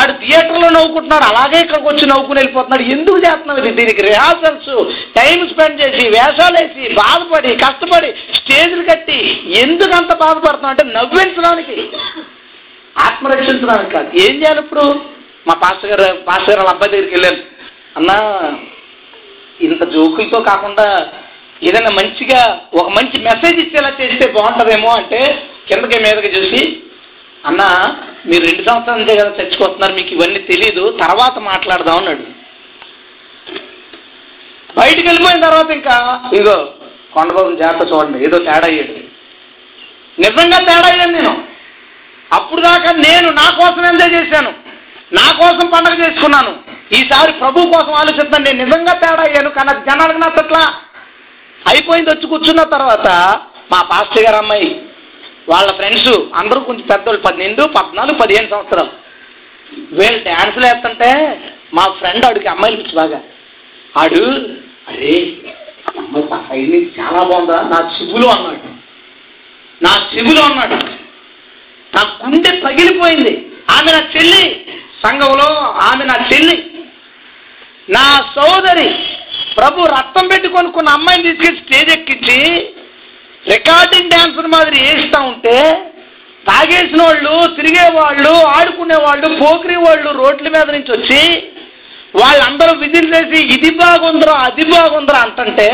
ఆడు 0.00 0.12
థియేటర్లో 0.20 0.68
నవ్వుకుంటున్నాడు 0.70 1.26
అలాగే 1.28 1.58
ఇక్కడికి 1.62 1.88
వచ్చి 1.88 2.04
నవ్వుకుని 2.10 2.40
వెళ్ళిపోతున్నాడు 2.40 2.84
ఎందుకు 2.94 3.18
చేస్తున్నావు 3.24 3.60
ఇది 3.60 3.70
దీనికి 3.78 4.02
రిహార్సల్స్ 4.06 4.70
టైం 5.18 5.40
స్పెండ్ 5.50 5.80
చేసి 5.82 6.04
వేషాలు 6.14 6.56
వేసి 6.58 6.84
బాధపడి 6.98 7.52
కష్టపడి 7.62 8.10
స్టేజ్లు 8.38 8.84
కట్టి 8.90 9.18
ఎందుకు 9.62 9.94
అంత 9.96 10.12
బాధపడుతున్నావు 10.22 10.72
అంటే 10.74 10.86
నవ్వించడానికి 10.92 11.76
ఆత్మరక్షించడానికి 12.96 13.92
కాదు 13.94 14.10
ఏం 14.24 14.34
చేయాలి 14.40 14.62
ఇప్పుడు 14.64 14.84
మా 15.46 15.54
పాస్టర్ 15.62 15.90
గారు 15.92 16.06
పాస్టర్ 16.28 16.52
గారు 16.52 16.72
అబ్బాయి 16.72 16.92
దగ్గరికి 16.92 17.14
వెళ్ళాను 17.16 17.42
అన్నా 17.96 18.16
ఇంత 19.60 19.82
జోకులతో 19.90 20.38
కాకుండా 20.48 20.86
ఏదైనా 21.62 21.90
మంచిగా 21.98 22.40
ఒక 22.78 22.88
మంచి 22.96 23.16
మెసేజ్ 23.26 23.58
ఇచ్చేలా 23.60 23.90
చేస్తే 23.98 24.26
బాగుంటుందేమో 24.32 24.90
అంటే 24.96 25.20
కిందకి 25.68 25.98
మీదకి 26.04 26.30
చూసి 26.36 26.62
అన్న 27.44 27.62
మీరు 28.26 28.42
రెండు 28.44 28.62
సంవత్సరాల 28.66 28.98
నుంచే 29.00 29.14
కదా 29.16 29.32
చచ్చిపోతున్నారు 29.38 29.94
మీకు 29.94 30.10
ఇవన్నీ 30.14 30.40
తెలీదు 30.50 30.84
తర్వాత 31.00 31.36
మాట్లాడదాం 31.48 31.98
అన్నాడు 32.00 32.24
బయటికి 34.76 35.06
వెళ్ళిపోయిన 35.08 35.40
తర్వాత 35.42 35.70
ఇంకా 35.70 35.96
ఇగో 36.38 36.56
కొండబాబు 37.14 37.50
జాగ్రత్త 37.56 37.84
చూడండి 37.90 38.24
ఏదో 38.26 38.38
తేడా 38.46 38.68
అయ్యాడు 38.70 38.94
నిజంగా 40.18 40.58
తేడా 40.68 40.88
అయ్యాను 40.88 41.14
నేను 41.18 41.34
అప్పుడు 42.30 42.60
దాకా 42.62 42.90
నేను 43.06 43.28
నా 43.32 43.46
కోసం 43.58 43.84
ఎంజాయ్ 43.84 44.14
చేశాను 44.14 44.50
నా 45.12 45.26
కోసం 45.40 45.66
పండగ 45.68 45.94
చేసుకున్నాను 46.02 46.52
ఈసారి 46.92 47.32
ప్రభు 47.32 47.68
కోసం 47.74 47.92
ఆలోచిద్దాం 48.00 48.42
నేను 48.42 48.58
నిజంగా 48.64 48.94
తేడా 49.02 49.22
అయ్యాను 49.26 49.50
కానీ 49.58 49.72
జనాలకు 49.88 50.20
నచ్చట్లా 50.24 50.62
అయిపోయింది 51.60 52.10
వచ్చి 52.10 52.26
కూర్చున్న 52.26 52.62
తర్వాత 52.74 53.08
మా 53.72 53.80
పాస్టర్ 53.90 54.24
గారు 54.24 54.38
అమ్మాయి 54.40 54.68
వాళ్ళ 55.48 55.68
ఫ్రెండ్స్ 55.78 56.12
అందరూ 56.40 56.60
కొంచెం 56.60 56.86
పెద్దవాళ్ళు 56.86 57.22
పన్నెండు 57.22 57.62
పద్నాలుగు 57.76 58.16
పదిహేను 58.18 58.48
సంవత్సరాలు 58.48 58.92
వీళ్ళు 59.92 60.20
డ్యాన్సులు 60.24 60.64
వేస్తుంటే 60.66 61.10
మా 61.74 61.84
ఫ్రెండ్ 61.98 62.26
ఆడికి 62.26 62.48
అమ్మాయిలు 62.48 62.78
పిచ్చి 62.80 62.94
బాగా 62.96 63.18
ఆడు 63.94 64.22
అరే 64.88 65.14
అమ్మాయి 65.92 66.80
చాలా 66.96 67.20
బాగుందా 67.22 67.58
నా 67.72 67.78
చెవులు 67.94 68.28
అన్నాడు 68.28 68.70
నా 69.80 69.92
చెవులు 70.12 70.40
అన్నాడు 70.40 70.78
నా 71.92 72.02
గుండె 72.20 72.52
తగిలిపోయింది 72.60 73.34
ఆమె 73.74 73.90
నా 73.92 74.02
చెల్లి 74.14 74.44
సంఘంలో 75.02 75.48
ఆమె 75.88 76.04
నా 76.04 76.16
చెల్లి 76.30 76.56
నా 77.88 78.04
సోదరి 78.34 78.88
ప్రభు 79.56 79.88
రక్తం 79.92 80.24
పెట్టి 80.28 80.48
కొనుక్కున్న 80.48 80.90
అమ్మాయిని 80.90 81.24
తీసుకెళ్ళి 81.28 81.60
స్టేజ్ 81.60 81.90
ఎక్కించి 81.94 82.38
రికార్డింగ్ 83.46 84.10
డ్యాన్సర్ 84.10 84.52
మాదిరి 84.52 84.78
వేస్తూ 84.84 85.18
ఉంటే 85.24 85.56
తాగేసిన 86.44 87.00
వాళ్ళు 87.02 87.34
తిరిగేవాళ్ళు 87.56 87.98
వాళ్ళు 87.98 88.32
ఆడుకునే 88.54 88.96
వాళ్ళు 89.80 90.10
రోడ్ల 90.18 90.48
మీద 90.48 90.66
నుంచి 90.70 90.92
వచ్చి 90.92 91.20
వాళ్ళందరూ 92.14 92.72
విధులు 92.80 93.08
చేసి 93.14 93.38
ఇది 93.54 93.70
బాగుందిరా 93.78 94.34
అది 94.46 94.64
బాగుందిరా 94.70 95.20
అంటే 95.44 95.68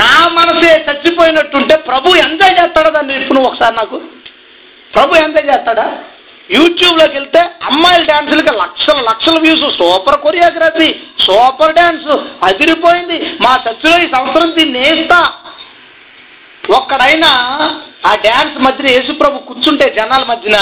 నా 0.00 0.12
మనసే 0.32 0.72
చచ్చిపోయినట్టుంటే 0.86 1.74
ప్రభు 1.88 2.16
ఎంజాయ్ 2.24 2.56
చేస్తాడా 2.58 2.90
దాన్ని 2.90 3.14
ఇప్పుడు 3.14 3.36
నువ్వు 3.36 3.50
ఒకసారి 3.50 3.74
నాకు 3.76 3.98
ప్రభు 4.94 5.20
ఎంత 5.22 5.38
చేస్తాడా 5.48 5.86
యూట్యూబ్లోకి 6.50 7.14
వెళ్తే 7.14 7.40
అమ్మాయిల 7.70 8.02
డ్యాన్సులకి 8.04 8.52
లక్షల 8.60 8.98
లక్షల 9.08 9.38
views 9.38 9.64
super 9.78 10.18
choreography 10.22 10.88
super 11.24 11.74
dance 11.74 12.14
అదిరిపోయింది 12.48 13.18
మా 13.42 13.52
చచ్చిలో 13.64 13.96
ఈ 14.04 14.08
సంవత్సరం 14.14 14.50
దీన్ని 14.58 14.80
వేస్తా 14.84 15.18
ఒక్కడైనా 16.68 17.30
ఆ 18.08 18.12
డ్యాన్స్ 18.24 18.56
మధ్యన 18.66 18.88
యేసుప్రభు 18.90 19.46
కూర్చుంటే 19.48 19.86
జనాల 19.98 20.22
మధ్యన 20.24 20.58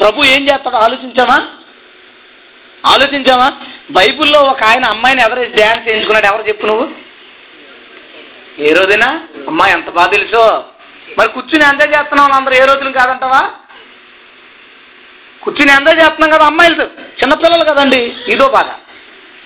ప్రభు 0.00 0.26
ఏం 0.32 0.42
చేస్తాడో 0.48 0.78
ఆలోచించామా 0.78 1.38
ఆలోచించామా 2.84 3.48
బైబిల్లో 3.96 4.40
ఒక 4.50 4.62
ఆయన 4.64 4.86
అమ్మాయిని 4.86 5.22
ఎవరు 5.22 5.44
డ్యాన్స్ 5.56 5.86
చేయించుకున్నాడు 5.86 6.28
ఎవరు 6.30 6.48
చెప్పు 6.48 6.68
నువ్వు 6.70 6.86
ఏ 8.60 8.72
రోజైనా 8.72 9.08
అమ్మాయి 9.48 9.74
ఎంత 9.74 9.90
బాగా 9.90 10.10
తెలుసో 10.14 10.42
మరి 11.18 11.32
కూర్చుని 11.34 11.64
ఎంత 11.64 11.82
చేస్తున్నావు 11.92 12.36
అందరూ 12.38 12.54
ఏ 12.56 12.64
రోజులు 12.70 12.90
కాదంటావా 12.98 13.42
కూర్చుని 15.42 15.72
ఎంత 15.72 15.90
చేస్తున్నాం 16.00 16.30
కదా 16.32 16.46
అమ్మాయిలు 16.46 16.86
చిన్నపిల్లలు 17.20 17.66
కదండి 17.70 18.00
ఇదో 18.32 18.46
బాధ 18.56 18.70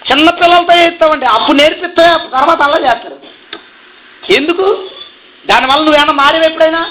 చిన్నపిల్లలతో 0.02 0.74
చేస్తామండి 0.78 1.26
అప్పుడు 1.34 1.56
నేర్పిస్తే 1.58 2.06
తర్వాత 2.32 2.60
అలా 2.62 2.78
చేస్తారు 2.86 3.18
ఎందుకు 4.22 4.66
దానివల్ల 5.44 5.82
నువ్వేమన్నా 5.82 6.14
మారేవు 6.20 6.46
ఎప్పుడైనా 6.48 6.82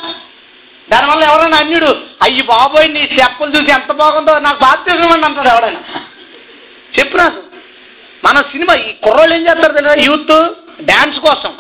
దానివల్ల 0.87 1.21
ఎవరైనా 1.23 1.57
అన్యుడు 1.57 1.91
అయ్యి 2.25 2.41
బాబోయ్ 2.47 2.87
నీ 2.95 3.01
చెప్పులు 3.13 3.51
చూసి 3.55 3.71
ఎంత 3.71 3.91
బాగుందో 4.01 4.33
నాకు 4.39 4.59
బాప్తిజం 4.63 5.11
అంటాడు 5.27 5.49
ఎవడైనా 5.53 5.81
చెప్పు 6.93 7.17
నాకు 7.17 7.41
మన 8.23 8.41
సినిమా 8.51 8.73
ఈ 8.81 8.89
కుర్రోళ్ళు 9.03 9.33
ఏం 9.37 9.43
చేస్తారు 9.47 9.77
తెలుసా 9.77 9.95
యూత్ 10.05 10.33
డ్యాన్స్ 10.89 11.19
కోసం 11.19 11.53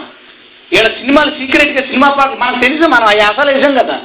వీళ్ళ 0.71 0.89
సినిమాలు 0.99 1.31
సీక్రెట్గా 1.37 1.81
సినిమా 1.87 2.09
పాటలు 2.17 2.39
మనకు 2.41 2.59
తెలుసు 2.65 2.89
మనం 2.93 3.07
ఆ 3.07 3.13
యాసాలు 3.21 3.51
వేసాం 3.53 3.73
కదా 3.79 3.95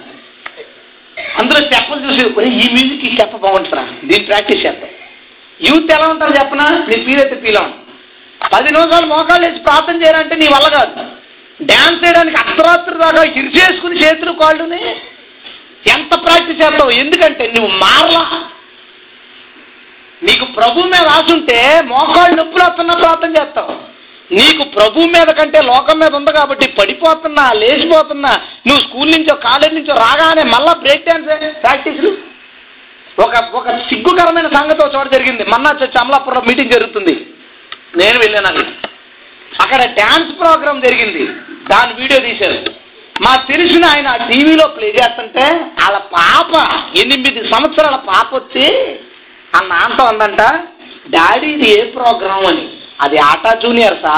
అందులో 1.37 1.61
చెప్పలు 1.73 2.01
చూసి 2.07 2.23
ఈ 2.55 2.67
మ్యూజిక్ 2.75 3.05
ఈ 3.09 3.11
చెప్ప 3.21 3.37
బాగుంటున్నా 3.45 3.85
దీన్ని 4.03 4.29
ప్రాక్టీస్ 4.31 4.65
చేస్తా 4.67 4.89
యూత్ 5.61 5.93
ఎలా 5.97 6.07
ఉంటారు 6.15 6.35
చెప్పనా 6.39 6.67
నీ 6.89 6.97
పీలైతే 7.05 7.37
పీలా 7.45 7.63
పది 8.41 8.71
రోజులు 8.77 9.07
మోకాళ్ళు 9.13 9.45
వేసి 9.47 9.61
ప్రార్థన 9.67 9.97
చేయాలంటే 10.03 10.35
నీ 10.37 10.47
వల్ల 10.47 10.67
కాదు 10.75 10.93
డ్యాన్స్ 11.61 12.01
వేయడానికి 12.03 12.39
అర్ధరాత్రి 12.39 12.97
దాకా 12.99 13.23
ఇరిచేసుకుని 13.33 14.01
చేతులు 14.03 14.33
కాళ్ళుని 14.41 14.83
ఎంత 15.87 16.13
ప్రాక్టీస్ 16.25 16.61
చేస్తావు 16.63 16.93
ఎందుకంటే 16.99 17.45
నువ్వు 17.55 17.71
మారలా 17.83 18.25
నీకు 20.23 20.45
ప్రభు 20.57 20.87
మీద 20.93 21.07
ఆశుంటే 21.11 21.59
మోకాళ్ళు 21.89 22.37
నొప్పులు 22.37 22.65
వస్తున్నా 22.65 22.95
ప్రార్థన 22.95 23.31
చేస్తావు 23.37 23.75
నీకు 24.31 24.63
ప్రభు 24.69 25.09
మీద 25.09 25.31
కంటే 25.31 25.59
లోకం 25.65 25.97
మీద 25.99 26.15
ఉంది 26.15 26.33
కాబట్టి 26.33 26.67
పడిపోతున్నా 26.79 27.45
లేచిపోతున్నా 27.61 28.33
నువ్వు 28.67 28.81
స్కూల్ 28.83 29.13
నుంచో 29.15 29.35
కాలేజ్ 29.45 29.77
నుంచో 29.77 29.95
రాగానే 30.01 30.45
మళ్ళా 30.55 30.73
బ్రేక్ 30.81 31.05
డ్యాన్స్ 31.05 31.29
ప్రాక్టీసులు 31.63 32.11
ఒక 33.19 33.37
ఒక 33.55 33.69
సిగ్గుకరమైన 33.87 34.49
సంగతి 34.57 34.89
చోట 34.95 35.07
జరిగింది 35.13 35.45
మన్నా 35.53 35.71
చర్చ 35.79 35.97
అమలాపురంలో 36.01 36.43
మీటింగ్ 36.49 36.75
జరుగుతుంది 36.75 37.15
నేను 37.95 38.19
వెళ్ళాను 38.19 38.49
అది 38.51 38.65
అక్కడ 39.53 39.83
డ్యాన్స్ 39.95 40.33
ప్రోగ్రామ్ 40.41 40.81
జరిగింది 40.83 41.23
దాని 41.71 41.93
వీడియో 41.95 42.19
తీశారు 42.21 42.59
మా 43.17 43.33
తెలిసిన 43.51 43.85
ఆయన 43.87 44.09
టీవీలో 44.29 44.65
ప్లే 44.69 44.89
చేస్తుంటే 44.97 45.45
వాళ్ళ 45.79 45.99
పాప 46.15 46.53
ఎనిమిది 47.03 47.43
సంవత్సరాల 47.53 47.97
పాప 48.09 48.29
వచ్చి 48.35 48.67
అన్న 49.53 49.73
అంత 49.85 50.01
ఉందంట 50.13 50.43
డాడీ 51.11 51.49
ఇది 51.53 51.69
ఏ 51.73 51.83
ప్రోగ్రామ్ 51.95 52.47
అని 52.47 52.65
అది 53.01 53.19
ఆటా 53.25 53.53
సా 54.03 54.17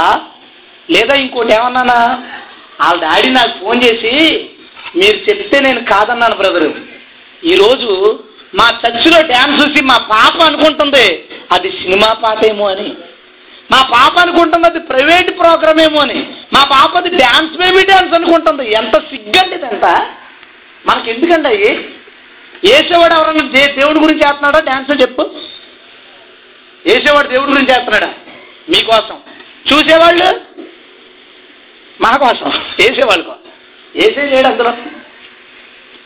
లేదా 0.89 1.15
ఇంకోటి 1.17 1.53
ఏమన్నానా 1.53 1.99
వాళ్ళ 2.81 2.99
డాడీ 3.01 3.31
నాకు 3.31 3.55
ఫోన్ 3.63 3.81
చేసి 3.83 4.13
మీరు 4.97 5.19
చెప్తే 5.27 5.57
నేను 5.61 5.81
కాదన్నాను 5.85 6.37
బ్రదరు 6.37 6.69
ఈరోజు 7.43 7.91
మా 8.55 8.67
చర్చిలో 8.83 9.19
డ్యాన్స్ 9.31 9.59
చూసి 9.61 9.81
మా 9.85 9.97
పాప 10.13 10.37
అనుకుంటుంది 10.43 11.07
అది 11.53 11.69
సినిమా 11.81 12.09
పాటేమో 12.23 12.67
అని 12.69 12.89
మా 13.71 13.81
పాప 13.91 14.15
అనుకుంటున్నది 14.21 14.81
ప్రైవేట్ 14.91 15.31
ప్రోగ్రామ్ 15.41 15.81
ఏమో 15.83 15.99
అని 16.05 16.19
మా 16.55 16.63
పాపది 16.71 17.11
డ్యాన్స్ 17.17 17.55
బేబీ 17.63 17.83
డ్యాన్స్ 17.91 18.15
అనుకుంటుంది 18.19 18.65
ఎంత 18.81 18.97
సిగ్గండి 19.09 19.57
ఇదంతా 19.59 19.93
మనకి 20.85 21.09
ఎందుకండి 21.11 21.49
అవి 21.51 21.71
ఏసేవాడు 22.71 23.15
ఎవరన్నా 23.17 23.45
దే 23.57 23.63
దేవుడి 23.79 24.03
గురించి 24.05 24.25
చేస్తున్నాడా 24.25 24.61
డ్యాన్స్ 24.69 24.93
చెప్పు 25.03 25.25
ఏసేవాడు 26.85 27.29
దేవుడి 27.29 27.53
గురించి 27.53 27.73
చేస్తున్నాడా 27.73 28.09
మీకోసం 28.69 29.19
చూసేవాళ్ళు 29.67 30.29
మా 32.01 32.13
కోసం 32.23 32.49
వేసేవాళ్ళు 32.81 33.35
వేసే 33.95 34.25
లేడు 34.33 34.49
అందులో 34.49 34.73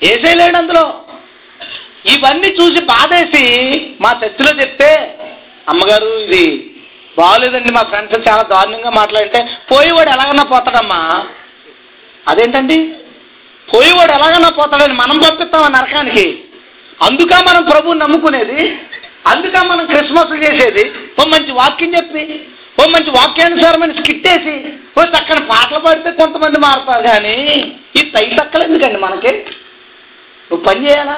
వేసే 0.02 0.30
లేడు 0.40 0.56
అందులో 0.59 0.84
ఇవన్నీ 2.12 2.48
చూసి 2.59 2.80
బాధేసి 2.86 3.43
మా 4.02 4.10
చర్చిలో 4.22 4.52
చెప్తే 4.60 4.90
అమ్మగారు 5.66 6.09
ఇది 6.24 6.44
బాగోలేదండి 7.16 7.70
మా 7.76 7.82
ఫ్రెండ్స్ 7.82 8.26
చాలా 8.28 8.44
దారుణంగా 8.52 8.90
మాట్లాడితే 8.98 9.40
పోయేవాడు 9.70 10.10
ఎలాగన్నా 10.10 10.44
పోతాడమ్మా 10.52 11.01
అదేంటండి 12.26 12.78
పోయేవాడు 13.68 14.12
ఎలాగన్నా 14.12 14.51
పోతాడని 14.52 14.97
మనం 15.02 15.18
పంపిస్తాం 15.24 15.66
నరకానికి 15.74 16.26
అందుక 17.01 17.34
మనం 17.48 17.62
ప్రభువు 17.64 17.94
నమ్ముకునేది 17.94 18.60
అందుక 19.30 19.56
మనం 19.66 19.84
క్రిస్మస్ 19.86 20.34
చేసేది 20.44 20.84
ఓ 21.18 21.24
మంచి 21.32 21.52
వాక్యం 21.52 21.90
చెప్పి 21.97 22.24
ఓ 22.78 22.84
మంచి 22.93 23.10
వాక్యానుసారమైన 23.16 23.94
స్కిట్టేసి 23.98 24.55
ఓ 24.97 25.02
చక్కని 25.12 25.43
పాటలు 25.51 25.80
పాడితే 25.80 26.10
కొంతమంది 26.20 26.59
మారుతారు 26.64 27.05
కానీ 27.09 27.36
ఈ 27.97 28.02
తై 28.14 28.24
తక్కలు 28.39 28.64
ఎందుకండి 28.64 28.98
మనకి 28.98 29.32
నువ్వు 30.51 30.62
పని 30.64 30.80
చేయాలా 30.86 31.16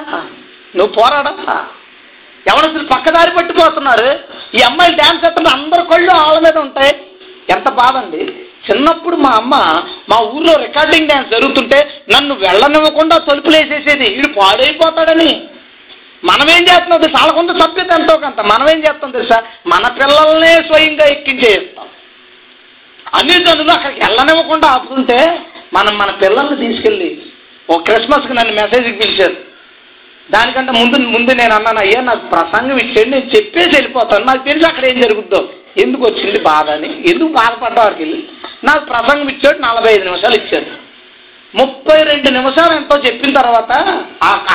నువ్వు 0.75 0.91
పోరాడాలా 0.93 1.57
అసలు 2.45 2.85
పక్కదారి 2.91 3.31
పట్టిపోతున్నారు 3.37 4.09
ఈ 4.57 4.61
అమ్మాయిలు 4.61 4.95
డ్యాన్స్ 4.95 5.23
చేస్తున్న 5.23 5.49
అందరి 5.57 5.83
కళ్ళు 5.87 6.11
ఆళ్ళ 6.19 6.37
మీద 6.39 6.57
ఉంటాయి 6.59 6.93
ఎంత 7.49 7.69
బాధ 7.73 7.95
అండి 7.97 8.21
చిన్నప్పుడు 8.67 9.17
మా 9.17 9.31
అమ్మ 9.31 9.55
మా 10.09 10.17
ఊర్లో 10.29 10.53
రికార్డింగ్ 10.61 11.09
డ్యాన్స్ 11.09 11.33
జరుగుతుంటే 11.33 11.79
నన్ను 12.13 12.33
వెళ్ళనివ్వకుండా 12.43 13.17
తలుపులేసేసేది 13.27 14.07
వీడు 14.15 14.29
పాడైపోతాడని 14.37 15.31
మనమేం 16.23 16.63
చేస్తున్నాం 16.69 17.01
తెలుసా 17.01 17.19
వాళ్ళకుంది 17.19 17.53
సభ్యత 17.61 17.91
ఎంతో 17.91 18.13
కొంత 18.17 18.41
మనమేం 18.51 18.79
చేస్తాం 18.85 19.11
తెలుసా 19.11 19.37
మన 19.73 19.87
పిల్లల్నే 19.99 20.53
స్వయంగా 20.69 21.05
ఎక్కించేస్తాం 21.07 21.89
అన్ని 23.13 23.35
తండ్రులు 23.43 23.71
అక్కడికి 23.71 24.01
వెళ్ళనివ్వకుండా 24.01 24.67
ఆపుతుంటే 24.67 25.19
మనం 25.73 25.93
మన 25.97 26.11
పిల్లల్ని 26.21 26.57
తీసుకెళ్ళి 26.63 27.09
ఓ 27.69 27.77
క్రిస్మస్కి 27.85 28.33
నన్ను 28.33 28.53
మెసేజ్కి 28.53 28.97
పిలిచారు 28.99 29.37
దానికంటే 30.29 30.71
ముందు 30.77 30.97
ముందు 31.09 31.31
నేను 31.39 31.53
అన్నాను 31.55 31.79
అయ్యా 31.81 31.99
నాకు 32.03 32.23
ప్రసంగం 32.29 32.77
ఇచ్చేయండి 32.77 33.13
నేను 33.15 33.29
చెప్పేసి 33.35 33.73
వెళ్ళిపోతాను 33.75 34.25
నాకు 34.25 34.41
తెలిసి 34.47 34.65
అక్కడ 34.65 34.85
ఏం 34.85 34.97
జరుగుద్దో 35.01 35.41
ఎందుకు 35.83 36.03
వచ్చింది 36.05 36.39
బాధ 36.47 36.67
అని 36.69 36.89
ఎందుకు 37.09 37.29
బాధపడ్డవారికి 37.33 38.01
వెళ్ళి 38.03 38.19
నాకు 38.65 38.83
ప్రసంగం 38.85 39.29
ఇచ్చాడు 39.33 39.59
నలభై 39.59 39.91
ఐదు 39.93 40.05
నిమిషాలు 40.05 40.35
ఇచ్చాడు 40.35 40.71
ముప్పై 41.53 41.97
రెండు 42.03 42.29
నిమిషాలు 42.31 42.73
ఎంతో 42.73 42.95
చెప్పిన 43.05 43.33
తర్వాత 43.39 43.71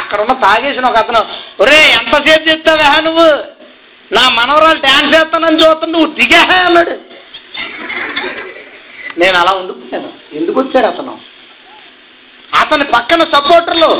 అక్కడ 0.00 0.19
ఉన్న 0.21 0.35
తాగేసిన 0.43 0.89
ఒక 0.89 0.99
అతను 0.99 1.21
ఒరే 1.63 1.79
ఎంతసేపు 1.93 2.45
చెప్తావా 2.49 2.91
నువ్వు 3.07 3.27
నా 4.11 4.23
మనవరాలు 4.39 4.81
డ్యాన్స్ 4.81 5.15
చేస్తానని 5.15 5.61
చూస్తాను 5.63 5.93
నువ్వు 5.93 6.09
దిగా 6.15 6.41
అన్నాడు 6.59 6.95
నేను 9.21 9.37
అలా 9.39 9.53
ఉండిపోయాను 9.59 10.11
ఎందుకు 10.35 10.59
వచ్చాడు 10.61 10.89
అతను 10.89 11.15
అతని 12.53 12.85
పక్కన 12.93 13.23
సపోర్టర్లు 13.35 13.91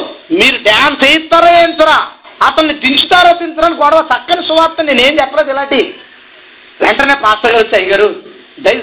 మీరు 0.33 0.59
డ్యాన్స్ 0.63 1.03
వేయిస్తారో 1.05 1.51
వేయించరా 1.51 1.99
అతన్ని 2.47 2.75
దించుతారో 2.75 3.31
తింటారని 3.39 3.77
గొడవ 3.77 4.01
చక్కని 4.11 4.43
సువార్త 4.47 4.83
నేనేం 4.83 5.15
చెప్పలేదు 5.21 5.51
ఇలాంటి 5.51 5.81
వెంటనే 6.81 7.17
పాస్టర్ 7.25 7.55
గారు 7.55 7.77
అయ్యగారు 7.77 8.09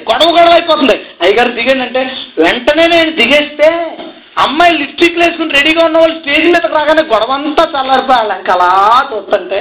గొడవ 0.09 0.29
గొడవ 0.29 0.53
అయిపోతుంది 0.53 0.95
అయ్యగారు 1.21 1.51
దిగండి 1.57 1.84
అంటే 1.84 2.01
వెంటనే 2.38 2.85
నేను 2.88 3.11
దిగేస్తే 3.11 3.69
అమ్మాయి 4.38 4.73
లిప్స్టిక్ 4.77 5.19
వేసుకుని 5.19 5.55
రెడీగా 5.57 5.84
ఉన్న 5.85 5.97
వాళ్ళు 5.97 6.15
స్టేజ్ 6.17 6.47
మీద 6.47 6.65
రాగానే 6.73 7.03
గొడవ 7.13 7.38
అంతా 7.39 7.63
చల్లారిపోయాలంక 7.73 8.49
అలా 8.51 8.69
చూస్తుంటే 9.11 9.59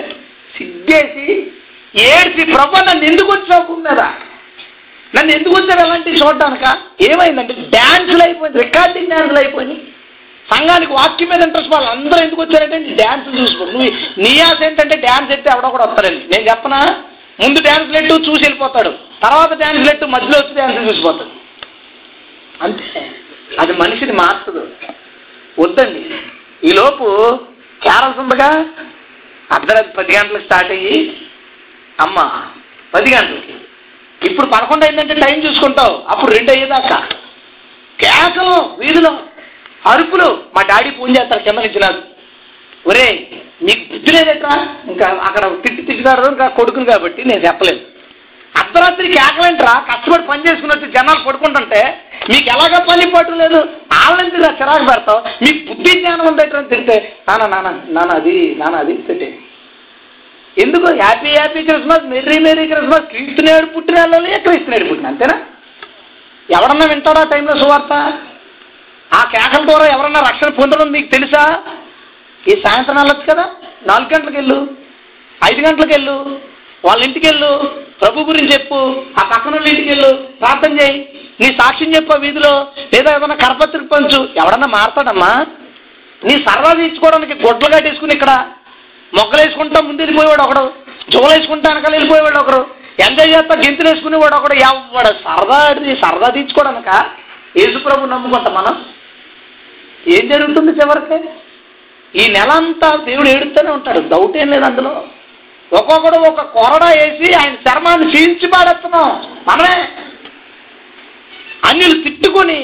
సిగ్గేసి 0.55 1.27
ఏడ్చి 2.05 2.43
ప్రభా 2.53 2.83
నన్ను 2.89 3.05
ఎందుకు 3.05 3.31
వచ్చావు 3.33 3.77
నన్ను 5.13 5.33
ఎందుకు 5.33 5.55
వచ్చారు 5.57 5.81
అలాంటివి 5.81 6.21
చూడటానుక 6.21 6.67
ఏమైందంటే 7.03 7.55
డ్యాన్సులు 7.75 8.23
అయిపోయింది 8.23 8.59
రికార్డింగ్ 8.59 9.09
డ్యాన్సులు 9.09 9.39
అయిపోయినాయి 9.39 9.81
సంఘానికి 10.49 10.93
వాక్యం 10.93 11.29
మీద 11.31 11.43
ఇంట్రెస్ట్ 11.47 11.73
వాళ్ళు 11.73 11.89
అందరూ 11.93 12.19
ఎందుకు 12.25 12.43
వచ్చారంటే 12.43 12.79
డ్యాన్స్ 12.99 13.29
చూసుకో 13.37 13.65
నువ్వు 13.69 13.89
నీ 14.19 14.33
ఆశ 14.43 14.61
ఏంటంటే 14.63 14.97
డ్యాన్స్ 15.05 15.33
ఎత్తే 15.33 15.51
ఎవడో 15.55 15.71
కూడా 15.71 15.87
వస్తారండి 15.87 16.23
నేను 16.33 16.45
చెప్పనా 16.51 16.81
ముందు 17.39 17.65
డ్యాన్స్ 17.67 17.91
లెట్టు 17.95 18.21
చూసి 18.29 18.45
వెళ్ళిపోతాడు 18.45 18.93
తర్వాత 19.25 19.53
డ్యాన్స్ 19.59 19.87
లెట్టు 19.89 20.07
మధ్యలో 20.15 20.39
వచ్చి 20.39 20.55
డ్యాన్స్ 20.55 20.89
చూసిపోతాడు 20.89 21.33
అంతే 22.61 23.03
అది 23.59 23.73
మనిషిని 23.83 24.15
మార్చదు 24.21 24.63
వద్దండి 25.59 26.03
ఈలోపు 26.63 27.07
క్యారల్స్ 27.81 28.21
ఉందిగా 28.23 28.51
అర్ధరాత్రి 29.51 29.93
పది 29.99 30.13
గంటలకు 30.17 30.45
స్టార్ట్ 30.45 30.73
అయ్యి 30.73 30.97
అమ్మ 31.99 32.19
పది 32.93 33.09
గంటలకి 33.15 33.55
ఇప్పుడు 34.23 34.47
పదకొండు 34.47 34.85
అయిందంటే 34.85 35.15
టైం 35.23 35.39
చూసుకుంటావు 35.47 35.95
అప్పుడు 36.09 36.31
రెండు 36.33 36.51
అయ్యేదాకా 36.53 36.99
కేవలం 37.99 38.63
వీధిలో 38.79 39.13
అరుపులు 39.87 40.29
మా 40.55 40.63
డాడీ 40.71 40.91
ఫోన్ 40.99 41.17
చేస్తారు 41.17 41.43
కింద 41.43 41.61
నుంచి 41.61 41.81
నాకు 41.81 42.03
ఒరే 42.85 43.07
నీకు 43.67 43.83
బుద్ధి 43.93 44.11
లేదట్రా 44.17 44.55
ఇంకా 44.91 45.07
అక్కడ 45.29 45.45
తిట్టి 45.63 45.83
తిట్టుగారు 45.83 46.27
ఇంకా 46.33 46.47
కొడుకును 46.59 46.87
కాబట్టి 46.91 47.21
నేను 47.31 47.43
చెప్పలేదు 47.47 47.83
అర్ధరాత్రి 48.55 49.07
కేకలేంట్రా 49.15 49.73
కష్టపడి 49.89 50.25
పని 50.29 50.45
చేసుకుని 50.47 50.73
వచ్చి 50.75 50.87
జనాలు 50.95 51.23
పడుకుంటుంటే 51.25 51.81
మీకు 52.31 52.47
ఎలాగ 52.55 52.79
పని 52.87 53.07
పట్టు 53.15 53.35
లేదు 53.43 53.59
వాళ్ళని 53.95 54.39
నా 54.39 54.51
చిరాకు 54.59 54.87
పెడతావు 54.91 55.21
మీ 55.43 55.51
బుద్ధి 55.69 55.93
జ్ఞానం 55.97 56.27
ఉందట్రా 56.31 56.61
అని 56.61 56.71
తింటే 56.71 56.97
నాన్న 57.29 57.47
నాన్న 57.55 57.71
నాన్న 57.97 58.13
అది 58.21 58.37
నాన్న 58.61 58.79
అది 58.85 58.95
పెట్టే 59.09 59.29
ఎందుకు 60.57 60.89
happy 61.01 61.31
happy 61.33 61.63
Christmas 61.65 62.07
merry 62.13 62.39
merry 62.45 62.67
Christmas 62.67 63.09
క్రీస్తునేడు 63.11 63.67
పుట్టిన 63.75 64.05
వాళ్ళే 64.13 64.39
క్రీస్తునేడు 64.47 64.87
పుట్టిన 64.91 65.11
అంతేనా 65.13 65.37
ఎవడన్నా 66.49 66.87
వింటాడా 66.87 67.23
టైంలో 67.33 67.55
సువార్త 67.61 67.93
ఆ 69.11 69.21
కేకల 69.33 69.63
ద్వారా 69.65 69.87
ఎవరన్నా 69.87 70.21
రక్షణ 70.29 70.49
పొందడం 70.59 70.89
మీకు 70.93 71.09
తెలుసా 71.15 71.43
ఈ 72.45 72.55
సాయంత్రం 72.65 72.97
వెళ్ళొచ్చు 72.97 73.27
కదా 73.31 73.45
నాలుగు 73.89 74.11
గంటలకు 74.13 74.37
వెళ్ళు 74.37 74.59
ఐదు 75.41 75.61
గంటలకు 75.61 75.93
వెళ్ళు 75.93 76.17
వాళ్ళ 76.85 77.01
ఇంటికి 77.03 77.27
వెళ్ళు 77.27 77.51
ప్రభు 78.01 78.27
గురించి 78.29 78.53
చెప్పు 78.55 78.79
ఆ 79.21 79.23
పక్కన 79.31 79.61
ఇంటికి 79.65 79.89
వెళ్ళు 79.89 80.11
ప్రార్థన 80.41 80.73
చేయి 80.81 80.99
నీ 81.41 81.49
సాక్ష్యం 81.61 81.91
చెప్పు 81.95 82.15
వీధిలో 82.21 82.53
లేదా 82.93 83.11
ఏదైనా 83.17 83.37
కరపత్రిక 83.41 83.89
పంచు 83.93 84.21
ఎవడన్నా 84.41 84.69
మారతాడమ్మా 84.75 85.33
నీ 86.23 86.35
సరదా 86.47 86.71
తీర్చుకోవడానికి 86.75 87.35
గొడ్లు 87.45 87.69
కట్టేసుకుని 87.69 88.15
ఇక్కడ 88.17 88.33
మొక్కలు 89.13 89.41
వేసుకుంటా 89.43 89.81
ముందు 89.81 90.03
వెళ్ళిపోయేవాడు 90.03 90.45
ఒకడు 90.47 90.65
జోలు 91.13 91.33
వేసుకుంటా 91.33 91.71
వెనకాల 91.71 91.95
వెళ్ళిపోయేవాడు 91.95 92.39
ఒకడు 92.39 92.61
ఎంజాయ్ 93.05 93.33
చేస్తా 93.33 93.55
గెంతులు 93.63 93.89
వేసుకునేవాడు 93.91 94.37
ఒకడు 94.37 94.57
ఎవడు 94.69 95.11
సరదా 95.25 95.59
సరదా 96.03 96.29
తీర్చుకోవడానిక 96.31 96.91
ప్రభు 97.85 98.11
నమ్ముకుంటా 98.13 98.51
మనం 98.53 98.77
ఏం 100.07 100.25
జరుగుతుంది 100.29 100.73
చివరికి 100.79 101.19
ఈ 102.15 102.25
నెల 102.33 102.51
అంతా 102.59 102.89
దేవుడు 103.07 103.29
ఏడుస్తూనే 103.29 103.71
ఉంటాడు 103.71 104.01
డౌట్ 104.13 104.37
ఏం 104.37 104.49
లేదు 104.51 104.65
అందులో 104.65 104.93
ఒక్కొక్కడు 105.73 106.19
ఒక 106.29 106.43
కొరడా 106.55 106.89
వేసి 106.93 107.29
ఆయన 107.35 107.55
చర్మాన్ని 107.65 108.07
చీల్చి 108.13 108.47
పాడేస్తున్నాం 108.53 109.09
మనమే 109.49 109.77
అన్యులు 111.69 111.97
తిట్టుకుని 112.05 112.61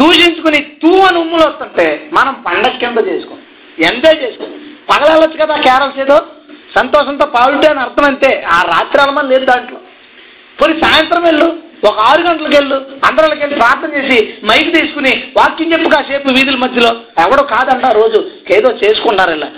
దూషించుకుని 0.00 0.60
తూ 0.82 0.90
అని 1.06 1.18
ఉమ్ములు 1.18 1.44
వస్తుంటే 1.46 1.86
మనం 2.12 2.34
పండగ 2.46 2.74
కింద 2.78 3.00
చేసుకోం 3.08 3.38
ఎంజాయ్ 3.84 4.20
చేసుకోం 4.22 4.50
పగలవచ్చు 4.90 5.36
కదా 5.42 5.54
క్యారల్స్ 5.60 5.98
ఏదో 5.98 6.18
సంతోషంతో 6.76 7.26
పాలుటే 7.34 7.68
అని 7.68 7.80
అర్థం 7.80 8.04
అంతే 8.04 8.30
ఆ 8.52 8.58
రాత్రి 8.72 9.00
అలమని 9.02 9.32
లేదు 9.32 9.44
దాంట్లో 9.44 9.78
పోనీ 10.58 10.74
సాయంత్రం 10.84 11.22
వెళ్ళు 11.22 11.48
ఒక 11.82 11.96
ఆరు 12.06 12.22
గంటలకు 12.26 12.54
వెళ్ళు 12.56 12.76
అందరికి 13.08 13.40
వెళ్ళి 13.42 13.56
ప్రార్థన 13.56 13.90
చేసి 13.96 14.18
మైక్ 14.48 14.70
తీసుకుని 14.74 15.12
వాకింగ్ 15.36 15.72
చెప్పు 15.74 15.92
కాసేపు 15.92 16.34
వీధుల 16.36 16.58
మధ్యలో 16.64 16.90
ఎవడో 17.24 17.42
కాదంట 17.52 17.86
రోజు 17.96 18.18
ఏదో 18.56 18.70
చేసుకున్నారు 18.82 19.34
ఇలా 19.36 19.48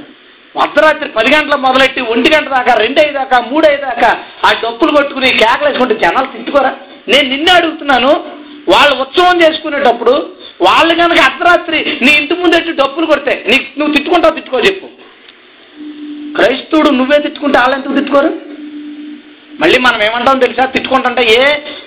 అర్ధరాత్రి 0.55 1.09
పది 1.11 1.31
గంటల 1.35 1.57
మొదలెట్టి 1.61 2.01
ఒంటి 2.13 2.31
గంట 2.33 2.49
దాకా 2.49 2.73
రెండు 2.81 2.99
అయ్యేదాకా 3.01 3.37
మూడు 3.47 3.65
అయ్యేదాకా 3.69 4.11
ఆ 4.47 4.51
డప్పులు 4.63 4.93
కొట్టుకుని 4.97 5.31
వేసుకుంటే 5.63 5.95
జనాలు 6.03 6.29
తిట్టుకోరా 6.33 6.73
నేను 7.09 7.27
నిన్నే 7.31 7.53
అడుగుతున్నాను 7.53 8.13
వాళ్ళు 8.73 8.95
ఉత్సవం 9.03 9.37
చేసుకునేటప్పుడు 9.43 10.15
వాళ్ళు 10.61 10.93
కనుక 10.95 11.21
అర్ధరాత్రి 11.21 11.79
నీ 12.03 12.11
ఇంటి 12.13 12.35
ముందెట్టి 12.35 12.73
డప్పులు 12.81 13.07
కొడితే 13.07 13.35
నీకు 13.49 13.67
నువ్వు 13.79 13.95
తిట్టుకుంటావు 13.95 14.35
తిట్టుకో 14.35 14.61
చెప్పు 14.67 14.89
క్రైస్తవుడు 16.37 16.91
నువ్వే 16.99 17.19
తిట్టుకుంటే 17.19 17.59
వాళ్ళు 17.59 17.77
ఎందుకు 17.79 17.97
తిట్టుకోరు 17.99 18.31
మళ్ళీ 19.63 19.79
మనం 19.79 20.01
ఏమంటాం 20.03 20.39
తెలుసా 20.39 20.65
తిట్టుకుంటుంటే 20.67 21.23
ఏ 21.33 21.43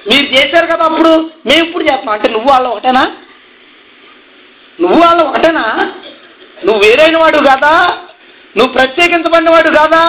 మీరు 0.10 0.28
చేశారు 0.34 0.68
కదా 0.68 0.84
అప్పుడు 0.86 1.12
మేము 1.48 1.62
ఇప్పుడు 1.66 1.88
చేస్తున్నాం 1.88 2.16
అంటే 2.16 2.30
నువ్వు 2.32 2.50
వాళ్ళు 2.52 2.70
ఒకటేనా 2.70 3.04
నువ్వు 4.80 5.00
వాళ్ళు 5.02 5.24
ఒకటేనా 5.24 5.66
నువ్వు 6.58 6.80
వేరైన 6.84 7.18
వాడు 7.18 7.40
కాదా 7.48 7.74
నువ్వు 8.56 8.72
ప్రత్యేకించబడిన 8.74 9.50
వాడు 9.50 9.72
కాదా 9.78 10.02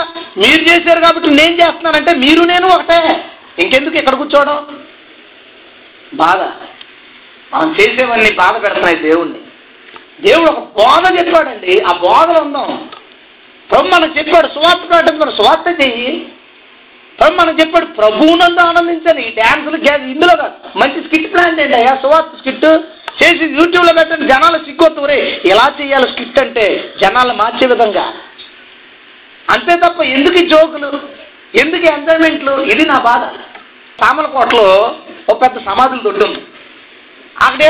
మీరు 0.36 0.62
చేశారు 0.68 1.00
కాబట్టి 1.00 1.30
నేను 1.40 1.54
చేస్తున్నానంటే 1.62 2.12
మీరు 2.18 2.42
నేను 2.52 2.66
ఒకటే 2.68 3.00
ఇంకెందుకు 3.58 3.96
ఇక్కడ 3.96 4.14
కూర్చోవడం 4.14 4.58
బాధ 6.12 6.40
మనం 7.52 7.70
చేసేవన్నీ 7.78 8.30
బాధ 8.38 8.54
పెడుతున్నాయి 8.62 8.98
దేవుణ్ణి 9.02 9.40
దేవుడు 10.26 10.48
ఒక 10.50 10.62
బోధ 10.76 11.04
చెప్పాడండి 11.18 11.72
ఆ 11.88 11.92
బోధలు 12.00 12.40
ఉందాం 12.40 12.70
ప్రభు 13.70 13.92
మనకు 13.92 14.14
చెప్పాడు 14.18 14.48
సువార్త 14.54 14.84
కావడం 14.92 15.32
సువార్త 15.36 15.68
చెయ్యి 15.80 16.12
మనం 17.18 17.52
చెప్పాడు 17.60 17.86
ప్రభువునందు 17.98 18.60
ఆనందించండి 18.62 19.22
ఈ 19.22 19.30
డ్యాన్సులు 19.36 19.78
గ్యాస్ 19.84 20.04
ఇందులో 20.10 20.34
కాదు 20.36 20.54
మంచి 20.80 20.98
స్కిట్ 21.04 21.30
ప్లాన్ 21.32 21.56
చేయండి 21.58 21.76
అయ్యా 21.78 21.92
సువార్త 22.02 22.38
స్కిట్ 22.40 22.66
చేసి 23.20 23.44
యూట్యూబ్లో 23.54 23.92
పెట్టండి 23.98 24.26
జనాలు 24.32 24.58
సిగ్గొత్తురే 24.64 25.20
ఎలా 25.52 25.66
చేయాలి 25.78 26.08
స్కిట్ 26.10 26.40
అంటే 26.42 26.66
జనాలు 27.02 27.34
మార్చే 27.38 27.66
విధంగా 27.66 28.04
అంతే 29.48 29.74
తప్ప 29.84 30.04
ఎందుకు 30.12 30.40
జోకులు 30.52 30.90
ఎందుకు 31.54 31.86
ఎంజాయ్మెంట్లు 31.92 32.54
ఇది 32.72 32.84
నా 32.86 32.98
బాధ 33.02 33.24
తామలకోటలో 33.98 34.66
ఒక 35.28 35.36
పెద్ద 35.42 35.58
సమాధులు 35.66 36.02
దొడ్డుంది 36.02 36.42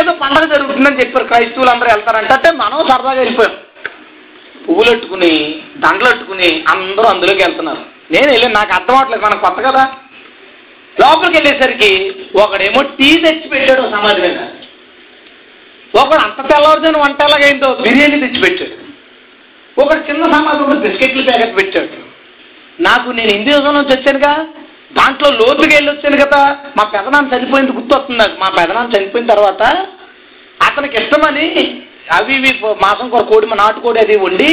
ఏదో 0.00 0.12
పండగ 0.20 0.44
జరుగుతుందని 0.52 1.00
చెప్పారు 1.00 1.26
క్రైస్తవులు 1.26 1.70
అందరూ 1.70 1.88
వెళ్తారంటే 1.92 2.32
అంటే 2.34 2.50
మనం 2.56 2.80
సరదాగా 2.90 3.20
వెళ్ళిపోయాం 3.20 3.54
పువ్వులు 4.64 4.88
పెట్టుకుని 4.90 5.32
దండలు 5.84 6.08
అట్టుకుని 6.08 6.48
అందరూ 6.72 7.06
అందులోకి 7.08 7.42
వెళ్తున్నారు 7.42 7.82
నేను 8.10 8.28
వెళ్ళి 8.32 8.48
నాకు 8.50 8.72
అర్థం 8.74 8.94
అవట్లేదు 8.94 9.22
మనకు 9.24 9.44
కొత్త 9.44 9.60
కదా 9.66 9.84
లోపలికి 10.96 11.36
వెళ్ళేసరికి 11.38 11.90
ఒకడేమో 12.42 12.80
టీ 12.98 13.08
తెచ్చి 13.24 13.48
పెట్టాడు 13.48 13.82
సమాధి 13.94 14.20
మీద 14.20 14.38
ఒకడు 15.94 16.20
అంత 16.22 16.40
తెల్లవారుజాను 16.50 17.00
వంట 17.00 17.20
ఎలాగైందో 17.22 17.68
బిర్యానీ 17.82 18.18
తెచ్చి 18.24 18.40
పెట్టాడు 18.42 18.74
ఒకడు 19.76 20.00
చిన్న 20.08 20.24
సమాధి 20.34 20.62
ఒకటి 20.64 20.82
బిస్కెట్లు 20.86 21.24
ప్యాకెట్ 21.24 21.56
పెట్టాడు 21.58 22.04
నాకు 22.78 23.08
నేను 23.18 23.30
హిందూజం 23.30 23.74
నుంచి 23.74 23.92
వచ్చానుగా 23.92 24.32
దాంట్లో 24.96 25.28
లోతుగా 25.38 25.74
వెళ్ళి 25.74 25.90
వచ్చాను 25.90 26.18
కదా 26.22 26.40
మా 26.76 26.84
పెదనాన్న 26.92 27.32
చనిపోయింది 27.34 27.72
గుర్తొస్తుంది 27.72 28.18
నాకు 28.18 28.36
మా 28.42 28.48
పెదనాన్న 28.56 28.94
చనిపోయిన 28.96 29.28
తర్వాత 29.32 29.62
అతనికి 30.60 30.96
ఇష్టమని 31.00 31.46
అవి 32.16 32.34
ఇవి 32.34 32.50
మాసం 32.82 33.06
కూడా 33.08 33.24
కోడి 33.24 33.46
మా 33.46 33.56
నాటుకోడి 33.56 33.98
అది 34.02 34.16
వండి 34.18 34.50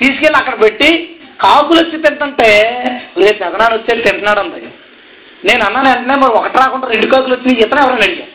తీసుకెళ్ళి 0.00 0.38
అక్కడ 0.38 0.54
పెట్టి 0.60 0.90
కాకులు 1.42 1.78
వచ్చి 1.80 1.96
తింటుంటే 1.98 2.48
రేపు 3.20 3.40
ఎగనాడు 3.44 3.74
వచ్చేది 3.74 4.02
తింటున్నాడు 4.02 4.40
అంది 4.40 4.60
నేను 5.42 5.62
అన్నాను 5.66 5.88
వెంటనే 5.88 6.16
మరి 6.16 6.34
ఒకటి 6.38 6.56
రాకుండా 6.58 6.88
రెండు 6.88 7.06
కాకులు 7.12 7.34
వచ్చి 7.34 7.54
ఇతను 7.62 7.82
ఎవరైనా 7.84 8.06
అడిగాను 8.06 8.28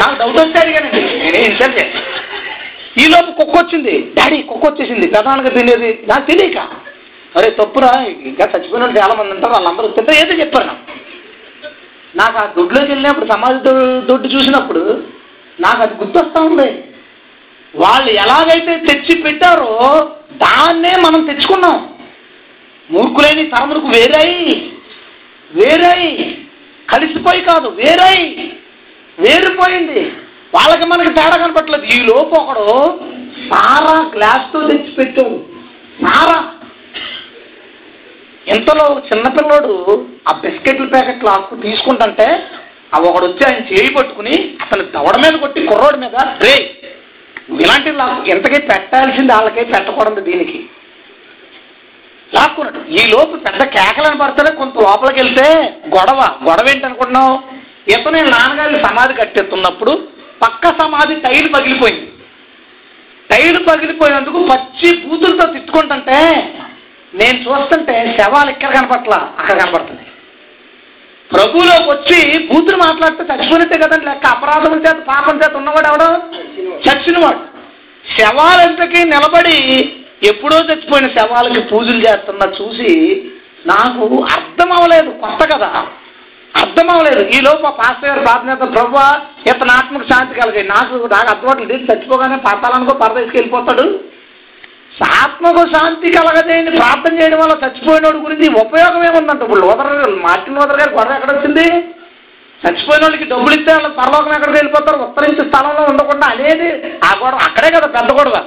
నాకు 0.00 0.14
డౌట్ 0.20 0.38
వస్తే 0.38 0.58
అడిగానండి 0.60 1.00
నేనే 1.16 1.40
ఇన్సల్ట్ 1.48 1.80
ఈ 2.96 3.06
లోపు 3.06 3.30
కుక్క 3.32 3.54
వచ్చింది 3.56 3.94
డాడీ 4.16 4.36
కుక్క 4.42 4.64
వచ్చేసింది 4.66 5.06
కథనానికి 5.08 5.50
తినేది 5.56 5.90
నాకు 6.08 6.24
తెలియక 6.30 6.60
అరే 7.32 7.48
తప్పురా 7.58 7.90
ఇంకా 8.28 8.44
చచ్చిపోయిన 8.52 8.86
చాలా 8.98 9.14
మంది 9.18 9.34
ఉంటారు 9.34 9.54
వాళ్ళందరూ 9.56 9.88
తింటే 9.96 10.12
ఏదో 10.20 10.36
చెప్పారు 10.40 10.66
నాకు 10.66 10.84
నాకు 12.14 12.36
ఆ 12.38 12.44
దొడ్లోకి 12.56 12.90
వెళ్ళినప్పుడు 12.92 13.26
సమాజ 13.32 13.56
దొడ్డు 14.08 14.26
చూసినప్పుడు 14.34 14.82
నాకు 15.58 15.80
అది 15.82 15.94
గుర్తొస్తా 15.94 16.40
ఉంది 16.42 16.68
వాళ్ళు 17.74 18.10
ఎలాగైతే 18.22 18.74
తెచ్చి 18.86 19.14
పెట్టారో 19.22 19.72
దాన్నే 20.42 20.92
మనం 21.04 21.20
తెచ్చుకున్నాం 21.26 21.76
మూర్ఖులైన 22.90 23.42
తరములకు 23.52 23.88
వేరై 23.94 24.30
వేరై 25.50 26.02
కలిసిపోయి 26.88 27.42
కాదు 27.42 27.68
వేరై 27.78 28.18
వేరిపోయింది 29.18 30.02
వాళ్ళకి 30.54 30.86
మనకి 30.86 31.12
తేడా 31.16 31.36
కనపట్లేదు 31.36 31.86
ఈ 31.94 31.98
లోపు 32.08 32.34
ఒకడు 32.40 32.66
సారా 33.48 33.96
గ్లాస్తో 34.14 34.60
తెచ్చిపెట్టాడు 34.68 35.38
సారా 36.02 36.38
ఇంతలో 38.46 38.86
చిన్నపిల్లోడు 39.08 39.74
ఆ 40.28 40.32
బిస్కెట్ల 40.42 40.86
ప్యాకెట్లు 40.86 41.30
ఆకు 41.30 41.56
తీసుకుంటుంటే 41.62 42.28
అవి 42.94 43.06
ఒకడు 43.08 43.26
వచ్చి 43.26 43.42
ఆయన 43.46 43.62
చేయి 43.70 43.90
పట్టుకుని 43.94 44.34
అతను 44.62 44.84
దవడ 44.92 45.16
మీద 45.24 45.34
కొట్టి 45.36 45.66
కుర్రోడి 45.66 45.98
మీద 45.98 46.16
రే 46.44 46.54
ఇలాంటి 47.56 47.90
ఇంతకీ 48.34 48.58
పెట్టాల్సింది 48.70 49.32
వాళ్ళకే 49.32 49.64
పెట్టకూడదు 49.72 50.22
దీనికి 50.28 50.58
లాక్కున్నాడు 52.32 52.80
ఈ 52.92 53.02
లోపు 53.10 53.34
పెద్ద 53.44 53.62
కేకలను 53.74 54.18
పడతాడే 54.18 54.50
కొంత 54.56 54.76
లోపలికి 54.80 55.18
వెళ్తే 55.20 55.46
గొడవ 55.94 56.20
గొడవ 56.48 56.66
ఏంటనుకుంటున్నావు 56.68 57.34
ఇతను 57.92 58.20
నాన్నగారిని 58.30 58.80
సమాధి 58.84 59.14
కట్టేస్తున్నప్పుడు 59.14 59.92
పక్క 60.42 60.72
సమాధి 60.80 61.14
టైర్ 61.26 61.48
పగిలిపోయింది 61.54 62.06
టైర్ 63.30 63.58
పగిలిపోయినందుకు 63.68 64.40
పచ్చి 64.50 64.88
పూతులతో 65.02 65.46
తిట్టుకుంటుంటే 65.54 66.18
నేను 67.12 67.38
చూస్తుంటే 67.44 67.94
శవాలు 68.16 68.50
ఇక్కడ 68.50 68.70
కనపట్లా 68.76 69.18
అక్కడ 69.38 69.54
కనపడుతుంది 69.54 70.04
ప్రభులోకి 71.30 71.88
వచ్చి 71.90 72.18
బూతులు 72.48 72.78
మాట్లాడితే 72.78 73.22
చచ్చిపోయినట్టే 73.30 73.76
కదండి 73.78 74.06
లెక్క 74.06 74.26
అపరాధం 74.26 74.82
చేత 74.84 74.98
పాపం 75.08 75.38
చేత 75.42 75.54
ఉన్నవాడు 75.56 75.88
ఎవడో 75.88 76.08
చచ్చినవాడు 76.84 77.40
శవాలంతకీ 78.04 79.00
నిలబడి 79.12 79.56
ఎప్పుడో 80.22 80.58
చచ్చిపోయిన 80.68 81.08
శవాలకి 81.14 81.60
పూజలు 81.70 82.00
చేస్తున్నా 82.00 82.46
చూసి 82.58 82.90
నాకు 83.66 84.04
అర్థం 84.32 84.70
అవ్వలేదు 84.72 85.10
కొత్త 85.22 85.42
కదా 85.52 85.70
అర్థం 86.54 86.86
అవ్వలేదు 86.90 87.22
ఈ 87.34 87.38
లోపు 87.40 87.70
పాస్టర్ 87.78 88.08
గారు 88.08 88.20
ప్రార్థనేత 88.20 88.66
ప్రభు 88.74 88.98
ఇతను 89.48 89.72
ఆత్మక 89.72 90.04
శాంతి 90.12 90.40
కలిగాయి 90.40 90.68
నాకు 90.68 91.08
నాకు 91.14 91.30
అర్థం 91.32 91.64
తీసి 91.64 91.88
చచ్చిపోగానే 91.90 92.38
పాతాలనుకో 92.46 92.94
పరదేశికి 93.02 93.36
వెళ్ళిపోతాడు 93.36 93.86
ఆత్మకు 95.16 95.62
శాంతి 95.72 96.12
కలగజేయని 96.12 96.70
ప్రార్థన 96.76 97.12
చేయడం 97.18 97.40
వల్ల 97.40 97.54
చచ్చిపోయినోడి 97.62 98.18
గురించి 98.18 98.46
ఉపయోగం 98.60 99.02
ఏముందంట 99.08 99.42
ఇప్పుడు 99.42 99.62
లోదర్ 99.64 99.90
మార్టిన్ 100.22 100.58
లోదర్ 100.58 100.80
గారు 100.80 100.94
గొడవ 100.94 101.16
ఎక్కడ 101.16 101.32
వచ్చింది 101.32 101.66
చచ్చిపోయిన 102.62 103.02
వాళ్ళకి 103.02 103.26
డబ్బులు 103.32 103.54
ఇస్తే 103.56 103.70
వాళ్ళ 103.72 103.88
పరలోకం 103.98 104.34
ఎక్కడికి 104.36 104.58
వెళ్ళిపోతారు 104.58 105.02
ఉత్తరించే 105.06 105.44
స్థలంలో 105.48 105.82
ఉండకుండా 105.90 106.28
అనేది 106.28 106.68
ఆ 107.04 107.10
గొడవ 107.20 107.40
అక్కడే 107.48 107.70
కదా 107.70 107.88
పెద్ద 107.96 108.10
గొడవ 108.18 108.38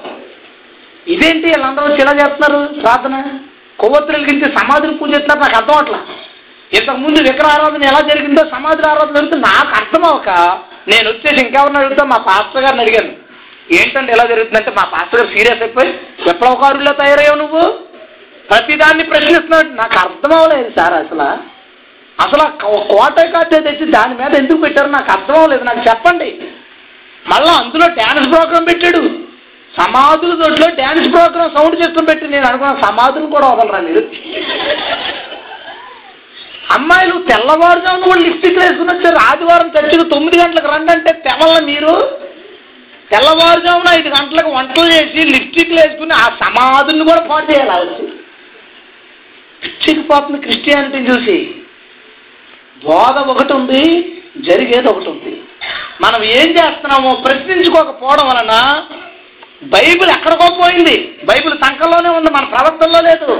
ఇదేంటి 1.07 1.47
వీళ్ళందరూ 1.47 1.87
శిల 1.95 2.09
చేస్తున్నారు 2.19 2.59
ప్రార్థన 2.81 3.15
కొవ్వొత్తులకించి 3.79 4.47
సమాధిని 4.57 4.97
పూజ 4.97 5.09
చేస్తున్నారు 5.11 5.41
నాకు 5.45 5.57
అర్థం 5.59 5.77
అట్లా 5.77 5.99
ఇంతకుముందు 6.71 7.19
విగ్రహారాధన 7.27 7.85
ఎలా 7.91 8.01
జరిగిందో 8.09 8.41
సమాధుల 8.51 8.87
ఆరాధన 8.89 9.15
జరుగుతుంది 9.15 9.45
నాకు 9.49 9.71
అర్థం 9.77 10.03
అవక 10.09 10.29
నేను 10.91 11.05
వచ్చేసి 11.09 11.39
ఇంకెవరిని 11.43 11.79
అడుగుతా 11.79 12.03
మా 12.11 12.17
పాస్టర్ 12.27 12.63
గారిని 12.65 12.83
అడిగాను 12.83 13.13
ఏంటంటే 13.75 14.11
ఎలా 14.13 14.25
జరుగుతుందంటే 14.29 14.71
మా 14.77 14.85
పాస్టర్ 14.91 15.19
గారు 15.19 15.31
సీరియస్ 15.33 15.63
అయిపోయి 15.65 15.91
విప్లవకారుల్లో 16.25 16.93
తయారయ్యావు 16.99 17.39
నువ్వు 17.41 17.63
ప్రతిదాన్ని 18.49 19.03
ప్రశ్నిస్తున్నాడు 19.09 19.71
నాకు 19.81 19.97
అర్థం 19.99 20.31
అవ్వలేదు 20.37 20.69
సార్ 20.77 20.95
అసలు 20.95 21.27
అసలు 22.17 22.43
ఆ 22.43 22.51
కోట 22.91 23.19
కాటే 23.33 23.59
తెచ్చి 23.67 23.85
దాని 23.91 24.15
మీద 24.15 24.31
ఎందుకు 24.35 24.61
పెట్టారు 24.61 24.89
నాకు 24.95 25.11
అర్థం 25.11 25.35
అవ్వలేదు 25.35 25.63
నాకు 25.63 25.83
చెప్పండి 25.89 26.29
మళ్ళీ 27.25 27.51
అందులో 27.55 27.87
డ్యాన్స్ 27.97 28.29
ప్రోగ్రామ్ 28.31 28.67
పెట్టాడు 28.67 29.01
సమాధుల 29.73 30.33
దొడ్లో 30.35 30.67
డ్యాన్స్ 30.75 31.09
ప్రోగ్రామ్ 31.09 31.53
సౌండ్ 31.55 31.79
సిస్టమ్ 31.81 32.07
పెట్టి 32.07 32.31
నేను 32.31 32.45
అనుకున్న 32.47 32.73
సమాధులు 32.85 33.27
కూడా 33.27 33.49
వదలరా 33.51 33.81
మీరు 33.87 34.03
అమ్మాయిలు 36.75 37.15
తెల్లవారుజామున 37.29 38.05
కూడా 38.05 38.21
లిప్స్టిక్ 38.21 38.59
వేసుకుని 38.59 38.91
వచ్చారు 38.91 39.19
ఆదివారం 39.27 39.69
చర్చికి 39.75 40.05
తొమ్మిది 40.11 40.37
గంటలకు 40.41 40.69
రండి 40.73 40.91
అంటే 40.91 41.11
తెల్ల 41.25 41.53
మీరు 41.69 41.93
తెల్లవారుజామున 43.11 43.91
ఐదు 43.99 44.09
గంటలకు 44.09 44.49
వంటలు 44.49 44.89
చేసి 44.93 45.21
లిప్స్టిక్లు 45.31 45.79
వేసుకుని 45.79 46.13
ఆ 46.15 46.25
సమాధుల్ని 46.41 47.05
కూడా 47.05 47.21
పాటు 47.29 47.47
చేయాలి 47.51 47.85
వచ్చి 47.85 48.05
పిచ్చికి 49.61 50.03
పాపం 50.09 50.35
క్రిస్టియానిటీని 50.43 51.09
చూసి 51.09 51.37
బోధ 52.81 53.15
ఒకటి 53.29 53.53
ఉంది 53.53 53.81
జరిగేది 54.45 54.87
ఒకటి 54.87 55.09
ఉంది 55.09 55.33
మనం 56.01 56.21
ఏం 56.35 56.49
చేస్తున్నామో 56.57 57.09
ప్రశ్నించుకోకపోవడం 57.23 58.27
వలన 58.27 58.53
బైబిల్ 59.61 60.11
ఎక్కడికో 60.11 60.47
పోయింది 60.59 60.95
బైబిల్ 61.29 61.55
సంఖలోనే 61.63 62.09
ఉంది 62.09 62.29
మన 62.31 62.45
ప్రవర్తనలో 62.53 62.99
లేదు 63.07 63.29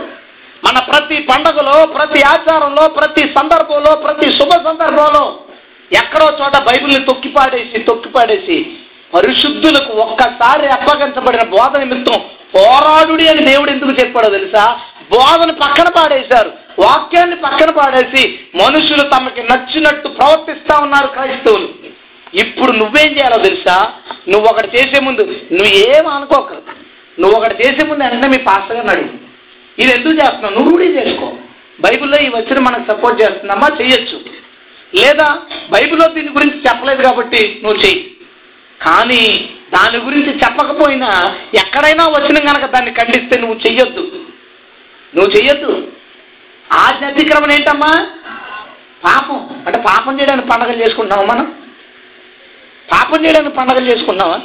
మన 0.63 0.77
ప్రతి 0.89 1.17
పండగలో 1.29 1.75
ప్రతి 1.93 2.21
ఆచారంలో 2.31 2.83
ప్రతి 2.97 3.23
సందర్భంలో 3.37 3.91
ప్రతి 4.03 4.27
శుభ 4.37 4.51
సందర్భంలో 4.65 5.23
ఎక్కడో 5.91 6.27
చోట 6.39 6.55
బైబిల్ని 6.67 7.01
తొక్కిపాడేసి 7.05 7.77
తొక్కిపాడేసి 7.87 8.57
పరిశుద్ధులకు 9.13 9.91
ఒక్కసారి 10.03 10.67
అప్పగించబడిన 10.75 11.43
బోధ 11.53 11.71
నిమిత్తం 11.77 12.19
పోరాడుడి 12.55 13.25
అని 13.27 13.41
దేవుడు 13.47 13.69
ఎందుకు 13.71 13.93
చెప్పాడో 13.99 14.29
తెలుసా 14.29 14.65
బోధను 15.11 15.53
పక్కన 15.61 15.87
పాడేశారు 15.95 16.51
వాక్యాన్ని 16.81 17.37
పక్కన 17.37 17.69
పాడేసి 17.71 18.23
మనుషులు 18.55 19.05
తమకి 19.13 19.41
నచ్చినట్టు 19.43 20.09
ప్రవర్తిస్తా 20.19 20.75
ఉన్నారు 20.85 21.07
క్రైస్తవులు 21.07 21.67
ఇప్పుడు 22.33 22.71
నువ్వేం 22.73 23.09
చేయాలో 23.15 23.37
తెలుసా 23.43 23.75
నువ్వు 24.31 24.45
ఒకటి 24.49 24.69
చేసే 24.75 24.99
ముందు 25.05 25.23
నువ్వు 25.51 25.71
ఏం 25.85 26.05
అనుకోక 26.09 26.51
నువ్వు 27.17 27.33
ఒకటి 27.37 27.55
చేసే 27.61 27.81
ముందు 27.83 28.03
వెంటనే 28.03 28.27
మీ 28.27 28.39
పాస్టర్ 28.43 28.77
గారిని 28.77 28.93
అడుగు 28.93 29.15
ఇది 29.77 29.91
ఎందుకు 29.91 30.15
చేస్తున్నావు 30.19 30.53
నువ్వు 30.55 30.71
కూడా 30.71 30.89
చేసుకో 30.97 31.27
బైబిల్లో 31.79 32.17
ఈ 32.19 32.29
వచ్చిన 32.29 32.59
మనకు 32.59 32.85
సపోర్ట్ 32.91 33.21
చేస్తుందమ్మా 33.21 33.69
చేయొచ్చు 33.79 34.17
లేదా 34.93 35.27
బైబిల్లో 35.73 36.05
దీని 36.13 36.31
గురించి 36.37 36.57
చెప్పలేదు 36.67 37.01
కాబట్టి 37.01 37.41
నువ్వు 37.63 37.77
చెయ్యి 37.83 37.99
కానీ 38.81 39.23
దాని 39.73 39.97
గురించి 39.99 40.31
చెప్పకపోయినా 40.43 41.09
ఎక్కడైనా 41.61 42.03
వచ్చిన 42.13 42.37
కనుక 42.47 42.67
దాన్ని 42.71 42.91
ఖండిస్తే 42.91 43.35
నువ్వు 43.39 43.57
చెయ్యొద్దు 43.65 44.03
నువ్వు 45.13 45.29
చెయ్యొద్దు 45.35 45.71
ఆజ్ఞ 46.65 47.05
అతిక్రమణ 47.05 47.51
ఏంటమ్మా 47.51 47.91
పాపం 49.03 49.39
అంటే 49.65 49.77
పాపం 49.87 50.17
చేయడానికి 50.19 50.49
పండగలు 50.49 50.81
చేసుకుంటున్నావు 50.83 51.25
మనం 51.25 51.45
పాపం 52.89 53.19
చేయడానికి 53.25 53.57
పండగలు 53.57 53.89
చేసుకున్నావా 53.91 54.37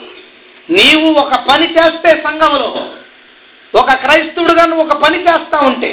నీవు 0.68 1.08
ఒక 1.22 1.34
పని 1.48 1.66
చేస్తే 1.76 2.10
సంఘంలో 2.26 2.68
ఒక 3.74 3.92
క్రైస్తవుడుగా 4.02 4.64
నువ్వు 4.66 4.84
ఒక 4.84 4.96
పని 5.04 5.18
చేస్తూ 5.18 5.58
ఉంటే 5.70 5.90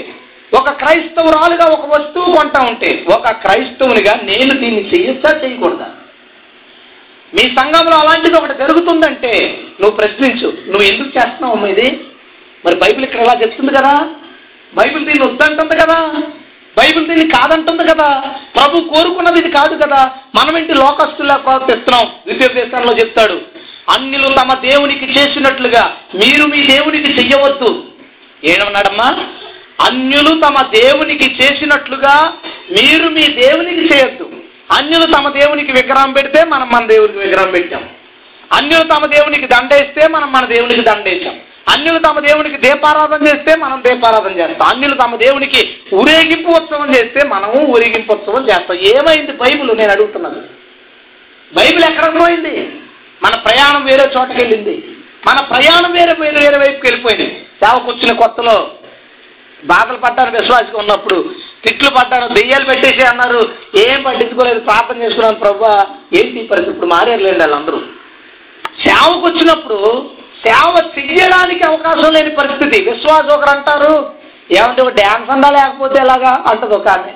ఒక 0.51 0.69
క్రైస్తవురాలుగా 0.79 1.65
ఒక 1.75 1.85
వస్తువు 1.93 2.29
కొంటా 2.33 2.61
ఉంటే 2.71 2.89
ఒక 3.07 3.29
క్రైస్తవునిగా 3.43 4.13
నేను 4.23 4.53
దీన్ని 4.59 4.83
చేయొచ్చా 4.91 5.31
చేయకూడదా 5.41 5.87
మీ 7.33 7.43
సంఘంలో 7.57 7.95
అలాంటిది 7.99 8.35
ఒకటి 8.37 8.55
జరుగుతుందంటే 8.61 9.33
నువ్వు 9.79 9.93
ప్రశ్నించు 9.97 10.47
నువ్వు 10.65 10.85
ఎందుకు 10.87 11.11
చేస్తున్నావు 11.17 11.67
ఇది 11.67 11.87
మరి 12.65 12.75
బైబిల్ 12.75 13.05
ఇక్కడ 13.05 13.21
ఇలా 13.21 13.35
చెప్తుంది 13.41 13.71
కదా 13.77 13.93
బైబిల్ 14.73 15.05
దీన్ని 15.05 15.25
వద్దంటుంది 15.25 15.75
కదా 15.77 15.97
బైబిల్ 16.77 17.07
దీన్ని 17.07 17.25
కాదంటుంది 17.29 17.83
కదా 17.87 18.07
ప్రభు 18.55 18.83
కోరుకున్నది 18.91 19.39
ఇది 19.39 19.49
కాదు 19.51 19.75
కదా 19.83 20.01
మనం 20.37 20.53
ఇంటి 20.57 20.75
లోకస్తులా 20.75 21.35
ప్రవర్తిస్తున్నాం 21.37 22.05
దేశంలో 22.55 22.93
చెప్తాడు 22.99 23.37
అన్నిలు 23.93 24.29
తమ 24.35 24.53
దేవునికి 24.67 25.07
చేసినట్లుగా 25.15 25.83
మీరు 26.15 26.43
మీ 26.47 26.59
దేవునికి 26.65 27.11
చెయ్యవద్దు 27.19 27.71
ఏమన్నాడమ్మా 28.43 29.07
అన్యులు 29.87 30.31
తమ 30.41 30.57
దేవునికి 30.75 31.27
చేసినట్లుగా 31.39 32.15
మీరు 32.71 33.07
మీ 33.09 33.25
దేవునికి 33.41 33.83
చేయొద్దు 33.91 34.25
అన్యులు 34.77 35.07
తమ 35.15 35.29
దేవునికి 35.29 35.71
విగ్రహం 35.71 36.11
పెడితే 36.11 36.41
మనం 36.47 36.67
మన 36.69 36.85
దేవునికి 36.85 37.19
విగ్రహం 37.19 37.51
పెట్టాం 37.51 37.83
అన్యులు 38.51 38.85
తమ 38.93 39.05
దేవునికి 39.05 39.47
దండేస్తే 39.47 40.03
మనం 40.07 40.29
మన 40.31 40.45
దేవునికి 40.45 40.83
దండేశాం 40.87 41.35
అన్యులు 41.67 41.99
తమ 41.99 42.19
దేవునికి 42.19 42.57
దీపారాధన 42.63 43.21
చేస్తే 43.27 43.51
మనం 43.59 43.77
దీపారాధన 43.83 44.33
చేస్తాం 44.39 44.67
అన్యులు 44.67 44.95
తమ 44.95 45.17
దేవునికి 45.21 45.61
ఊరేగింపు 45.95 46.49
ఉత్సవం 46.57 46.89
చేస్తే 46.95 47.21
మనము 47.27 47.59
ఊరేగింపు 47.73 48.13
ఉత్సవం 48.13 48.43
చేస్తాం 48.49 48.79
ఏమైంది 48.91 49.33
బైబిల్ 49.41 49.71
నేను 49.77 49.91
అడుగుతున్నాను 49.91 50.41
బైబిల్ 51.51 51.85
ఎక్కడ 51.85 52.09
పోయింది 52.17 52.55
మన 53.21 53.33
ప్రయాణం 53.45 53.81
వేరే 53.85 54.05
చోటకి 54.13 54.39
వెళ్ళింది 54.41 54.75
మన 55.27 55.39
ప్రయాణం 55.49 55.91
వేరే 55.91 56.13
వేరే 56.19 56.39
వేరే 56.39 56.59
వైపుకి 56.61 56.85
వెళ్ళిపోయింది 56.87 57.27
సేవకు 57.59 57.87
వచ్చిన 57.89 58.11
కొత్తలో 58.21 58.55
బాధలు 59.63 59.99
పడ్డాను 60.03 60.31
విశ్వాసం 60.31 60.77
ఉన్నప్పుడు 60.79 61.17
తిట్లు 61.63 61.89
పడ్డాను 61.89 62.27
దెయ్యాలు 62.35 62.65
పెట్టేసి 62.65 63.03
అన్నారు 63.07 63.41
ఏం 63.81 63.99
పట్టించుకోలేదు 64.03 64.61
ప్రార్థన 64.61 65.01
చేసుకున్నాను 65.03 65.39
ప్రభు 65.39 65.65
ఏంటి 66.19 66.47
పరిస్థితి 66.47 66.73
ఇప్పుడు 66.73 66.91
మారేర్లేండి 66.93 67.43
వాళ్ళందరూ 67.43 67.79
సేవకు 68.81 69.23
వచ్చినప్పుడు 69.27 69.79
సేవ 70.41 70.73
చెయ్యడానికి 70.93 71.63
అవకాశం 71.63 72.09
లేని 72.13 72.31
పరిస్థితి 72.35 72.77
విశ్వాస 72.83 73.25
ఒకరు 73.33 73.51
అంటారు 73.55 73.93
ఏమంటే 74.55 74.81
ఒక 74.81 74.93
డ్యాన్స్ 74.95 75.29
అన్నా 75.29 75.49
లేకపోతే 75.49 75.97
ఎలాగా 76.01 76.31
అంటది 76.51 76.73
ఒక 76.75 76.87
ఆమె 76.89 77.13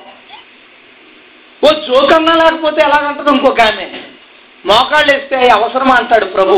ఓ 1.61 1.71
జోక్ 1.85 2.13
అన్నా 2.13 2.33
లేకపోతే 2.41 2.81
అంటది 3.01 3.31
ఇంకొక 3.35 3.61
ఆమె 3.63 3.87
మోకాళ్ళు 4.65 5.09
వేస్తే 5.11 5.39
అవసరమా 5.55 5.95
అంటాడు 5.95 6.27
ప్రభు 6.35 6.55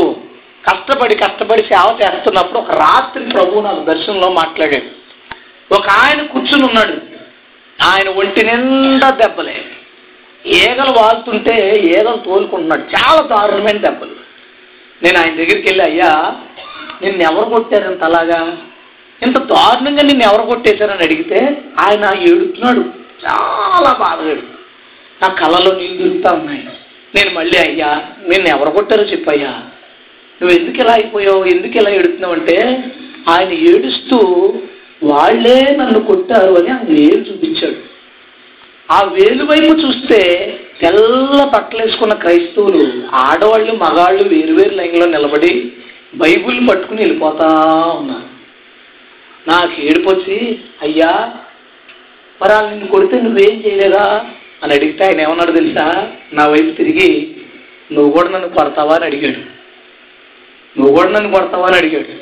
కష్టపడి 0.64 1.14
కష్టపడి 1.16 1.62
సేవ 1.70 1.88
చేస్తున్నప్పుడు 2.00 2.58
ఒక 2.58 2.72
రాత్రి 2.80 3.24
ప్రభు 3.30 3.64
నాకు 3.66 3.82
దర్శనంలో 3.84 4.28
మాట్లాడాడు 4.38 4.88
ఒక 5.70 5.86
ఆయన 5.98 6.20
కూర్చుని 6.26 6.64
ఉన్నాడు 6.68 6.96
ఆయన 7.78 8.08
ఒంటి 8.20 8.42
నిండా 8.46 9.08
దెబ్బలే 9.18 9.58
ఈగలు 10.44 10.92
వాళ్తుంటే 10.98 11.56
ఈగలు 11.84 12.18
తోలుకుంటున్నాడు 12.24 12.84
చాలా 12.94 13.20
దారుణమైన 13.32 13.78
దెబ్బలు 13.80 14.14
నేను 15.02 15.18
ఆయన 15.20 15.34
దగ్గరికి 15.36 15.66
వెళ్ళి 15.68 15.84
అయ్యా 15.84 16.10
నిన్ను 17.02 17.22
ఎవరు 17.22 17.46
కొట్టారంత 17.50 18.04
అలాగా 18.04 18.40
ఇంత 19.22 19.38
దారుణంగా 19.50 20.02
నిన్ను 20.02 20.24
ఎవరు 20.24 20.44
కొట్టేశారని 20.46 21.06
అడిగితే 21.06 21.38
ఆయన 21.84 22.04
ఏడుతున్నాడు 22.28 22.82
చాలా 23.24 23.90
బాధగాడు 24.02 24.44
నా 25.20 25.28
కళలో 25.40 25.70
నీళ్ళు 25.78 25.98
దొరుకుతా 26.00 26.30
ఉన్నాయి 26.38 26.62
నేను 27.14 27.30
మళ్ళీ 27.34 27.58
అయ్యా 27.64 27.90
నిన్ను 28.30 28.48
ఎవరు 28.54 28.70
కొట్టారో 28.76 29.04
చెప్పయ్యా 29.12 29.52
నువ్వు 30.40 30.52
ఎందుకు 30.56 30.78
ఇలా 30.82 30.92
అయిపోయావు 30.92 31.44
ఎందుకు 31.52 31.76
ఇలా 31.78 31.90
ఏడుతున్నావు 31.98 32.34
అంటే 32.34 32.56
ఆయన 33.28 33.52
ఏడుస్తూ 33.70 34.18
వాళ్లే 35.08 35.56
నన్ను 35.80 36.00
కొట్టారు 36.02 36.52
అని 36.60 36.70
ఆయన 36.70 36.92
ఏడు 37.04 37.22
చూపించాడు 37.28 37.78
ఆ 38.88 38.98
వేలు 39.14 39.44
వైపు 39.44 39.72
చూస్తే 39.82 40.20
తెల్ల 40.80 41.40
పట్టలేసుకున్న 41.52 42.14
క్రైస్తవులు 42.14 42.82
ఆడవాళ్ళు 43.22 43.72
మగాళ్ళు 43.76 44.24
వేరువేరు 44.28 44.74
లైన్లో 44.74 45.06
నిలబడి 45.06 45.52
బైబుల్ 46.14 46.60
పట్టుకుని 46.68 47.00
వెళ్ళిపోతా 47.02 47.48
ఉన్నారు 47.94 48.28
నాకు 49.46 49.74
ఏడిపోచ్చి 49.82 50.38
అయ్యా 50.82 51.10
మరి 52.40 52.52
వాళ్ళు 52.52 52.70
నిన్ను 52.70 52.88
కొడితే 52.88 53.16
నువ్వేం 53.22 53.54
చేయలేదా 53.64 54.04
అని 54.62 54.74
అడిగితే 54.74 55.02
ఆయన 55.04 55.20
ఏమన్నాడు 55.20 55.52
తెలుసా 55.52 55.86
నా 56.32 56.44
వైపు 56.46 56.72
తిరిగి 56.72 57.10
నువ్వు 57.90 58.10
కూడా 58.10 58.28
నన్ను 58.30 58.48
కొడతావా 58.50 58.94
అని 58.94 59.06
అడిగాడు 59.06 59.40
నువ్వు 60.76 60.92
కూడా 60.96 61.10
నన్ను 61.10 61.30
కొడతావా 61.30 61.66
అని 61.66 61.78
అడిగాడు 61.78 62.14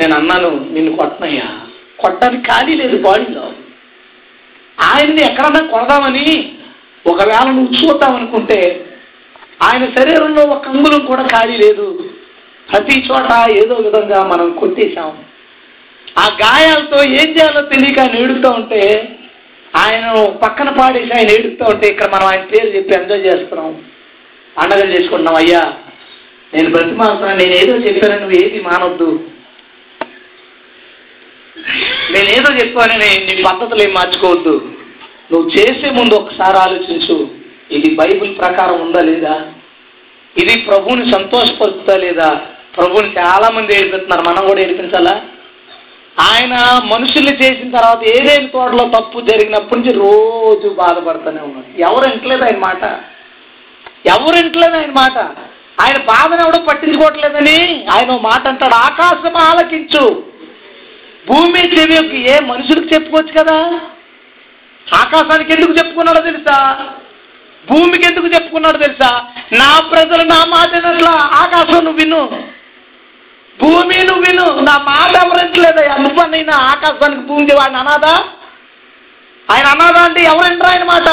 నేను 0.00 0.14
అన్నాను 0.16 0.50
నిన్ను 0.74 0.92
కొట్టనయ్యా 0.96 1.48
కొట్టడానికి 1.96 2.44
ఖాళీ 2.50 2.74
లేదు 2.74 2.96
బాడీలో 3.02 3.44
ఆయన్ని 4.84 5.22
ఎక్కడన్నా 5.22 5.60
కొడదామని 5.72 6.26
ఒకవేళ 7.04 7.46
నువ్వు 7.50 7.72
చూద్దామనుకుంటే 7.80 8.60
ఆయన 9.64 9.84
శరీరంలో 9.96 10.42
ఒక 10.54 10.68
అంగుళం 10.68 11.02
కూడా 11.06 11.24
ఖాళీ 11.32 11.56
లేదు 11.56 11.86
ప్రతి 12.68 12.96
చోట 13.00 13.30
ఏదో 13.56 13.74
విధంగా 13.76 14.18
మనం 14.24 14.46
కొట్టేశాం 14.52 15.10
ఆ 16.16 16.24
గాయాలతో 16.40 16.98
ఏం 17.20 17.28
చేయాలో 17.36 17.62
తెలియక 17.72 18.00
ఆయన 18.00 18.46
ఉంటే 18.52 18.80
ఆయన 19.74 20.06
పక్కన 20.42 20.70
పాడేసి 20.70 21.12
ఆయన 21.16 21.30
ఏడుస్తూ 21.30 21.64
ఉంటే 21.64 21.86
ఇక్కడ 21.88 22.08
మనం 22.10 22.26
ఆయన 22.26 22.44
పేరు 22.44 22.74
చెప్పి 22.74 22.96
ఎంజాయ్ 22.96 23.26
చేస్తున్నాం 23.26 23.70
అండగా 24.56 24.86
చేసుకుంటున్నాం 24.92 25.36
అయ్యా 25.36 25.62
నేను 26.52 26.70
బ్రతిమాలుతున్నాను 26.70 27.40
నేను 27.42 27.54
ఏదో 27.60 27.74
చెప్పాను 27.86 28.18
నువ్వు 28.20 28.36
ఏది 28.42 28.58
మానవద్దు 28.60 29.08
నేనేదో 32.12 32.50
చెప్పాను 32.60 32.94
నీ 33.00 33.34
పద్ధతులు 33.48 33.82
ఏం 33.82 33.92
మార్చుకోవద్దు 33.94 34.54
నువ్వు 35.32 35.46
చేసే 35.50 35.88
ముందు 35.98 36.14
ఒకసారి 36.14 36.56
ఆలోచించు 36.58 37.16
ఇది 37.70 37.90
బైబిల్ 38.00 38.32
ప్రకారం 38.40 38.78
ఉందా 38.84 39.02
లేదా 39.02 39.34
ఇది 40.36 40.54
ప్రభువుని 40.66 41.04
సంతోషపరుస్తుందా 41.12 41.96
లేదా 42.02 42.28
ప్రభువుని 42.76 43.10
చాలా 43.18 43.48
మంది 43.54 43.76
ఏడిపిస్తున్నారు 43.76 44.24
మనం 44.28 44.42
కూడా 44.46 44.60
ఏడిపించాలా 44.62 45.14
ఆయన 46.16 46.54
మనుషుల్ని 46.92 47.34
చేసిన 47.42 47.68
తర్వాత 47.70 48.02
ఏదేని 48.14 48.48
తోటలో 48.48 48.84
తప్పు 48.94 49.18
జరిగినప్పటి 49.28 49.76
నుంచి 49.76 49.92
రోజు 50.00 50.68
బాధపడుతూనే 50.80 51.40
ఉన్నాడు 51.46 51.70
ఎవరు 51.82 52.06
ఇంట్లేదు 52.10 52.44
ఆయన 52.48 52.58
మాట 52.66 52.82
ఎవరు 54.12 54.36
ఇంట్లేదు 54.42 54.76
ఆయన 54.76 54.92
మాట 54.98 55.16
ఆయన 55.78 55.98
బాధను 56.10 56.42
ఎవడో 56.44 56.60
పట్టించుకోవట్లేదని 56.66 57.58
ఆయన 57.94 58.16
మాట 58.26 58.42
అంటాడు 58.48 58.76
ఆకాశం 58.86 59.36
ఆలకించు 59.44 60.04
భూమి 61.26 61.64
చెవి 61.74 61.96
ఏ 62.28 62.36
మనుషులకు 62.46 62.88
చెప్పుకోవచ్చు 62.94 63.32
కదా 63.34 63.58
ఆకాశానికి 64.86 65.52
ఎందుకు 65.52 65.72
చెప్పుకున్నాడో 65.78 66.20
తెలుసా 66.22 66.56
భూమికి 67.64 68.04
ఎందుకు 68.06 68.28
చెప్పుకున్నాడో 68.34 68.78
తెలుసా 68.78 69.10
నా 69.54 69.68
ప్రజలు 69.92 70.24
నా 70.28 70.40
మాట 70.52 70.70
ఎట్లా 70.82 71.12
ఆకాశం 71.42 71.80
నువ్వు 71.84 72.00
విను 72.00 72.22
భూమి 73.58 73.98
నువ్వు 74.08 74.22
విను 74.24 74.44
నా 74.68 74.74
మాట 74.88 75.12
ఎవరించలేదయ్యా 75.24 75.96
నువ్వన్నైనా 76.04 76.56
ఆకాశానికి 76.70 77.24
భూమి 77.28 77.54
వాడిని 77.54 77.78
అనాదా 77.78 78.14
ఆయన 79.48 79.66
అనాదా 79.66 80.00
అంటే 80.04 80.20
ఎవరంటారు 80.24 80.70
ఆయన 80.72 80.84
మాట 80.84 81.08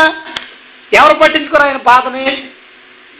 ఎవరు 0.91 1.15
పట్టించుకోరు 1.21 1.65
ఆయన 1.65 1.79
బాధని 1.89 2.25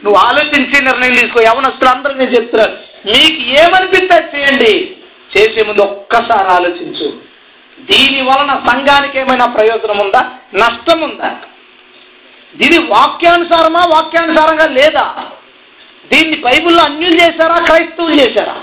నువ్వు 0.02 0.18
ఆలోచించి 0.20 0.76
నిర్ణయం 0.84 1.14
తీసుకో 1.14 1.40
ఎవరినస్తులు 1.48 1.90
అందరూ 1.90 2.14
నేను 2.14 2.34
చెప్తున్నారు 2.36 2.74
మీకు 3.06 3.40
ఏమనిపిస్తే 3.56 4.16
చేయండి 4.32 4.72
చేసే 5.30 5.60
ముందు 5.68 5.82
ఒక్కసారి 5.88 6.48
ఆలోచించు 6.54 7.08
దీని 7.88 8.20
వలన 8.22 8.52
సంఘానికి 8.66 9.16
ఏమైనా 9.18 9.46
ప్రయోజనం 9.56 9.98
ఉందా 9.98 10.22
నష్టం 10.54 10.98
ఉందా 11.02 11.30
దీని 12.54 12.78
వాక్యానుసారమా 12.92 13.82
వాక్యానుసారంగా 13.92 14.66
లేదా 14.78 15.04
దీన్ని 16.04 16.36
బైబుల్లో 16.38 16.82
అన్యులు 16.84 17.16
చేశారా 17.20 17.56
క్రైస్తవులు 17.66 18.16
చేశారా 18.22 18.56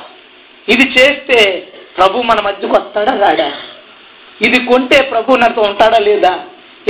ఇది 0.67 0.85
చేస్తే 0.97 1.39
ప్రభు 1.97 2.23
మన 2.23 2.39
మధ్యకు 2.41 2.73
వస్తాడా 2.73 3.13
రాడా 3.17 3.49
ఇది 4.41 4.59
కొంటే 4.65 4.97
ప్రభు 5.11 5.37
నాతో 5.37 5.61
ఉంటాడా 5.61 5.99
లేదా 5.99 6.33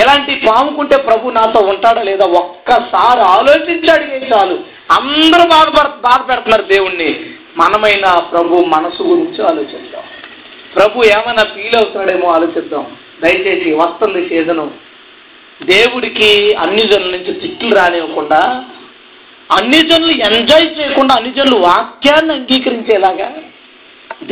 ఎలాంటి 0.00 0.34
పాముకుంటే 0.48 0.98
ప్రభు 1.04 1.32
నాతో 1.32 1.60
ఉంటాడా 1.68 2.02
లేదా 2.04 2.26
ఒక్కసారి 2.40 3.22
ఆలోచించి 3.36 3.90
ఏం 4.18 4.26
చాలు 4.32 4.58
అందరూ 4.98 5.46
బాధపడ 5.50 5.88
బాధపడుతున్నారు 6.04 6.66
దేవుణ్ణి 6.74 7.10
మనమైన 7.58 8.08
ప్రభు 8.32 8.64
మనసు 8.66 9.02
గురించి 9.04 9.42
ఆలోచిద్దాం 9.44 10.06
ప్రభు 10.78 11.06
ఏమైనా 11.12 11.44
ఫీల్ 11.54 11.76
అవుతున్నాడేమో 11.76 12.28
ఆలోచిద్దాం 12.30 12.86
దయచేసి 13.22 13.70
వస్తుంది 13.80 14.22
సీజను 14.28 14.66
దేవుడికి 15.62 16.30
అన్ని 16.64 16.84
జనుల 16.90 17.12
నుంచి 17.14 17.32
తిట్లు 17.42 17.72
రానివ్వకుండా 17.76 18.42
అన్ని 19.50 19.80
జనులు 19.84 20.14
ఎంజాయ్ 20.28 20.68
చేయకుండా 20.78 21.14
అన్ని 21.16 21.32
జనులు 21.32 21.58
వాక్యాన్ని 21.64 22.34
అంగీకరించేలాగా 22.34 23.28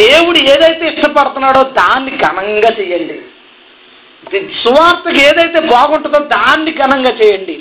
దేవుడు 0.00 0.40
ఏదైతే 0.52 0.84
ఇష్టపడుతున్నాడో 0.88 1.62
దాన్ని 1.78 2.12
ఘనంగా 2.20 2.72
చేయండి 2.80 3.18
సువార్తకి 4.56 5.20
ఏదైతే 5.22 5.60
బాగుంటుందో 5.68 6.20
దాన్ని 6.32 6.72
ఘనంగా 6.78 7.12
చేయండి 7.20 7.56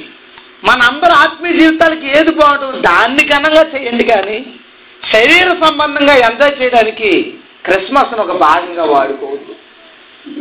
మనందరి 0.68 1.14
ఆత్మీయ 1.16 1.54
జీవితాలకి 1.58 2.06
ఏది 2.16 2.32
బాగుంటుందో 2.34 2.78
దాన్ని 2.86 3.24
ఘనంగా 3.28 3.64
చేయండి 3.74 4.04
కానీ 4.04 4.38
శరీర 5.02 5.48
సంబంధంగా 5.64 6.14
ఎంజాయ్ 6.28 6.54
చేయడానికి 6.60 7.10
క్రిస్మస్ను 7.64 8.22
ఒక 8.22 8.34
భాగంగా 8.40 8.84
వాడుకోవద్దు 8.90 9.52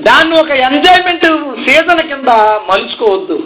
దాన్ని 0.04 0.36
ఒక 0.40 0.52
ఎంజాయ్మెంట్ 0.68 1.26
సీజన్ 1.66 2.04
కింద 2.10 2.32
మలుచుకోవద్దు 2.70 3.38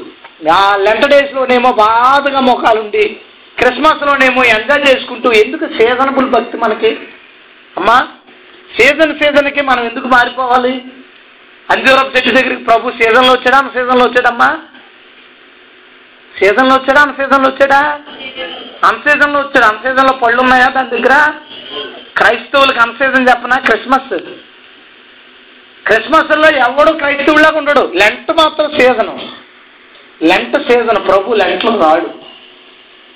ఆ 0.54 0.60
లెంట 0.78 1.06
డేస్లోనేమో 1.14 1.70
బాధగా 1.80 2.42
మొఖాలుండి 2.42 3.06
క్రిస్మస్లోనేమో 3.58 4.42
ఎంజాయ్ 4.50 4.84
చేసుకుంటూ 4.88 5.30
ఎందుకు 5.40 5.66
సీజనబుల్ 5.78 6.28
భక్తి 6.36 6.58
మనకి 6.58 6.92
అమ్మా 7.76 7.98
సీజన్ 8.70 9.14
సీజన్కి 9.22 9.62
మనం 9.64 9.84
ఎందుకు 9.86 10.08
మారిపోవాలి 10.08 10.74
అంజూరపు 11.70 12.14
చెట్టు 12.16 12.32
దగ్గరికి 12.32 12.64
ప్రభు 12.64 12.94
సీజన్లో 13.00 13.32
వచ్చాడా 13.34 13.60
సీజన్లో 13.74 14.04
వచ్చాడమ్మా 14.06 14.50
సీజన్లో 16.38 16.74
వచ్చాడా 16.76 17.02
అన్ 17.04 17.16
సీజన్లో 17.18 17.48
వచ్చాడా 17.50 17.80
అన్ 18.88 19.00
సీజన్లో 19.06 19.40
వచ్చాడు 19.40 19.66
అన్ 19.68 19.82
సీజన్లో 19.84 20.14
పళ్ళు 20.22 20.40
ఉన్నాయా 20.44 20.68
దాని 20.76 20.92
దగ్గర 20.92 21.16
క్రైస్తవులకు 22.20 22.82
అన్ 22.84 22.96
సీజన్ 23.00 23.28
చెప్పనా 23.30 23.58
క్రిస్మస్ 23.66 24.14
క్రిస్మస్లో 25.86 26.48
ఎవడు 26.60 26.92
క్రైస్తవులాగా 27.00 27.58
ఉండడు 27.58 27.84
లెంట్ 28.00 28.32
మాత్రం 28.40 28.70
సీజను 28.78 29.16
లెంట్ 30.22 30.58
సీజన్ 30.70 31.02
ప్రభు 31.08 31.38
లెంట్లో 31.42 31.74
రాడు 31.84 32.10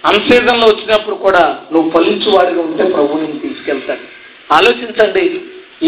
అన్ 0.04 0.22
సీజన్లో 0.28 0.68
వచ్చినప్పుడు 0.70 1.18
కూడా 1.26 1.44
నువ్వు 1.72 1.90
వాడిగా 2.32 2.62
ఉంటే 2.62 2.86
ప్రభు 2.94 3.20
నేను 3.22 3.40
తీసుకెళ్తాను 3.40 4.06
ఆలోచించండి 4.50 5.24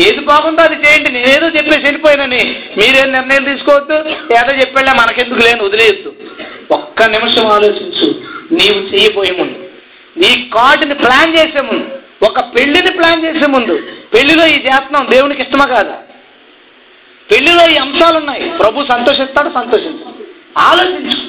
ఏది 0.01 0.21
బాగుందో 0.29 0.61
అది 0.63 0.77
చేయండి 0.83 1.09
నేనేదో 1.15 1.47
చెప్పేసి 1.55 1.83
వెళ్ళిపోయినని 1.85 2.41
మీరేం 2.77 3.09
నిర్ణయం 3.15 3.43
తీసుకోవద్దు 3.45 3.97
ఏదో 4.37 4.53
చెప్పేళ్ళ 4.61 4.91
మనకెందుకు 5.01 5.41
లేని 5.41 5.65
వదిలేయద్దు 5.65 6.11
ఒక్క 6.77 7.09
నిమిషం 7.13 7.47
ఆలోచించు 7.55 8.07
నీవు 8.51 8.79
చేయబోయే 8.89 9.33
ముందు 9.39 9.59
నీ 10.15 10.31
కార్డుని 10.55 10.95
ప్లాన్ 11.03 11.35
చేసే 11.37 11.61
ముందు 11.69 11.85
ఒక 12.27 12.39
పెళ్లిని 12.55 12.91
ప్లాన్ 12.97 13.23
చేసే 13.25 13.47
ముందు 13.53 13.75
పెళ్లిలో 14.13 14.43
ఈ 14.47 14.57
జాతనం 14.65 15.05
దేవునికి 15.13 15.41
ఇష్టమా 15.41 15.65
కాదా 15.73 15.95
పెళ్లిలో 17.29 17.63
ఈ 17.73 17.77
అంశాలు 17.77 18.17
ఉన్నాయి 18.17 18.45
ప్రభు 18.59 18.85
సంతోషిస్తాడు 18.91 19.49
సంతోషించు 19.53 20.09
ఆలోచించు 20.63 21.19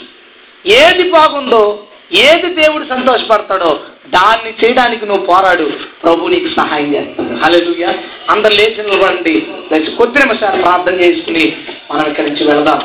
ఏది 0.65 1.05
బాగుందో 1.11 1.63
ఏది 2.11 2.49
దేవుడు 2.55 2.85
సంతోషపడతాడో 2.85 3.71
దాన్ని 4.15 4.51
చేయడానికి 4.61 5.05
నువ్వు 5.07 5.25
పోరాడు 5.27 5.67
ప్రభు 6.03 6.29
నీకు 6.29 6.51
సహాయం 6.59 6.89
చేస్తాడు 6.95 7.37
హలెలుగా 7.45 7.91
అందరు 8.31 8.55
లేచి 8.55 8.83
నిలబడండి 8.83 9.35
కొద్ది 9.97 10.19
నిమిషాలు 10.25 10.61
ప్రార్థన 10.63 10.97
చేసుకుని 11.01 11.45
మనం 11.91 12.05
ఇక్కడి 12.11 12.29
నుంచి 12.31 12.45
వెళదాం 12.45 12.81